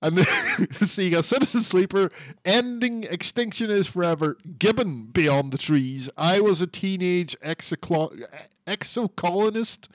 And 0.02 0.16
then, 0.16 0.24
so 0.70 1.02
you 1.02 1.10
got 1.10 1.24
Citizen 1.24 1.60
Sleeper, 1.60 2.10
Endling 2.44 3.04
Extinction 3.10 3.70
is 3.70 3.86
Forever, 3.86 4.36
Gibbon 4.58 5.06
Beyond 5.12 5.52
the 5.52 5.58
Trees. 5.58 6.10
I 6.16 6.40
was 6.40 6.62
a 6.62 6.66
teenage 6.66 7.36
exoclo- 7.40 8.24
exocolonist, 8.66 9.88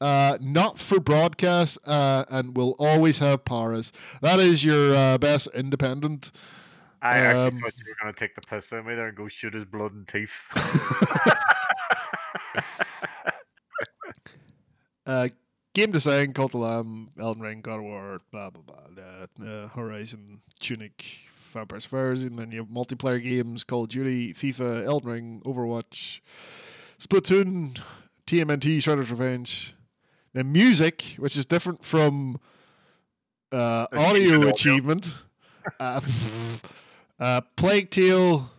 uh, 0.00 0.36
not 0.42 0.78
for 0.78 1.00
broadcast, 1.00 1.78
uh, 1.86 2.24
and 2.30 2.54
will 2.56 2.76
always 2.78 3.18
have 3.20 3.44
Paris. 3.44 3.92
That 4.20 4.40
is 4.40 4.64
your 4.64 4.94
uh, 4.94 5.18
best 5.18 5.48
independent. 5.54 6.30
I 7.00 7.18
actually 7.18 7.40
Um, 7.46 7.60
thought 7.60 7.78
you 7.78 7.84
were 7.88 7.96
gonna 8.02 8.12
take 8.12 8.34
the 8.34 8.40
piss 8.42 8.72
out 8.72 8.80
of 8.80 8.86
me 8.86 8.94
there 8.94 9.08
and 9.08 9.16
go 9.16 9.28
shoot 9.28 9.54
his 9.54 9.64
blood 9.64 9.92
and 9.94 10.06
teeth. 10.06 10.32
Uh, 15.06 15.26
game 15.78 15.92
design, 15.92 16.32
Cult 16.32 16.54
of 16.54 16.60
the 16.60 16.66
Lamb, 16.66 17.10
Elden 17.20 17.42
Ring, 17.42 17.60
God 17.60 17.78
of 17.78 17.84
War, 17.84 18.20
blah 18.32 18.50
blah 18.50 18.62
blah. 18.62 19.04
Uh, 19.04 19.44
uh, 19.48 19.68
Horizon, 19.68 20.40
Tunic, 20.58 21.04
Vampire 21.52 21.78
Survivors, 21.78 22.24
and 22.24 22.36
then 22.36 22.50
you 22.50 22.58
have 22.58 22.68
multiplayer 22.68 23.22
games, 23.22 23.62
Call 23.62 23.84
of 23.84 23.88
Duty, 23.88 24.34
FIFA, 24.34 24.84
Elden 24.84 25.10
Ring, 25.10 25.42
Overwatch, 25.44 26.20
Splatoon, 26.98 27.80
TMNT, 28.26 28.78
Shredder's 28.78 29.10
Revenge. 29.10 29.74
Then 30.32 30.52
music, 30.52 31.14
which 31.16 31.36
is 31.36 31.46
different 31.46 31.84
from 31.84 32.38
uh, 33.52 33.86
audio 33.92 34.36
audio. 34.36 34.48
achievement. 34.48 35.22
uh, 35.78 36.00
uh, 37.20 37.40
Plague 37.56 37.90
Tale, 37.90 38.50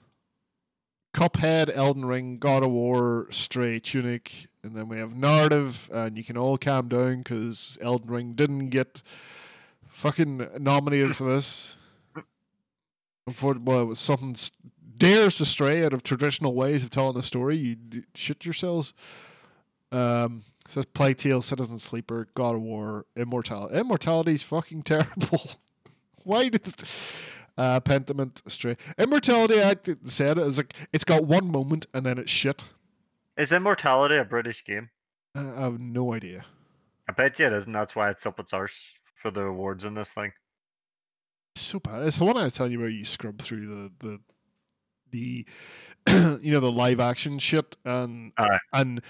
Cuphead, 1.13 1.69
Elden 1.75 2.05
Ring, 2.05 2.37
God 2.37 2.63
of 2.63 2.71
War, 2.71 3.27
Stray, 3.29 3.79
Tunic, 3.79 4.45
and 4.63 4.73
then 4.73 4.89
we 4.89 4.97
have 4.97 5.15
narrative, 5.15 5.89
and 5.91 6.17
you 6.17 6.23
can 6.23 6.37
all 6.37 6.57
calm 6.57 6.87
down 6.87 7.19
because 7.19 7.77
Elden 7.81 8.11
Ring 8.11 8.33
didn't 8.33 8.69
get 8.69 9.01
fucking 9.87 10.47
nominated 10.59 11.15
for 11.15 11.31
this. 11.31 11.77
Unfortunately, 13.27 13.71
well, 13.71 13.83
it 13.83 13.85
was 13.85 13.99
something 13.99 14.35
dares 14.97 15.37
to 15.37 15.45
stray 15.45 15.83
out 15.85 15.93
of 15.93 16.03
traditional 16.03 16.53
ways 16.53 16.83
of 16.83 16.89
telling 16.89 17.15
the 17.15 17.23
story. 17.23 17.55
You 17.55 17.75
shit 18.15 18.45
yourselves. 18.45 18.93
Um, 19.91 20.43
says 20.67 20.85
Plague 20.85 21.17
Tale, 21.17 21.41
Citizen 21.41 21.79
Sleeper, 21.79 22.27
God 22.35 22.55
of 22.55 22.61
War, 22.61 23.05
Immortality. 23.15 23.75
Immortality's 23.75 24.43
fucking 24.43 24.83
terrible. 24.83 25.41
Why 26.23 26.49
did 26.49 26.67
uh, 27.57 27.79
Pentiment 27.79 28.41
Stray? 28.49 28.77
Immortality, 28.97 29.61
I 29.61 29.75
said 30.03 30.37
is 30.37 30.57
like 30.57 30.73
it's 30.93 31.05
got 31.05 31.25
one 31.25 31.51
moment 31.51 31.87
and 31.93 32.05
then 32.05 32.19
it's 32.19 32.31
shit. 32.31 32.65
Is 33.39 33.51
Immortality 33.51 34.17
a 34.17 34.23
British 34.25 34.63
game? 34.65 34.89
Uh, 35.35 35.51
I 35.55 35.61
have 35.63 35.79
no 35.79 36.13
idea. 36.13 36.45
I 37.07 37.13
bet 37.13 37.39
you 37.39 37.47
it 37.47 37.53
isn't. 37.53 37.71
That's 37.73 37.95
why 37.95 38.09
it's 38.11 38.25
up 38.25 38.39
its 38.39 38.53
arse 38.53 38.79
for 39.15 39.31
the 39.31 39.41
awards 39.41 39.83
in 39.85 39.95
this 39.95 40.09
thing. 40.09 40.31
It's 41.55 41.63
so 41.65 41.79
bad. 41.79 42.03
It's 42.03 42.19
the 42.19 42.25
one 42.25 42.37
I 42.37 42.43
was 42.43 42.53
telling 42.53 42.71
you 42.71 42.79
where 42.79 42.89
you 42.89 43.05
scrub 43.05 43.39
through 43.41 43.65
the 43.67 43.91
the 43.99 44.19
the 45.11 45.45
you 46.41 46.51
know 46.51 46.59
the 46.59 46.71
live 46.71 46.99
action 46.99 47.39
shit 47.39 47.75
and 47.83 48.31
Aye. 48.37 48.59
and 48.73 49.01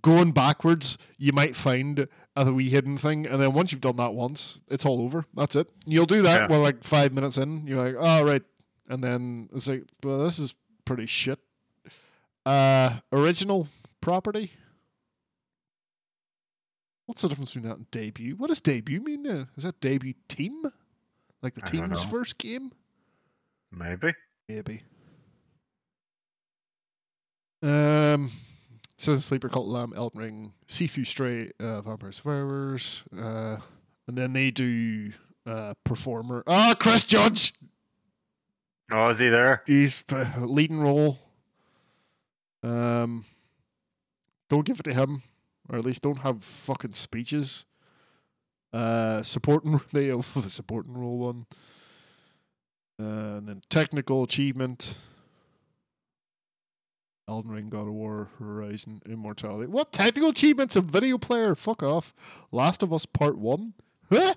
going 0.00 0.32
backwards 0.32 0.96
you 1.18 1.32
might 1.32 1.54
find 1.54 2.08
a 2.36 2.52
wee 2.52 2.70
hidden 2.70 2.96
thing 2.96 3.26
and 3.26 3.40
then 3.40 3.52
once 3.52 3.70
you've 3.70 3.80
done 3.82 3.96
that 3.96 4.14
once 4.14 4.62
it's 4.68 4.84
all 4.86 5.02
over 5.02 5.24
that's 5.34 5.54
it 5.56 5.70
you'll 5.86 6.06
do 6.06 6.22
that 6.22 6.40
Yeah. 6.42 6.46
well 6.48 6.60
like 6.62 6.82
five 6.82 7.12
minutes 7.14 7.36
in 7.38 7.66
you're 7.66 7.82
like 7.82 7.96
oh 7.98 8.24
right 8.24 8.42
and 8.88 9.04
then 9.04 9.48
it's 9.54 9.68
like 9.68 9.84
well 10.02 10.18
this 10.24 10.38
is 10.38 10.54
pretty 10.86 11.04
shit 11.06 11.38
uh 12.46 12.98
original 13.12 13.68
property 14.00 14.52
what's 17.06 17.22
the 17.22 17.28
difference 17.28 17.54
between 17.54 17.68
that 17.68 17.78
and 17.78 17.90
debut 17.90 18.34
what 18.36 18.48
does 18.48 18.60
debut 18.60 19.00
mean 19.00 19.22
now 19.22 19.46
is 19.56 19.64
that 19.64 19.80
debut 19.80 20.14
team 20.28 20.62
like 21.42 21.54
the 21.54 21.62
I 21.64 21.70
team's 21.70 22.04
first 22.04 22.38
game 22.38 22.72
Maybe. 23.76 24.14
Maybe. 24.48 24.82
Um, 27.62 28.30
Citizen 28.96 29.22
Sleeper, 29.22 29.48
Cult 29.48 29.66
Lamb, 29.66 29.92
Elden 29.96 30.20
Ring, 30.20 30.52
Sifu 30.66 31.06
Stray, 31.06 31.50
uh, 31.58 31.80
Vampire 31.82 32.12
Survivors, 32.12 33.04
uh, 33.18 33.56
and 34.06 34.16
then 34.18 34.32
they 34.32 34.50
do 34.50 35.12
uh, 35.46 35.74
Performer. 35.84 36.44
Ah, 36.46 36.74
Chris 36.78 37.04
Judge! 37.04 37.54
Oh, 38.92 39.08
is 39.08 39.18
he 39.18 39.28
there? 39.30 39.62
He's 39.66 40.04
the 40.04 40.30
leading 40.40 40.78
role. 40.78 41.18
Um, 42.64 43.24
don't 44.48 44.64
give 44.64 44.80
it 44.80 44.84
to 44.84 44.94
him, 44.94 45.22
or 45.68 45.76
at 45.76 45.84
least 45.84 46.02
don't 46.02 46.18
have 46.18 46.42
fucking 46.42 46.94
speeches. 46.94 47.66
Uh, 48.72 49.22
supporting 49.22 49.80
they 49.92 50.06
have 50.06 50.36
a 50.36 50.48
supporting 50.48 50.96
role 50.96 51.18
one. 51.18 51.46
Uh, 52.98 53.38
and 53.38 53.48
then 53.48 53.60
technical 53.68 54.22
achievement. 54.22 54.96
Elden 57.28 57.52
Ring, 57.52 57.66
God 57.68 57.86
of 57.86 57.94
War, 57.94 58.28
Horizon, 58.38 59.00
Immortality. 59.08 59.66
What 59.66 59.92
technical 59.92 60.28
achievements? 60.28 60.76
A 60.76 60.82
video 60.82 61.16
player? 61.16 61.54
Fuck 61.54 61.82
off. 61.82 62.12
Last 62.52 62.82
of 62.82 62.92
Us 62.92 63.06
Part 63.06 63.38
One. 63.38 63.74
Huh? 64.10 64.34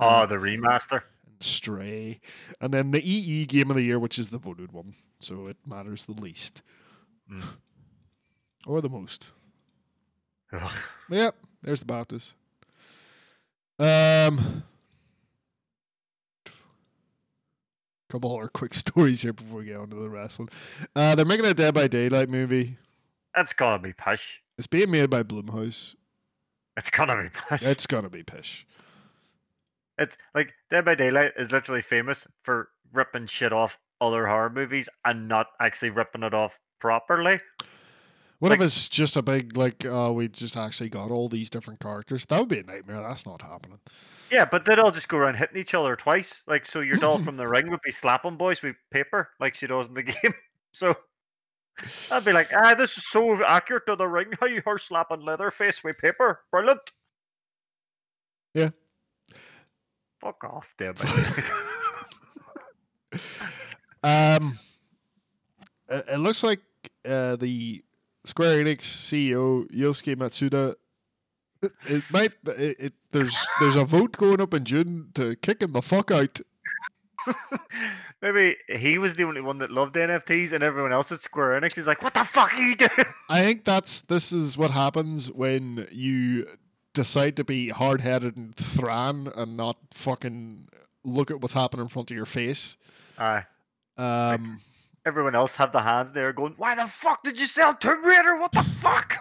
Oh, 0.00 0.26
the 0.26 0.34
remaster. 0.34 1.02
And 1.26 1.40
stray, 1.40 2.18
and 2.60 2.74
then 2.74 2.90
the 2.90 3.00
EE 3.00 3.46
Game 3.46 3.70
of 3.70 3.76
the 3.76 3.84
Year, 3.84 4.00
which 4.00 4.18
is 4.18 4.30
the 4.30 4.38
voted 4.38 4.72
one, 4.72 4.94
so 5.20 5.46
it 5.46 5.56
matters 5.64 6.06
the 6.06 6.20
least 6.20 6.60
Mm. 7.30 7.56
or 8.66 8.80
the 8.80 8.88
most. 8.88 9.32
Ugh. 10.52 10.72
Yep, 11.10 11.34
there's 11.62 11.80
the 11.80 11.86
Baptist. 11.86 12.34
Um, 13.78 14.62
couple 18.14 18.38
other 18.38 18.48
quick 18.48 18.72
stories 18.74 19.22
here 19.22 19.32
before 19.32 19.58
we 19.58 19.66
get 19.66 19.78
on 19.78 19.90
to 19.90 19.96
the 19.96 20.08
wrestling. 20.08 20.48
Uh, 20.94 21.14
they're 21.14 21.24
making 21.24 21.46
a 21.46 21.54
Dead 21.54 21.74
by 21.74 21.88
Daylight 21.88 22.28
movie. 22.28 22.78
That's 23.34 23.52
gotta 23.52 23.82
be 23.82 23.92
pish. 23.92 24.40
It's 24.56 24.68
being 24.68 24.90
made 24.90 25.10
by 25.10 25.24
Blumhouse. 25.24 25.96
It's 26.76 26.90
gotta 26.90 27.20
be 27.20 27.28
pish. 27.48 27.62
It's 27.62 27.86
gonna 27.86 28.10
be 28.10 28.22
pish. 28.22 28.66
It's 29.98 30.16
like 30.34 30.52
Dead 30.70 30.84
by 30.84 30.94
Daylight 30.94 31.32
is 31.36 31.50
literally 31.50 31.82
famous 31.82 32.26
for 32.42 32.68
ripping 32.92 33.26
shit 33.26 33.52
off 33.52 33.78
other 34.00 34.26
horror 34.26 34.50
movies 34.50 34.88
and 35.04 35.26
not 35.26 35.48
actually 35.60 35.90
ripping 35.90 36.22
it 36.22 36.34
off 36.34 36.58
properly. 36.84 37.40
What 38.40 38.50
Like- 38.50 38.60
if 38.60 38.66
it's 38.66 38.90
just 38.90 39.16
a 39.16 39.22
big 39.22 39.56
like? 39.56 39.86
Uh, 39.86 40.12
we 40.14 40.28
just 40.28 40.54
actually 40.54 40.90
got 40.90 41.10
all 41.10 41.30
these 41.30 41.48
different 41.48 41.80
characters. 41.80 42.26
That 42.26 42.40
would 42.40 42.50
be 42.50 42.58
a 42.58 42.62
nightmare. 42.62 43.00
That's 43.00 43.24
not 43.24 43.40
happening. 43.40 43.80
Yeah, 44.30 44.44
but 44.44 44.66
they'd 44.66 44.78
all 44.78 44.90
just 44.90 45.08
go 45.08 45.16
around 45.16 45.36
hitting 45.36 45.56
each 45.56 45.72
other 45.72 45.96
twice. 45.96 46.42
Like, 46.46 46.66
so 46.66 46.80
your 46.80 46.96
doll 46.96 47.18
from 47.20 47.38
the 47.38 47.48
ring 47.48 47.70
would 47.70 47.80
be 47.82 47.90
slapping 47.90 48.36
boys 48.36 48.60
with 48.60 48.76
paper, 48.90 49.30
like 49.40 49.54
she 49.54 49.66
does 49.66 49.86
in 49.86 49.94
the 49.94 50.02
game. 50.02 50.34
So 50.74 50.94
I'd 52.12 52.24
be 52.26 52.34
like, 52.34 52.50
ah, 52.54 52.74
this 52.74 52.98
is 52.98 53.06
so 53.08 53.42
accurate 53.44 53.86
to 53.86 53.96
the 53.96 54.06
ring. 54.06 54.28
How 54.38 54.46
you 54.46 54.60
her 54.66 54.76
slapping 54.76 55.24
Leatherface 55.24 55.82
with 55.82 55.96
paper? 55.96 56.40
Brilliant. 56.50 56.80
Yeah. 58.52 58.70
Fuck 60.20 60.44
off, 60.44 60.74
by 60.76 60.92
Um, 64.36 64.52
it, 65.88 66.04
it 66.12 66.18
looks 66.18 66.44
like 66.44 66.60
uh, 67.06 67.36
the 67.36 67.82
Square 68.24 68.64
Enix 68.64 68.80
CEO 68.80 69.70
Yosuke 69.70 70.16
Matsuda. 70.16 70.74
It, 71.62 71.72
it 71.86 72.04
might. 72.10 72.32
It, 72.46 72.76
it 72.78 72.92
there's 73.10 73.46
there's 73.60 73.76
a 73.76 73.84
vote 73.84 74.16
going 74.16 74.40
up 74.40 74.54
in 74.54 74.64
June 74.64 75.10
to 75.14 75.36
kick 75.36 75.62
him 75.62 75.72
the 75.72 75.82
fuck 75.82 76.10
out. 76.10 76.40
Maybe 78.22 78.56
he 78.68 78.98
was 78.98 79.14
the 79.14 79.24
only 79.24 79.40
one 79.40 79.58
that 79.58 79.70
loved 79.70 79.96
NFTs, 79.96 80.52
and 80.52 80.64
everyone 80.64 80.92
else 80.92 81.12
at 81.12 81.22
Square 81.22 81.60
Enix 81.60 81.76
is 81.78 81.86
like, 81.86 82.02
"What 82.02 82.14
the 82.14 82.24
fuck 82.24 82.54
are 82.54 82.62
you 82.62 82.76
doing?" 82.76 82.90
I 83.28 83.42
think 83.42 83.64
that's 83.64 84.00
this 84.02 84.32
is 84.32 84.56
what 84.56 84.70
happens 84.70 85.30
when 85.30 85.86
you 85.92 86.46
decide 86.94 87.36
to 87.36 87.44
be 87.44 87.68
hard 87.68 88.00
headed 88.00 88.36
and 88.36 88.54
thran 88.54 89.30
and 89.36 89.56
not 89.56 89.76
fucking 89.92 90.68
look 91.04 91.30
at 91.30 91.40
what's 91.40 91.54
happening 91.54 91.84
in 91.84 91.88
front 91.88 92.10
of 92.10 92.16
your 92.16 92.26
face. 92.26 92.76
Aye. 93.18 93.44
Um, 93.96 94.60
everyone 95.06 95.34
else 95.34 95.56
have 95.56 95.72
the 95.72 95.82
hands 95.82 96.12
there 96.12 96.32
going, 96.32 96.54
"Why 96.56 96.74
the 96.74 96.86
fuck 96.86 97.22
did 97.24 97.38
you 97.38 97.46
sell 97.46 97.74
Tomb 97.74 98.04
Raider? 98.04 98.36
What 98.36 98.52
the 98.52 98.62
fuck?" 98.62 99.16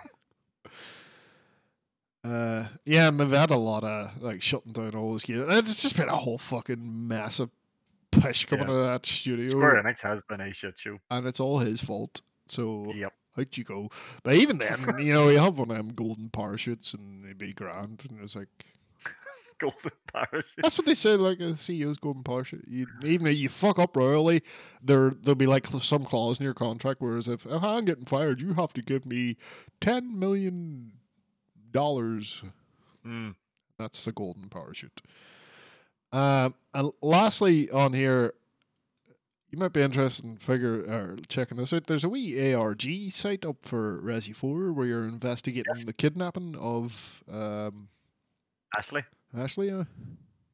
uh, 2.23 2.65
yeah, 2.85 3.09
and 3.09 3.19
they've 3.19 3.29
had 3.31 3.51
a 3.51 3.57
lot 3.57 3.83
of 3.83 4.21
like 4.21 4.41
shutting 4.41 4.71
down 4.71 4.95
all 4.95 5.11
those 5.11 5.25
games. 5.25 5.43
It's 5.47 5.81
just 5.81 5.97
been 5.97 6.09
a 6.09 6.15
whole 6.15 6.37
fucking 6.37 6.81
massive 7.07 7.49
push 8.11 8.45
coming 8.45 8.67
Yeah. 8.67 8.73
out 8.73 8.77
of 8.79 8.85
that 8.85 9.05
studio, 9.05 9.49
Square 9.49 9.81
Enix 9.83 10.01
has 10.01 10.19
been 10.29 10.39
a 10.41 10.53
shit 10.53 10.77
show. 10.77 10.99
and 11.11 11.25
it's 11.27 11.39
all 11.39 11.59
his 11.59 11.81
fault. 11.81 12.21
So 12.47 12.91
Yep. 12.93 13.13
out 13.39 13.57
you 13.57 13.63
go. 13.63 13.89
But 14.23 14.35
even 14.35 14.57
then, 14.59 14.85
you 14.99 15.13
know, 15.13 15.29
you 15.29 15.39
have 15.39 15.57
one 15.57 15.71
of 15.71 15.77
them 15.77 15.89
golden 15.93 16.29
parachutes, 16.29 16.93
and 16.93 17.23
they'd 17.23 17.37
be 17.37 17.53
grand, 17.53 18.03
and 18.09 18.21
it's 18.21 18.35
like. 18.35 18.49
Golden 19.63 19.91
parachute. 20.13 20.45
That's 20.61 20.77
what 20.77 20.85
they 20.85 20.93
say. 20.93 21.15
Like 21.15 21.39
a 21.39 21.53
CEO's 21.53 21.97
golden 21.97 22.21
parachute. 22.21 22.65
You, 22.67 22.85
even 23.05 23.27
if 23.27 23.37
you 23.37 23.47
fuck 23.47 23.79
up 23.79 23.95
royally, 23.95 24.41
there 24.81 25.11
there'll 25.11 25.35
be 25.35 25.47
like 25.47 25.65
some 25.67 26.03
clause 26.03 26.37
in 26.39 26.43
your 26.43 26.53
contract. 26.53 26.99
Whereas 26.99 27.29
if, 27.29 27.45
if 27.45 27.63
I'm 27.63 27.85
getting 27.85 28.05
fired, 28.05 28.41
you 28.41 28.55
have 28.55 28.73
to 28.73 28.81
give 28.81 29.05
me 29.05 29.37
ten 29.79 30.19
million 30.19 30.91
dollars. 31.71 32.43
Mm. 33.05 33.35
That's 33.79 34.03
the 34.03 34.11
golden 34.11 34.49
parachute. 34.49 35.01
Um, 36.11 36.55
and 36.73 36.91
lastly, 37.01 37.71
on 37.71 37.93
here, 37.93 38.33
you 39.49 39.57
might 39.57 39.71
be 39.71 39.81
interested 39.81 40.25
in 40.25 40.35
figure 40.37 40.81
or 40.81 41.15
checking 41.29 41.57
this 41.57 41.71
out. 41.71 41.87
There's 41.87 42.03
a 42.03 42.09
wee 42.09 42.53
ARG 42.53 42.83
site 43.11 43.45
up 43.45 43.57
for 43.61 44.01
Resi 44.01 44.35
Four 44.35 44.73
where 44.73 44.85
you're 44.85 45.05
investigating 45.05 45.85
the 45.85 45.93
kidnapping 45.93 46.57
of 46.57 47.23
um, 47.31 47.87
Ashley. 48.77 49.03
Ashley. 49.35 49.71
Uh, 49.71 49.85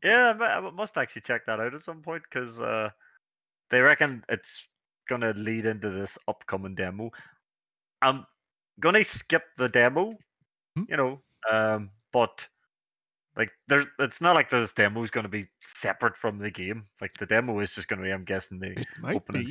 Yeah, 0.03 0.33
I 0.39 0.69
must 0.71 0.97
actually 0.97 1.23
check 1.23 1.45
that 1.45 1.59
out 1.59 1.73
at 1.73 1.83
some 1.83 2.01
point 2.01 2.23
because 2.23 2.59
uh, 2.61 2.89
they 3.69 3.81
reckon 3.81 4.23
it's 4.29 4.67
gonna 5.07 5.33
lead 5.35 5.65
into 5.65 5.89
this 5.89 6.17
upcoming 6.27 6.75
demo. 6.75 7.11
I'm 8.01 8.25
gonna 8.79 9.03
skip 9.03 9.43
the 9.57 9.67
demo, 9.67 10.17
Hmm. 10.77 10.83
you 10.87 10.97
know, 10.97 11.21
um, 11.51 11.89
but 12.13 12.47
like 13.35 13.51
there's, 13.67 13.85
it's 13.99 14.21
not 14.21 14.35
like 14.35 14.49
this 14.49 14.71
demo 14.71 15.03
is 15.03 15.11
gonna 15.11 15.27
be 15.27 15.47
separate 15.63 16.15
from 16.15 16.37
the 16.39 16.51
game. 16.51 16.85
Like 17.01 17.13
the 17.13 17.25
demo 17.25 17.59
is 17.59 17.75
just 17.75 17.87
gonna 17.87 18.03
be, 18.03 18.11
I'm 18.11 18.23
guessing, 18.23 18.59
the 18.59 18.85
opening. 19.03 19.49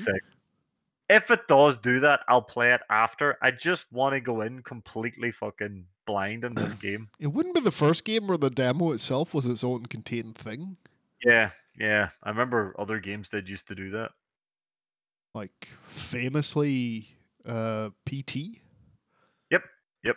If 1.11 1.31
it 1.31 1.49
does 1.49 1.79
do 1.79 2.01
that, 2.01 2.21
I'll 2.29 2.43
play 2.43 2.73
it 2.73 2.83
after. 2.91 3.39
I 3.41 3.51
just 3.51 3.91
want 3.91 4.13
to 4.13 4.21
go 4.21 4.43
in 4.43 4.63
completely 4.63 5.31
fucking 5.31 5.87
blind 6.09 6.43
in 6.43 6.55
this 6.55 6.73
game. 6.75 7.11
It 7.21 7.29
wouldn't 7.29 7.55
be 7.55 7.61
the 7.61 7.71
first 7.71 8.05
game 8.05 8.27
where 8.27 8.39
the 8.39 8.51
demo 8.51 8.93
itself 8.93 9.35
was 9.35 9.45
its 9.47 9.63
own 9.63 9.87
contained 9.87 10.37
thing. 10.37 10.79
Yeah, 11.23 11.51
yeah. 11.79 12.09
I 12.23 12.31
remember 12.31 12.75
other 12.79 12.99
games 12.99 13.29
that 13.29 13.47
used 13.47 13.69
to 13.69 13.75
do 13.75 13.91
that. 13.91 14.11
Like 15.35 15.69
famously, 15.83 17.09
uh, 17.47 17.91
PT. 18.07 18.61
Yep, 19.51 19.63
yep. 20.03 20.17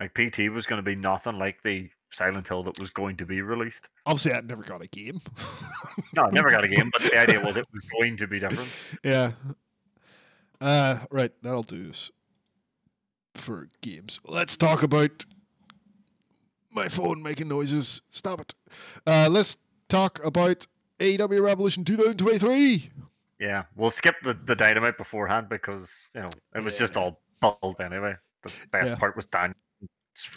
Like 0.00 0.14
PT 0.14 0.50
was 0.50 0.64
going 0.66 0.78
to 0.78 0.82
be 0.82 0.94
nothing 0.96 1.38
like 1.38 1.62
the 1.62 1.90
Silent 2.10 2.48
Hill 2.48 2.62
that 2.62 2.80
was 2.80 2.90
going 2.90 3.16
to 3.18 3.26
be 3.26 3.42
released. 3.42 3.88
Obviously, 4.06 4.32
I 4.32 4.40
never 4.40 4.62
got 4.62 4.82
a 4.82 4.88
game. 4.88 5.18
No, 6.14 6.24
I 6.24 6.30
never 6.30 6.50
got 6.50 6.64
a 6.64 6.68
game, 6.68 6.90
but 6.92 7.02
the 7.02 7.18
idea 7.18 7.44
was 7.44 7.56
it 7.56 7.66
was 7.72 7.84
going 8.00 8.16
to 8.16 8.26
be 8.26 8.38
different. 8.38 8.72
yeah. 9.04 9.32
Uh, 10.60 10.98
right. 11.10 11.32
That'll 11.42 11.62
do 11.62 11.92
for 13.34 13.68
games. 13.80 14.20
Let's 14.26 14.56
talk 14.56 14.82
about 14.82 15.24
my 16.72 16.88
phone 16.88 17.22
making 17.22 17.48
noises. 17.48 18.02
Stop 18.08 18.40
it. 18.40 18.54
Uh, 19.06 19.28
let's 19.30 19.56
talk 19.88 20.24
about 20.24 20.66
AEW 21.00 21.40
Revolution 21.42 21.84
2023. 21.84 22.90
Yeah, 23.40 23.64
we'll 23.76 23.90
skip 23.90 24.16
the, 24.22 24.34
the 24.34 24.54
dynamite 24.54 24.96
beforehand 24.96 25.48
because 25.48 25.90
you 26.14 26.20
know 26.22 26.28
it 26.54 26.64
was 26.64 26.78
just 26.78 26.96
all 26.96 27.20
bubbled 27.40 27.80
anyway. 27.80 28.14
The 28.42 28.52
best 28.70 28.86
Yeah. 28.88 28.96
part 28.96 29.16
was 29.16 29.26
Dan 29.26 29.54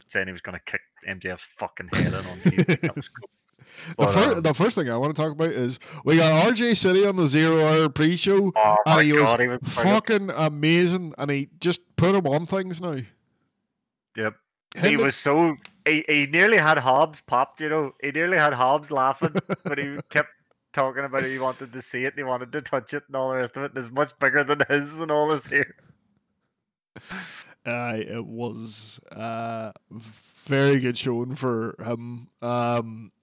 saying 0.10 0.28
he 0.28 0.32
was 0.34 0.42
going 0.42 0.58
to 0.58 0.72
kick 0.72 0.82
MJF's 1.08 1.46
fucking 1.58 1.90
head 1.94 2.08
in 2.08 2.14
on 2.16 2.24
TV. 2.24 2.80
That 2.82 2.96
was 2.96 3.08
cool. 3.10 3.30
The, 3.90 3.96
But, 3.98 4.10
fir- 4.10 4.34
um, 4.34 4.42
the 4.42 4.54
first 4.54 4.78
thing 4.78 4.90
I 4.90 4.98
want 4.98 5.16
to 5.16 5.22
talk 5.22 5.32
about 5.32 5.50
is 5.50 5.80
we 6.04 6.18
got 6.18 6.48
RJ 6.48 6.76
City 6.76 7.06
on 7.06 7.16
the 7.16 7.28
zero 7.28 7.66
hour 7.66 7.90
pre 7.90 8.16
show. 8.16 8.52
Oh 8.56 8.78
and 8.86 9.02
he 9.02 9.14
was 9.14 9.34
he 9.34 9.48
was 9.48 9.60
fucking 9.64 10.30
amazing, 10.30 11.14
and 11.18 11.32
he 11.32 11.50
just 11.60 11.96
put 11.96 12.16
him 12.16 12.28
on 12.28 12.46
things 12.46 12.82
now. 12.82 12.98
Yep. 14.16 14.34
Him 14.76 14.90
He 14.90 14.98
was 14.98 15.16
so 15.16 15.56
he, 15.86 16.04
he 16.08 16.26
nearly 16.28 16.58
had 16.58 16.78
Hobbs 16.78 17.22
popped, 17.26 17.62
you 17.62 17.70
know. 17.70 17.94
He 18.02 18.12
nearly 18.12 18.38
had 18.38 18.54
Hobbs 18.54 18.92
laughing, 18.92 19.36
but 19.64 19.78
he 19.78 19.98
kept 20.10 20.30
talking 20.74 21.06
about 21.06 21.24
it. 21.24 21.32
He 21.32 21.40
wanted 21.40 21.74
to 21.74 21.82
see 21.82 22.04
it, 22.04 22.14
and 22.14 22.18
he 22.18 22.24
wanted 22.24 22.52
to 22.52 22.62
touch 22.62 22.94
it, 22.94 23.04
and 23.08 23.16
all 23.16 23.30
the 23.30 23.38
rest 23.38 23.56
of 23.58 23.64
it. 23.64 23.72
And 23.72 23.78
it's 23.84 23.92
much 23.92 24.18
bigger 24.20 24.44
than 24.44 24.62
his 24.70 25.00
and 25.00 25.12
all 25.12 25.32
his 25.32 25.48
hair. 25.48 25.76
Uh, 27.66 27.96
it 27.98 28.26
was 28.26 29.00
uh, 29.12 29.72
very 29.92 30.80
good 30.80 30.98
showing 30.98 31.36
for 31.36 31.76
him. 31.84 32.30
Um, 32.42 33.12
uh, 33.12 33.17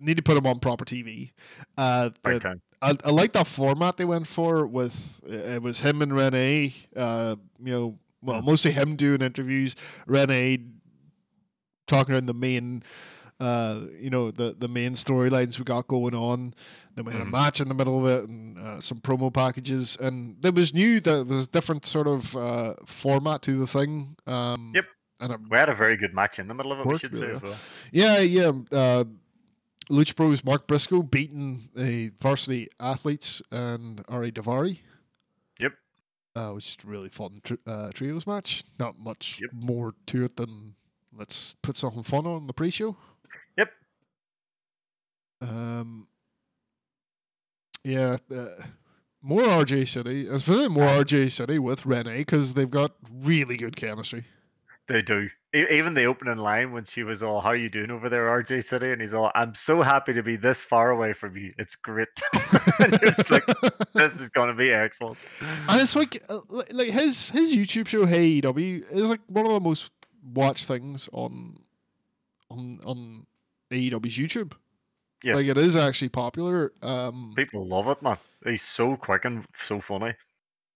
need 0.00 0.16
to 0.16 0.22
put 0.22 0.34
them 0.34 0.46
on 0.46 0.58
proper 0.58 0.84
TV. 0.84 1.30
Uh, 1.76 2.10
the- 2.22 2.40
time. 2.40 2.62
I, 2.82 2.94
I 3.04 3.10
like 3.10 3.32
that 3.32 3.46
format 3.46 3.98
they 3.98 4.06
went 4.06 4.26
for 4.26 4.66
with 4.66 5.20
uh, 5.28 5.32
it 5.56 5.62
was 5.62 5.80
him 5.80 6.00
and 6.00 6.14
Renee. 6.16 6.72
Uh, 6.96 7.36
you 7.58 7.72
know, 7.72 7.98
well, 8.22 8.40
Mm. 8.40 8.46
mostly 8.46 8.70
him 8.72 8.96
doing 8.96 9.20
interviews. 9.20 9.76
Renee 10.06 10.60
talking 11.86 12.14
around 12.14 12.26
the 12.26 12.34
main 12.34 12.82
uh, 13.38 13.80
you 13.98 14.10
know, 14.10 14.30
the 14.30 14.54
the 14.58 14.68
main 14.68 14.92
storylines 14.92 15.58
we 15.58 15.64
got 15.64 15.88
going 15.88 16.14
on. 16.14 16.52
Then 16.94 17.06
we 17.06 17.12
had 17.12 17.22
a 17.22 17.24
Mhm. 17.24 17.30
match 17.30 17.60
in 17.62 17.68
the 17.68 17.74
middle 17.74 17.98
of 17.98 18.10
it 18.24 18.28
and 18.28 18.58
uh, 18.58 18.80
some 18.80 18.98
promo 18.98 19.32
packages, 19.32 19.96
and 19.96 20.36
it 20.44 20.54
was 20.54 20.74
new. 20.74 21.00
There 21.00 21.24
was 21.24 21.46
a 21.46 21.50
different 21.50 21.86
sort 21.86 22.06
of 22.06 22.36
uh, 22.36 22.74
format 22.86 23.40
to 23.42 23.52
the 23.52 23.66
thing. 23.66 24.16
Um, 24.26 24.72
Yep. 24.74 24.84
And 25.20 25.50
We 25.50 25.56
had 25.58 25.68
a 25.70 25.74
very 25.74 25.96
good 25.96 26.12
match 26.14 26.38
in 26.38 26.48
the 26.48 26.54
middle 26.54 26.72
of 26.72 26.80
it, 26.80 26.86
we 26.86 26.98
should 26.98 27.14
say 27.14 27.20
really 27.20 27.34
as 27.36 27.42
well. 27.42 27.56
Yeah, 27.92 28.18
yeah. 28.20 29.02
Lucha 29.90 30.14
Bros 30.14 30.44
Mark 30.44 30.66
Briscoe 30.66 31.02
beating 31.02 31.68
the 31.74 32.12
varsity 32.20 32.68
athletes 32.78 33.42
and 33.50 34.04
Ari 34.08 34.32
Daivari. 34.32 34.78
Yep. 35.58 35.72
Uh, 36.36 36.50
which 36.52 36.66
is 36.66 36.76
a 36.84 36.86
really 36.86 37.08
fun 37.08 37.40
tr- 37.42 37.54
uh, 37.66 37.90
trios 37.92 38.26
match. 38.26 38.62
Not 38.78 38.98
much 38.98 39.40
Yep. 39.40 39.50
more 39.52 39.94
to 40.06 40.24
it 40.24 40.36
than 40.36 40.76
let's 41.12 41.56
put 41.62 41.76
something 41.76 42.02
fun 42.04 42.24
on 42.26 42.46
the 42.46 42.52
pre-show. 42.52 42.96
Yep. 43.58 43.72
Um. 45.42 46.06
Yeah. 47.84 48.18
Uh, 48.34 48.46
more 49.22 49.42
RJ 49.42 49.86
City, 49.86 50.26
especially 50.28 50.68
more 50.68 50.86
RJ 50.86 51.30
City 51.30 51.58
with 51.58 51.84
Renee 51.84 52.18
because 52.20 52.54
they've 52.54 52.70
got 52.70 52.92
really 53.12 53.56
good 53.56 53.76
chemistry. 53.76 54.24
They 54.88 55.02
do. 55.02 55.28
Even 55.52 55.94
the 55.94 56.04
opening 56.04 56.36
line 56.38 56.72
when 56.72 56.84
she 56.84 57.02
was 57.02 57.22
all, 57.22 57.40
"How 57.40 57.50
you 57.52 57.68
doing 57.68 57.90
over 57.90 58.08
there, 58.08 58.28
RJ 58.28 58.62
City?" 58.62 58.92
and 58.92 59.00
he's 59.00 59.12
all, 59.12 59.32
"I'm 59.34 59.54
so 59.54 59.82
happy 59.82 60.12
to 60.12 60.22
be 60.22 60.36
this 60.36 60.62
far 60.62 60.90
away 60.90 61.12
from 61.12 61.36
you. 61.36 61.52
It's 61.58 61.74
great." 61.74 62.08
it's 62.78 63.30
like, 63.30 63.44
"This 63.92 64.20
is 64.20 64.28
gonna 64.28 64.54
be 64.54 64.72
excellent." 64.72 65.18
And 65.68 65.80
it's 65.80 65.96
like, 65.96 66.22
uh, 66.28 66.38
like 66.70 66.90
his 66.90 67.30
his 67.30 67.56
YouTube 67.56 67.88
show 67.88 68.06
Hey 68.06 68.26
EW 68.26 68.84
is 68.90 69.10
like 69.10 69.20
one 69.26 69.44
of 69.44 69.52
the 69.52 69.60
most 69.60 69.90
watched 70.22 70.66
things 70.66 71.08
on 71.12 71.56
on 72.48 72.80
on 72.84 73.26
AEW's 73.72 74.16
YouTube. 74.18 74.52
Yes, 75.22 75.36
Like 75.36 75.46
it 75.46 75.58
is 75.58 75.76
actually 75.76 76.08
popular. 76.08 76.72
Um, 76.80 77.32
people 77.36 77.66
love 77.66 77.88
it, 77.88 78.00
man. 78.02 78.16
He's 78.44 78.62
so 78.62 78.96
quick 78.96 79.24
and 79.24 79.44
so 79.58 79.80
funny. 79.80 80.14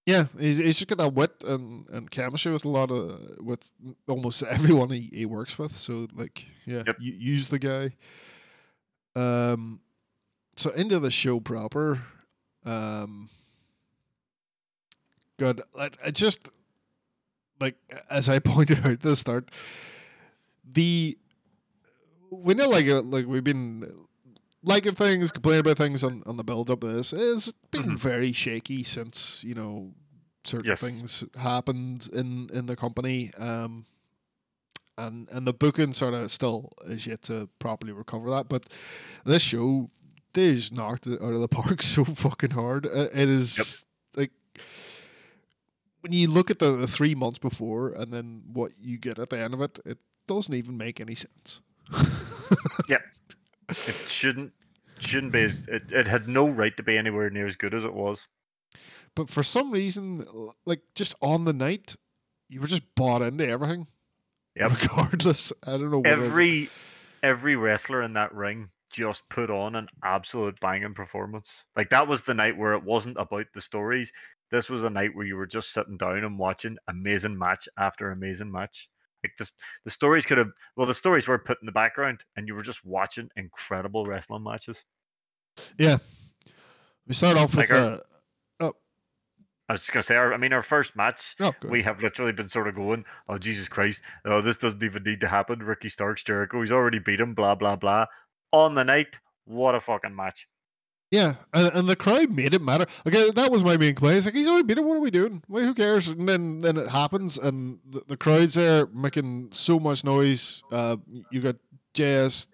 Yeah, 0.07 0.25
he's, 0.39 0.59
he's 0.59 0.77
just 0.77 0.89
got 0.89 0.99
that 0.99 1.15
wit 1.15 1.33
and, 1.47 1.87
and 1.89 2.11
chemistry 2.11 2.53
with 2.53 2.65
a 2.65 2.69
lot 2.69 2.91
of 2.91 3.21
with 3.41 3.69
almost 4.09 4.43
everyone 4.43 4.91
he, 4.91 5.11
he 5.13 5.27
works 5.27 5.59
with. 5.59 5.77
So 5.77 6.09
like, 6.15 6.47
yeah, 6.67 6.83
Yep. 6.87 6.97
use 7.01 7.49
the 7.49 7.59
guy. 7.59 7.93
Um, 9.17 9.81
so 10.57 10.71
into 10.71 10.99
the 10.99 11.11
show 11.11 11.41
proper. 11.41 12.03
Um, 12.65 13.29
good. 15.39 15.61
I, 15.79 15.91
I 16.05 16.11
just 16.11 16.49
like 17.61 17.77
as 18.11 18.29
I 18.29 18.39
pointed 18.45 18.81
out 18.81 18.87
at 18.93 19.01
the 19.01 19.17
start, 19.17 19.51
the 20.71 21.17
we 22.31 22.55
know 22.55 22.69
like 22.69 22.87
uh, 22.89 23.03
like 23.03 23.27
we've 23.27 23.45
been 23.45 23.85
liking 24.65 24.93
things, 24.93 25.31
complaining 25.31 25.61
about 25.61 25.77
things 25.77 26.03
on, 26.03 26.23
on 26.27 26.37
the 26.37 26.45
build 26.45 26.71
up 26.71 26.83
of 26.83 26.93
this. 26.93 27.13
It's 27.13 27.53
been 27.71 27.83
Mhm. 27.91 27.99
very 27.99 28.33
shaky 28.33 28.83
since 28.83 29.45
you 29.45 29.55
know 29.55 29.93
certain 30.45 30.71
Yes. 30.71 30.81
things 30.81 31.25
happened 31.39 32.09
in 32.13 32.49
in 32.53 32.67
the 32.67 32.75
company. 32.77 33.31
Um, 33.39 33.85
and 34.97 35.29
and 35.31 35.47
the 35.47 35.53
booking 35.53 35.93
sort 35.93 36.15
of 36.15 36.31
still 36.31 36.71
is 36.87 37.07
yet 37.07 37.23
to 37.23 37.49
properly 37.59 37.93
recover 37.93 38.31
that. 38.31 38.49
But 38.49 38.67
this 39.25 39.43
show, 39.43 39.91
they 40.33 40.55
just 40.55 40.73
knocked 40.75 41.07
it 41.07 41.21
out 41.21 41.35
of 41.35 41.41
the 41.41 41.49
park 41.63 41.83
so 41.83 42.05
fucking 42.05 42.51
hard. 42.51 42.87
It 42.87 43.29
is 43.29 43.85
like 44.17 44.31
when 46.01 46.13
you 46.13 46.29
look 46.29 46.51
at 46.51 46.59
the, 46.59 46.73
the 46.77 46.87
three 46.87 47.15
months 47.15 47.39
before 47.39 47.89
and 47.91 48.13
then 48.13 48.43
what 48.53 48.73
you 48.81 48.99
get 48.99 49.19
at 49.19 49.31
the 49.31 49.39
end 49.39 49.55
of 49.55 49.61
it, 49.63 49.81
it 49.85 49.99
doesn't 50.27 50.55
even 50.55 50.77
make 50.77 51.01
any 51.01 51.15
sense. 51.15 51.61
It 53.69 53.95
shouldn't 54.09 54.53
shouldn't 54.99 55.33
be. 55.33 55.43
As, 55.43 55.63
it 55.69 55.85
it 55.91 56.07
had 56.07 56.29
no 56.29 56.49
right 56.49 56.77
to 56.77 56.83
be 56.83 56.97
anywhere 56.97 57.31
near 57.31 57.47
as 57.47 57.57
good 57.57 57.75
as 57.75 57.85
it 57.85 57.95
was. 57.95 58.27
But 59.15 59.31
for 59.31 59.43
some 59.43 59.71
reason, 59.71 60.27
like 60.67 60.83
just 60.95 61.15
on 61.23 61.45
the 61.45 61.53
night, 61.53 61.97
you 62.49 62.61
were 62.61 62.67
just 62.67 62.95
bought 62.95 63.23
into 63.23 63.49
everything. 63.49 63.87
Yep. 64.57 64.83
Regardless, 64.83 65.53
I 65.67 65.73
don't 65.73 65.91
know 65.91 65.99
what 65.99 66.07
it 66.07 66.19
is. 66.19 66.29
Every 66.29 66.69
every 67.23 67.57
wrestler 67.57 68.03
in 68.03 68.13
that 68.15 68.35
ring 68.35 68.69
just 68.91 69.29
put 69.29 69.51
on 69.51 69.75
an 69.75 69.89
absolute 70.05 70.61
banging 70.61 70.95
performance. 70.95 71.51
Like 71.77 71.91
that 71.91 72.07
was 72.07 72.23
the 72.23 72.35
night 72.35 72.57
where 72.57 72.75
it 72.75 72.85
wasn't 72.85 73.17
about 73.19 73.47
the 73.55 73.61
stories. 73.61 74.13
This 74.51 74.69
was 74.69 74.85
a 74.85 74.91
night 74.91 75.11
where 75.15 75.27
you 75.27 75.37
were 75.37 75.47
just 75.47 75.73
sitting 75.73 75.97
down 75.97 76.19
and 76.19 76.39
watching 76.39 76.77
amazing 76.87 77.37
match 77.37 77.69
after 77.77 78.13
amazing 78.13 78.53
match. 78.53 78.89
Like 79.25 79.37
this, 79.39 79.51
the 79.85 79.91
stories 79.91 80.27
could 80.27 80.39
have 80.39 80.51
well, 80.77 80.87
the 80.87 80.95
stories 80.95 81.27
were 81.27 81.39
put 81.39 81.59
in 81.63 81.67
the 81.67 81.73
background, 81.73 82.23
and 82.37 82.47
you 82.47 82.55
were 82.55 82.63
just 82.63 82.85
watching 82.85 83.31
incredible 83.37 84.07
wrestling 84.07 84.45
matches. 84.45 84.85
Yeah, 85.79 85.97
we 87.09 87.15
start 87.15 87.37
off 87.39 87.57
with 87.57 87.71
Like 87.71 87.73
our- 87.73 88.01
uh, 88.61 88.71
I 89.67 89.73
was 89.73 89.81
just 89.81 89.93
gonna 89.95 90.03
say, 90.03 90.17
our, 90.17 90.35
I 90.35 90.37
mean, 90.37 90.53
our 90.53 90.63
first 90.63 90.95
match, 90.95 91.37
oh, 91.41 91.55
we 91.71 91.83
have 91.83 92.03
literally 92.03 92.33
been 92.33 92.51
sort 92.51 92.69
of 92.69 92.75
going, 92.75 93.03
oh 93.31 93.39
Jesus 93.39 93.67
Christ, 93.67 94.03
oh 94.27 94.43
this 94.43 94.59
doesn't 94.59 94.83
even 94.83 95.03
need 95.05 95.21
to 95.21 95.29
happen. 95.29 95.61
Ricky 95.61 95.89
Starks, 95.89 96.23
Jericho, 96.23 96.61
he's 96.61 96.71
already 96.71 96.99
beat 96.99 97.19
him, 97.19 97.33
blah 97.33 97.55
blah 97.55 97.75
blah. 97.77 98.05
On 98.53 98.75
the 98.75 98.85
night, 98.85 99.19
what 99.47 99.75
a 99.75 99.81
fucking 99.81 100.15
match! 100.15 100.47
Yeah, 101.15 101.35
and, 101.53 101.67
and 101.77 101.89
the 101.89 101.97
crowd 101.97 102.33
made 102.33 102.55
it 102.55 102.63
matter. 102.63 102.87
Like 103.05 103.15
uh, 103.15 103.31
that 103.33 103.51
was 103.51 103.63
my 103.65 103.77
main 103.77 103.95
complaint. 103.95 104.17
It's 104.19 104.27
like 104.27 104.35
he's 104.35 104.49
already 104.49 104.67
beat 104.67 104.79
him. 104.79 104.87
What 104.89 104.97
are 104.97 105.01
we 105.01 105.11
doing? 105.11 105.43
Well, 105.49 105.65
who 105.65 105.75
cares? 105.75 106.09
And 106.09 106.29
then 106.29 106.61
then 106.61 106.77
it 106.77 106.89
happens, 106.89 107.39
and 107.39 107.79
the, 107.89 108.03
the 108.09 108.17
crowd's 108.17 108.55
there 108.55 108.87
making 108.87 109.53
so 109.53 109.79
much 109.79 110.05
noise. 110.05 110.63
Uh, 110.73 110.97
you 111.31 111.41
got 111.41 111.57
JS 111.95 112.49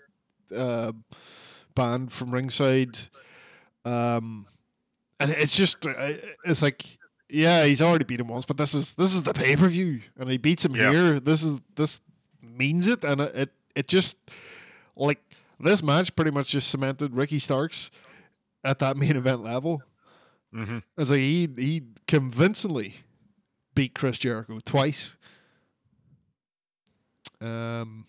uh, 0.57 0.93
banned 1.74 2.12
from 2.12 2.32
ringside. 2.32 2.99
Um, 3.85 4.45
and 5.19 5.31
it's 5.31 5.57
just 5.57 5.87
uh, 5.87 5.93
it's 6.45 6.62
like 6.62 6.85
yeah, 7.31 7.65
he's 7.65 7.81
already 7.82 8.05
beat 8.05 8.20
him 8.20 8.28
once, 8.28 8.45
but 8.45 8.57
this 8.57 8.74
is 8.74 8.95
this 8.95 9.15
is 9.15 9.23
the 9.23 9.32
pay 9.32 9.57
per 9.57 9.69
view, 9.69 10.01
and 10.19 10.28
he 10.31 10.39
beats 10.39 10.65
him 10.65 10.74
Yeah. 10.77 10.91
here. 10.93 11.20
This 11.20 11.43
is 11.43 11.61
this 11.77 12.01
means 12.43 12.89
it, 12.89 13.05
and 13.05 13.20
it, 13.20 13.32
it 13.35 13.51
it 13.74 13.89
just 13.89 14.19
like 14.97 15.19
this 15.59 15.82
match 15.82 16.15
pretty 16.16 16.31
much 16.31 16.49
just 16.53 16.69
cemented 16.69 17.15
Ricky 17.15 17.39
Starks 17.39 17.91
at 18.65 18.78
that 18.81 18.97
main 18.97 19.16
event 19.16 19.43
level. 19.43 19.82
hmm 20.53 20.78
It's 20.99 21.11
like 21.11 21.20
he 21.20 21.49
he 21.57 21.82
convincingly 22.07 22.95
beat 23.74 23.95
Chris 23.95 24.19
Jericho 24.19 24.59
twice. 24.65 25.16
Um, 27.41 28.05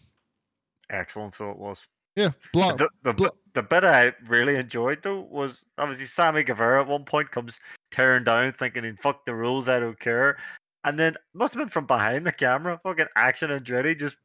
Excellent, 0.90 1.36
so 1.36 1.52
it 1.52 1.58
was. 1.58 1.86
yeah, 2.18 2.32
block. 2.52 2.78
the, 2.78 2.90
the, 3.04 3.32
the 3.54 3.62
bit 3.64 3.84
I 3.86 4.12
really 4.28 4.56
enjoyed 4.58 5.00
though 5.04 5.22
was 5.22 5.64
obviously 5.78 6.06
Sammy 6.06 6.44
Guevara 6.44 6.82
at 6.82 6.88
one 6.88 7.06
point 7.06 7.32
comes 7.32 7.58
tearing 7.92 8.24
down 8.26 8.52
thinking 8.54 8.98
fuck 9.02 9.26
the 9.26 9.34
rules 9.34 9.70
I 9.70 9.80
don't 9.80 10.00
care 10.00 10.38
and 10.84 10.98
then 11.00 11.16
must 11.34 11.54
have 11.54 11.62
been 11.62 11.70
from 11.70 11.86
behind 11.86 12.26
the 12.26 12.32
camera 12.32 12.78
fucking 12.82 13.06
Action 13.16 13.50
Andretti 13.52 13.98
just 13.98 14.18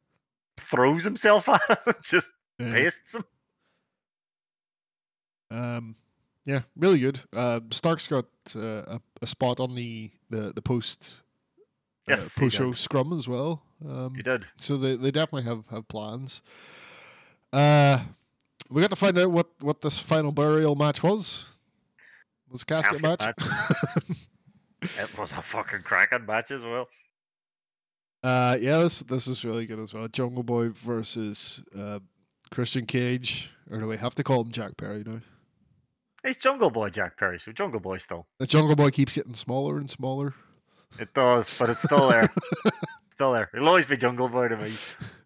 throws 0.57 1.03
himself 1.03 1.47
at 1.49 1.61
him 1.69 1.77
and 1.85 1.95
just 2.03 2.31
Yeah. 2.59 2.71
pastes 2.73 3.15
him 3.15 3.23
Um, 5.51 5.95
yeah, 6.47 6.61
really 6.75 6.99
good. 6.99 7.19
Uh, 7.31 7.59
Stark's 7.69 8.07
got 8.07 8.25
uh, 8.55 8.59
a, 8.97 9.01
a 9.21 9.27
spot 9.27 9.59
on 9.59 9.75
the 9.75 10.09
the 10.29 10.51
the 10.55 10.61
post 10.61 11.21
uh, 12.09 12.13
Yes, 12.13 12.35
post 12.35 12.57
show 12.57 12.71
scrum 12.71 13.13
as 13.13 13.27
well. 13.27 13.61
Um, 13.87 14.15
he 14.15 14.23
did 14.23 14.45
so 14.57 14.75
they, 14.75 14.95
they 14.95 15.11
definitely 15.11 15.43
have, 15.43 15.67
have 15.69 15.87
plans. 15.87 16.41
Uh, 17.53 17.99
we 18.71 18.81
got 18.81 18.89
to 18.89 18.95
find 18.95 19.17
out 19.19 19.29
what, 19.29 19.47
what 19.61 19.81
this 19.81 19.99
final 19.99 20.31
burial 20.31 20.75
match 20.75 21.03
was. 21.03 21.59
Was 22.49 22.63
a 22.63 22.65
casket, 22.65 23.01
Casket 23.01 23.37
match. 23.37 24.27
it 24.81 25.17
was 25.17 25.31
a 25.31 25.41
fucking 25.41 25.83
cracking 25.83 26.25
match 26.25 26.49
as 26.51 26.63
well 26.63 26.87
uh, 28.23 28.57
yeah, 28.59 28.79
this 28.79 29.01
this 29.03 29.27
is 29.27 29.45
really 29.45 29.65
good 29.65 29.79
as 29.79 29.93
well. 29.93 30.07
Jungle 30.07 30.43
Boy 30.43 30.69
versus 30.69 31.63
uh, 31.77 31.99
Christian 32.51 32.85
Cage, 32.85 33.51
or 33.71 33.79
do 33.79 33.87
we 33.87 33.97
have 33.97 34.15
to 34.15 34.23
call 34.23 34.41
him 34.41 34.51
Jack 34.51 34.77
Perry 34.77 35.03
now? 35.05 35.19
He's 36.27 36.37
Jungle 36.37 36.69
Boy 36.69 36.89
Jack 36.89 37.17
Perry 37.17 37.39
so 37.39 37.51
Jungle 37.51 37.79
Boy 37.79 37.97
still 37.97 38.27
The 38.39 38.45
Jungle 38.45 38.75
Boy 38.75 38.91
keeps 38.91 39.15
getting 39.15 39.33
smaller 39.33 39.77
and 39.77 39.89
smaller. 39.89 40.33
it 40.99 41.13
does 41.13 41.57
but 41.57 41.69
it's 41.69 41.81
still 41.81 42.09
there 42.09 42.29
still 43.13 43.33
there 43.33 43.49
it'll 43.53 43.67
always 43.67 43.85
be 43.85 43.97
Jungle 43.97 44.29
Boy 44.29 44.47
to 44.49 44.57
me 44.57 44.71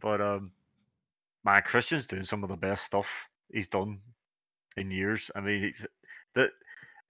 but 0.02 0.22
um 0.22 0.52
man 1.44 1.62
Christian's 1.66 2.08
doing 2.08 2.24
some 2.24 2.44
of 2.44 2.50
the 2.50 2.56
best 2.56 2.86
stuff 2.86 3.08
he's 3.52 3.68
done 3.68 4.00
in 4.78 4.92
years. 4.92 5.30
I 5.36 5.42
mean, 5.42 5.64
he's 5.64 5.86
that 6.36 6.50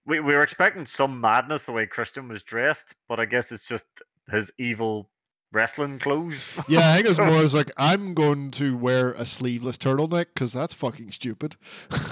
we, 0.06 0.20
we 0.20 0.34
were 0.34 0.42
expecting 0.42 0.86
some 0.86 1.20
madness 1.20 1.64
the 1.64 1.72
way 1.72 1.86
Christian 1.86 2.28
was 2.28 2.42
dressed, 2.42 2.86
but 3.08 3.20
I 3.20 3.24
guess 3.24 3.52
it's 3.52 3.66
just 3.66 3.84
his 4.30 4.50
evil 4.58 5.10
wrestling 5.52 5.98
clothes. 5.98 6.58
Yeah, 6.68 6.92
I 6.92 6.96
think 6.96 7.08
it's 7.08 7.18
more 7.18 7.42
as 7.42 7.54
like 7.54 7.70
I'm 7.76 8.14
going 8.14 8.50
to 8.52 8.76
wear 8.76 9.12
a 9.12 9.24
sleeveless 9.24 9.78
turtleneck 9.78 10.26
because 10.34 10.52
that's 10.52 10.74
fucking 10.74 11.12
stupid. 11.12 11.56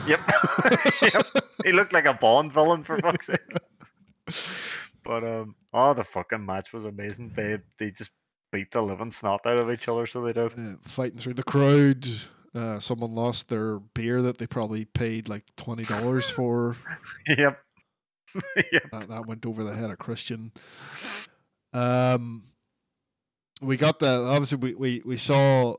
Yep. 0.06 0.20
yep. 1.02 1.26
He 1.64 1.72
looked 1.72 1.92
like 1.92 2.06
a 2.06 2.14
Bond 2.14 2.52
villain 2.52 2.84
for 2.84 2.98
fuck's 2.98 3.26
sake. 3.26 4.60
But 5.04 5.24
um, 5.24 5.54
oh, 5.72 5.94
the 5.94 6.04
fucking 6.04 6.44
match 6.44 6.72
was 6.72 6.84
amazing. 6.84 7.32
They 7.34 7.58
they 7.78 7.90
just 7.90 8.10
beat 8.52 8.70
the 8.72 8.82
living 8.82 9.12
snot 9.12 9.46
out 9.46 9.60
of 9.60 9.70
each 9.70 9.88
other, 9.88 10.06
so 10.06 10.22
they 10.22 10.32
did. 10.32 10.52
Uh, 10.52 10.76
fighting 10.82 11.18
through 11.18 11.34
the 11.34 11.42
crowd. 11.42 12.06
Uh, 12.54 12.80
someone 12.80 13.14
lost 13.14 13.48
their 13.48 13.78
beer 13.78 14.20
that 14.22 14.38
they 14.38 14.46
probably 14.46 14.84
paid 14.84 15.28
like 15.28 15.44
twenty 15.56 15.84
dollars 15.84 16.30
for. 16.30 16.76
yep. 17.26 17.60
yep. 18.72 18.90
That, 18.92 19.08
that 19.08 19.26
went 19.26 19.46
over 19.46 19.64
the 19.64 19.74
head 19.74 19.90
of 19.90 19.98
Christian. 19.98 20.52
Um, 21.72 22.49
we 23.60 23.76
got 23.76 23.98
the 23.98 24.08
obviously 24.08 24.58
we, 24.58 24.74
we, 24.74 25.02
we 25.04 25.16
saw 25.16 25.74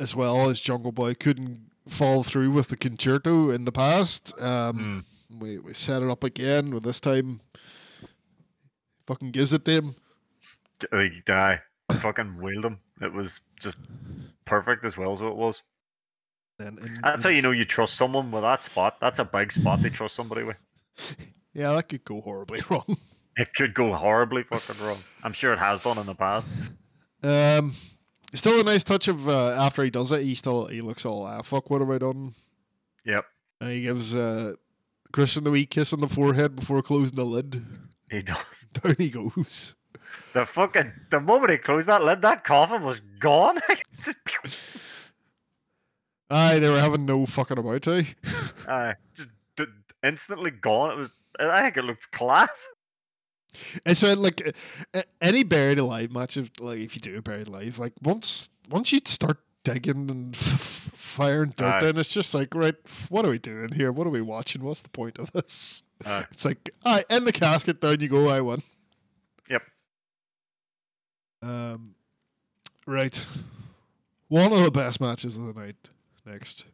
as 0.00 0.14
well 0.14 0.48
as 0.50 0.60
Jungle 0.60 0.92
Boy 0.92 1.14
couldn't 1.14 1.70
fall 1.88 2.22
through 2.22 2.50
with 2.50 2.68
the 2.68 2.76
Con-Chair-To 2.76 3.50
in 3.50 3.64
the 3.64 3.72
past. 3.72 4.32
Um, 4.40 5.04
Mm. 5.32 5.40
we 5.40 5.58
we 5.58 5.72
set 5.72 6.02
it 6.02 6.10
up 6.10 6.22
again 6.24 6.70
with 6.70 6.82
this 6.84 7.00
time. 7.00 7.40
Fucking 9.06 9.30
gives 9.30 9.52
it 9.52 9.64
to 9.66 9.70
him. 9.72 9.94
Like, 10.92 11.24
die. 11.26 11.60
Fucking 11.92 12.40
wheeled 12.40 12.64
him. 12.64 12.78
It 13.00 13.12
was 13.12 13.40
just 13.60 13.78
perfect 14.44 14.84
as 14.84 14.96
well, 14.96 15.16
so 15.16 15.28
it 15.28 15.36
was. 15.36 15.62
And, 16.60 16.78
and 16.78 17.00
That's 17.02 17.22
how 17.24 17.28
you 17.30 17.40
know 17.40 17.50
you 17.50 17.64
trust 17.64 17.96
someone 17.96 18.30
with 18.30 18.42
that 18.42 18.62
spot. 18.62 18.96
That's 19.00 19.18
a 19.18 19.24
big 19.24 19.52
spot 19.52 19.82
they 19.82 19.88
trust 19.90 20.14
somebody 20.14 20.42
with. 20.44 20.56
Yeah, 21.56 21.72
that 21.74 21.88
could 21.88 22.04
go 22.04 22.20
horribly 22.20 22.60
wrong. 22.68 22.96
It 23.36 23.54
could 23.54 23.74
go 23.74 23.94
horribly 23.94 24.42
fucking 24.42 24.84
wrong. 24.84 24.98
I'm 25.22 25.32
sure 25.32 25.52
it 25.52 25.58
has 25.60 25.84
done 25.84 25.98
in 25.98 26.06
the 26.06 26.14
past. 26.16 26.48
Um, 27.24 27.72
still 28.34 28.60
a 28.60 28.64
nice 28.64 28.84
touch 28.84 29.08
of 29.08 29.28
uh, 29.28 29.52
after 29.52 29.82
he 29.82 29.90
does 29.90 30.12
it, 30.12 30.22
he 30.22 30.34
still 30.34 30.66
he 30.66 30.80
looks 30.80 31.06
all 31.06 31.24
ah 31.24 31.42
fuck. 31.42 31.70
What 31.70 31.80
have 31.80 31.90
I 31.90 31.98
done? 31.98 32.34
Yep. 33.04 33.24
And 33.60 33.70
he 33.70 33.82
gives 33.82 34.14
uh, 34.14 34.54
Christian 35.12 35.44
the 35.44 35.50
wee 35.50 35.66
kiss 35.66 35.92
on 35.92 36.00
the 36.00 36.08
forehead 36.08 36.56
before 36.56 36.82
closing 36.82 37.16
the 37.16 37.24
lid. 37.24 37.64
He 38.10 38.22
does. 38.22 38.36
Down 38.72 38.96
he 38.98 39.08
goes. 39.10 39.74
The 40.32 40.44
fucking 40.46 40.92
the 41.10 41.20
moment 41.20 41.52
he 41.52 41.58
closed 41.58 41.86
that 41.88 42.04
lid, 42.04 42.22
that 42.22 42.44
coffin 42.44 42.82
was 42.82 43.00
gone. 43.18 43.58
Aye, 46.30 46.58
they 46.58 46.68
were 46.68 46.80
having 46.80 47.06
no 47.06 47.26
fucking 47.26 47.58
about, 47.58 47.86
eh? 47.86 48.02
uh, 48.68 48.94
just 49.14 49.28
d- 49.56 49.66
instantly 50.02 50.50
gone. 50.50 50.90
It 50.92 50.96
was. 50.96 51.10
I 51.38 51.62
think 51.62 51.76
it 51.76 51.84
looked 51.84 52.10
class. 52.12 52.66
And 53.86 53.96
so, 53.96 54.12
like, 54.14 54.56
any 55.20 55.42
buried 55.44 55.78
alive 55.78 56.12
match, 56.12 56.36
of 56.36 56.50
like, 56.60 56.78
if 56.80 56.94
you 56.94 57.00
do 57.00 57.16
a 57.16 57.22
buried 57.22 57.48
alive, 57.48 57.78
like, 57.78 57.92
once 58.02 58.50
once 58.68 58.92
you 58.92 59.00
start 59.04 59.38
digging 59.62 60.10
and 60.10 60.34
f- 60.34 60.40
firing 60.40 61.52
dirt 61.56 61.82
in, 61.82 61.98
it's 61.98 62.12
just 62.12 62.34
like, 62.34 62.54
right, 62.54 62.74
what 63.08 63.24
are 63.24 63.30
we 63.30 63.38
doing 63.38 63.72
here? 63.72 63.92
What 63.92 64.06
are 64.06 64.10
we 64.10 64.20
watching? 64.20 64.62
What's 64.64 64.82
the 64.82 64.90
point 64.90 65.18
of 65.18 65.30
this? 65.32 65.82
Aye. 66.04 66.24
It's 66.30 66.44
like, 66.44 66.70
aye, 66.84 67.04
in 67.08 67.24
the 67.24 67.32
casket, 67.32 67.80
down 67.80 68.00
you 68.00 68.08
go, 68.08 68.28
I 68.28 68.40
won. 68.40 68.58
Yep. 69.48 69.62
Um, 71.42 71.94
right. 72.86 73.24
One 74.28 74.52
of 74.52 74.62
the 74.62 74.70
best 74.70 75.00
matches 75.00 75.36
of 75.36 75.54
the 75.54 75.60
night. 75.60 75.76
Next. 76.26 76.66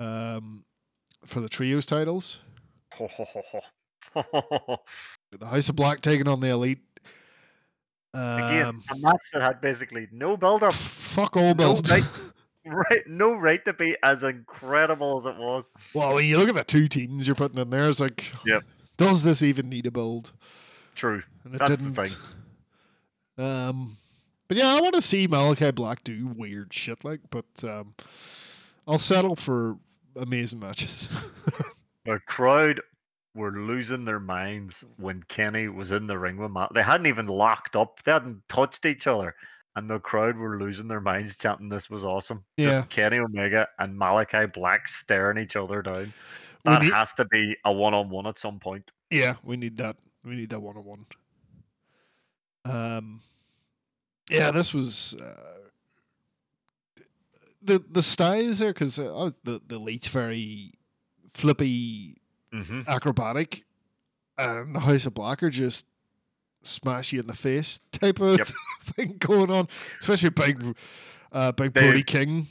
Um, 0.00 0.64
for 1.26 1.40
the 1.40 1.48
trios 1.48 1.84
titles, 1.84 2.38
the 5.30 5.46
House 5.46 5.68
of 5.68 5.76
Black 5.76 6.00
taking 6.00 6.28
on 6.28 6.40
the 6.40 6.48
Elite. 6.50 6.80
Again, 8.14 8.66
Um, 8.66 8.82
a 8.90 8.98
match 8.98 9.26
that 9.32 9.42
had 9.42 9.60
basically 9.60 10.08
no 10.10 10.36
build 10.36 10.62
up, 10.62 10.72
fuck 10.72 11.36
all 11.36 11.54
build. 11.54 11.88
right. 11.90 12.02
right? 12.64 13.06
No 13.06 13.32
right 13.34 13.64
to 13.66 13.72
be 13.72 13.96
as 14.02 14.22
incredible 14.22 15.18
as 15.18 15.26
it 15.26 15.36
was. 15.38 15.70
well, 15.94 16.14
when 16.14 16.24
you 16.24 16.38
look 16.38 16.48
at 16.48 16.54
the 16.54 16.64
two 16.64 16.88
teams 16.88 17.26
you're 17.28 17.36
putting 17.36 17.58
in 17.58 17.70
there, 17.70 17.88
it's 17.88 18.00
like, 18.00 18.32
Yep. 18.46 18.64
does 18.96 19.22
this 19.22 19.42
even 19.42 19.68
need 19.68 19.86
a 19.86 19.90
build? 19.90 20.32
True. 20.94 21.22
And 21.44 21.54
it 21.54 21.58
That's 21.58 21.70
didn't. 21.70 21.94
thing. 21.94 22.16
Um, 23.44 23.96
but 24.48 24.56
yeah, 24.56 24.74
I 24.74 24.80
want 24.80 24.94
to 24.94 25.02
see 25.02 25.26
Malachi 25.28 25.70
Black 25.70 26.02
do 26.02 26.26
weird 26.36 26.72
shit 26.72 27.04
like, 27.04 27.20
but 27.30 27.44
um, 27.62 27.94
I'll 28.86 28.98
settle 28.98 29.36
for 29.36 29.76
amazing 30.16 30.60
matches. 30.60 31.08
The 32.04 32.20
crowd 32.26 32.80
were 33.38 33.52
losing 33.52 34.04
their 34.04 34.20
minds 34.20 34.84
when 34.96 35.22
Kenny 35.22 35.68
was 35.68 35.92
in 35.92 36.06
the 36.06 36.18
ring 36.18 36.36
with 36.36 36.50
Matt. 36.50 36.74
They 36.74 36.82
hadn't 36.82 37.06
even 37.06 37.26
locked 37.26 37.76
up. 37.76 38.02
They 38.02 38.12
hadn't 38.12 38.42
touched 38.48 38.84
each 38.84 39.06
other. 39.06 39.34
And 39.76 39.88
the 39.88 40.00
crowd 40.00 40.36
were 40.36 40.58
losing 40.58 40.88
their 40.88 41.00
minds 41.00 41.36
chanting 41.36 41.68
this 41.68 41.88
was 41.88 42.04
awesome. 42.04 42.44
Just 42.58 42.70
Yeah. 42.72 42.82
Kenny 42.88 43.18
Omega 43.18 43.68
and 43.78 43.96
Malachi 43.96 44.46
Black 44.46 44.88
staring 44.88 45.38
each 45.38 45.54
other 45.56 45.82
down. 45.82 46.12
That 46.64 46.82
need- 46.82 46.92
has 46.92 47.12
to 47.14 47.24
be 47.26 47.56
a 47.64 47.72
one 47.72 47.94
on 47.94 48.10
one 48.10 48.26
at 48.26 48.38
some 48.38 48.58
point. 48.58 48.90
yeah, 49.10 49.34
we 49.44 49.56
need 49.56 49.76
that. 49.78 49.96
We 50.24 50.34
need 50.34 50.50
that 50.50 50.60
one 50.60 50.76
on 50.76 50.84
one. 50.84 51.00
Um, 52.64 53.20
yeah, 54.28 54.50
this 54.50 54.74
was 54.74 55.14
uh, 55.14 55.68
the 57.62 57.78
the 57.90 58.02
styles 58.02 58.58
there 58.58 58.72
because 58.72 58.98
uh, 58.98 59.30
the 59.44 59.60
the 59.66 59.76
elite's 59.76 60.08
very 60.08 60.70
flippy, 61.32 62.16
hmm 62.52 62.80
acrobatic, 62.86 63.62
and 64.36 64.74
the 64.74 64.80
House 64.80 65.06
of 65.06 65.14
Black 65.14 65.42
are 65.42 65.50
just 65.50 65.86
smash 66.62 67.12
you 67.12 67.20
in 67.20 67.26
the 67.26 67.34
face 67.34 67.78
type 67.92 68.20
of 68.20 68.38
Yep. 68.38 68.46
thing 68.82 69.16
going 69.18 69.50
on. 69.50 69.68
Especially 70.00 70.30
big, 70.30 70.76
uh, 71.32 71.52
big 71.52 71.72
They- 71.74 71.80
Brody 71.82 72.02
King. 72.02 72.46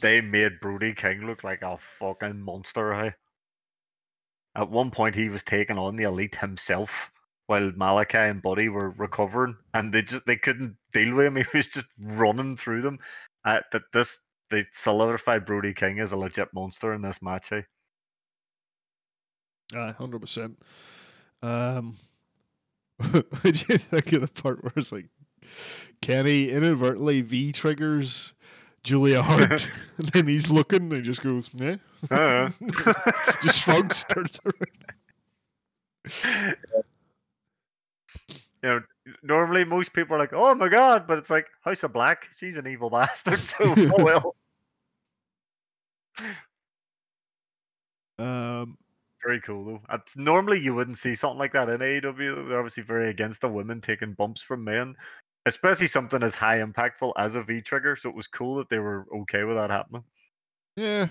They 0.00 0.20
made 0.20 0.60
Brody 0.60 0.94
King 0.94 1.26
look 1.26 1.44
like 1.44 1.62
a 1.62 1.76
fucking 1.98 2.40
monster. 2.40 2.94
Hey? 2.94 3.12
At 4.54 4.70
one 4.70 4.90
point, 4.90 5.14
he 5.14 5.28
was 5.28 5.42
taking 5.42 5.76
on 5.78 5.96
the 5.96 6.04
elite 6.04 6.36
himself 6.36 7.10
while 7.46 7.70
Malachi 7.76 8.16
and 8.18 8.40
Buddy 8.42 8.68
were 8.68 8.90
recovering, 8.90 9.56
and 9.74 9.92
they 9.92 10.02
just 10.02 10.24
they 10.26 10.36
couldn't 10.36 10.76
deal 10.92 11.14
with 11.14 11.26
him. 11.26 11.36
He 11.52 11.56
was 11.58 11.68
just 11.68 11.86
running 12.00 12.56
through 12.56 12.82
them. 12.82 12.98
Uh, 13.44 13.60
that 13.72 13.82
this 13.92 14.18
they 14.50 14.64
solidified 14.72 15.44
Brody 15.44 15.74
King 15.74 16.00
as 16.00 16.12
a 16.12 16.16
legit 16.16 16.48
monster 16.54 16.94
in 16.94 17.02
this 17.02 17.20
match. 17.20 17.48
Hey? 17.50 17.64
Hundred 19.74 20.20
percent. 20.20 20.58
Um, 21.42 21.94
what 22.98 23.42
do 23.42 23.48
you 23.48 23.78
think 23.78 24.12
of 24.12 24.20
the 24.22 24.42
part 24.42 24.62
where 24.62 24.72
it's 24.76 24.92
like 24.92 25.06
Kenny 26.00 26.50
inadvertently 26.50 27.20
V 27.20 27.52
triggers 27.52 28.34
Julia 28.82 29.22
Hart, 29.22 29.70
and 29.98 30.08
then 30.08 30.26
he's 30.28 30.50
looking 30.50 30.82
and 30.82 30.92
he 30.92 31.02
just 31.02 31.22
goes, 31.22 31.52
"Yeah," 31.54 31.76
Uh, 32.10 32.48
just 33.42 33.62
shrugs, 33.62 34.04
turns 34.04 34.40
around. 34.44 36.56
you 38.62 38.62
know, 38.62 38.80
normally 39.24 39.64
most 39.64 39.92
people 39.92 40.14
are 40.14 40.18
like, 40.20 40.32
"Oh 40.32 40.54
my 40.54 40.68
god," 40.68 41.08
but 41.08 41.18
it's 41.18 41.30
like 41.30 41.48
House 41.62 41.82
of 41.82 41.92
Black. 41.92 42.28
She's 42.38 42.56
an 42.56 42.68
evil 42.68 42.88
bastard. 42.88 43.38
So 43.38 43.56
oh 43.60 44.04
well. 44.04 44.36
Um, 48.18 48.78
Very 49.26 49.40
cool 49.40 49.64
though. 49.64 49.80
It's, 49.92 50.16
normally 50.16 50.60
you 50.60 50.72
wouldn't 50.72 50.98
see 50.98 51.16
something 51.16 51.38
like 51.38 51.52
that 51.52 51.68
in 51.68 51.80
AEW. 51.80 52.48
They're 52.48 52.58
obviously 52.58 52.84
very 52.84 53.10
against 53.10 53.40
the 53.40 53.48
women 53.48 53.80
taking 53.80 54.12
bumps 54.12 54.40
from 54.40 54.62
men, 54.62 54.94
especially 55.46 55.88
something 55.88 56.22
as 56.22 56.36
high 56.36 56.58
impactful 56.58 57.12
as 57.18 57.34
a 57.34 57.42
V 57.42 57.60
trigger. 57.60 57.96
So 57.96 58.08
it 58.08 58.14
was 58.14 58.28
cool 58.28 58.54
that 58.58 58.68
they 58.68 58.78
were 58.78 59.04
okay 59.22 59.42
with 59.42 59.56
that 59.56 59.70
happening. 59.70 60.04
yeah, 60.76 61.08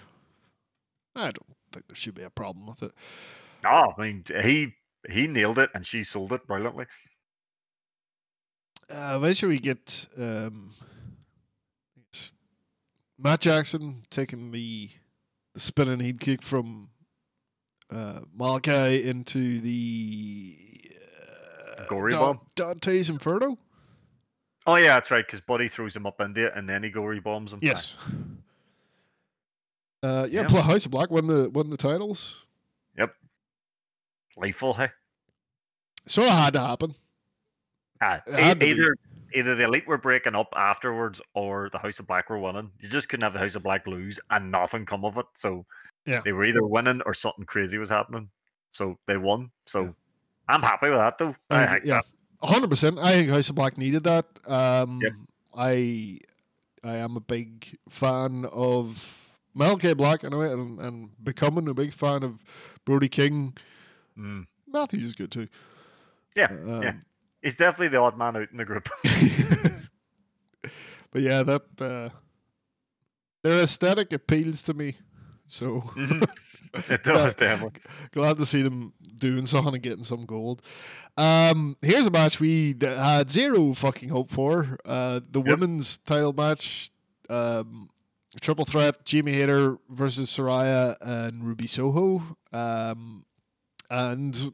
I 1.13 1.23
don't 1.25 1.57
think 1.73 1.89
there 1.89 1.95
should 1.97 2.15
be 2.15 2.23
a 2.23 2.29
problem 2.29 2.67
with 2.67 2.83
it. 2.83 2.93
Oh, 3.65 3.91
I 3.97 4.01
mean, 4.01 4.23
he 4.41 4.75
he 5.09 5.27
nailed 5.27 5.59
it, 5.59 5.69
and 5.73 5.85
she 5.85 6.03
sold 6.03 6.31
it 6.31 6.47
brilliantly. 6.47 6.85
Uh, 8.89 9.15
eventually, 9.17 9.55
we 9.55 9.59
get 9.59 10.05
um, 10.17 10.71
Matt 13.19 13.41
Jackson 13.41 14.03
taking 14.09 14.53
the 14.53 14.89
the 15.53 15.59
spinning 15.59 15.99
head 15.99 16.21
kick 16.21 16.41
from 16.41 16.89
uh, 17.93 18.19
Malachi 18.35 19.07
into 19.07 19.59
the 19.59 20.55
uh, 21.79 21.85
Gory 21.87 22.11
Dan- 22.11 22.19
bomb? 22.19 22.39
Dante's 22.55 23.09
Inferno. 23.09 23.57
Oh 24.67 24.75
yeah, 24.75 24.95
that's 24.95 25.11
right. 25.11 25.25
Because 25.25 25.41
Buddy 25.41 25.67
throws 25.67 25.95
him 25.95 26.05
up 26.07 26.19
into 26.21 26.47
it, 26.47 26.53
and 26.55 26.67
then 26.67 26.81
he 26.83 26.89
gory 26.89 27.19
bombs 27.19 27.53
him. 27.53 27.59
Yes. 27.61 27.97
Uh, 30.03 30.27
yeah, 30.29 30.45
Yeah. 30.49 30.61
House 30.61 30.85
of 30.85 30.91
Black 30.91 31.09
won 31.09 31.27
the 31.27 31.49
won 31.49 31.69
the 31.69 31.77
titles. 31.77 32.45
Yep. 32.97 33.13
Lethal. 34.37 34.73
Hey, 34.73 34.89
Sort 36.05 36.27
of 36.27 36.33
had 36.33 36.53
to 36.53 36.59
happen. 36.61 36.93
ah, 38.01 38.21
e- 38.27 38.31
had 38.41 38.59
to 38.59 38.65
be. 38.65 38.71
either 38.71 38.95
either 39.33 39.55
the 39.55 39.63
elite 39.63 39.87
were 39.87 39.97
breaking 39.97 40.35
up 40.35 40.49
afterwards, 40.55 41.21
or 41.33 41.69
the 41.71 41.79
House 41.79 41.99
of 41.99 42.07
Black 42.07 42.29
were 42.29 42.39
winning. 42.39 42.71
You 42.79 42.89
just 42.89 43.09
couldn't 43.09 43.23
have 43.23 43.33
the 43.33 43.39
House 43.39 43.55
of 43.55 43.63
Black 43.63 43.85
lose 43.87 44.19
and 44.29 44.51
nothing 44.51 44.85
come 44.85 45.05
of 45.05 45.17
it. 45.17 45.25
So 45.35 45.65
Yeah. 46.05 46.21
they 46.23 46.31
were 46.33 46.45
either 46.45 46.63
winning 46.65 47.01
or 47.05 47.13
something 47.13 47.45
crazy 47.45 47.77
was 47.77 47.89
happening. 47.89 48.29
So 48.71 48.97
they 49.07 49.17
won. 49.17 49.51
So 49.65 49.81
Yeah. 49.81 49.89
I'm 50.47 50.61
happy 50.61 50.89
with 50.89 50.99
that 50.99 51.17
though. 51.17 51.35
I 51.49 51.65
think 51.65 51.85
yeah, 51.85 52.01
hundred 52.43 52.69
percent. 52.69 52.99
I 52.99 53.11
think 53.13 53.29
House 53.29 53.49
of 53.49 53.55
Black 53.55 53.77
needed 53.77 54.03
that. 54.03 54.25
Um, 54.47 54.99
Yep. 55.01 55.11
I 55.57 56.17
I 56.83 56.95
am 56.97 57.15
a 57.17 57.21
big 57.21 57.75
fan 57.89 58.45
of 58.51 59.21
Malachi 59.55 59.93
Black 59.95 60.23
anyway, 60.23 60.51
and, 60.51 60.79
and 60.79 61.09
becoming 61.23 61.67
a 61.69 61.73
big 61.73 61.93
fan 61.93 62.21
of 62.23 62.43
Brody 62.85 63.07
King. 63.09 63.57
Mm. 64.17 64.45
Matthews 64.67 65.03
is 65.05 65.13
good 65.13 65.31
too. 65.31 65.47
Yeah, 66.35 66.47
Um, 66.51 66.83
yeah. 66.83 66.93
He's 67.41 67.55
definitely 67.55 67.87
the 67.89 67.97
odd 67.99 68.17
man 68.17 68.35
out 68.35 68.51
in 68.51 68.57
the 68.57 68.65
group. 68.65 68.89
but 71.11 71.21
yeah, 71.21 71.43
that 71.43 71.61
uh, 71.79 72.09
their 73.43 73.61
aesthetic 73.63 74.11
appeals 74.13 74.61
to 74.63 74.73
me. 74.73 74.97
So 75.47 75.83
It 76.89 77.03
does, 77.03 77.35
definitely. 77.35 77.79
glad 78.11 78.37
to 78.37 78.45
see 78.45 78.61
them 78.61 78.93
doing 79.17 79.45
something 79.45 79.73
and 79.75 79.83
getting 79.83 80.03
some 80.03 80.25
gold. 80.25 80.61
Um, 81.17 81.77
here's 81.81 82.05
a 82.07 82.11
match 82.11 82.41
we 82.41 82.73
d- 82.73 82.85
had 82.87 83.29
zero 83.29 83.73
fucking 83.73 84.09
hope 84.09 84.29
for. 84.29 84.77
Uh, 84.83 85.21
the 85.31 85.39
women's 85.39 85.97
title 85.99 86.33
match, 86.33 86.89
um, 87.29 87.87
triple 88.41 88.65
threat: 88.65 89.05
Jamie 89.05 89.31
Hayter 89.33 89.77
versus 89.89 90.29
Saraya 90.29 90.95
and 90.99 91.45
Ruby 91.45 91.67
Soho. 91.67 92.21
Um, 92.51 93.23
and 93.89 94.51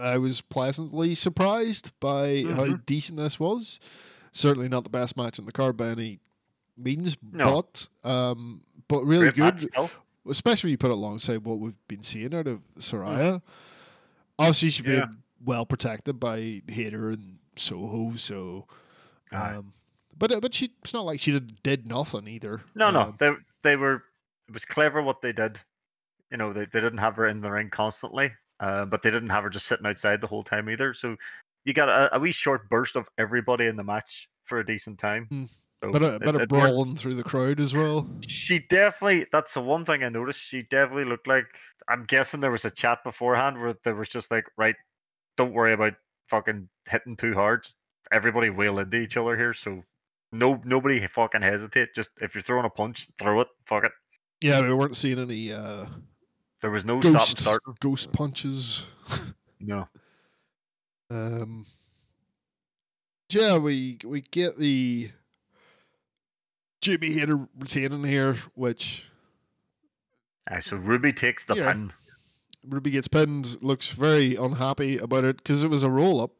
I 0.00 0.18
was 0.18 0.40
pleasantly 0.40 1.14
surprised 1.14 1.92
by 2.00 2.42
how 2.42 2.64
Mhm. 2.66 2.84
decent 2.86 3.16
this 3.18 3.38
was. 3.38 3.78
Certainly 4.32 4.68
not 4.70 4.82
the 4.82 4.90
best 4.90 5.16
match 5.16 5.38
in 5.38 5.44
the 5.46 5.52
card 5.52 5.76
by 5.76 5.88
any 5.90 6.18
means, 6.76 7.16
No. 7.30 7.44
but 7.62 7.88
um, 8.02 8.62
but 8.88 9.04
really 9.04 9.30
Great 9.30 9.38
match 9.38 9.60
good 9.60 9.70
still. 9.72 9.90
Especially 10.28 10.68
when 10.68 10.72
you 10.72 10.78
put 10.78 10.90
it 10.90 10.94
alongside 10.94 11.44
what 11.44 11.58
we've 11.58 11.88
been 11.88 12.02
seeing 12.02 12.34
out 12.34 12.46
of 12.46 12.60
Saraya. 12.78 13.42
Obviously, 14.38 14.70
she's. 14.70 14.86
Yeah. 14.86 15.00
been 15.00 15.10
well 15.44 15.64
protected 15.66 16.20
by 16.20 16.60
Hayter 16.68 17.10
and 17.10 17.38
Soho, 17.56 18.14
so. 18.16 18.66
Um, 19.32 19.72
but 20.16 20.40
but 20.40 20.52
she 20.52 20.70
it's 20.82 20.92
not 20.92 21.06
like 21.06 21.20
she 21.20 21.32
did, 21.32 21.62
did 21.62 21.88
nothing 21.88 22.28
either. 22.28 22.60
No, 22.74 22.90
no, 22.90 23.00
Um, 23.00 23.16
they 23.18 23.32
they 23.62 23.76
were. 23.76 24.02
It 24.48 24.52
was 24.52 24.64
clever 24.64 25.00
what 25.00 25.22
they 25.22 25.32
did. 25.32 25.58
You 26.30 26.36
know, 26.36 26.52
they, 26.52 26.66
they 26.66 26.80
didn't 26.80 26.98
have 26.98 27.16
her 27.16 27.28
in 27.28 27.40
the 27.40 27.50
ring 27.50 27.70
constantly, 27.70 28.32
uh, 28.58 28.84
but 28.84 29.02
they 29.02 29.10
didn't 29.10 29.30
have 29.30 29.44
her 29.44 29.50
just 29.50 29.66
sitting 29.66 29.86
outside 29.86 30.20
the 30.20 30.26
whole 30.26 30.42
time 30.42 30.68
either. 30.68 30.92
So 30.92 31.16
you 31.64 31.72
got 31.72 31.88
a, 31.88 32.16
a 32.16 32.18
wee 32.18 32.32
short 32.32 32.68
burst 32.68 32.96
of 32.96 33.08
everybody 33.18 33.66
in 33.66 33.76
the 33.76 33.84
match 33.84 34.28
for 34.44 34.58
a 34.58 34.66
decent 34.66 34.98
time. 34.98 35.26
Hmm. 35.30 35.44
So 35.82 35.90
But 35.90 36.02
a 36.02 36.14
it- 36.16 36.22
bit 36.22 36.34
of 36.34 36.48
brawling 36.48 36.94
through 36.96 37.14
the 37.14 37.22
crowd 37.24 37.58
as 37.60 37.74
well. 37.74 38.08
She 38.26 38.58
definitely. 38.58 39.26
That's 39.32 39.54
the 39.54 39.60
one 39.62 39.84
thing 39.84 40.02
I 40.02 40.08
noticed. 40.10 40.40
She 40.40 40.62
definitely 40.62 41.06
looked 41.06 41.26
like. 41.26 41.46
I'm 41.88 42.04
guessing 42.04 42.40
there 42.40 42.50
was 42.50 42.64
a 42.66 42.70
chat 42.70 43.02
beforehand 43.02 43.60
where 43.60 43.74
there 43.84 43.94
was 43.94 44.08
just 44.08 44.30
like, 44.30 44.44
right, 44.56 44.76
don't 45.36 45.52
worry 45.54 45.72
about 45.72 45.94
fucking 46.28 46.68
hitting 46.86 47.16
too 47.16 47.34
hard. 47.34 47.66
Everybody 48.12 48.50
wail 48.50 48.78
into 48.78 48.98
each 48.98 49.16
other 49.16 49.36
here, 49.36 49.54
so 49.54 49.82
no 50.32 50.60
nobody 50.64 51.04
fucking 51.06 51.42
hesitate. 51.42 51.94
Just 51.94 52.10
if 52.20 52.34
you're 52.34 52.42
throwing 52.42 52.66
a 52.66 52.70
punch, 52.70 53.08
throw 53.18 53.40
it. 53.40 53.48
Fuck 53.66 53.84
it. 53.84 53.92
Yeah, 54.42 54.60
we 54.60 54.74
weren't 54.74 54.96
seeing 54.96 55.18
any 55.18 55.52
uh, 55.52 55.86
There 56.60 56.70
was 56.70 56.84
no 56.84 57.00
stop 57.00 57.04
and 57.10 57.14
ghost 57.18 57.38
starting. 57.38 57.76
ghost 57.80 58.12
punches. 58.12 58.86
No. 59.62 59.88
Um, 61.10 61.66
yeah, 63.30 63.58
we 63.58 63.98
we 64.04 64.20
get 64.22 64.56
the 64.58 65.10
Jamie 66.80 67.12
Hayter 67.12 67.48
retaining 67.58 68.04
here, 68.04 68.34
which 68.54 69.08
Aye, 70.48 70.60
so 70.60 70.76
Ruby 70.76 71.12
takes 71.12 71.44
the 71.44 71.54
Yeah. 71.54 71.72
pin. 71.72 71.92
Ruby 72.66 72.90
gets 72.90 73.08
pinned, 73.08 73.62
looks 73.62 73.90
very 73.90 74.34
unhappy 74.36 74.98
about 74.98 75.24
it 75.24 75.36
because 75.38 75.62
it 75.64 75.68
was 75.68 75.82
a 75.82 75.90
roll 75.90 76.20
up. 76.20 76.30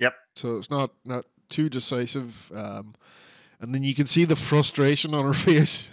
Yep. 0.00 0.14
So 0.34 0.56
it's 0.56 0.70
not 0.70 0.90
not 1.04 1.24
too 1.48 1.68
decisive. 1.68 2.50
Um, 2.54 2.94
and 3.60 3.74
then 3.74 3.82
you 3.84 3.94
can 3.94 4.06
see 4.06 4.24
the 4.24 4.36
frustration 4.36 5.14
on 5.14 5.24
her 5.24 5.32
face 5.48 5.90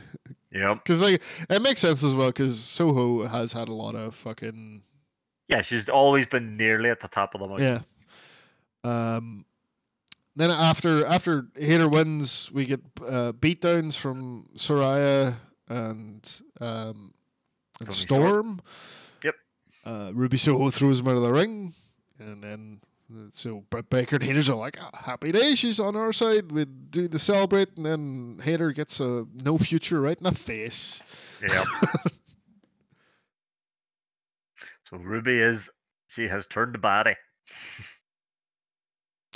Yep. 0.52 0.84
because 0.84 1.02
like 1.02 1.22
it 1.50 1.62
makes 1.62 1.82
sense 1.82 2.04
as 2.04 2.16
well 2.16 2.28
because 2.30 2.60
Soho 2.60 3.26
has 3.28 3.54
had 3.54 3.68
a 3.68 3.74
lot 3.74 3.96
of 3.96 4.16
fucking 4.16 4.84
Yeah, 5.48 5.62
she's 5.62 5.90
always 5.90 6.26
been 6.28 6.58
nearly 6.58 6.90
at 6.90 7.00
the 7.02 7.08
top 7.08 7.34
of 7.36 7.42
the 7.42 7.48
mountain. 7.48 7.84
yeah. 8.84 9.16
Um, 9.16 9.46
then 10.40 10.52
after 10.52 11.06
after 11.06 11.48
Hayter 11.56 11.90
wins, 11.90 12.50
we 12.52 12.66
get 12.66 12.80
uh, 13.06 13.34
beatdowns 13.34 13.98
from 13.98 14.46
Saraya 14.56 15.36
and 15.68 16.42
um, 16.62 17.14
and 17.82 17.94
Storm. 17.94 18.62
Yep. 19.24 19.36
Uh, 19.86 20.12
Ruby 20.14 20.38
Soho 20.38 20.70
throws 20.70 21.02
him 21.02 21.10
out 21.10 21.18
of 21.18 21.24
the 21.24 21.34
ring, 21.34 21.74
and 22.20 22.42
then 22.42 22.80
so 23.32 23.66
Britt 23.70 23.90
Baker 23.90 24.16
and 24.16 24.24
Hayter's 24.24 24.50
are 24.50 24.56
like, 24.56 24.78
"Ah, 24.80 24.92
"Happy 25.06 25.34
day, 25.34 25.56
she's 25.56 25.80
on 25.80 25.98
our 25.98 26.14
side." 26.14 26.54
We 26.54 26.64
do 26.64 27.10
the 27.10 27.20
celebrate, 27.20 27.76
and 27.76 27.86
then 27.86 28.40
Hater 28.42 28.72
gets 28.72 29.02
a 29.02 29.26
no 29.44 29.58
future 29.58 30.00
right 30.00 30.18
in 30.18 30.24
the 30.24 30.32
face. 30.32 31.04
Yep. 31.42 31.66
so 34.84 34.98
Ruby 34.98 35.40
is 35.40 35.70
she 36.08 36.28
has 36.28 36.48
turned 36.48 36.74
the 36.74 36.80
body. 36.80 37.16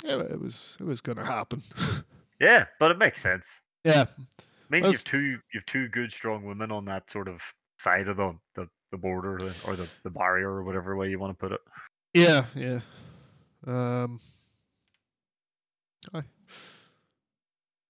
Yeah, 0.04 0.20
it 0.20 0.40
was 0.40 0.76
it 0.80 0.84
was 0.84 1.00
gonna 1.00 1.24
happen. 1.24 1.62
Yeah, 2.40 2.64
but 2.80 2.90
it 2.90 2.98
makes 2.98 3.22
sense. 3.22 3.46
yeah, 3.84 4.06
means 4.68 4.82
That's- 4.86 4.92
you've 4.92 5.04
two 5.04 5.38
you've 5.54 5.66
two 5.66 5.88
good 5.88 6.10
strong 6.12 6.44
women 6.44 6.72
on 6.72 6.84
that 6.86 7.08
sort 7.10 7.28
of 7.28 7.40
side 7.78 8.08
of 8.08 8.16
the 8.16 8.36
the, 8.56 8.68
the 8.90 8.98
border 8.98 9.36
or 9.66 9.76
the, 9.76 9.88
the 10.02 10.10
barrier 10.10 10.50
or 10.50 10.64
whatever 10.64 10.96
way 10.96 11.08
you 11.08 11.18
want 11.18 11.30
to 11.30 11.40
put 11.40 11.52
it. 11.52 11.60
Yeah, 12.12 12.44
yeah. 12.56 12.80
Um. 13.66 14.20
Aye. 16.12 16.24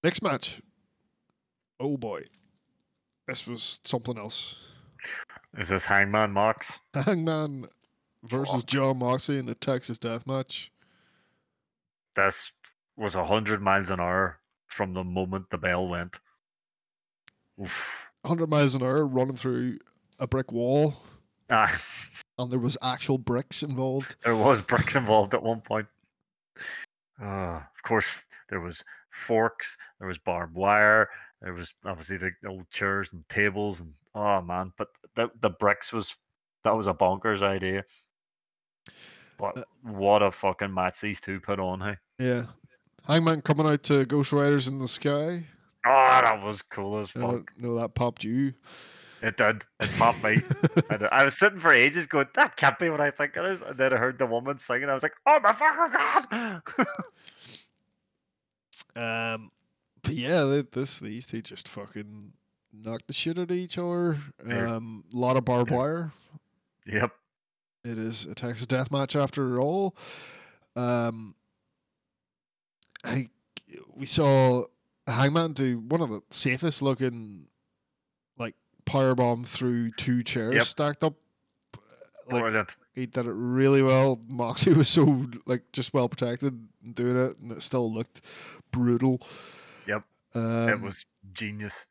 Next 0.03 0.21
match. 0.21 0.61
Oh 1.79 1.97
boy, 1.97 2.23
this 3.27 3.47
was 3.47 3.81
something 3.83 4.17
else. 4.17 4.71
Is 5.57 5.69
this 5.69 5.85
Hangman 5.85 6.31
Mox? 6.31 6.79
Hangman 6.93 7.65
versus. 8.23 8.63
Jon 8.63 8.99
Moxley 8.99 9.37
in 9.39 9.47
the 9.47 9.55
Texas 9.55 9.97
Death 9.99 10.27
Match. 10.27 10.71
This 12.15 12.51
was 12.97 13.15
a 13.15 13.25
hundred 13.25 13.61
miles 13.61 13.89
an 13.89 13.99
hour 13.99 14.39
from 14.67 14.93
the 14.93 15.03
moment 15.03 15.49
the 15.49 15.57
bell 15.57 15.87
went. 15.87 16.15
Oof. 17.61 18.07
100 18.21 18.49
miles 18.49 18.73
an 18.75 18.81
hour 18.83 19.05
running 19.05 19.35
through 19.35 19.77
a 20.19 20.27
brick 20.27 20.51
wall, 20.51 20.93
Ah, 21.49 21.79
and 22.39 22.49
there 22.51 22.59
was 22.59 22.77
actual 22.81 23.17
bricks 23.19 23.61
involved. 23.61 24.15
there 24.23 24.35
was 24.35 24.61
bricks 24.61 24.95
involved 24.95 25.33
at 25.35 25.43
one 25.43 25.61
point. 25.61 25.87
Uh, 27.21 27.57
of 27.75 27.83
course, 27.83 28.07
there 28.49 28.59
was 28.59 28.83
forks, 29.11 29.77
there 29.99 30.07
was 30.07 30.17
barbed 30.17 30.55
wire, 30.55 31.09
there 31.41 31.53
was 31.53 31.73
obviously 31.85 32.17
the 32.17 32.31
old 32.47 32.67
chairs 32.71 33.13
and 33.13 33.27
tables, 33.29 33.79
and 33.79 33.93
oh 34.15 34.41
man! 34.41 34.73
But 34.77 34.87
the 35.15 35.29
the 35.41 35.49
bricks 35.51 35.93
was 35.93 36.15
that 36.63 36.75
was 36.75 36.87
a 36.87 36.93
bonkers 36.93 37.43
idea. 37.43 37.83
But 39.37 39.57
Uh, 39.59 39.63
what 39.83 40.23
a 40.23 40.31
fucking 40.31 40.73
match 40.73 40.99
these 41.01 41.21
two 41.21 41.39
put 41.39 41.59
on, 41.59 41.79
hey! 41.81 41.97
Yeah. 42.19 42.43
Hangman 43.07 43.41
coming 43.41 43.67
out 43.67 43.83
to 43.83 44.05
Ghost 44.05 44.31
Riders 44.31 44.67
in 44.67 44.79
the 44.79 44.87
Sky. 44.87 45.45
Oh, 45.85 46.19
that 46.21 46.41
was 46.43 46.61
cool 46.63 46.99
as 46.99 47.15
Uh, 47.15 47.19
fuck. 47.31 47.51
no, 47.57 47.75
that 47.75 47.93
popped 47.93 48.23
you. 48.23 48.53
It 49.21 49.37
did. 49.37 49.63
It 49.79 49.89
popped 49.97 50.23
me. 50.23 50.37
I, 51.11 51.23
was 51.23 51.37
sitting 51.37 51.59
for 51.59 51.71
ages 51.71 52.05
going, 52.07 52.27
that 52.35 52.57
can't 52.57 52.77
be 52.79 52.89
what 52.89 53.01
I 53.01 53.11
think 53.11 53.35
it 53.37 53.45
is. 53.45 53.61
And 53.61 53.77
then 53.77 53.93
I 53.93 53.97
heard 53.97 54.17
the 54.19 54.25
woman 54.25 54.57
singing. 54.57 54.89
I 54.89 54.93
was 54.93 55.03
like, 55.03 55.13
oh 55.25 55.39
my 55.41 55.51
fucking 55.53 55.93
god! 55.93 56.61
Um, 58.97 59.49
but 60.03 60.13
yeah, 60.13 60.43
they, 60.43 60.61
this 60.61 60.99
these 60.99 61.27
two 61.27 61.41
just 61.41 61.67
fucking 61.67 62.31
knocked 62.73 63.07
the 63.07 63.13
shit 63.13 63.37
out 63.37 63.51
of 63.51 63.57
each 63.57 63.77
other. 63.77 64.17
Um, 64.49 65.03
a 65.13 65.17
lot 65.17 65.35
of 65.35 65.43
barbed 65.43 65.71
wire. 65.71 66.11
yep. 66.85 67.11
It 67.83 67.97
is 67.97 68.25
a 68.25 68.33
Texas 68.33 68.65
death 68.67 68.91
match 68.91 69.15
after 69.15 69.59
all. 69.59 69.95
Um, 70.77 71.35
I 73.05 73.29
we 73.93 74.05
saw 74.05 74.63
Hangman 75.07 75.53
do 75.53 75.79
one 75.79 76.01
of 76.01 76.09
the 76.09 76.21
safest 76.31 76.81
looking 76.81 77.47
like 78.37 78.55
power 78.85 79.13
bomb 79.15 79.43
through 79.43 79.91
two 79.91 80.23
chairs 80.23 80.55
Yep. 80.55 80.63
stacked 80.63 81.03
up. 81.03 81.13
Like 82.29 82.41
Brilliant. 82.41 82.69
he 82.93 83.05
did 83.05 83.27
it 83.27 83.31
really 83.33 83.83
well. 83.83 84.19
Moxie 84.27 84.73
was 84.77 84.89
so 84.89 85.27
like 85.45 85.63
just 85.71 85.93
well 85.93 86.09
protected 86.09 86.67
doing 86.95 87.15
it, 87.17 87.37
and 87.39 87.51
it 87.51 87.61
still 87.61 87.91
looked 87.91 88.21
brutal. 88.71 89.21
Yep. 89.87 90.03
Um, 90.33 90.69
it 90.69 90.81
was 90.81 91.05
genius. 91.33 91.85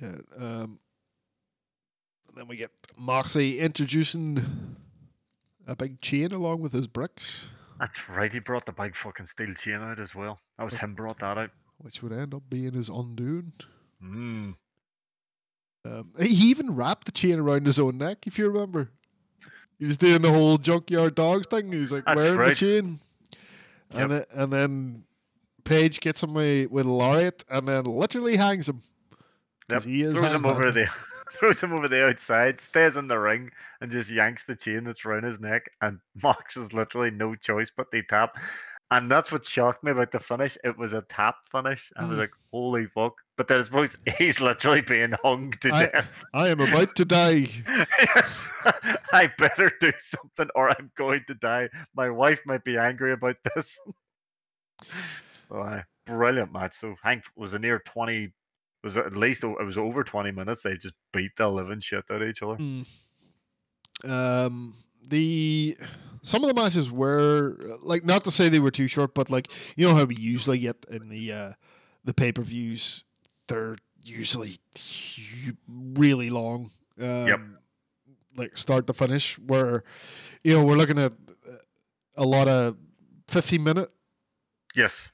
Yeah. 0.00 0.16
Um, 0.38 0.78
then 2.36 2.46
we 2.48 2.56
get 2.56 2.70
Moxie 2.98 3.58
introducing 3.58 4.76
a 5.66 5.74
big 5.76 6.00
chain 6.00 6.30
along 6.32 6.60
with 6.60 6.72
his 6.72 6.86
bricks, 6.86 7.50
That's 7.78 8.08
right. 8.08 8.32
He 8.32 8.38
brought 8.40 8.66
the 8.66 8.72
big 8.72 8.96
fucking 8.96 9.26
steel 9.26 9.54
chain 9.54 9.76
out 9.76 10.00
as 10.00 10.14
well. 10.14 10.40
That 10.58 10.64
was 10.64 10.76
him 10.76 10.94
brought 10.94 11.18
that 11.20 11.38
out. 11.38 11.50
which 11.78 12.02
would 12.02 12.12
end 12.12 12.34
up 12.34 12.42
being 12.50 12.72
his 12.72 12.88
undoing. 12.88 13.52
Mm. 14.02 14.54
Um, 15.84 16.10
he 16.20 16.48
even 16.50 16.74
wrapped 16.74 17.04
the 17.04 17.12
chain 17.12 17.38
around 17.38 17.66
his 17.66 17.78
own 17.78 17.98
neck, 17.98 18.26
if 18.26 18.38
you 18.38 18.48
remember. 18.50 18.90
He 19.78 19.86
was 19.86 19.96
doing 19.96 20.22
the 20.22 20.32
whole 20.32 20.58
junkyard 20.58 21.14
dogs 21.14 21.46
thing. 21.46 21.70
He's 21.70 21.92
like 21.92 22.04
That's 22.04 22.16
wearing 22.16 22.32
the 22.36 22.38
right. 22.38 22.56
chain, 22.56 22.98
and 23.92 24.12
it, 24.12 24.28
and 24.32 24.52
then 24.52 25.04
Page 25.62 26.00
gets 26.00 26.20
him 26.22 26.34
with, 26.34 26.70
with 26.70 26.84
a 26.86 26.90
lariat, 26.92 27.44
and 27.48 27.68
then 27.68 27.84
literally 27.84 28.36
hangs 28.36 28.68
him. 28.68 28.80
Yep. 29.70 29.82
he 29.84 30.02
is 30.02 30.18
Throws 30.18 30.32
him 30.32 30.44
over 30.46 30.64
Hangman. 30.64 30.84
the 30.84 30.90
throws 31.38 31.60
him 31.60 31.72
over 31.72 31.88
the 31.88 32.06
outside, 32.06 32.60
stays 32.60 32.96
in 32.96 33.08
the 33.08 33.18
ring, 33.18 33.50
and 33.80 33.90
just 33.90 34.10
yanks 34.10 34.44
the 34.44 34.56
chain 34.56 34.84
that's 34.84 35.04
around 35.04 35.24
his 35.24 35.40
neck. 35.40 35.70
And 35.80 35.98
Mox 36.22 36.54
has 36.56 36.72
literally 36.72 37.10
no 37.10 37.34
choice 37.34 37.70
but 37.74 37.90
to 37.92 38.02
tap. 38.02 38.36
And 38.90 39.10
that's 39.10 39.30
what 39.30 39.44
shocked 39.44 39.84
me 39.84 39.90
about 39.90 40.12
the 40.12 40.18
finish. 40.18 40.56
It 40.64 40.78
was 40.78 40.94
a 40.94 41.02
tap 41.02 41.36
finish. 41.52 41.92
I 41.98 42.04
was 42.06 42.14
Mm. 42.14 42.18
like, 42.20 42.30
holy 42.50 42.86
fuck. 42.86 43.16
But 43.36 43.46
then 43.46 43.60
I 43.60 43.62
suppose 43.64 43.98
he's 44.16 44.40
literally 44.40 44.80
being 44.80 45.12
hung 45.22 45.52
to 45.60 45.70
I- 45.70 45.86
death. 45.86 46.24
I 46.32 46.48
am 46.48 46.60
about 46.60 46.96
to 46.96 47.04
die. 47.04 47.46
yes. 47.66 48.40
I 49.12 49.30
better 49.36 49.70
do 49.78 49.92
something 49.98 50.48
or 50.54 50.70
I'm 50.70 50.90
going 50.96 51.22
to 51.26 51.34
die. 51.34 51.68
My 51.94 52.08
wife 52.08 52.40
might 52.46 52.64
be 52.64 52.78
angry 52.78 53.12
about 53.12 53.36
this. 53.54 53.78
oh, 55.50 55.80
brilliant 56.06 56.52
match. 56.52 56.74
So 56.78 56.94
Hank 57.02 57.24
was 57.36 57.54
a 57.54 57.58
near 57.58 57.80
20, 57.80 58.32
was 58.82 58.96
at 58.96 59.16
least, 59.16 59.44
it 59.44 59.64
was 59.64 59.78
over 59.78 60.04
20 60.04 60.30
minutes. 60.32 60.62
They 60.62 60.76
just 60.76 60.94
beat 61.12 61.36
the 61.36 61.48
living 61.48 61.80
shit 61.80 62.04
out 62.10 62.22
of 62.22 62.28
each 62.28 62.42
other. 62.42 62.56
Mm. 62.56 62.86
Um, 64.08 64.74
the 65.08 65.76
some 66.22 66.44
of 66.44 66.48
the 66.48 66.54
matches 66.54 66.90
were 66.90 67.58
like 67.82 68.04
not 68.04 68.22
to 68.24 68.30
say 68.30 68.48
they 68.48 68.60
were 68.60 68.70
too 68.70 68.86
short, 68.86 69.14
but 69.14 69.30
like 69.30 69.50
you 69.76 69.88
know 69.88 69.94
how 69.94 70.04
we 70.04 70.14
usually 70.14 70.58
get 70.58 70.86
in 70.88 71.08
the 71.08 71.32
uh, 71.32 71.52
the 72.04 72.14
pay 72.14 72.30
per 72.30 72.42
views, 72.42 73.04
they're 73.48 73.76
usually 74.02 74.52
really 75.66 76.30
long. 76.30 76.70
Um, 77.00 77.56
Like 78.36 78.56
start 78.56 78.86
to 78.86 78.92
finish, 78.92 79.36
where 79.38 79.82
you 80.44 80.54
know 80.54 80.64
we're 80.64 80.76
looking 80.76 80.98
at 80.98 81.12
a 82.14 82.24
lot 82.24 82.46
of 82.46 82.76
fifteen 83.26 83.64
minute 83.64 83.90
Yes. 84.74 85.08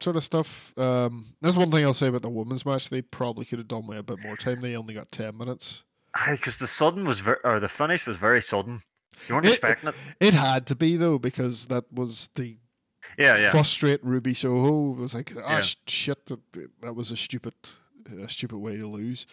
Sort 0.00 0.16
of 0.16 0.22
stuff. 0.22 0.76
Um, 0.78 1.24
that's 1.40 1.56
one 1.56 1.70
thing 1.70 1.84
I'll 1.84 1.94
say 1.94 2.08
about 2.08 2.22
the 2.22 2.28
women's 2.30 2.64
match. 2.66 2.88
They 2.90 3.02
probably 3.02 3.44
could 3.44 3.58
have 3.58 3.68
done 3.68 3.86
with 3.86 3.98
a 3.98 4.02
bit 4.02 4.22
more 4.22 4.36
time. 4.36 4.60
They 4.60 4.76
only 4.76 4.94
got 4.94 5.10
ten 5.10 5.36
minutes. 5.36 5.84
Because 6.30 6.56
the 6.58 6.66
sudden 6.66 7.04
was 7.06 7.20
very, 7.20 7.36
or 7.44 7.60
the 7.60 7.68
finish 7.68 8.06
was 8.06 8.16
very 8.16 8.42
sudden. 8.42 8.82
You 9.28 9.34
weren't 9.34 9.46
It- 9.46 9.52
expecting 9.54 9.88
it. 9.90 9.94
It 10.20 10.34
had 10.34 10.66
to 10.68 10.74
be 10.76 10.96
though 10.96 11.18
because 11.18 11.66
that 11.66 11.84
was 11.92 12.28
the 12.34 12.56
Yeah, 13.18 13.36
yeah. 13.36 13.50
frustrate 13.50 14.02
Ruby 14.04 14.34
Soho. 14.34 14.92
It 14.94 14.98
was 15.00 15.14
like, 15.14 15.32
ah, 15.36 15.50
Yeah. 15.56 15.60
sh- 15.60 15.76
shit, 15.86 16.26
that, 16.26 16.40
that 16.80 16.94
was 16.94 17.10
a 17.10 17.16
stupid, 17.16 17.54
a 18.20 18.28
stupid 18.28 18.58
way 18.58 18.76
to 18.76 18.86
lose. 18.86 19.26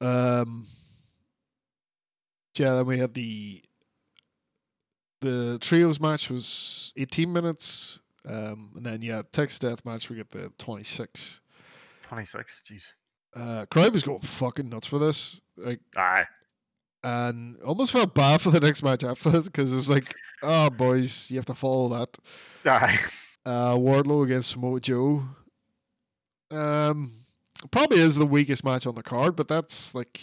Um, 0.00 0.66
yeah, 2.56 2.74
then 2.74 2.86
we 2.86 2.98
had 2.98 3.14
the 3.14 3.62
the 5.20 5.58
trios 5.60 6.00
match 6.00 6.30
was 6.30 6.92
eighteen 6.96 7.32
minutes, 7.32 7.98
um, 8.28 8.70
and 8.76 8.84
then 8.86 9.02
yeah, 9.02 9.22
Texas 9.32 9.58
Death 9.58 9.84
match 9.84 10.08
we 10.10 10.16
get 10.16 10.30
the 10.30 10.50
twenty 10.58 10.84
six. 10.84 11.40
26. 12.08 12.62
Jeez. 12.70 12.82
Uh, 13.34 13.66
crowd 13.66 13.92
was 13.92 14.02
going 14.04 14.20
fucking 14.20 14.68
nuts 14.68 14.86
for 14.86 14.98
this, 15.00 15.40
like, 15.56 15.80
Aye. 15.96 16.24
and 17.02 17.56
almost 17.62 17.92
felt 17.92 18.14
bad 18.14 18.40
for 18.40 18.50
the 18.50 18.60
next 18.60 18.82
match 18.84 19.02
after 19.02 19.30
that 19.30 19.44
because 19.46 19.72
it 19.72 19.76
was 19.76 19.90
like, 19.90 20.14
oh 20.42 20.70
boys, 20.70 21.30
you 21.30 21.36
have 21.36 21.46
to 21.46 21.54
follow 21.54 21.88
that. 21.88 22.16
Aye. 22.66 23.00
Uh, 23.44 23.74
Wardlow 23.74 24.22
against 24.24 24.50
Samoa 24.50 24.78
Joe. 24.80 25.24
Um, 26.50 27.12
probably 27.70 27.98
is 27.98 28.16
the 28.16 28.26
weakest 28.26 28.64
match 28.64 28.86
on 28.86 28.94
the 28.94 29.02
card, 29.02 29.34
but 29.36 29.48
that's 29.48 29.94
like, 29.94 30.20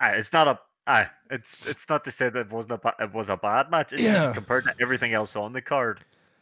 Aye, 0.00 0.12
it's 0.16 0.32
not 0.32 0.46
a. 0.48 0.58
Aye, 0.86 1.08
it's 1.30 1.68
it's 1.70 1.88
not 1.88 2.04
to 2.04 2.10
say 2.12 2.28
that 2.28 2.38
it 2.38 2.50
wasn't 2.52 2.72
a 2.74 2.78
ba- 2.78 2.94
it 3.00 3.12
was 3.12 3.28
a 3.28 3.36
bad 3.36 3.70
match. 3.70 3.92
It's 3.94 4.02
Yeah. 4.02 4.32
compared 4.32 4.64
to 4.64 4.74
everything 4.80 5.14
else 5.14 5.34
on 5.34 5.52
the 5.52 5.62
card, 5.62 5.98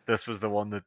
this 0.06 0.26
was 0.26 0.40
the 0.40 0.48
one 0.48 0.70
that. 0.70 0.82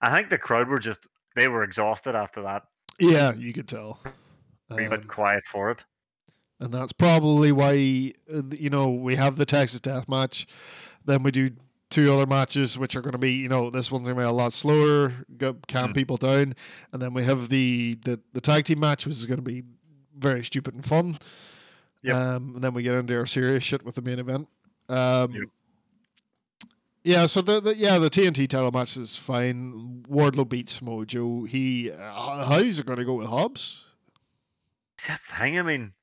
I 0.00 0.14
think 0.14 0.30
the 0.30 0.38
crowd 0.38 0.68
were 0.68 0.78
just 0.78 1.06
they 1.34 1.48
were 1.48 1.62
exhausted 1.64 2.14
after 2.14 2.42
that. 2.42 2.62
yeah, 3.00 3.32
you 3.34 3.52
could 3.52 3.68
tell. 3.68 4.00
We 4.70 4.84
Um, 4.84 4.90
went 4.90 5.08
quiet 5.08 5.44
for 5.50 5.70
it. 5.70 5.84
and 6.60 6.72
that's 6.72 6.92
probably 6.92 7.52
why 7.52 8.12
uh, 8.32 8.42
you 8.56 8.70
know 8.70 8.90
we 8.90 9.16
have 9.16 9.36
the 9.36 9.46
Texas 9.46 9.80
Death 9.80 10.08
match, 10.08 10.46
then 11.04 11.22
we 11.22 11.30
do 11.30 11.50
two 11.90 12.12
other 12.12 12.26
matches 12.26 12.78
which 12.78 12.94
are 12.96 13.00
going 13.00 13.12
to 13.12 13.18
be 13.18 13.32
you 13.32 13.48
know 13.48 13.70
this 13.70 13.90
one's 13.90 14.04
going 14.04 14.16
to 14.16 14.22
be 14.22 14.26
a 14.26 14.30
lot 14.32 14.52
slower, 14.52 15.24
go, 15.36 15.56
calm 15.68 15.90
Mm. 15.90 15.94
people 15.94 16.16
down, 16.16 16.54
and 16.92 17.00
then 17.02 17.12
we 17.14 17.24
have 17.24 17.48
the 17.48 17.94
the 18.04 18.20
the 18.32 18.40
tag 18.40 18.64
team 18.64 18.80
match 18.80 19.06
which 19.06 19.16
is 19.16 19.26
going 19.26 19.38
to 19.38 19.44
be 19.44 19.62
very 20.16 20.44
stupid 20.44 20.74
and 20.74 20.84
fun. 20.84 21.18
Yep. 22.02 22.14
Um, 22.14 22.52
and 22.54 22.62
then 22.62 22.74
we 22.74 22.82
get 22.84 22.94
into 22.94 23.16
our 23.18 23.26
serious 23.26 23.64
shit 23.64 23.84
with 23.84 23.94
the 23.96 24.02
main 24.02 24.18
event. 24.20 24.48
Um, 24.88 25.32
Yep. 25.32 25.44
Yeah, 27.08 27.24
so 27.24 27.40
the, 27.40 27.58
the 27.58 27.74
yeah 27.74 27.96
the 27.96 28.10
TNT 28.10 28.46
title 28.46 28.70
match 28.70 28.98
is 28.98 29.16
fine. 29.16 30.04
Wardlow 30.10 30.46
beats 30.46 30.80
Mojo. 30.80 31.48
He 31.48 31.90
uh, 31.90 32.44
how's 32.44 32.80
it 32.80 32.84
going 32.84 32.98
to 32.98 33.04
go 33.06 33.14
with 33.14 33.28
Hobbs? 33.28 33.86
That's 35.06 35.26
the 35.26 35.34
thing. 35.34 35.58
I 35.58 35.62
mean, 35.62 35.94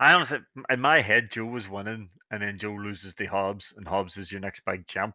I 0.00 0.14
honestly, 0.14 0.38
in 0.70 0.80
my 0.80 1.02
head, 1.02 1.30
Joe 1.30 1.44
was 1.44 1.68
winning, 1.68 2.08
and 2.30 2.40
then 2.40 2.56
Joe 2.56 2.72
loses 2.72 3.14
to 3.16 3.26
Hobbs, 3.26 3.74
and 3.76 3.86
Hobbs 3.86 4.16
is 4.16 4.32
your 4.32 4.40
next 4.40 4.62
big 4.64 4.86
champ. 4.86 5.14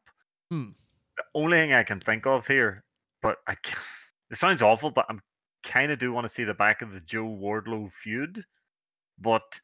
Hmm. 0.52 0.70
The 1.18 1.24
only 1.34 1.58
thing 1.58 1.74
I 1.74 1.82
can 1.82 2.00
think 2.00 2.28
of 2.28 2.46
here, 2.46 2.84
but 3.24 3.38
I, 3.48 3.54
it 4.30 4.38
sounds 4.38 4.62
awful, 4.62 4.92
but 4.92 5.08
I'm 5.10 5.22
kind 5.64 5.92
of 5.92 5.98
do 5.98 6.14
want 6.14 6.28
to 6.28 6.34
see 6.34 6.44
the 6.44 6.54
back 6.54 6.84
of 6.84 6.92
the 6.92 7.02
Joe 7.02 7.26
Wardlow 7.26 7.92
feud. 7.92 8.44
But 9.20 9.60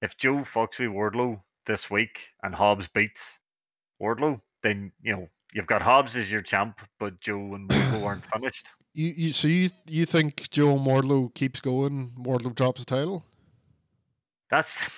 if 0.00 0.16
Joe 0.16 0.44
fucks 0.44 0.78
with 0.78 0.90
Wardlow 0.90 1.40
this 1.66 1.90
week 1.90 2.28
and 2.44 2.54
Hobbs 2.54 2.86
beats 2.86 3.40
Wardlow, 4.00 4.42
then 4.62 4.92
you 5.02 5.12
know 5.12 5.28
you've 5.52 5.66
got 5.66 5.82
Hobbs 5.82 6.16
as 6.16 6.30
your 6.30 6.42
champ, 6.42 6.80
but 6.98 7.20
Joe 7.20 7.54
and 7.54 7.68
Wardlow 7.68 8.04
aren't 8.04 8.26
finished. 8.34 8.66
You, 8.94 9.12
you 9.16 9.32
so 9.32 9.48
you 9.48 9.68
you 9.88 10.06
think 10.06 10.50
Joe 10.50 10.76
Wardlow 10.76 11.34
keeps 11.34 11.60
going? 11.60 12.12
Wardlow 12.18 12.54
drops 12.54 12.84
the 12.84 12.86
title. 12.86 13.24
That's 14.50 14.88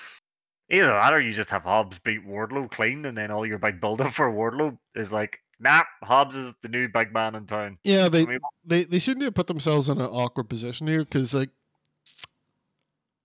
either 0.70 0.88
that 0.88 1.12
or 1.12 1.20
you 1.20 1.32
just 1.32 1.50
have 1.50 1.62
Hobbs 1.62 1.98
beat 1.98 2.26
Wardlow 2.26 2.70
clean, 2.70 3.04
and 3.06 3.16
then 3.16 3.30
all 3.30 3.46
your 3.46 3.58
big 3.58 3.80
build 3.80 4.00
up 4.00 4.12
for 4.12 4.30
Wardlow 4.30 4.78
is 4.94 5.12
like, 5.12 5.40
nah, 5.58 5.82
Hobbs 6.02 6.36
is 6.36 6.52
the 6.62 6.68
new 6.68 6.88
big 6.88 7.12
man 7.12 7.34
in 7.34 7.46
town. 7.46 7.78
Yeah, 7.84 8.08
they 8.08 8.22
I 8.22 8.26
mean, 8.26 8.38
they, 8.64 8.84
they 8.84 8.98
seem 8.98 9.18
to 9.18 9.26
have 9.26 9.34
put 9.34 9.46
themselves 9.46 9.88
in 9.88 9.98
an 9.98 10.06
awkward 10.06 10.48
position 10.48 10.86
here 10.86 11.04
because 11.04 11.34
like 11.34 11.50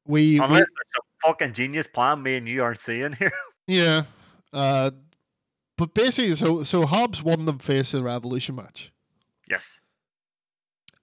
we, 0.06 0.40
we 0.40 0.48
there's 0.48 0.64
a 0.64 1.28
fucking 1.28 1.54
genius 1.54 1.88
plan 1.88 2.22
me 2.22 2.36
and 2.36 2.48
you 2.48 2.64
aren't 2.64 2.80
seeing 2.80 3.14
here. 3.14 3.32
yeah, 3.68 4.04
uh, 4.52 4.92
but 5.78 5.94
basically, 5.94 6.34
so 6.34 6.64
so 6.64 6.86
Hobbs 6.86 7.24
won 7.24 7.46
the 7.46 7.54
face 7.54 7.94
of 7.94 8.00
the 8.00 8.04
Revolution 8.06 8.56
match, 8.56 8.92
yes. 9.50 9.80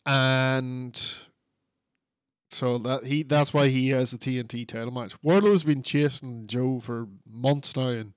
and 0.06 0.96
so 2.50 2.78
that 2.78 3.04
he 3.04 3.22
that's 3.22 3.54
why 3.54 3.68
he 3.68 3.90
has 3.90 4.10
the 4.10 4.18
TNT 4.18 4.66
title 4.66 4.90
match. 4.90 5.20
Wardlow's 5.22 5.62
been 5.64 5.82
chasing 5.82 6.46
Joe 6.46 6.80
for 6.80 7.08
months 7.26 7.76
now, 7.76 7.88
and 7.88 8.12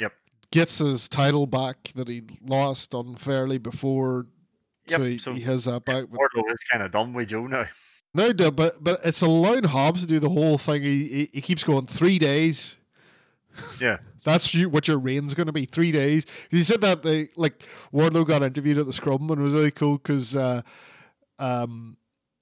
Yep. 0.00 0.12
gets 0.50 0.78
his 0.78 1.08
title 1.08 1.46
back 1.46 1.92
that 1.94 2.08
he 2.08 2.22
lost 2.44 2.92
unfairly 2.94 3.58
before. 3.58 4.26
so, 4.86 5.02
he, 5.04 5.18
so- 5.18 5.32
he 5.32 5.40
has 5.42 5.64
that 5.66 5.84
back. 5.84 6.04
Wardlow 6.04 6.52
is 6.52 6.62
kind 6.70 6.82
of 6.82 6.90
done 6.92 7.12
with 7.12 7.28
Joe 7.28 7.46
now. 7.46 7.66
No, 8.14 8.30
no, 8.30 8.50
but 8.50 8.74
but 8.82 9.00
it's 9.04 9.22
allowing 9.22 9.64
Hobbs 9.64 10.02
to 10.02 10.06
do 10.06 10.18
the 10.18 10.28
whole 10.28 10.58
thing. 10.58 10.82
He 10.82 11.08
he, 11.08 11.28
he 11.34 11.40
keeps 11.40 11.64
going 11.64 11.86
three 11.86 12.18
days. 12.18 12.76
Yeah. 13.80 13.98
That's 14.24 14.54
you, 14.54 14.68
what 14.68 14.86
your 14.88 14.98
reign's 14.98 15.34
going 15.34 15.46
to 15.48 15.52
be. 15.52 15.64
Three 15.64 15.90
days. 15.92 16.26
He 16.50 16.60
said 16.60 16.80
that 16.82 17.02
they 17.02 17.28
like 17.36 17.58
Wardlow 17.92 18.26
got 18.26 18.42
interviewed 18.42 18.78
at 18.78 18.86
the 18.86 18.92
Scrum 18.92 19.30
and 19.30 19.40
it 19.40 19.44
was 19.44 19.54
really 19.54 19.70
cool 19.70 19.98
because 19.98 20.36
uh, 20.36 20.62
um, 21.38 21.96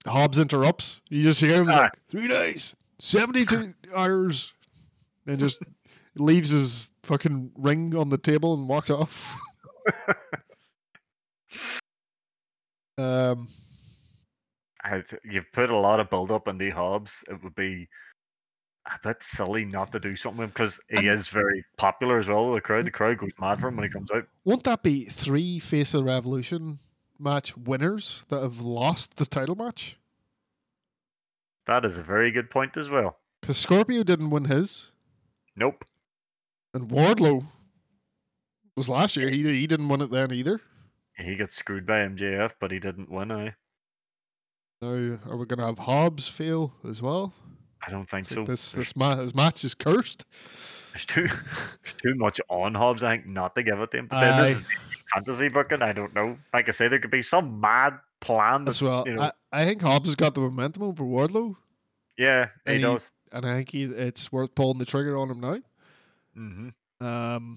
Hobbs 0.07 0.39
interrupts. 0.39 1.01
You 1.09 1.23
just 1.23 1.41
hear 1.41 1.63
him 1.63 1.69
Ah. 1.71 1.75
like 1.77 1.99
three 2.11 2.29
days, 2.29 2.77
seventy 2.99 3.47
two 3.47 3.75
hours, 3.95 4.53
and 5.27 5.39
just 5.39 5.63
leaves 6.17 6.51
his 6.51 6.93
fucking 7.03 7.53
ring 7.57 7.95
on 7.97 8.11
the 8.11 8.19
table 8.19 8.53
and 8.55 8.69
walks 8.69 8.91
off. 8.91 9.35
um. 12.99 13.49
I, 14.83 15.03
th- 15.03 15.21
you've 15.25 15.53
put 15.53 15.69
a 15.69 15.77
lot 15.77 16.01
of 16.01 16.09
build 16.09 16.31
up 16.31 16.49
into 16.49 16.71
Hobbs. 16.71 17.23
It 17.29 17.43
would 17.45 17.55
be 17.55 17.87
Ah, 18.91 18.99
a 19.03 19.09
bit 19.09 19.23
silly 19.23 19.65
not 19.65 19.93
to 19.93 20.01
do 20.01 20.17
something 20.17 20.47
because 20.49 20.81
he 20.89 21.07
is 21.07 21.29
very 21.29 21.65
popular 21.77 22.19
as 22.19 22.27
well. 22.29 22.51
with 22.51 22.57
The 22.59 22.67
crowd, 22.67 22.85
the 22.87 22.91
crowd 22.91 23.19
goes 23.19 23.31
mad 23.41 23.61
for 23.61 23.69
him 23.69 23.77
when 23.77 23.87
he 23.89 23.93
comes 23.93 24.11
out. 24.11 24.27
Won't 24.45 24.65
that 24.65 24.83
be 24.83 25.05
three 25.05 25.59
Face 25.59 25.95
of 25.95 26.01
the 26.01 26.05
Revolution 26.05 26.81
match 27.19 27.57
winners 27.57 28.25
that 28.31 28.43
have 28.43 28.61
lost 28.61 29.17
the 29.17 29.27
title 29.27 29.55
match? 29.55 29.97
That 31.67 31.85
is 31.85 31.97
a 31.97 32.03
very 32.03 32.31
good 32.33 32.51
point 32.51 32.77
as 32.77 32.89
well. 32.89 33.19
Because 33.41 33.59
Scorpio 33.59 34.03
didn't 34.03 34.31
win 34.31 34.47
his, 34.47 34.93
Nope. 35.57 35.85
and 36.75 36.89
Wardlow 36.91 37.45
was 38.77 38.89
last 38.89 39.17
year. 39.17 39.31
He 39.31 39.43
he 39.53 39.67
didn't 39.67 39.89
win 39.89 40.01
it 40.03 40.11
then 40.11 40.33
either. 40.33 40.61
He 41.17 41.37
got 41.37 41.53
screwed 41.53 41.87
by 41.87 41.99
MJF, 42.01 42.53
but 42.61 42.71
he 42.71 42.79
didn't 42.81 43.11
win. 43.11 43.31
I, 43.31 43.55
Now 44.83 45.19
are 45.27 45.37
we 45.37 45.47
gonna 45.47 45.67
have 45.67 45.81
Hobbs 45.81 46.29
fail 46.29 46.75
as 46.87 47.01
well? 47.03 47.35
I 47.87 47.91
don't 47.91 48.09
think 48.09 48.21
It's 48.27 48.31
so. 48.35 48.41
like 48.41 48.47
this 48.49 48.73
this 48.73 48.97
ma- 48.97 49.17
his 49.17 49.35
match 49.35 49.65
is 49.65 49.75
cursed. 49.75 50.25
there's 50.93 51.07
too 51.07 51.27
there's 51.29 51.97
too 52.03 52.15
much 52.17 52.41
on 52.49 52.75
Hobbs. 52.75 53.03
I 53.03 53.17
think 53.17 53.27
not 53.27 53.55
to 53.55 53.63
give 53.63 53.81
it 53.81 53.91
to 53.93 53.99
him. 53.99 54.07
But 54.09 54.21
then 54.21 54.47
this 54.47 54.61
fantasy 55.15 55.49
booking. 55.49 55.83
I 55.83 55.93
don't 55.93 56.15
know. 56.15 56.37
Like 56.53 56.69
I 56.69 56.73
say, 56.73 56.89
there 56.89 56.99
could 57.01 57.11
be 57.11 57.23
some 57.23 57.61
mad 57.61 57.99
plan. 58.21 58.69
As 58.69 58.83
well, 58.83 59.05
you 59.07 59.15
know, 59.15 59.23
I, 59.23 59.31
I 59.53 59.65
think 59.65 59.83
Hobbs 59.83 60.09
has 60.09 60.17
got 60.17 60.35
the 60.35 60.41
momentum 60.43 60.83
over 60.83 61.03
Wardlow, 61.05 61.57
yeah, 62.19 62.49
he 62.67 62.73
and 62.73 62.77
he- 62.77 62.83
does. 62.83 63.11
and 63.33 63.47
I 63.47 63.57
think 63.57 63.71
he, 63.71 63.85
it's 63.85 64.31
worth 64.31 64.55
pulling 64.55 64.79
the 64.79 64.85
trigger 64.85 65.17
on 65.17 65.31
him 65.31 65.41
now. 65.41 65.59
hmm 66.35 66.69
Um, 67.01 67.57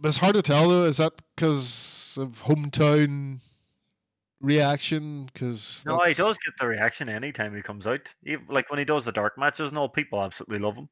but 0.00 0.08
it's 0.08 0.16
hard 0.18 0.34
to 0.34 0.42
tell 0.42 0.68
though. 0.70 0.84
Is 0.84 0.96
that 0.96 1.12
because 1.36 2.18
of 2.20 2.42
hometown 2.44 3.40
reaction? 4.42 5.26
Because 5.32 5.84
No, 5.86 5.98
he 5.98 6.12
does 6.12 6.38
get 6.38 6.54
the 6.60 6.66
reaction 6.66 7.08
anytime 7.08 7.54
he 7.54 7.62
comes 7.62 7.86
out. 7.86 8.08
Even, 8.24 8.44
like 8.48 8.68
when 8.70 8.78
he 8.78 8.84
does 8.84 9.04
the 9.04 9.12
dark 9.12 9.38
matches 9.38 9.70
and 9.70 9.78
all, 9.78 9.88
people 9.88 10.22
absolutely 10.22 10.58
love 10.58 10.76
him. 10.76 10.88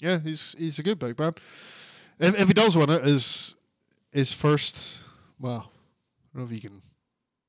Yeah, 0.00 0.18
he's 0.18 0.54
he's 0.58 0.78
a 0.78 0.82
good 0.82 0.98
big 0.98 1.18
man. 1.18 1.34
If, 2.18 2.38
if 2.38 2.48
he 2.48 2.54
does 2.54 2.76
win 2.76 2.90
it, 2.90 3.04
his 3.04 3.56
his 4.12 4.32
first, 4.32 5.06
well, 5.38 5.72
I 6.34 6.38
don't 6.38 6.44
know 6.44 6.44
if 6.44 6.50
he 6.50 6.60
can. 6.60 6.82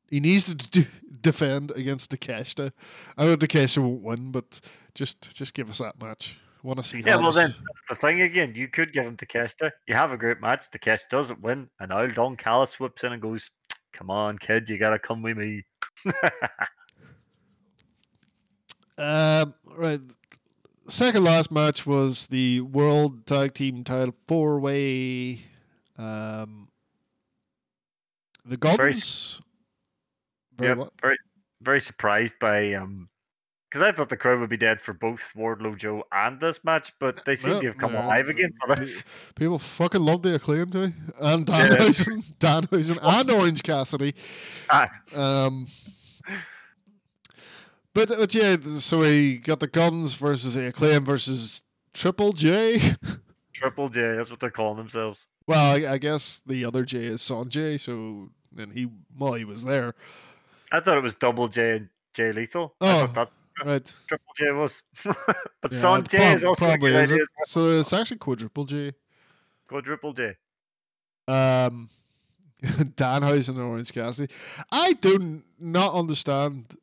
He 0.10 0.20
needs 0.20 0.54
to 0.54 0.56
d- 0.56 0.88
defend 1.22 1.72
against 1.72 2.12
Takeshita. 2.12 2.72
I 3.18 3.26
know 3.26 3.38
Takeshita 3.38 3.80
won't 3.80 4.04
win, 4.04 4.32
but 4.32 4.60
just 4.94 5.36
just 5.36 5.54
give 5.54 5.70
us 5.70 5.80
that 5.80 6.02
match. 6.02 6.40
Want 6.64 6.78
to 6.78 6.84
see? 6.84 7.00
Yeah, 7.00 7.16
well 7.16 7.32
then 7.32 7.50
that's 7.50 7.90
the 7.90 7.96
thing 7.96 8.22
again. 8.22 8.54
You 8.54 8.68
could 8.68 8.94
give 8.94 9.06
him 9.06 9.18
Takeshita. 9.18 9.72
You 9.88 9.96
have 9.96 10.12
a 10.12 10.18
great 10.18 10.42
match. 10.42 10.70
Takesh 10.70 11.00
doesn't 11.10 11.42
win, 11.42 11.70
and 11.80 11.90
now 11.90 12.06
Don 12.06 12.36
Callis 12.36 12.80
whips 12.80 13.04
in 13.04 13.14
and 13.14 13.22
goes, 13.22 13.50
"Come 13.94 14.10
on, 14.10 14.38
kid, 14.38 14.70
you 14.70 14.78
gotta 14.78 15.00
come 15.00 15.22
with 15.22 15.38
me." 15.38 15.64
Um, 18.98 19.54
right. 19.78 20.00
Second 20.88 21.24
last 21.24 21.52
match 21.52 21.88
was 21.88 22.28
the 22.28 22.62
World 22.62 23.26
Tag 23.26 23.54
Team 23.54 23.84
Title 23.84 24.14
Four 24.28 24.60
Way. 24.60 25.40
Um, 25.98 26.68
the 28.46 28.58
Very- 28.58 28.78
Guns. 28.92 29.42
Very 30.58 30.78
Yep, 30.78 30.90
very, 31.02 31.18
very 31.62 31.82
surprised 31.82 32.36
by 32.40 32.74
um, 32.74 33.10
because 33.72 33.82
I 33.82 33.94
thought 33.94 34.10
the 34.10 34.18
crowd 34.18 34.40
would 34.42 34.50
be 34.50 34.58
dead 34.58 34.82
for 34.82 34.92
both 34.94 35.22
Wardlow 35.36 35.78
Joe 35.78 36.04
and 36.12 36.40
this 36.42 36.60
match, 36.66 36.92
but 37.00 37.24
they 37.26 37.38
seem 37.38 37.62
to 37.62 37.68
have 37.68 37.78
come 37.78 37.94
Yeah, 37.94 38.06
alive 38.06 38.28
again 38.28 38.52
for 38.60 38.76
this. 38.76 39.32
People 39.36 39.58
fucking 39.60 40.02
love 40.02 40.22
the 40.24 40.36
acclaim 40.36 40.70
too, 40.72 40.92
and 41.22 41.48
Yeah. 41.50 41.68
Danhausen, 41.70 42.38
Danhausen, 42.38 43.00
and 43.02 43.32
Orange 43.32 43.64
Cassidy. 43.64 44.14
Ah, 44.70 44.90
Um, 45.16 45.68
but 47.94 48.10
but 48.10 48.34
yeah, 48.36 48.58
so 48.62 49.00
we 49.00 49.38
got 49.38 49.60
the 49.60 49.68
Guns 49.68 50.16
versus 50.16 50.54
the 50.56 50.68
Acclaim 50.68 51.04
versus 51.04 51.64
Triple 51.94 52.32
J. 52.34 52.80
Triple 53.54 53.90
J, 53.90 54.16
that's 54.16 54.30
what 54.32 54.40
they're 54.40 54.50
calling 54.50 54.78
themselves. 54.78 55.26
well, 55.48 55.76
I, 55.76 55.94
I 55.94 55.98
guess 55.98 56.40
the 56.46 56.66
other 56.66 56.84
J 56.86 57.00
is 57.00 57.22
Sonjay, 57.22 57.80
so 57.80 58.30
and 58.58 58.74
he 58.74 58.88
well 59.18 59.34
he 59.34 59.46
was 59.46 59.64
there, 59.66 59.94
I 60.72 60.80
thought 60.80 60.98
it 60.98 61.04
was 61.04 61.16
Double 61.16 61.48
J 61.48 61.78
and 61.78 61.90
Jay 62.14 62.32
Lethal. 62.32 62.74
Oh. 62.82 63.28
Right? 63.64 63.96
Triple 64.08 64.34
J 64.38 64.52
was, 64.52 64.82
but 65.04 65.72
Yeah, 65.72 65.78
Sonjay 65.78 66.18
prob- 66.18 66.36
is 66.36 66.44
also 66.44 66.66
a 66.66 66.68
probably 66.68 66.94
is 66.96 67.12
it. 67.12 67.28
So 67.46 67.66
it's 67.80 67.94
actually 67.94 68.18
quadruple 68.18 68.66
J. 68.66 68.94
Quadruple 69.68 70.14
J. 70.14 70.36
Um, 71.28 71.88
Danhausen 72.64 73.50
and 73.50 73.62
Orange 73.62 73.94
Cassidy. 73.94 74.34
I 74.72 74.94
do 74.94 75.42
not 75.60 75.94
understand 75.94 76.76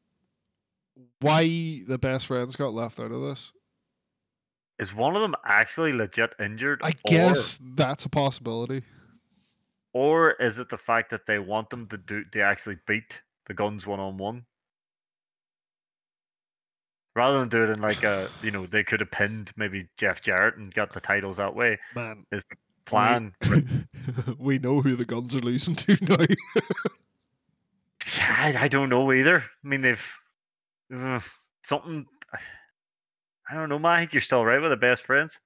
why 1.20 1.44
the 1.88 1.98
best 2.00 2.26
friends 2.26 2.56
got 2.56 2.72
left 2.72 3.00
out 3.00 3.10
of 3.10 3.20
this. 3.20 3.52
Is 4.78 4.94
one 4.94 5.16
of 5.16 5.22
them 5.22 5.34
actually 5.44 5.92
legit 5.92 6.30
injured? 6.38 6.80
I 6.84 6.90
or- 6.90 6.92
guess 7.06 7.58
that's 7.74 8.04
a 8.04 8.08
possibility. 8.08 8.84
Or 9.92 10.32
is 10.32 10.58
it 10.58 10.68
the 10.68 10.78
fact 10.78 11.10
that 11.10 11.26
they 11.26 11.38
want 11.40 11.70
them 11.70 11.88
to 11.88 11.96
do 11.96 12.22
they 12.32 12.42
actually 12.42 12.76
beat 12.86 13.20
the 13.48 13.54
guns 13.54 13.86
one 13.86 13.98
on 13.98 14.16
one? 14.18 14.44
Rather 17.18 17.40
than 17.40 17.48
do 17.48 17.64
it 17.64 17.70
in 17.70 17.80
like 17.80 18.04
a 18.04 18.28
you 18.44 18.52
know, 18.52 18.64
they 18.64 18.84
could 18.84 19.00
have 19.00 19.10
pinned 19.10 19.50
maybe 19.56 19.88
Jeff 19.96 20.22
Jarrett 20.22 20.56
and 20.56 20.72
got 20.72 20.92
the 20.92 21.00
titles 21.00 21.38
that 21.38 21.52
way. 21.56 21.76
Man, 21.96 22.24
Is 22.30 22.44
the 22.48 22.56
plan 22.86 23.34
we 24.38 24.60
know 24.60 24.80
who 24.82 24.94
the 24.94 25.04
guns 25.04 25.34
are 25.34 25.40
losing 25.40 25.74
to 25.74 25.98
now. 26.08 26.24
Yeah, 28.16 28.36
I, 28.38 28.54
I 28.56 28.68
don't 28.68 28.88
know 28.88 29.12
either. 29.12 29.40
I 29.40 29.68
mean 29.68 29.80
they've 29.80 30.06
ugh, 30.94 31.24
something 31.64 32.06
I 33.50 33.54
don't 33.54 33.68
know, 33.68 33.80
man. 33.80 33.92
I 33.92 33.98
think 34.00 34.12
you're 34.12 34.20
still 34.20 34.44
right 34.44 34.62
with 34.62 34.70
the 34.70 34.76
best 34.76 35.02
friends. 35.02 35.40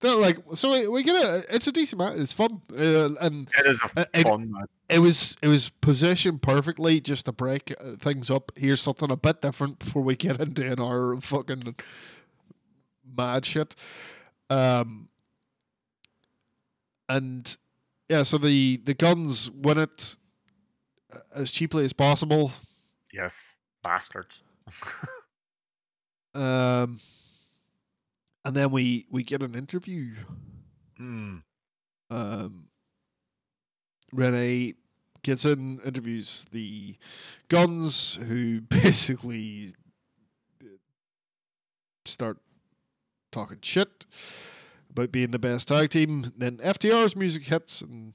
They're 0.00 0.14
like 0.14 0.38
so 0.54 0.70
we, 0.70 0.86
we 0.86 1.02
get 1.02 1.16
a 1.16 1.44
it's 1.50 1.66
a 1.66 1.72
decent 1.72 1.98
match. 2.00 2.14
It's 2.16 2.32
fun, 2.32 2.62
uh, 2.72 3.08
and 3.20 3.48
It 3.58 3.66
is 3.66 3.80
a 3.82 4.00
Uh, 4.00 4.04
it- 4.14 4.28
fun 4.28 4.52
match. 4.52 4.68
it 4.88 5.00
was 5.00 5.36
it 5.42 5.48
was 5.48 5.70
positioned 5.70 6.40
perfectly 6.40 7.00
just 7.00 7.26
to 7.26 7.32
break 7.32 7.72
uh, 7.80 7.96
things 8.00 8.30
up. 8.30 8.52
Here's 8.56 8.80
something 8.80 9.10
a 9.10 9.16
bit 9.16 9.40
different 9.42 9.80
before 9.80 10.02
we 10.02 10.14
get 10.14 10.40
into 10.40 10.64
an 10.64 10.80
hour 10.80 11.12
of 11.14 11.24
fucking 11.24 11.74
mad 13.16 13.44
shit. 13.44 13.74
Um, 14.50 15.08
and 17.08 17.56
yeah, 18.08 18.22
so 18.22 18.38
the 18.38 18.76
the 18.76 18.94
guns 18.94 19.50
win 19.50 19.78
it 19.78 20.16
uh, 21.12 21.18
as 21.34 21.50
cheaply 21.50 21.84
as 21.84 21.92
possible. 21.92 22.52
Yes. 23.12 23.56
Bastards. 23.82 24.40
Um, 26.34 26.98
and 28.48 28.56
then 28.56 28.70
we 28.70 29.04
we 29.10 29.22
get 29.22 29.42
an 29.42 29.54
interview. 29.54 30.14
Hmm. 30.96 31.36
um, 32.10 32.68
Renee 34.12 34.72
gets 35.22 35.44
in, 35.44 35.80
interviews 35.84 36.46
the 36.50 36.96
Guns, 37.48 38.16
who 38.16 38.60
basically 38.68 39.68
start 42.06 42.38
talking 43.30 43.58
shit 43.60 44.06
about 44.90 45.12
being 45.12 45.30
the 45.30 45.38
best 45.38 45.68
tag 45.68 45.90
team. 45.90 46.32
Then 46.34 46.56
FTR's 46.56 47.14
music 47.14 47.44
hits, 47.44 47.82
and 47.82 48.14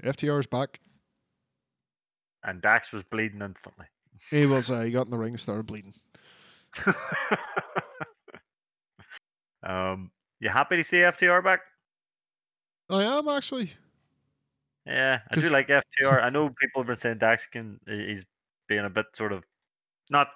FTR's 0.00 0.46
back. 0.46 0.78
And 2.44 2.62
Dax 2.62 2.92
was 2.92 3.02
bleeding 3.02 3.42
instantly. 3.42 3.86
He 4.30 4.46
was 4.46 4.70
uh, 4.70 4.82
he 4.82 4.92
got 4.92 5.06
in 5.06 5.10
the 5.10 5.18
ring, 5.18 5.32
and 5.32 5.40
started 5.40 5.66
bleeding. 5.66 5.94
um, 9.62 10.10
you 10.40 10.48
happy 10.48 10.76
to 10.76 10.84
see 10.84 10.98
FTR 10.98 11.42
back? 11.44 11.60
I 12.90 13.02
am 13.04 13.28
actually. 13.28 13.70
Yeah, 14.86 15.20
I 15.30 15.34
do 15.34 15.48
like 15.50 15.68
FTR. 15.68 16.22
I 16.22 16.30
know 16.30 16.48
people 16.60 16.82
have 16.82 16.86
been 16.88 16.96
saying 16.96 17.18
Dax 17.18 17.46
can 17.46 17.78
he's 17.86 18.24
being 18.68 18.84
a 18.84 18.90
bit 18.90 19.06
sort 19.14 19.32
of 19.32 19.44
not 20.10 20.28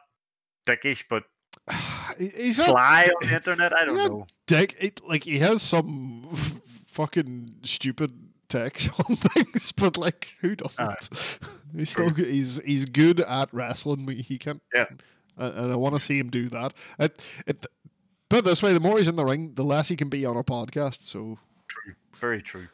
dickish, 0.66 1.04
but 1.10 1.24
He- 2.18 2.28
He's 2.44 2.58
not 2.58 2.68
fly 2.70 3.04
on 3.22 3.28
the 3.28 3.34
internet. 3.34 3.72
I 3.76 3.84
don't 3.84 3.96
know. 3.96 4.26
dick. 4.46 4.74
It, 4.80 5.00
like 5.06 5.24
he 5.24 5.38
has 5.38 5.60
some 5.62 6.28
f- 6.32 6.60
fucking 6.86 7.56
stupid 7.62 8.12
text 8.48 8.88
on 9.00 9.16
things, 9.16 9.72
but 9.72 9.98
like 9.98 10.36
who 10.40 10.54
doesn't? 10.54 11.38
he's 11.76 11.90
still 11.90 12.10
good. 12.10 12.26
he's 12.28 12.60
he's 12.64 12.84
good 12.86 13.20
at 13.20 13.52
wrestling. 13.52 14.06
He 14.08 14.38
can 14.38 14.60
Yeah. 14.72 14.84
and, 15.36 15.54
and 15.58 15.72
I 15.72 15.76
want 15.76 15.94
to 15.96 16.00
see 16.00 16.18
him 16.18 16.30
do 16.30 16.48
that. 16.50 16.72
It, 17.00 17.28
it 17.48 17.66
put 18.28 18.40
it 18.40 18.44
this 18.44 18.62
way: 18.62 18.72
the 18.72 18.80
more 18.80 18.96
he's 18.98 19.08
in 19.08 19.16
the 19.16 19.24
ring, 19.24 19.54
the 19.54 19.64
less 19.64 19.88
he 19.88 19.96
can 19.96 20.08
be 20.08 20.24
on 20.26 20.36
a 20.36 20.44
podcast. 20.44 21.02
So 21.02 21.38
true, 21.68 21.94
Very 22.16 22.42
true. 22.42 22.68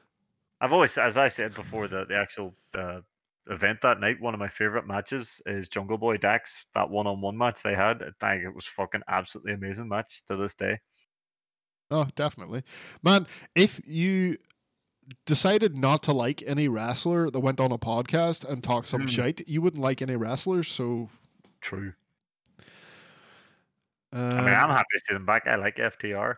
I've 0.61 0.73
always, 0.73 0.97
as 0.97 1.17
I 1.17 1.29
said 1.29 1.55
before, 1.55 1.89
the 1.89 2.05
the 2.09 2.17
actual 2.17 2.55
uh, 2.79 3.01
event 3.49 3.81
that 3.83 3.99
night, 4.01 4.21
one 4.21 4.33
of 4.35 4.41
my 4.41 4.49
favorite 4.49 4.87
matches 4.87 5.41
is 5.47 5.69
Jungle 5.69 5.99
Boy 5.99 6.17
Dax. 6.17 6.65
That 6.75 6.89
one 6.91 7.07
on 7.09 7.21
one 7.21 7.37
match 7.37 7.63
they 7.65 7.75
had, 7.75 8.01
I 8.03 8.11
think 8.33 8.45
it 8.45 8.55
was 8.55 8.67
fucking 8.67 9.03
absolutely 9.09 9.55
amazing 9.55 9.89
match 9.89 10.23
to 10.29 10.37
this 10.37 10.55
day. 10.55 10.79
oh, 11.91 12.07
definitely, 12.15 12.63
man. 13.03 13.27
If 13.57 13.81
you 13.85 14.37
decided 15.27 15.77
not 15.77 16.03
to 16.05 16.13
like 16.13 16.43
any 16.47 16.69
wrestler 16.69 17.29
that 17.29 17.41
went 17.41 17.59
on 17.61 17.73
a 17.73 17.79
podcast 17.79 18.49
and 18.49 18.63
talked 18.63 18.87
some 18.87 19.03
Hmm. 19.03 19.07
shite, 19.09 19.49
you 19.49 19.61
wouldn't 19.61 19.83
like 19.83 20.01
any 20.01 20.15
wrestlers. 20.17 20.69
So. 20.69 21.09
True. 21.61 21.95
Um, 24.13 24.31
I 24.31 24.41
mean, 24.43 24.55
I'm 24.55 24.69
happy 24.69 24.85
to 24.95 25.05
see 25.07 25.15
them 25.15 25.25
back. 25.27 25.47
I 25.47 25.57
like 25.57 25.77
FTR. 25.77 26.37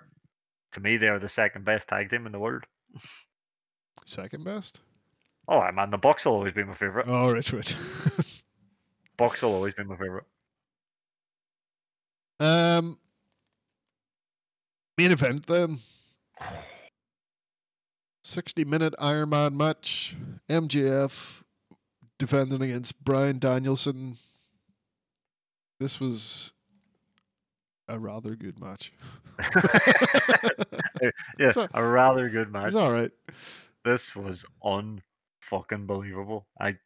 To 0.73 0.81
me, 0.81 0.97
they 0.97 1.09
are 1.09 1.19
the 1.19 1.29
second 1.29 1.65
best 1.65 1.89
tag 1.89 2.11
team 2.11 2.27
in 2.27 2.33
the 2.33 2.39
world. 2.39 2.65
second 4.05 4.45
best. 4.45 4.81
Oh, 5.47 5.59
I 5.59 5.71
man, 5.73 5.91
the 5.91 5.99
Bucks 5.99 6.25
will 6.25 6.33
always 6.35 6.53
be 6.53 6.65
my 6.65 6.75
favorite. 6.75 7.07
Oh, 7.09 7.33
right, 7.33 7.53
right. 7.53 7.77
Bucks 9.17 9.43
will 9.43 9.55
always 9.55 9.75
be 9.75 9.85
my 9.85 9.97
favorite. 9.97 10.25
um, 12.41 12.97
main 14.97 15.13
event 15.13 15.47
then. 15.47 15.77
60 18.23 18.65
minute 18.65 18.95
Iron 18.99 19.29
Man 19.29 19.57
match. 19.57 20.17
MJF 20.49 21.43
defending 22.19 22.63
against 22.63 23.05
Bryan 23.05 23.39
Danielson. 23.39 24.15
This 25.79 26.01
was 26.01 26.54
a 27.89 27.99
rather 27.99 28.35
good 28.37 28.59
match. 28.61 28.93
yeah, 31.39 31.53
So- 31.53 31.69
a 31.75 31.85
rather 31.85 32.29
good 32.29 32.51
match. 32.53 32.67
It's 32.69 32.75
all 32.77 32.93
right. 32.93 33.11
this 33.85 34.15
was 34.17 34.45
unfucking 34.65 35.87
believable. 35.87 36.47
I 36.61 36.77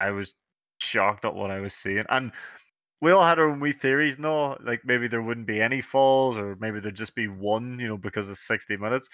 I 0.00 0.10
was 0.10 0.34
shocked 0.80 1.24
at 1.24 1.34
what 1.34 1.50
I 1.50 1.60
was 1.60 1.74
seeing, 1.74 2.04
and 2.08 2.32
we 3.00 3.12
all 3.12 3.22
had 3.24 3.38
our 3.38 3.48
own 3.50 3.60
wee 3.60 3.72
theories. 3.72 4.18
No, 4.18 4.56
like 4.64 4.84
maybe 4.84 5.08
there 5.08 5.22
wouldn't 5.22 5.46
be 5.46 5.60
any 5.60 5.80
falls, 5.80 6.36
or 6.36 6.56
maybe 6.60 6.80
there'd 6.80 6.94
just 6.96 7.14
be 7.14 7.28
one. 7.28 7.78
You 7.78 7.88
know, 7.88 7.96
because 7.98 8.28
it's 8.28 8.46
sixty 8.46 8.76
minutes. 8.76 9.08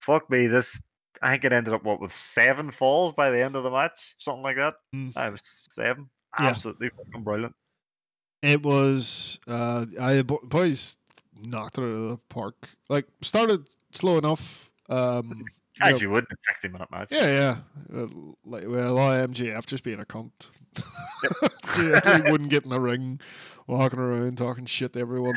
fuck 0.00 0.28
me, 0.30 0.46
this 0.46 0.80
I 1.22 1.30
think 1.32 1.44
it 1.44 1.52
ended 1.52 1.74
up 1.74 1.84
what 1.84 2.00
with 2.00 2.14
seven 2.14 2.70
falls 2.70 3.14
by 3.14 3.30
the 3.30 3.40
end 3.42 3.56
of 3.56 3.62
the 3.64 3.70
match, 3.70 4.14
something 4.18 4.42
like 4.42 4.56
that. 4.56 4.74
Mm. 4.94 5.16
I 5.16 5.30
was 5.30 5.42
seven. 5.70 6.10
Yeah. 6.40 6.48
Absolutely 6.48 6.90
fucking 6.90 7.22
brilliant. 7.22 7.54
It 8.42 8.62
was 8.62 9.33
uh 9.48 9.84
I 10.00 10.22
boys 10.22 10.96
knocked 11.46 11.78
it 11.78 11.82
out 11.82 11.88
of 11.90 12.08
the 12.10 12.18
park. 12.28 12.54
Like 12.88 13.06
started 13.22 13.66
slow 13.92 14.18
enough. 14.18 14.70
Um 14.88 15.44
you 15.80 15.86
As 15.86 15.92
know, 15.92 15.98
you 15.98 16.10
would 16.10 16.24
in 16.30 16.34
a 16.36 16.38
sixty 16.46 16.68
minute 16.68 16.88
match. 16.90 17.08
yeah, 17.10 17.26
yeah. 17.26 17.56
Uh, 18.00 18.06
like 18.44 18.64
well, 18.68 18.98
I 18.98 19.16
MJF 19.18 19.66
just 19.66 19.82
being 19.82 19.98
a 20.00 20.04
cunt. 20.04 20.30
MJF 20.76 22.30
wouldn't 22.30 22.50
get 22.50 22.62
in 22.64 22.70
the 22.70 22.80
ring, 22.80 23.20
walking 23.66 23.98
around 23.98 24.38
talking 24.38 24.66
shit 24.66 24.92
to 24.92 25.00
everyone. 25.00 25.34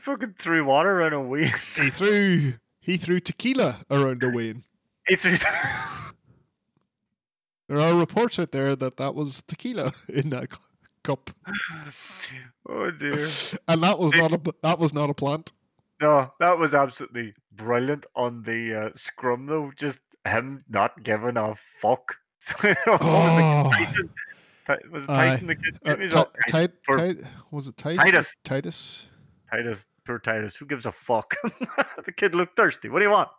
Fucking 0.00 0.34
threw 0.38 0.64
water 0.66 1.00
around 1.00 1.14
a 1.14 1.20
wheel. 1.22 1.48
He 1.76 1.88
threw 1.90 2.54
he 2.80 2.96
threw 2.98 3.20
tequila 3.20 3.78
around 3.90 4.22
a 4.22 4.28
Wayne. 4.30 4.62
he 5.08 5.16
threw 5.16 5.36
There 7.68 7.80
are 7.80 7.94
reports 7.98 8.38
out 8.38 8.52
there 8.52 8.74
that 8.76 8.96
that 8.96 9.14
was 9.14 9.42
tequila 9.42 9.92
in 10.08 10.30
that 10.30 10.50
cu- 10.50 10.58
cup, 11.08 11.30
Oh 12.68 12.90
dear. 12.90 13.12
and 13.68 13.82
that 13.82 13.98
was 13.98 14.14
not 14.14 14.32
a 14.32 14.40
that 14.62 14.78
was 14.78 14.92
not 14.94 15.10
a 15.10 15.14
plant. 15.14 15.52
No, 16.00 16.32
that 16.38 16.58
was 16.58 16.74
absolutely 16.74 17.34
brilliant 17.52 18.06
on 18.14 18.42
the 18.44 18.74
uh, 18.74 18.90
scrum 18.94 19.46
though. 19.46 19.72
Just 19.76 19.98
him 20.26 20.64
not 20.68 21.02
giving 21.02 21.36
a 21.36 21.54
fuck. 21.80 22.16
Oh. 22.86 23.70
it, 23.72 24.08
Tyson? 24.66 24.90
Was 24.92 25.02
it. 25.04 25.06
Tyson 25.06 25.46
the 25.48 25.56
kid? 25.56 25.78
Uh, 25.84 25.96
He's 25.96 26.12
Ti- 26.12 26.18
all- 26.18 26.32
Ti- 26.48 26.68
for- 26.84 26.98
Ti- 26.98 27.22
was 27.50 27.68
it 27.68 27.76
Titus? 27.76 28.04
Titus. 28.04 28.36
Titus. 28.44 29.06
Titus, 29.50 29.86
poor 30.06 30.18
Titus. 30.18 30.54
Who 30.56 30.66
gives 30.66 30.84
a 30.86 30.92
fuck? 30.92 31.34
the 32.04 32.12
kid 32.12 32.34
looked 32.34 32.54
thirsty. 32.56 32.88
What 32.90 32.98
do 33.00 33.06
you 33.06 33.10
want? 33.10 33.30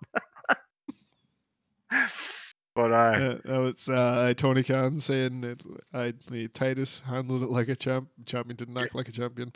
But 2.80 2.94
uh, 2.94 3.20
Yeah, 3.20 3.38
no, 3.44 3.68
it's 3.68 3.90
uh, 3.90 4.34
Tony 4.38 4.64
Khan 4.64 5.00
saying 5.00 5.42
that 5.42 5.60
I 5.94 6.14
Titus 6.54 7.02
handled 7.02 7.44
it 7.44 7.50
like 7.50 7.68
a 7.68 7.76
champ. 7.76 8.08
Champion 8.26 8.56
didn't 8.56 8.78
act 8.78 8.96
like 8.96 9.10
a 9.10 9.12
champion. 9.12 9.52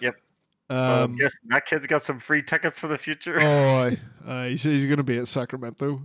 Yep. 0.00 0.14
um, 0.70 0.78
Um, 0.78 1.16
yes, 1.20 1.34
that 1.48 1.66
kid's 1.66 1.86
got 1.86 2.04
some 2.04 2.18
free 2.18 2.42
tickets 2.42 2.78
for 2.78 2.88
the 2.88 2.96
future. 2.96 3.38
oh, 3.38 3.90
uh, 4.26 4.44
he 4.44 4.56
says 4.56 4.72
he's 4.72 4.86
going 4.86 4.96
to 4.96 5.02
be 5.02 5.18
at 5.18 5.28
Sacramento. 5.28 6.00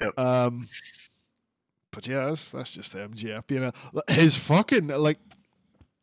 Yep. 0.00 0.18
Um, 0.18 0.66
but 1.90 2.06
yeah, 2.06 2.28
that's, 2.28 2.50
that's 2.50 2.74
just 2.74 2.94
MJF. 2.94 3.50
You 3.50 3.60
know, 3.60 3.72
his 4.08 4.36
fucking 4.36 4.88
like. 4.88 5.18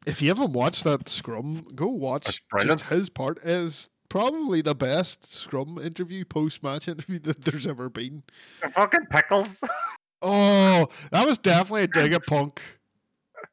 If 0.05 0.21
you 0.21 0.29
haven't 0.29 0.53
watched 0.53 0.85
that 0.85 1.09
scrum, 1.09 1.65
go 1.75 1.87
watch 1.87 2.41
just 2.61 2.81
his 2.85 3.09
part. 3.09 3.39
Is 3.39 3.89
probably 4.09 4.61
the 4.61 4.75
best 4.75 5.25
scrum 5.25 5.77
interview, 5.77 6.25
post 6.25 6.63
match 6.63 6.87
interview 6.87 7.19
that 7.19 7.41
there's 7.45 7.67
ever 7.67 7.89
been. 7.89 8.23
The 8.61 8.69
fucking 8.69 9.07
pickles. 9.11 9.61
Oh, 10.21 10.87
that 11.11 11.25
was 11.27 11.37
definitely 11.37 11.83
a 11.83 11.87
dig 11.87 12.13
at 12.13 12.25
Punk. 12.27 12.61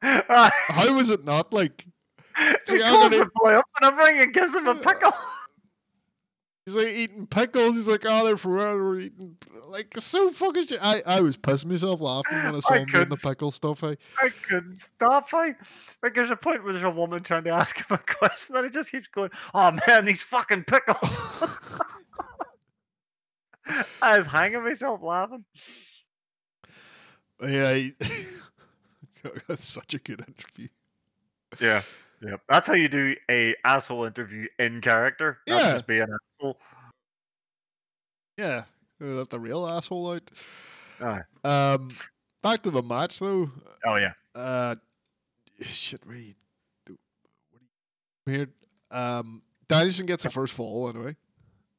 Uh, 0.01 0.49
How 0.67 0.93
was 0.95 1.09
it 1.09 1.23
not 1.23 1.53
like? 1.53 1.85
he 2.67 2.79
calls 2.79 3.11
the 3.11 3.29
boy 3.35 3.53
up 3.53 3.65
in 3.81 3.87
a 3.87 3.95
ring 3.95 4.19
and 4.19 4.33
gives 4.33 4.53
him 4.53 4.67
a 4.67 4.75
pickle. 4.75 5.13
He's 6.65 6.75
like 6.75 6.87
eating 6.87 7.27
pickles. 7.27 7.75
He's 7.75 7.87
like, 7.87 8.05
oh, 8.07 8.25
they're 8.25 8.37
for 8.37 8.49
we're 8.49 8.99
eating 9.01 9.37
like 9.67 9.93
so 9.99 10.31
fucking 10.31 10.65
shit. 10.65 10.79
I, 10.81 11.03
I 11.05 11.21
was 11.21 11.37
pissing 11.37 11.67
myself 11.67 12.01
laughing 12.01 12.43
when 12.43 12.55
I 12.55 12.59
saw 12.59 12.73
I 12.73 12.79
him 12.79 12.87
doing 12.87 13.09
the 13.09 13.17
pickle 13.17 13.51
stuff. 13.51 13.83
I, 13.83 13.97
I 14.19 14.29
couldn't 14.29 14.79
stop. 14.79 15.27
I 15.31 15.53
like 16.01 16.15
there's 16.15 16.31
a 16.31 16.35
point 16.35 16.63
where 16.63 16.73
there's 16.73 16.85
a 16.85 16.89
woman 16.89 17.21
trying 17.21 17.43
to 17.43 17.51
ask 17.51 17.77
him 17.77 17.85
a 17.91 17.97
question 17.99 18.55
and 18.55 18.65
he 18.65 18.71
just 18.71 18.89
keeps 18.91 19.07
going, 19.07 19.29
Oh 19.53 19.77
man, 19.87 20.05
these 20.05 20.23
fucking 20.23 20.63
pickles. 20.63 21.81
I 24.01 24.17
was 24.17 24.25
hanging 24.25 24.63
myself 24.63 25.03
laughing. 25.03 25.45
yeah, 27.47 27.79
that's 29.47 29.65
such 29.65 29.93
a 29.93 29.99
good 29.99 30.23
interview. 30.27 30.69
Yeah. 31.59 31.83
Yeah. 32.21 32.37
That's 32.49 32.67
how 32.67 32.73
you 32.73 32.87
do 32.87 33.15
a 33.29 33.55
asshole 33.63 34.05
interview 34.05 34.47
in 34.59 34.81
character. 34.81 35.39
Not 35.47 35.61
Yeah. 35.61 35.73
just 35.73 35.87
be 35.87 35.99
an 35.99 36.09
asshole. 36.39 36.57
Yeah, 38.37 38.63
let 38.99 39.29
the 39.29 39.39
real 39.39 39.67
asshole 39.67 40.11
out. 40.13 40.31
Aye. 41.01 41.21
Um, 41.43 41.89
back 42.41 42.61
to 42.63 42.71
the 42.71 42.81
match 42.81 43.19
though. 43.19 43.51
Oh 43.85 43.95
yeah. 43.95 44.13
Uh, 44.33 44.75
shit, 45.61 46.01
really. 46.05 46.35
What 46.85 46.85
do 46.85 46.93
you, 46.93 46.97
weird. 48.37 48.51
Um, 48.91 49.41
Danielson 49.67 50.05
gets 50.05 50.23
the 50.23 50.29
first 50.29 50.53
fall 50.53 50.89
anyway. 50.89 51.15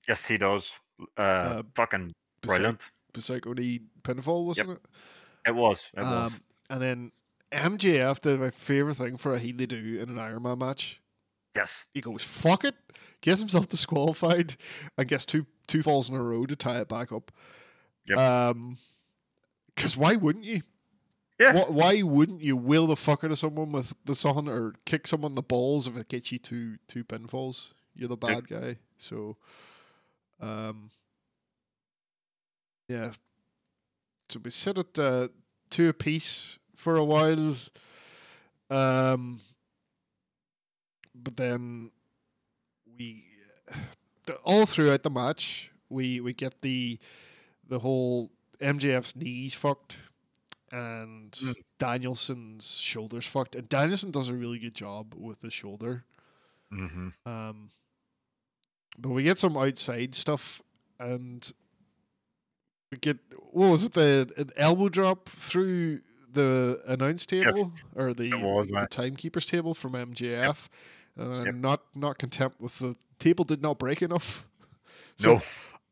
Yes, 0.09 0.25
he 0.27 0.39
does. 0.39 0.71
Uh, 1.19 1.21
Uh, 1.23 1.63
fucking 1.75 2.13
brilliant. 2.43 2.81
Psycho 3.17 3.53
knee 3.55 3.81
pinfall, 4.03 4.45
wasn't 4.45 4.71
it? 4.71 4.81
It 5.47 5.55
was. 5.55 5.87
It 5.97 6.03
was. 6.03 6.33
Um, 6.33 6.41
and 6.69 6.83
then 6.83 7.11
MJF 7.52 8.20
did 8.20 8.40
my 8.40 8.51
favorite 8.51 8.94
thing 8.97 9.16
for 9.16 9.32
a 9.35 9.39
heel 9.39 9.56
to 9.59 9.66
do 9.66 9.98
in 10.01 10.09
an 10.09 10.18
Iron 10.18 10.43
Man 10.43 10.59
match. 10.59 11.01
Yes. 11.55 11.86
He 11.94 12.01
goes, 12.01 12.23
fuck 12.23 12.64
it, 12.64 12.74
gets 13.20 13.40
himself 13.40 13.68
disqualified, 13.68 14.56
and 14.98 15.09
gets 15.09 15.24
two 15.24 15.47
two 15.66 15.82
falls 15.82 16.09
in 16.10 16.16
a 16.16 16.23
row 16.23 16.44
to 16.47 16.55
tie 16.56 16.78
it 16.81 16.89
back 16.89 17.12
up. 17.12 17.31
Yep. 18.09 18.18
Um, 18.18 18.77
because 19.74 19.97
why 19.97 20.16
wouldn't 20.16 20.44
you? 20.44 20.60
Yeah. 21.40 21.52
Wh- 21.64 21.70
Why 21.70 22.02
wouldn't 22.02 22.40
you 22.43 22.56
will 22.56 22.86
the 22.86 22.97
fuck 22.97 23.23
out 23.24 23.31
of 23.31 23.39
someone 23.39 23.70
with 23.73 23.94
the 24.05 24.14
sun 24.14 24.48
or 24.48 24.74
kick 24.86 25.06
someone 25.06 25.32
in 25.32 25.36
the 25.36 25.43
balls 25.43 25.86
if 25.86 25.97
it 25.97 26.09
gets 26.09 26.32
you 26.32 26.39
two 26.39 26.77
two 26.89 27.05
pinfalls? 27.05 27.73
You're 27.94 28.09
the 28.09 28.16
bad 28.16 28.47
guy. 28.48 28.77
So, 28.98 29.35
um, 30.40 30.90
yeah. 32.89 33.10
So 34.28 34.40
we 34.43 34.51
sit 34.51 34.78
at 34.78 34.98
uh, 34.98 35.28
two 35.70 35.89
apiece 35.89 36.59
for 36.77 36.97
a 36.97 37.05
while. 37.05 37.57
Um, 38.70 39.40
but 41.15 41.36
then 41.36 41.90
we 42.98 43.24
the, 44.27 44.35
all 44.44 44.66
throughout 44.66 45.03
the 45.03 45.11
match 45.11 45.70
we 45.90 46.20
we 46.20 46.32
get 46.32 46.62
the 46.62 46.98
the 47.69 47.81
whole 47.81 48.31
MJF's 48.61 49.16
knees 49.16 49.55
fucked 49.55 49.98
and 50.73 51.32
Mm. 51.32 51.55
Danielson's 51.78 52.78
shoulders 52.78 53.27
fucked 53.27 53.55
and 53.57 53.69
Danielson 53.69 54.11
does 54.11 54.28
a 54.28 54.35
really 54.35 54.59
good 54.59 54.74
job 54.74 55.15
with 55.16 55.40
the 55.40 55.51
shoulder 55.51 56.05
Mm-hmm. 56.73 57.09
um 57.27 57.70
but 58.98 59.11
we 59.11 59.23
get 59.24 59.39
some 59.39 59.57
outside 59.57 60.15
stuff 60.15 60.62
and 60.98 61.53
we 62.90 62.98
get 62.98 63.19
what 63.53 63.69
was 63.70 63.85
it 63.85 63.93
the 63.94 64.32
an 64.36 64.51
elbow 64.57 64.89
drop 64.89 65.28
through 65.28 66.01
the 66.37 66.81
announce 66.87 67.27
table 67.27 67.73
or 67.95 68.15
the, 68.15 68.33
was, 68.35 68.69
the 68.69 68.87
timekeeper's 68.91 69.47
table 69.47 69.75
from 69.75 69.93
MJF. 69.93 70.69
Uh, 71.19 71.45
Yep. 71.47 71.55
Not 71.55 71.81
not 71.97 72.19
content 72.19 72.55
with 72.61 72.79
the 72.79 72.95
table 73.19 73.45
did 73.45 73.63
not 73.63 73.79
break 73.79 74.03
enough. 74.03 74.47
So 75.17 75.35
No. 75.35 75.43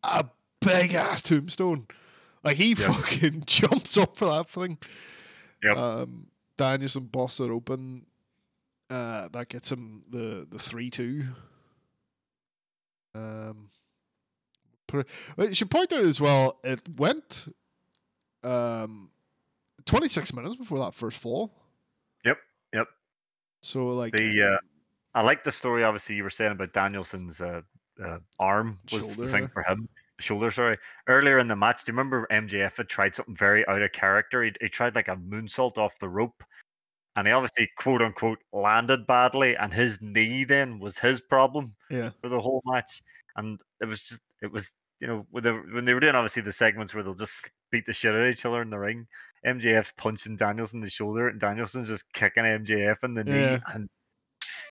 a 0.03 0.25
big 0.61 0.95
ass 0.95 1.23
tombstone. 1.23 1.87
Like 2.45 2.57
he 2.59 2.71
Yes. 2.71 2.85
fucking 2.85 3.45
jumps 3.47 3.97
up 3.97 4.17
for 4.17 4.27
that 4.27 4.49
thing. 4.51 4.79
Yep. 5.63 5.77
Um, 5.77 6.27
Danielson 6.59 7.05
busts 7.05 7.41
it 7.41 7.51
open. 7.51 8.05
Uh, 8.91 9.29
that 9.33 9.49
gets 9.49 9.73
him 9.73 10.03
the 10.11 10.47
the 10.49 10.59
three 10.59 10.91
two. 10.91 11.25
Um, 13.15 13.71
you 15.39 15.55
should 15.55 15.71
point 15.71 15.93
out 15.93 16.03
as 16.05 16.21
well. 16.21 16.59
It 16.65 16.83
went 16.99 17.49
um, 18.43 19.11
twenty 19.87 20.09
six 20.09 20.35
minutes 20.35 20.57
before 20.57 20.79
that 20.79 20.95
first 20.95 21.19
fall. 21.19 21.53
Yep, 22.25 22.39
yep. 22.73 22.87
So 23.63 23.89
like 23.89 24.13
The 24.13 24.55
uh, 24.55 24.59
I 25.15 25.23
like 25.23 25.45
the 25.45 25.53
story. 25.53 25.85
Obviously, 25.85 26.17
you 26.17 26.23
were 26.23 26.31
saying 26.31 26.53
about 26.53 26.73
Danielson's 26.73 27.41
uh, 27.41 27.63
uh, 28.05 28.19
arm 28.39 28.79
was 28.93 29.01
Shoulder, 29.01 29.23
the 29.23 29.29
thing 29.29 29.49
for 29.49 29.63
him. 29.63 29.89
Shoulder, 30.21 30.51
sorry. 30.51 30.79
Earlier 31.09 31.39
in 31.39 31.49
the 31.49 31.57
match, 31.57 31.85
do 31.85 31.93
you 31.93 31.97
remember 31.97 32.27
MJF 32.31 32.77
had 32.77 32.89
tried 32.89 33.17
something 33.17 33.37
very 33.37 33.67
out 33.69 33.83
of 33.83 33.93
character? 33.93 34.45
He, 34.45 34.53
he 34.61 34.69
tried 34.69 34.95
like 34.95 35.09
a 35.09 35.17
moonsault 35.17 35.79
off 35.79 35.99
the 35.99 36.09
rope, 36.09 36.43
and 37.17 37.27
he 37.27 37.33
obviously 37.33 37.69
quote 37.77 38.03
unquote 38.03 38.39
landed 38.53 39.07
badly, 39.07 39.57
and 39.57 39.73
his 39.73 39.99
knee 40.01 40.45
then 40.45 40.79
was 40.79 40.99
his 40.99 41.21
problem 41.21 41.75
yeah, 41.91 42.11
for 42.21 42.29
the 42.29 42.41
whole 42.41 42.63
match. 42.67 43.03
And 43.37 43.59
it 43.81 43.87
was 43.87 44.03
just 44.03 44.21
it 44.43 44.53
was 44.53 44.71
you 45.01 45.07
know 45.07 45.27
when 45.31 45.43
they, 45.43 45.51
when 45.51 45.85
they 45.85 45.95
were 45.95 46.01
doing 46.01 46.15
obviously 46.15 46.43
the 46.43 46.53
segments 46.53 46.95
where 46.95 47.03
they'll 47.03 47.15
just 47.15 47.49
beat 47.71 47.87
the 47.87 47.93
shit 47.93 48.15
out 48.15 48.21
of 48.21 48.33
each 48.33 48.45
other 48.45 48.63
in 48.63 48.71
the 48.71 48.79
ring. 48.79 49.07
MJF's 49.47 49.93
punching 49.97 50.37
Danielson 50.37 50.79
in 50.79 50.85
the 50.85 50.91
shoulder, 50.91 51.29
and 51.29 51.41
Danielson's 51.41 51.89
just 51.89 52.11
kicking 52.13 52.45
MJF 52.45 52.97
in 53.05 53.15
the 53.15 53.25
Yeah. 53.27 53.57
knee, 53.57 53.63
and 53.75 53.89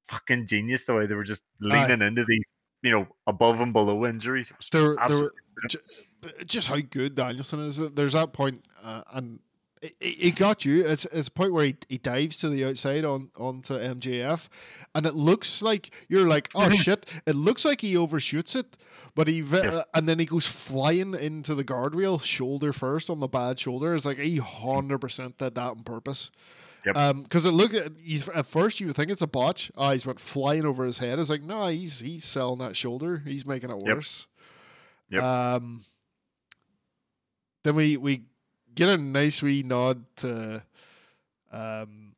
fucking 0.07 0.47
genius 0.47 0.83
the 0.85 0.93
way 0.93 1.05
they 1.05 1.15
were 1.15 1.23
just 1.23 1.43
Aye. 1.63 1.87
leaning 1.87 2.05
into 2.05 2.25
these, 2.27 2.45
you 2.81 2.91
know, 2.91 3.07
above 3.27 3.61
and 3.61 3.71
below 3.73 4.05
injuries. 4.05 4.51
There, 4.71 4.95
there, 5.07 5.31
ju- 5.69 5.79
just 6.45 6.67
how 6.69 6.77
good 6.89 7.15
Danielson 7.15 7.59
is. 7.61 7.77
There's 7.77 8.13
that 8.13 8.33
point, 8.33 8.65
uh, 8.81 9.03
and 9.13 9.39
it, 9.83 9.95
it 10.01 10.35
got 10.35 10.65
you. 10.65 10.85
It's, 10.85 11.05
it's 11.05 11.27
a 11.27 11.31
point 11.31 11.53
where 11.53 11.65
he, 11.65 11.75
he 11.89 11.97
dives 11.97 12.37
to 12.37 12.49
the 12.49 12.65
outside 12.65 13.05
on 13.05 13.29
onto 13.37 13.73
MJF, 13.73 14.47
and 14.95 15.05
it 15.05 15.13
looks 15.13 15.61
like 15.61 15.93
you're 16.07 16.27
like, 16.27 16.49
oh 16.55 16.69
shit! 16.85 17.05
It 17.25 17.35
looks 17.35 17.65
like 17.65 17.81
he 17.81 17.95
overshoots 17.97 18.55
it, 18.55 18.77
but 19.15 19.27
he 19.27 19.43
uh, 19.43 19.83
and 19.93 20.07
then 20.07 20.19
he 20.19 20.25
goes 20.25 20.47
flying 20.47 21.13
into 21.13 21.53
the 21.55 21.63
guardrail, 21.63 22.21
shoulder 22.23 22.73
first 22.73 23.09
on 23.09 23.19
the 23.19 23.27
bad 23.27 23.59
shoulder. 23.59 23.93
It's 23.95 24.05
like 24.05 24.17
he 24.17 24.37
hundred 24.37 24.99
percent 24.99 25.37
did 25.37 25.55
that 25.55 25.71
on 25.71 25.83
purpose. 25.83 26.31
Yep. 26.85 26.97
Um, 26.97 27.23
because 27.23 27.45
it 27.45 27.51
looked 27.51 27.75
at 27.75 27.91
you, 28.01 28.19
at 28.35 28.45
first 28.45 28.81
you 28.81 28.87
would 28.87 28.95
think 28.97 29.09
it's 29.09 29.21
a 29.21 29.27
botch. 29.27 29.71
Oh, 29.77 29.91
he's 29.91 30.05
went 30.05 30.19
flying 30.19 30.65
over 30.65 30.83
his 30.83 30.97
head. 30.97 31.17
It's 31.19 31.29
like 31.29 31.43
no, 31.43 31.67
he's 31.67 31.99
he's 32.01 32.25
selling 32.25 32.59
that 32.59 32.75
shoulder. 32.75 33.21
He's 33.25 33.45
making 33.47 33.69
it 33.69 33.77
Yep. 33.85 33.95
worse. 33.95 34.27
Yep. 35.09 35.23
Um. 35.23 35.81
Then 37.63 37.75
we 37.75 37.95
we 37.95 38.23
get 38.75 38.89
a 38.89 38.97
nice 38.97 39.41
wee 39.41 39.63
nod 39.63 40.03
to, 40.17 40.63
um, 41.51 42.13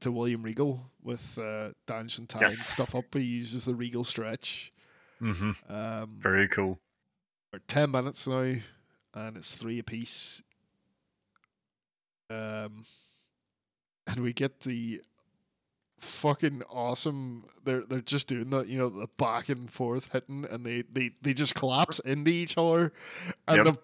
to 0.00 0.10
William 0.12 0.42
Regal 0.42 0.90
with 1.02 1.38
uh, 1.38 1.70
Danielson 1.86 2.26
tying 2.26 2.50
Yes. 2.50 2.58
stuff 2.66 2.94
up. 2.94 3.14
He 3.14 3.20
uses 3.24 3.64
the 3.64 3.74
Regal 3.74 4.04
stretch. 4.04 4.70
hmm 5.20 5.50
Um, 5.68 6.20
Very 6.22 6.48
cool. 6.48 6.78
we're 7.52 7.60
10 7.66 7.90
minutes 7.90 8.26
now, 8.28 8.54
and 9.14 9.36
it's 9.36 9.54
three 9.56 9.78
apiece. 9.78 10.42
Um, 12.30 12.84
and 14.06 14.20
we 14.22 14.32
get 14.32 14.60
the 14.60 15.00
fucking 15.98 16.62
awesome. 16.70 17.44
They're 17.64 17.82
they're 17.82 18.00
just 18.00 18.28
doing 18.28 18.50
that, 18.50 18.68
you 18.68 18.78
know, 18.78 18.88
the 18.88 19.08
back 19.18 19.48
and 19.48 19.70
forth 19.70 20.12
hitting, 20.12 20.44
and 20.50 20.64
they 20.64 20.82
they, 20.82 21.10
they 21.20 21.34
just 21.34 21.54
collapse 21.54 21.98
into 22.00 22.30
each 22.30 22.56
other. 22.56 22.92
And 23.48 23.64
Yep. 23.64 23.66
the 23.66 23.76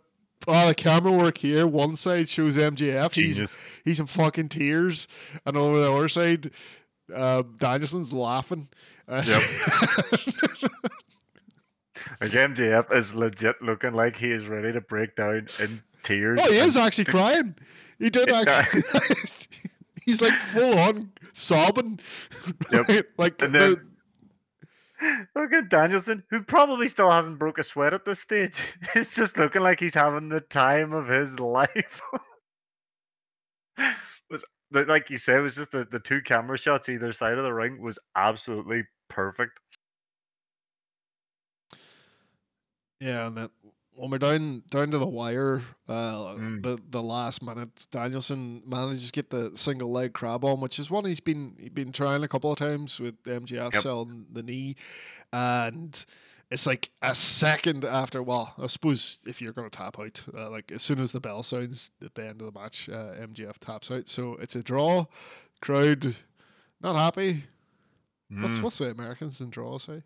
oh, 0.49 0.69
the 0.69 0.75
camera 0.75 1.13
work 1.13 1.39
here, 1.39 1.67
one 1.67 1.97
side 1.97 2.29
shows 2.29 2.57
MJF, 2.57 3.13
he's 3.13 3.37
Genius. 3.37 3.57
he's 3.85 4.01
in 4.01 4.07
fucking 4.07 4.49
tears, 4.49 5.09
and 5.45 5.57
over 5.57 5.81
the 5.81 5.93
other 5.93 6.09
side, 6.09 6.51
uh, 7.15 7.43
Danielson's 7.59 8.13
laughing. 8.13 8.69
Uh, 9.09 9.25
Like 12.21 12.31
MJF 12.31 12.93
is 12.95 13.15
legit 13.15 13.61
looking 13.61 13.93
like 13.93 14.17
he 14.17 14.31
is 14.31 14.47
ready 14.47 14.73
to 14.73 14.81
break 14.81 15.17
down 15.17 15.47
in 15.61 15.83
tears. 16.03 16.41
Oh, 16.43 16.51
he 16.51 16.57
is 16.59 16.77
actually 16.77 17.07
crying. 17.07 17.55
He 17.99 18.11
did 18.11 18.31
actually. 18.31 18.83
He's 20.05 20.23
like 20.23 20.33
full 20.33 20.79
on 20.79 21.11
sobbing. 21.33 21.99
Yep. 22.73 23.07
like 23.19 23.43
And 23.43 23.55
the- 23.55 23.59
then- 23.59 23.91
Look 25.35 25.53
at 25.53 25.69
Danielson, 25.69 26.23
who 26.31 26.43
probably 26.43 26.89
still 26.89 27.11
hasn't 27.11 27.39
broke 27.39 27.59
a 27.59 27.65
sweat 27.65 27.95
at 27.95 28.05
this 28.05 28.21
stage. 28.21 28.59
It's 28.95 29.15
just 29.15 29.37
looking 29.37 29.63
like 29.63 29.81
he's 29.81 29.95
having 29.95 30.29
the 30.29 30.41
time 30.41 30.93
of 30.93 31.09
his 31.09 31.39
life. 31.41 32.01
was 34.31 34.45
like 34.71 35.11
you 35.11 35.17
said, 35.17 35.39
it 35.39 35.43
was 35.43 35.57
just 35.57 35.71
the, 35.71 35.87
the 35.91 36.01
two 36.01 36.21
camera 36.23 36.59
shots 36.59 36.89
either 36.89 37.13
side 37.13 37.39
of 37.39 37.45
the 37.45 37.53
ring 37.53 37.81
was 37.81 37.99
absolutely 38.17 38.85
perfect. 39.09 39.59
yeah, 43.01 43.27
and 43.27 43.37
that 43.37 43.51
when 43.97 44.11
we're 44.11 44.19
down 44.19 44.63
down 44.71 44.91
to 44.91 44.99
the 44.99 45.07
wire, 45.07 45.63
uh, 45.89 46.35
Mm. 46.37 46.63
the 46.63 46.79
the 46.91 47.03
last 47.03 47.43
minute, 47.43 47.87
Danielson 47.91 48.63
manages 48.67 49.07
to 49.11 49.13
get 49.13 49.31
the 49.31 49.57
single 49.57 49.91
leg 49.91 50.13
crab 50.13 50.45
on, 50.45 50.61
which 50.61 50.79
is 50.79 50.91
one 50.91 51.05
he's 51.05 51.21
been 51.21 51.57
he's 51.59 51.71
been 51.71 51.93
trying 51.93 52.23
a 52.23 52.29
couple 52.29 52.53
of 52.53 52.59
times 52.59 53.01
with 53.01 53.23
MJF 53.25 53.73
Yep. 53.75 53.83
selling 53.83 54.27
the 54.33 54.43
knee, 54.43 54.77
and. 55.33 56.05
It's 56.49 56.65
like 56.65 56.91
a 57.03 57.13
second 57.13 57.85
after. 57.85 58.23
Well, 58.23 58.55
I 58.57 58.69
suppose 58.69 59.19
if 59.27 59.43
you're 59.43 59.53
going 59.53 59.69
to 59.69 59.77
tap 59.77 59.99
out, 59.99 60.23
uh, 60.33 60.49
like 60.49 60.71
as 60.71 60.81
soon 60.81 61.01
as 61.01 61.11
the 61.11 61.19
bell 61.19 61.43
sounds 61.43 61.91
at 62.01 62.15
the 62.15 62.23
end 62.23 62.41
of 62.41 62.47
the 62.55 62.57
match, 62.61 62.89
uh, 62.89 63.15
MJF 63.21 63.59
taps 63.59 63.91
out. 63.91 64.07
So 64.07 64.35
it's 64.37 64.55
a 64.55 64.63
draw. 64.63 65.07
Crowd 65.61 66.15
not 66.81 66.95
happy. 66.95 67.47
What's 68.29 68.59
Mm. 68.61 68.63
what's 68.63 68.79
the 68.79 68.93
Americans 68.93 69.41
in 69.41 69.51
draw 69.51 69.77
say? 69.79 70.05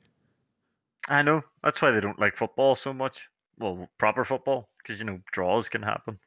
I 1.11 1.21
know. 1.21 1.43
That's 1.62 1.83
why 1.83 1.91
they 1.91 2.01
don't 2.01 2.19
like 2.19 2.37
football 2.39 2.75
so 2.75 2.95
much. 2.95 3.29
Well, 3.61 3.91
proper 3.99 4.24
football, 4.24 4.70
because 4.78 4.99
you 4.99 5.05
know 5.05 5.20
draws 5.32 5.69
can 5.69 5.82
happen. 5.82 6.19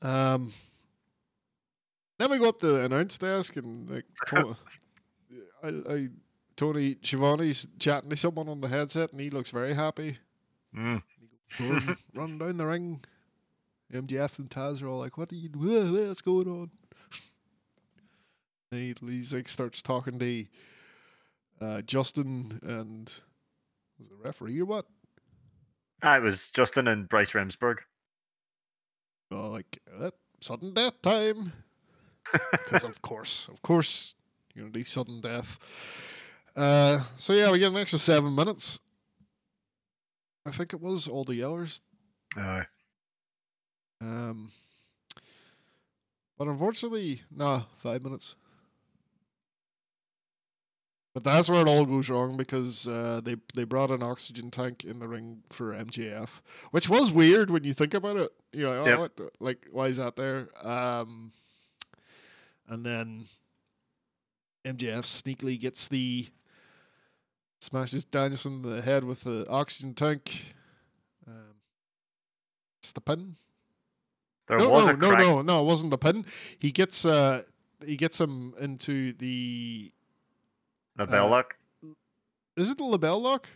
Um, 0.00 0.50
then 2.18 2.30
we 2.30 2.38
go 2.38 2.48
up 2.48 2.60
to 2.60 2.66
the 2.66 2.84
announce 2.86 3.18
desk 3.18 3.56
and 3.56 3.90
like 3.90 4.06
to- 4.28 4.56
I, 5.62 5.68
I 5.68 6.08
Tony 6.56 6.96
Schiavone's 6.96 7.68
chatting 7.78 8.10
to 8.10 8.16
someone 8.16 8.48
on 8.48 8.62
the 8.62 8.68
headset 8.68 9.12
and 9.12 9.20
he 9.20 9.28
looks 9.28 9.50
very 9.50 9.74
happy. 9.74 10.18
Mm. 10.74 11.02
Run, 11.60 11.96
run 12.14 12.38
down 12.38 12.56
the 12.56 12.66
ring. 12.66 13.04
MJF 13.92 14.38
and 14.38 14.50
Taz 14.50 14.82
are 14.82 14.88
all 14.88 14.98
like, 14.98 15.16
"What 15.16 15.32
are 15.32 15.36
you? 15.36 15.48
What's 15.54 16.20
going 16.20 16.48
on?" 16.48 16.70
And 18.70 18.80
he, 18.80 18.94
he's 19.00 19.32
like 19.32 19.48
starts 19.48 19.80
talking 19.80 20.18
to 20.18 20.44
uh, 21.60 21.82
Justin 21.82 22.60
and 22.62 23.20
was 23.98 24.08
it 24.08 24.16
referee 24.22 24.60
or 24.60 24.66
what? 24.66 24.86
Ah, 26.02 26.16
it 26.16 26.22
was 26.22 26.50
Justin 26.50 26.88
and 26.88 27.08
Bryce 27.08 27.32
Remsburg. 27.32 27.78
Oh, 29.30 29.50
like 29.50 29.78
uh, 30.00 30.10
sudden 30.40 30.72
death 30.74 31.00
time. 31.02 31.52
Because 32.52 32.84
of 32.84 33.00
course, 33.00 33.48
of 33.48 33.62
course, 33.62 34.14
you're 34.54 34.64
gonna 34.64 34.72
do 34.72 34.84
sudden 34.84 35.20
death. 35.20 35.58
Uh, 36.54 36.98
so 37.16 37.32
yeah, 37.32 37.50
we 37.50 37.58
get 37.58 37.70
an 37.70 37.78
extra 37.78 37.98
seven 37.98 38.34
minutes. 38.34 38.80
I 40.46 40.50
think 40.50 40.74
it 40.74 40.80
was 40.80 41.08
all 41.08 41.24
the 41.24 41.42
hours. 41.44 41.80
Uh, 42.36 42.64
Um, 44.00 44.50
but 46.36 46.48
unfortunately, 46.48 47.22
nah, 47.30 47.62
five 47.78 48.02
minutes. 48.04 48.36
But 51.20 51.32
that's 51.32 51.50
where 51.50 51.60
it 51.62 51.68
all 51.68 51.84
goes 51.84 52.08
wrong 52.10 52.36
because 52.36 52.86
uh, 52.86 53.20
they 53.22 53.36
they 53.54 53.64
brought 53.64 53.90
an 53.90 54.02
oxygen 54.02 54.50
tank 54.50 54.84
in 54.84 54.98
the 55.00 55.08
ring 55.08 55.42
for 55.50 55.72
MJF, 55.72 56.40
which 56.70 56.88
was 56.88 57.10
weird 57.10 57.50
when 57.50 57.64
you 57.64 57.72
think 57.74 57.92
about 57.94 58.16
it. 58.16 58.30
You 58.52 58.64
know, 58.64 58.84
Yep. 58.86 58.98
oh, 58.98 59.00
what 59.00 59.32
like 59.40 59.66
why 59.72 59.86
is 59.86 59.96
that 59.96 60.16
there? 60.16 60.48
Um, 60.62 61.32
and 62.68 62.84
then 62.84 63.24
MJF 64.64 65.02
sneakily 65.02 65.58
gets 65.58 65.88
the 65.88 66.26
smashes 67.60 68.04
Danielson 68.04 68.62
in 68.64 68.76
the 68.76 68.82
head 68.82 69.02
with 69.04 69.24
the 69.24 69.44
oxygen 69.50 69.94
tank. 69.94 70.54
Um, 71.26 71.56
it's 72.80 72.92
the 72.92 73.00
pin. 73.00 73.36
there 74.46 74.58
No, 74.58 74.70
was 74.70 74.86
no, 74.86 74.92
no, 74.92 75.16
no, 75.16 75.42
no. 75.42 75.60
It 75.62 75.64
wasn't 75.64 75.90
the 75.90 75.98
pin. 75.98 76.24
He 76.58 76.70
gets 76.70 77.04
uh, 77.04 77.42
he 77.84 77.96
gets 77.96 78.20
him 78.20 78.54
into 78.60 79.12
the. 79.14 79.90
The 80.98 81.06
bell 81.06 81.26
uh, 81.26 81.30
lock. 81.30 81.54
Is 82.56 82.70
it 82.70 82.76
the 82.78 82.84
LeBell 82.84 83.22
lock? 83.22 83.48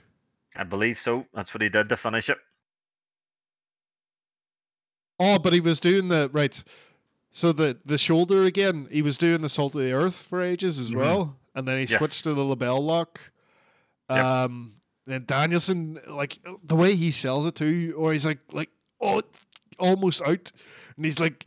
I 0.57 0.65
believe 0.65 0.99
so. 1.01 1.27
That's 1.35 1.53
what 1.53 1.61
he 1.63 1.69
did 1.69 1.89
to 1.91 1.97
finish 1.97 2.31
it. 2.31 2.39
Oh, 5.19 5.39
but 5.39 5.53
he 5.53 5.61
was 5.61 5.81
doing 5.81 6.09
the 6.09 6.31
right. 6.33 6.63
So 7.31 7.53
the 7.53 7.79
the 7.85 7.99
shoulder 7.99 8.45
again. 8.45 8.87
He 8.91 9.03
was 9.03 9.17
doing 9.19 9.41
the 9.41 9.49
salt 9.49 9.75
of 9.75 9.83
the 9.83 9.93
earth 9.93 10.15
for 10.27 10.41
ages 10.43 10.79
as 10.79 10.91
Mhm. 10.91 10.97
well, 10.97 11.39
and 11.55 11.67
then 11.67 11.77
he 11.77 11.83
Yes. 11.83 11.95
switched 11.99 12.25
to 12.25 12.35
the 12.35 12.43
LeBell 12.43 12.81
lock. 12.81 13.21
Yep. 14.11 14.25
Um, 14.25 14.75
and 15.07 15.27
Danielson, 15.27 15.99
like 16.07 16.39
the 16.63 16.77
way 16.77 16.95
he 16.95 17.11
sells 17.11 17.47
it 17.47 17.55
too, 17.55 17.95
or 17.97 18.13
he's 18.13 18.27
like 18.27 18.41
like 18.53 18.71
oh, 19.01 19.23
almost 19.79 20.23
out, 20.23 20.53
and 20.97 21.05
he's 21.05 21.19
like 21.21 21.47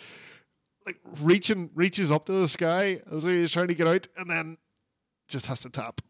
like 0.86 1.00
reaching 1.22 1.72
reaches 1.74 2.12
up 2.12 2.26
to 2.26 2.32
the 2.34 2.48
sky 2.48 3.02
as 3.12 3.24
he's 3.26 3.52
trying 3.52 3.68
to 3.68 3.76
get 3.76 3.88
out, 3.88 4.08
and 4.18 4.30
then 4.30 4.58
just 5.28 5.48
has 5.48 5.60
to 5.62 5.70
tap, 5.70 6.02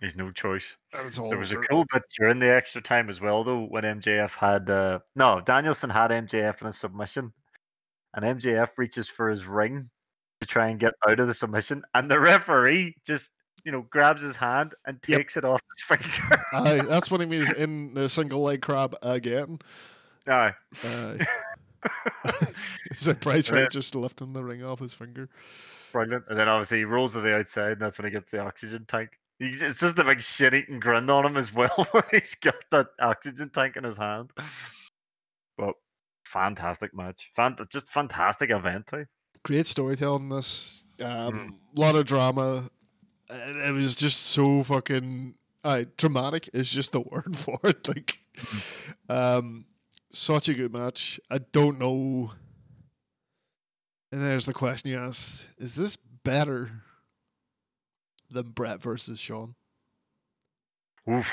He's 0.00 0.14
no 0.16 0.30
choice. 0.30 0.76
and 0.92 1.06
it's 1.06 1.18
all 1.18 1.28
There 1.30 1.38
was 1.38 1.52
a 1.52 1.56
over. 1.58 1.66
cool 1.70 1.84
bit 1.92 2.02
during 2.18 2.38
the 2.38 2.52
extra 2.54 2.80
time 2.80 3.10
as 3.10 3.20
well, 3.20 3.42
though, 3.44 3.64
when 3.64 3.82
MJF 3.84 4.30
had 4.36 4.68
uh, 4.70 5.00
no 5.16 5.40
Danielson 5.40 5.90
had 5.90 6.10
MJF 6.10 6.60
in 6.60 6.68
a 6.68 6.72
submission, 6.72 7.32
and 8.14 8.24
MJF 8.40 8.68
reaches 8.78 9.08
for 9.08 9.28
his 9.28 9.44
ring 9.46 9.88
to 10.40 10.46
try 10.46 10.68
and 10.68 10.78
get 10.78 10.92
out 11.08 11.18
of 11.20 11.26
the 11.26 11.34
submission, 11.34 11.82
and 11.94 12.10
the 12.10 12.18
referee 12.20 12.94
just 13.06 13.30
you 13.64 13.72
know 13.72 13.82
grabs 13.90 14.22
his 14.22 14.36
hand 14.36 14.72
and 14.86 14.98
Yep. 15.08 15.18
takes 15.18 15.36
it 15.36 15.44
off 15.44 15.60
his 15.76 15.82
finger. 15.98 16.44
Aye, 16.52 16.82
that's 16.88 17.10
what 17.10 17.20
he 17.20 17.26
means 17.26 17.50
in 17.50 17.92
the 17.94 18.08
single 18.08 18.40
leg 18.42 18.62
crab 18.62 18.94
again. 19.02 19.58
Aye. 20.28 20.54
So 22.94 23.14
Bryce 23.14 23.48
And 23.48 23.56
then- 23.56 23.62
Wright 23.64 23.70
just 23.72 23.94
lifting 23.94 24.32
the 24.32 24.42
ring 24.44 24.64
off 24.64 24.80
his 24.80 24.94
finger. 24.94 25.28
Brilliant. 25.92 26.24
And 26.28 26.38
then 26.38 26.48
obviously 26.48 26.78
he 26.78 26.84
rolls 26.84 27.12
to 27.12 27.20
the 27.20 27.34
outside, 27.36 27.72
and 27.72 27.80
that's 27.80 27.98
when 27.98 28.06
he 28.06 28.10
gets 28.10 28.30
the 28.30 28.38
oxygen 28.40 28.84
tank. 28.88 29.10
He's, 29.38 29.62
it's 29.62 29.80
just 29.80 29.98
a 29.98 30.04
big 30.04 30.20
shit 30.20 30.52
eating 30.54 30.80
grin 30.80 31.08
on 31.10 31.24
him 31.26 31.36
as 31.36 31.54
well 31.54 31.86
when 31.92 32.02
he's 32.10 32.34
got 32.34 32.56
that 32.72 32.88
oxygen 33.00 33.50
tank 33.54 33.76
in 33.76 33.84
his 33.84 33.96
hand. 33.96 34.30
But 35.56 35.74
fantastic 36.24 36.94
match. 36.94 37.30
Fant- 37.38 37.68
just 37.70 37.88
fantastic 37.88 38.50
event. 38.50 38.88
eh? 38.92 39.04
Great 39.44 39.66
storytelling. 39.66 40.28
This 40.28 40.84
Mm. 40.98 41.28
um, 41.28 41.58
lot 41.76 41.94
of 41.94 42.06
drama. 42.06 42.64
It, 43.30 43.68
it 43.68 43.72
was 43.72 43.94
just 43.94 44.20
so 44.20 44.64
fucking. 44.64 45.34
Uh, 45.62 45.84
dramatic 45.96 46.48
is 46.52 46.70
just 46.72 46.90
the 46.92 47.00
word 47.12 47.36
for 47.36 47.58
it. 47.64 47.86
Like, 47.88 48.14
Mm-hmm. 48.38 49.12
um, 49.12 49.64
such 50.10 50.48
a 50.48 50.54
good 50.54 50.72
match. 50.72 51.18
I 51.30 51.38
don't 51.38 51.78
know. 51.80 52.32
And 54.10 54.22
there's 54.22 54.46
the 54.46 54.54
question 54.54 54.90
you 54.90 54.98
ask 54.98 55.48
Is 55.58 55.74
this 55.76 55.96
better 55.96 56.70
than 58.30 58.50
Bret 58.50 58.82
versus 58.82 59.18
Shawn? 59.18 59.54
Oof. 61.10 61.30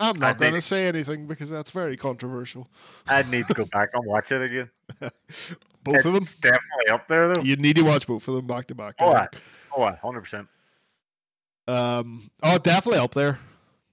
I'm 0.00 0.18
not 0.18 0.38
going 0.38 0.54
to 0.54 0.60
say 0.60 0.88
anything 0.88 1.28
because 1.28 1.48
that's 1.48 1.70
very 1.70 1.96
controversial. 1.96 2.68
I'd 3.08 3.30
need 3.30 3.46
to 3.46 3.54
go 3.54 3.64
back 3.66 3.90
and 3.94 4.04
watch 4.04 4.32
it 4.32 4.42
again. 4.42 4.68
Both 5.84 6.04
of 6.04 6.12
them. 6.12 6.24
Definitely 6.40 6.88
up 6.90 7.06
there 7.06 7.32
though. 7.32 7.42
You 7.42 7.54
need 7.56 7.76
to 7.76 7.82
watch 7.82 8.06
both 8.06 8.26
of 8.28 8.34
them 8.34 8.46
back 8.46 8.68
to 8.68 8.74
back. 8.74 8.94
Oh, 9.00 9.12
I 9.12 9.22
I- 9.24 9.28
Oh, 9.74 9.90
hundred 10.02 10.20
percent. 10.20 10.48
Um, 11.66 12.30
oh, 12.42 12.58
definitely 12.58 13.00
up 13.00 13.14
there, 13.14 13.38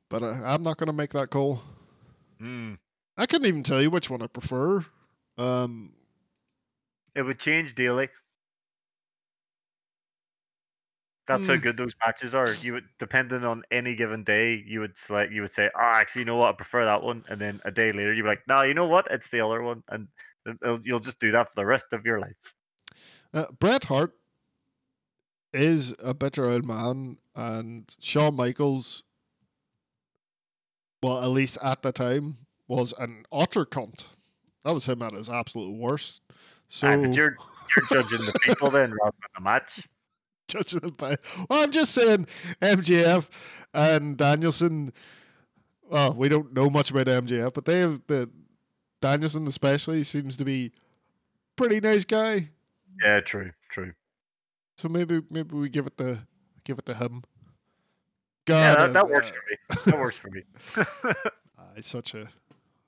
but 0.09 0.21
uh, 0.21 0.35
I'm 0.45 0.61
not 0.61 0.77
going 0.77 0.87
to 0.87 0.93
make 0.93 1.11
that 1.13 1.29
call. 1.29 1.61
Mm. 2.41 2.77
I 3.17 3.25
couldn't 3.25 3.47
even 3.47 3.63
tell 3.63 3.81
you 3.81 3.89
which 3.89 4.09
one 4.09 4.21
I 4.21 4.27
prefer. 4.27 4.85
Um, 5.39 5.93
It 7.13 7.21
would 7.21 7.39
change 7.39 7.75
daily. 7.75 8.09
That's 11.27 11.45
how 11.45 11.57
Mm. 11.57 11.61
good 11.61 11.77
those 11.77 11.93
matches 12.03 12.33
are. 12.33 12.55
You 12.55 12.73
would, 12.73 12.89
depending 12.97 13.43
on 13.43 13.63
any 13.69 13.95
given 13.95 14.23
day, 14.23 14.55
you 14.55 14.79
would 14.79 14.97
select. 14.97 15.31
You 15.31 15.43
would 15.43 15.53
say, 15.53 15.69
"Oh, 15.75 15.79
actually, 15.79 16.21
you 16.21 16.25
know 16.25 16.37
what? 16.37 16.49
I 16.55 16.57
prefer 16.57 16.85
that 16.85 17.03
one." 17.03 17.23
And 17.29 17.39
then 17.39 17.61
a 17.63 17.71
day 17.71 17.91
later, 17.91 18.13
you'd 18.13 18.23
be 18.23 18.29
like, 18.29 18.47
"No, 18.47 18.63
you 18.63 18.73
know 18.73 18.87
what? 18.87 19.07
It's 19.11 19.29
the 19.29 19.41
other 19.41 19.61
one." 19.61 19.83
And 19.89 20.07
you'll 20.83 20.99
just 20.99 21.19
do 21.19 21.31
that 21.31 21.49
for 21.49 21.55
the 21.55 21.65
rest 21.67 21.93
of 21.93 22.05
your 22.05 22.19
life. 22.19 22.55
uh, 23.33 23.45
Bret 23.59 23.85
Hart 23.85 24.15
is 25.53 25.95
a 25.99 26.13
bitter 26.13 26.45
old 26.45 26.65
man, 26.65 27.17
and 27.35 27.95
Shawn 27.99 28.35
Michaels, 28.35 29.03
well, 31.01 31.21
at 31.23 31.27
least 31.29 31.57
at 31.61 31.81
the 31.81 31.91
time, 31.91 32.45
was 32.67 32.93
an 32.99 33.25
utter 33.31 33.65
cunt. 33.65 34.07
That 34.63 34.73
was 34.73 34.87
him 34.87 35.01
at 35.01 35.13
his 35.13 35.29
absolute 35.29 35.77
worst. 35.77 36.23
So, 36.67 36.87
but 36.87 37.13
you're 37.13 37.35
you're 37.75 38.03
judging 38.03 38.25
the 38.25 38.39
people 38.43 38.69
then 38.69 38.91
rather 38.91 39.15
than 39.21 39.29
the 39.35 39.41
match. 39.41 39.87
judging 40.47 40.81
it 40.83 40.97
by. 40.97 41.15
Well, 41.49 41.63
I'm 41.63 41.71
just 41.71 41.93
saying, 41.93 42.27
MJF 42.61 43.29
and 43.73 44.17
Danielson. 44.17 44.91
Well, 45.89 46.13
we 46.13 46.29
don't 46.29 46.53
know 46.53 46.69
much 46.69 46.91
about 46.91 47.07
MJF, 47.07 47.53
but 47.53 47.65
they 47.65 47.79
have 47.79 48.01
the 48.07 48.29
Danielson 49.01 49.47
especially 49.47 50.03
seems 50.03 50.37
to 50.37 50.45
be 50.45 50.71
pretty 51.55 51.79
nice 51.79 52.05
guy. 52.05 52.49
Yeah, 53.01 53.21
true, 53.21 53.51
true. 53.71 53.93
So 54.77 54.89
maybe 54.89 55.21
maybe 55.29 55.55
we 55.55 55.69
give 55.69 55.87
it 55.87 55.97
the 55.97 56.19
give 56.63 56.77
it 56.77 56.85
to 56.87 56.93
him. 56.93 57.23
Yeah, 58.47 58.75
God, 58.75 58.79
that, 58.79 58.93
that 58.93 59.05
uh, 59.05 59.07
works 59.07 59.29
for 59.29 59.43
me. 59.49 59.81
That 59.85 59.99
works 59.99 60.17
for 60.17 60.29
me. 60.29 60.43
uh, 60.77 61.73
it's 61.75 61.87
such 61.87 62.13
a 62.15 62.27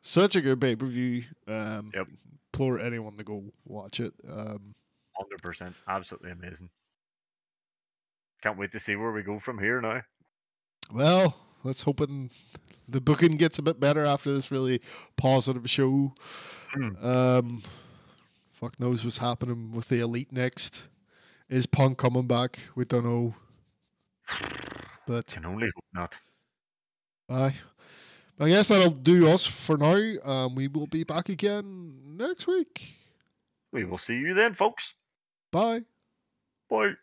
such 0.01 0.35
a 0.35 0.41
good 0.41 0.59
pay 0.59 0.75
per 0.75 0.85
view. 0.85 1.23
Um, 1.47 1.91
Yep. 1.93 2.07
Implore 2.53 2.79
anyone 2.79 3.15
to 3.17 3.23
go 3.23 3.43
watch 3.65 3.99
it. 4.01 4.13
Um, 4.29 4.73
Hundred 5.17 5.41
percent, 5.41 5.75
absolutely 5.87 6.31
amazing. 6.31 6.69
Can't 8.43 8.57
wait 8.57 8.71
to 8.73 8.79
see 8.79 8.95
where 8.95 9.11
we 9.11 9.21
go 9.23 9.39
from 9.39 9.59
here 9.59 9.79
now. 9.81 10.01
well, 10.91 11.37
let's 11.63 11.83
hoping 11.83 12.29
the 12.89 12.99
booking 12.99 13.37
gets 13.37 13.57
a 13.59 13.61
bit 13.61 13.79
better 13.79 14.03
after 14.05 14.33
this 14.33 14.51
really 14.51 14.81
positive 15.15 15.69
show. 15.69 16.13
Hmm. 16.73 17.05
Um, 17.05 17.61
fuck 18.51 18.79
knows 18.79 19.05
what's 19.05 19.19
happening 19.19 19.71
with 19.71 19.87
the 19.89 19.99
elite 19.99 20.31
next. 20.33 20.87
Is 21.49 21.65
Punk 21.67 21.97
coming 21.97 22.27
back? 22.27 22.59
We 22.75 22.83
don't 22.85 23.05
know. 23.05 23.35
But 25.07 25.27
Can 25.27 25.45
only 25.45 25.67
hope 25.75 25.85
not. 25.93 26.15
aye. 27.29 27.53
I 28.41 28.49
guess 28.49 28.69
that'll 28.69 28.89
do 28.89 29.29
us 29.29 29.45
for 29.45 29.77
now. 29.77 29.93
Um, 30.25 30.55
we 30.55 30.67
will 30.67 30.87
be 30.87 31.03
back 31.03 31.29
again 31.29 32.17
next 32.17 32.47
week. 32.47 32.95
We 33.71 33.85
will 33.85 33.99
see 33.99 34.15
you 34.15 34.33
then, 34.33 34.55
folks. 34.55 34.95
Bye. 35.51 35.83
Bye. 36.67 36.93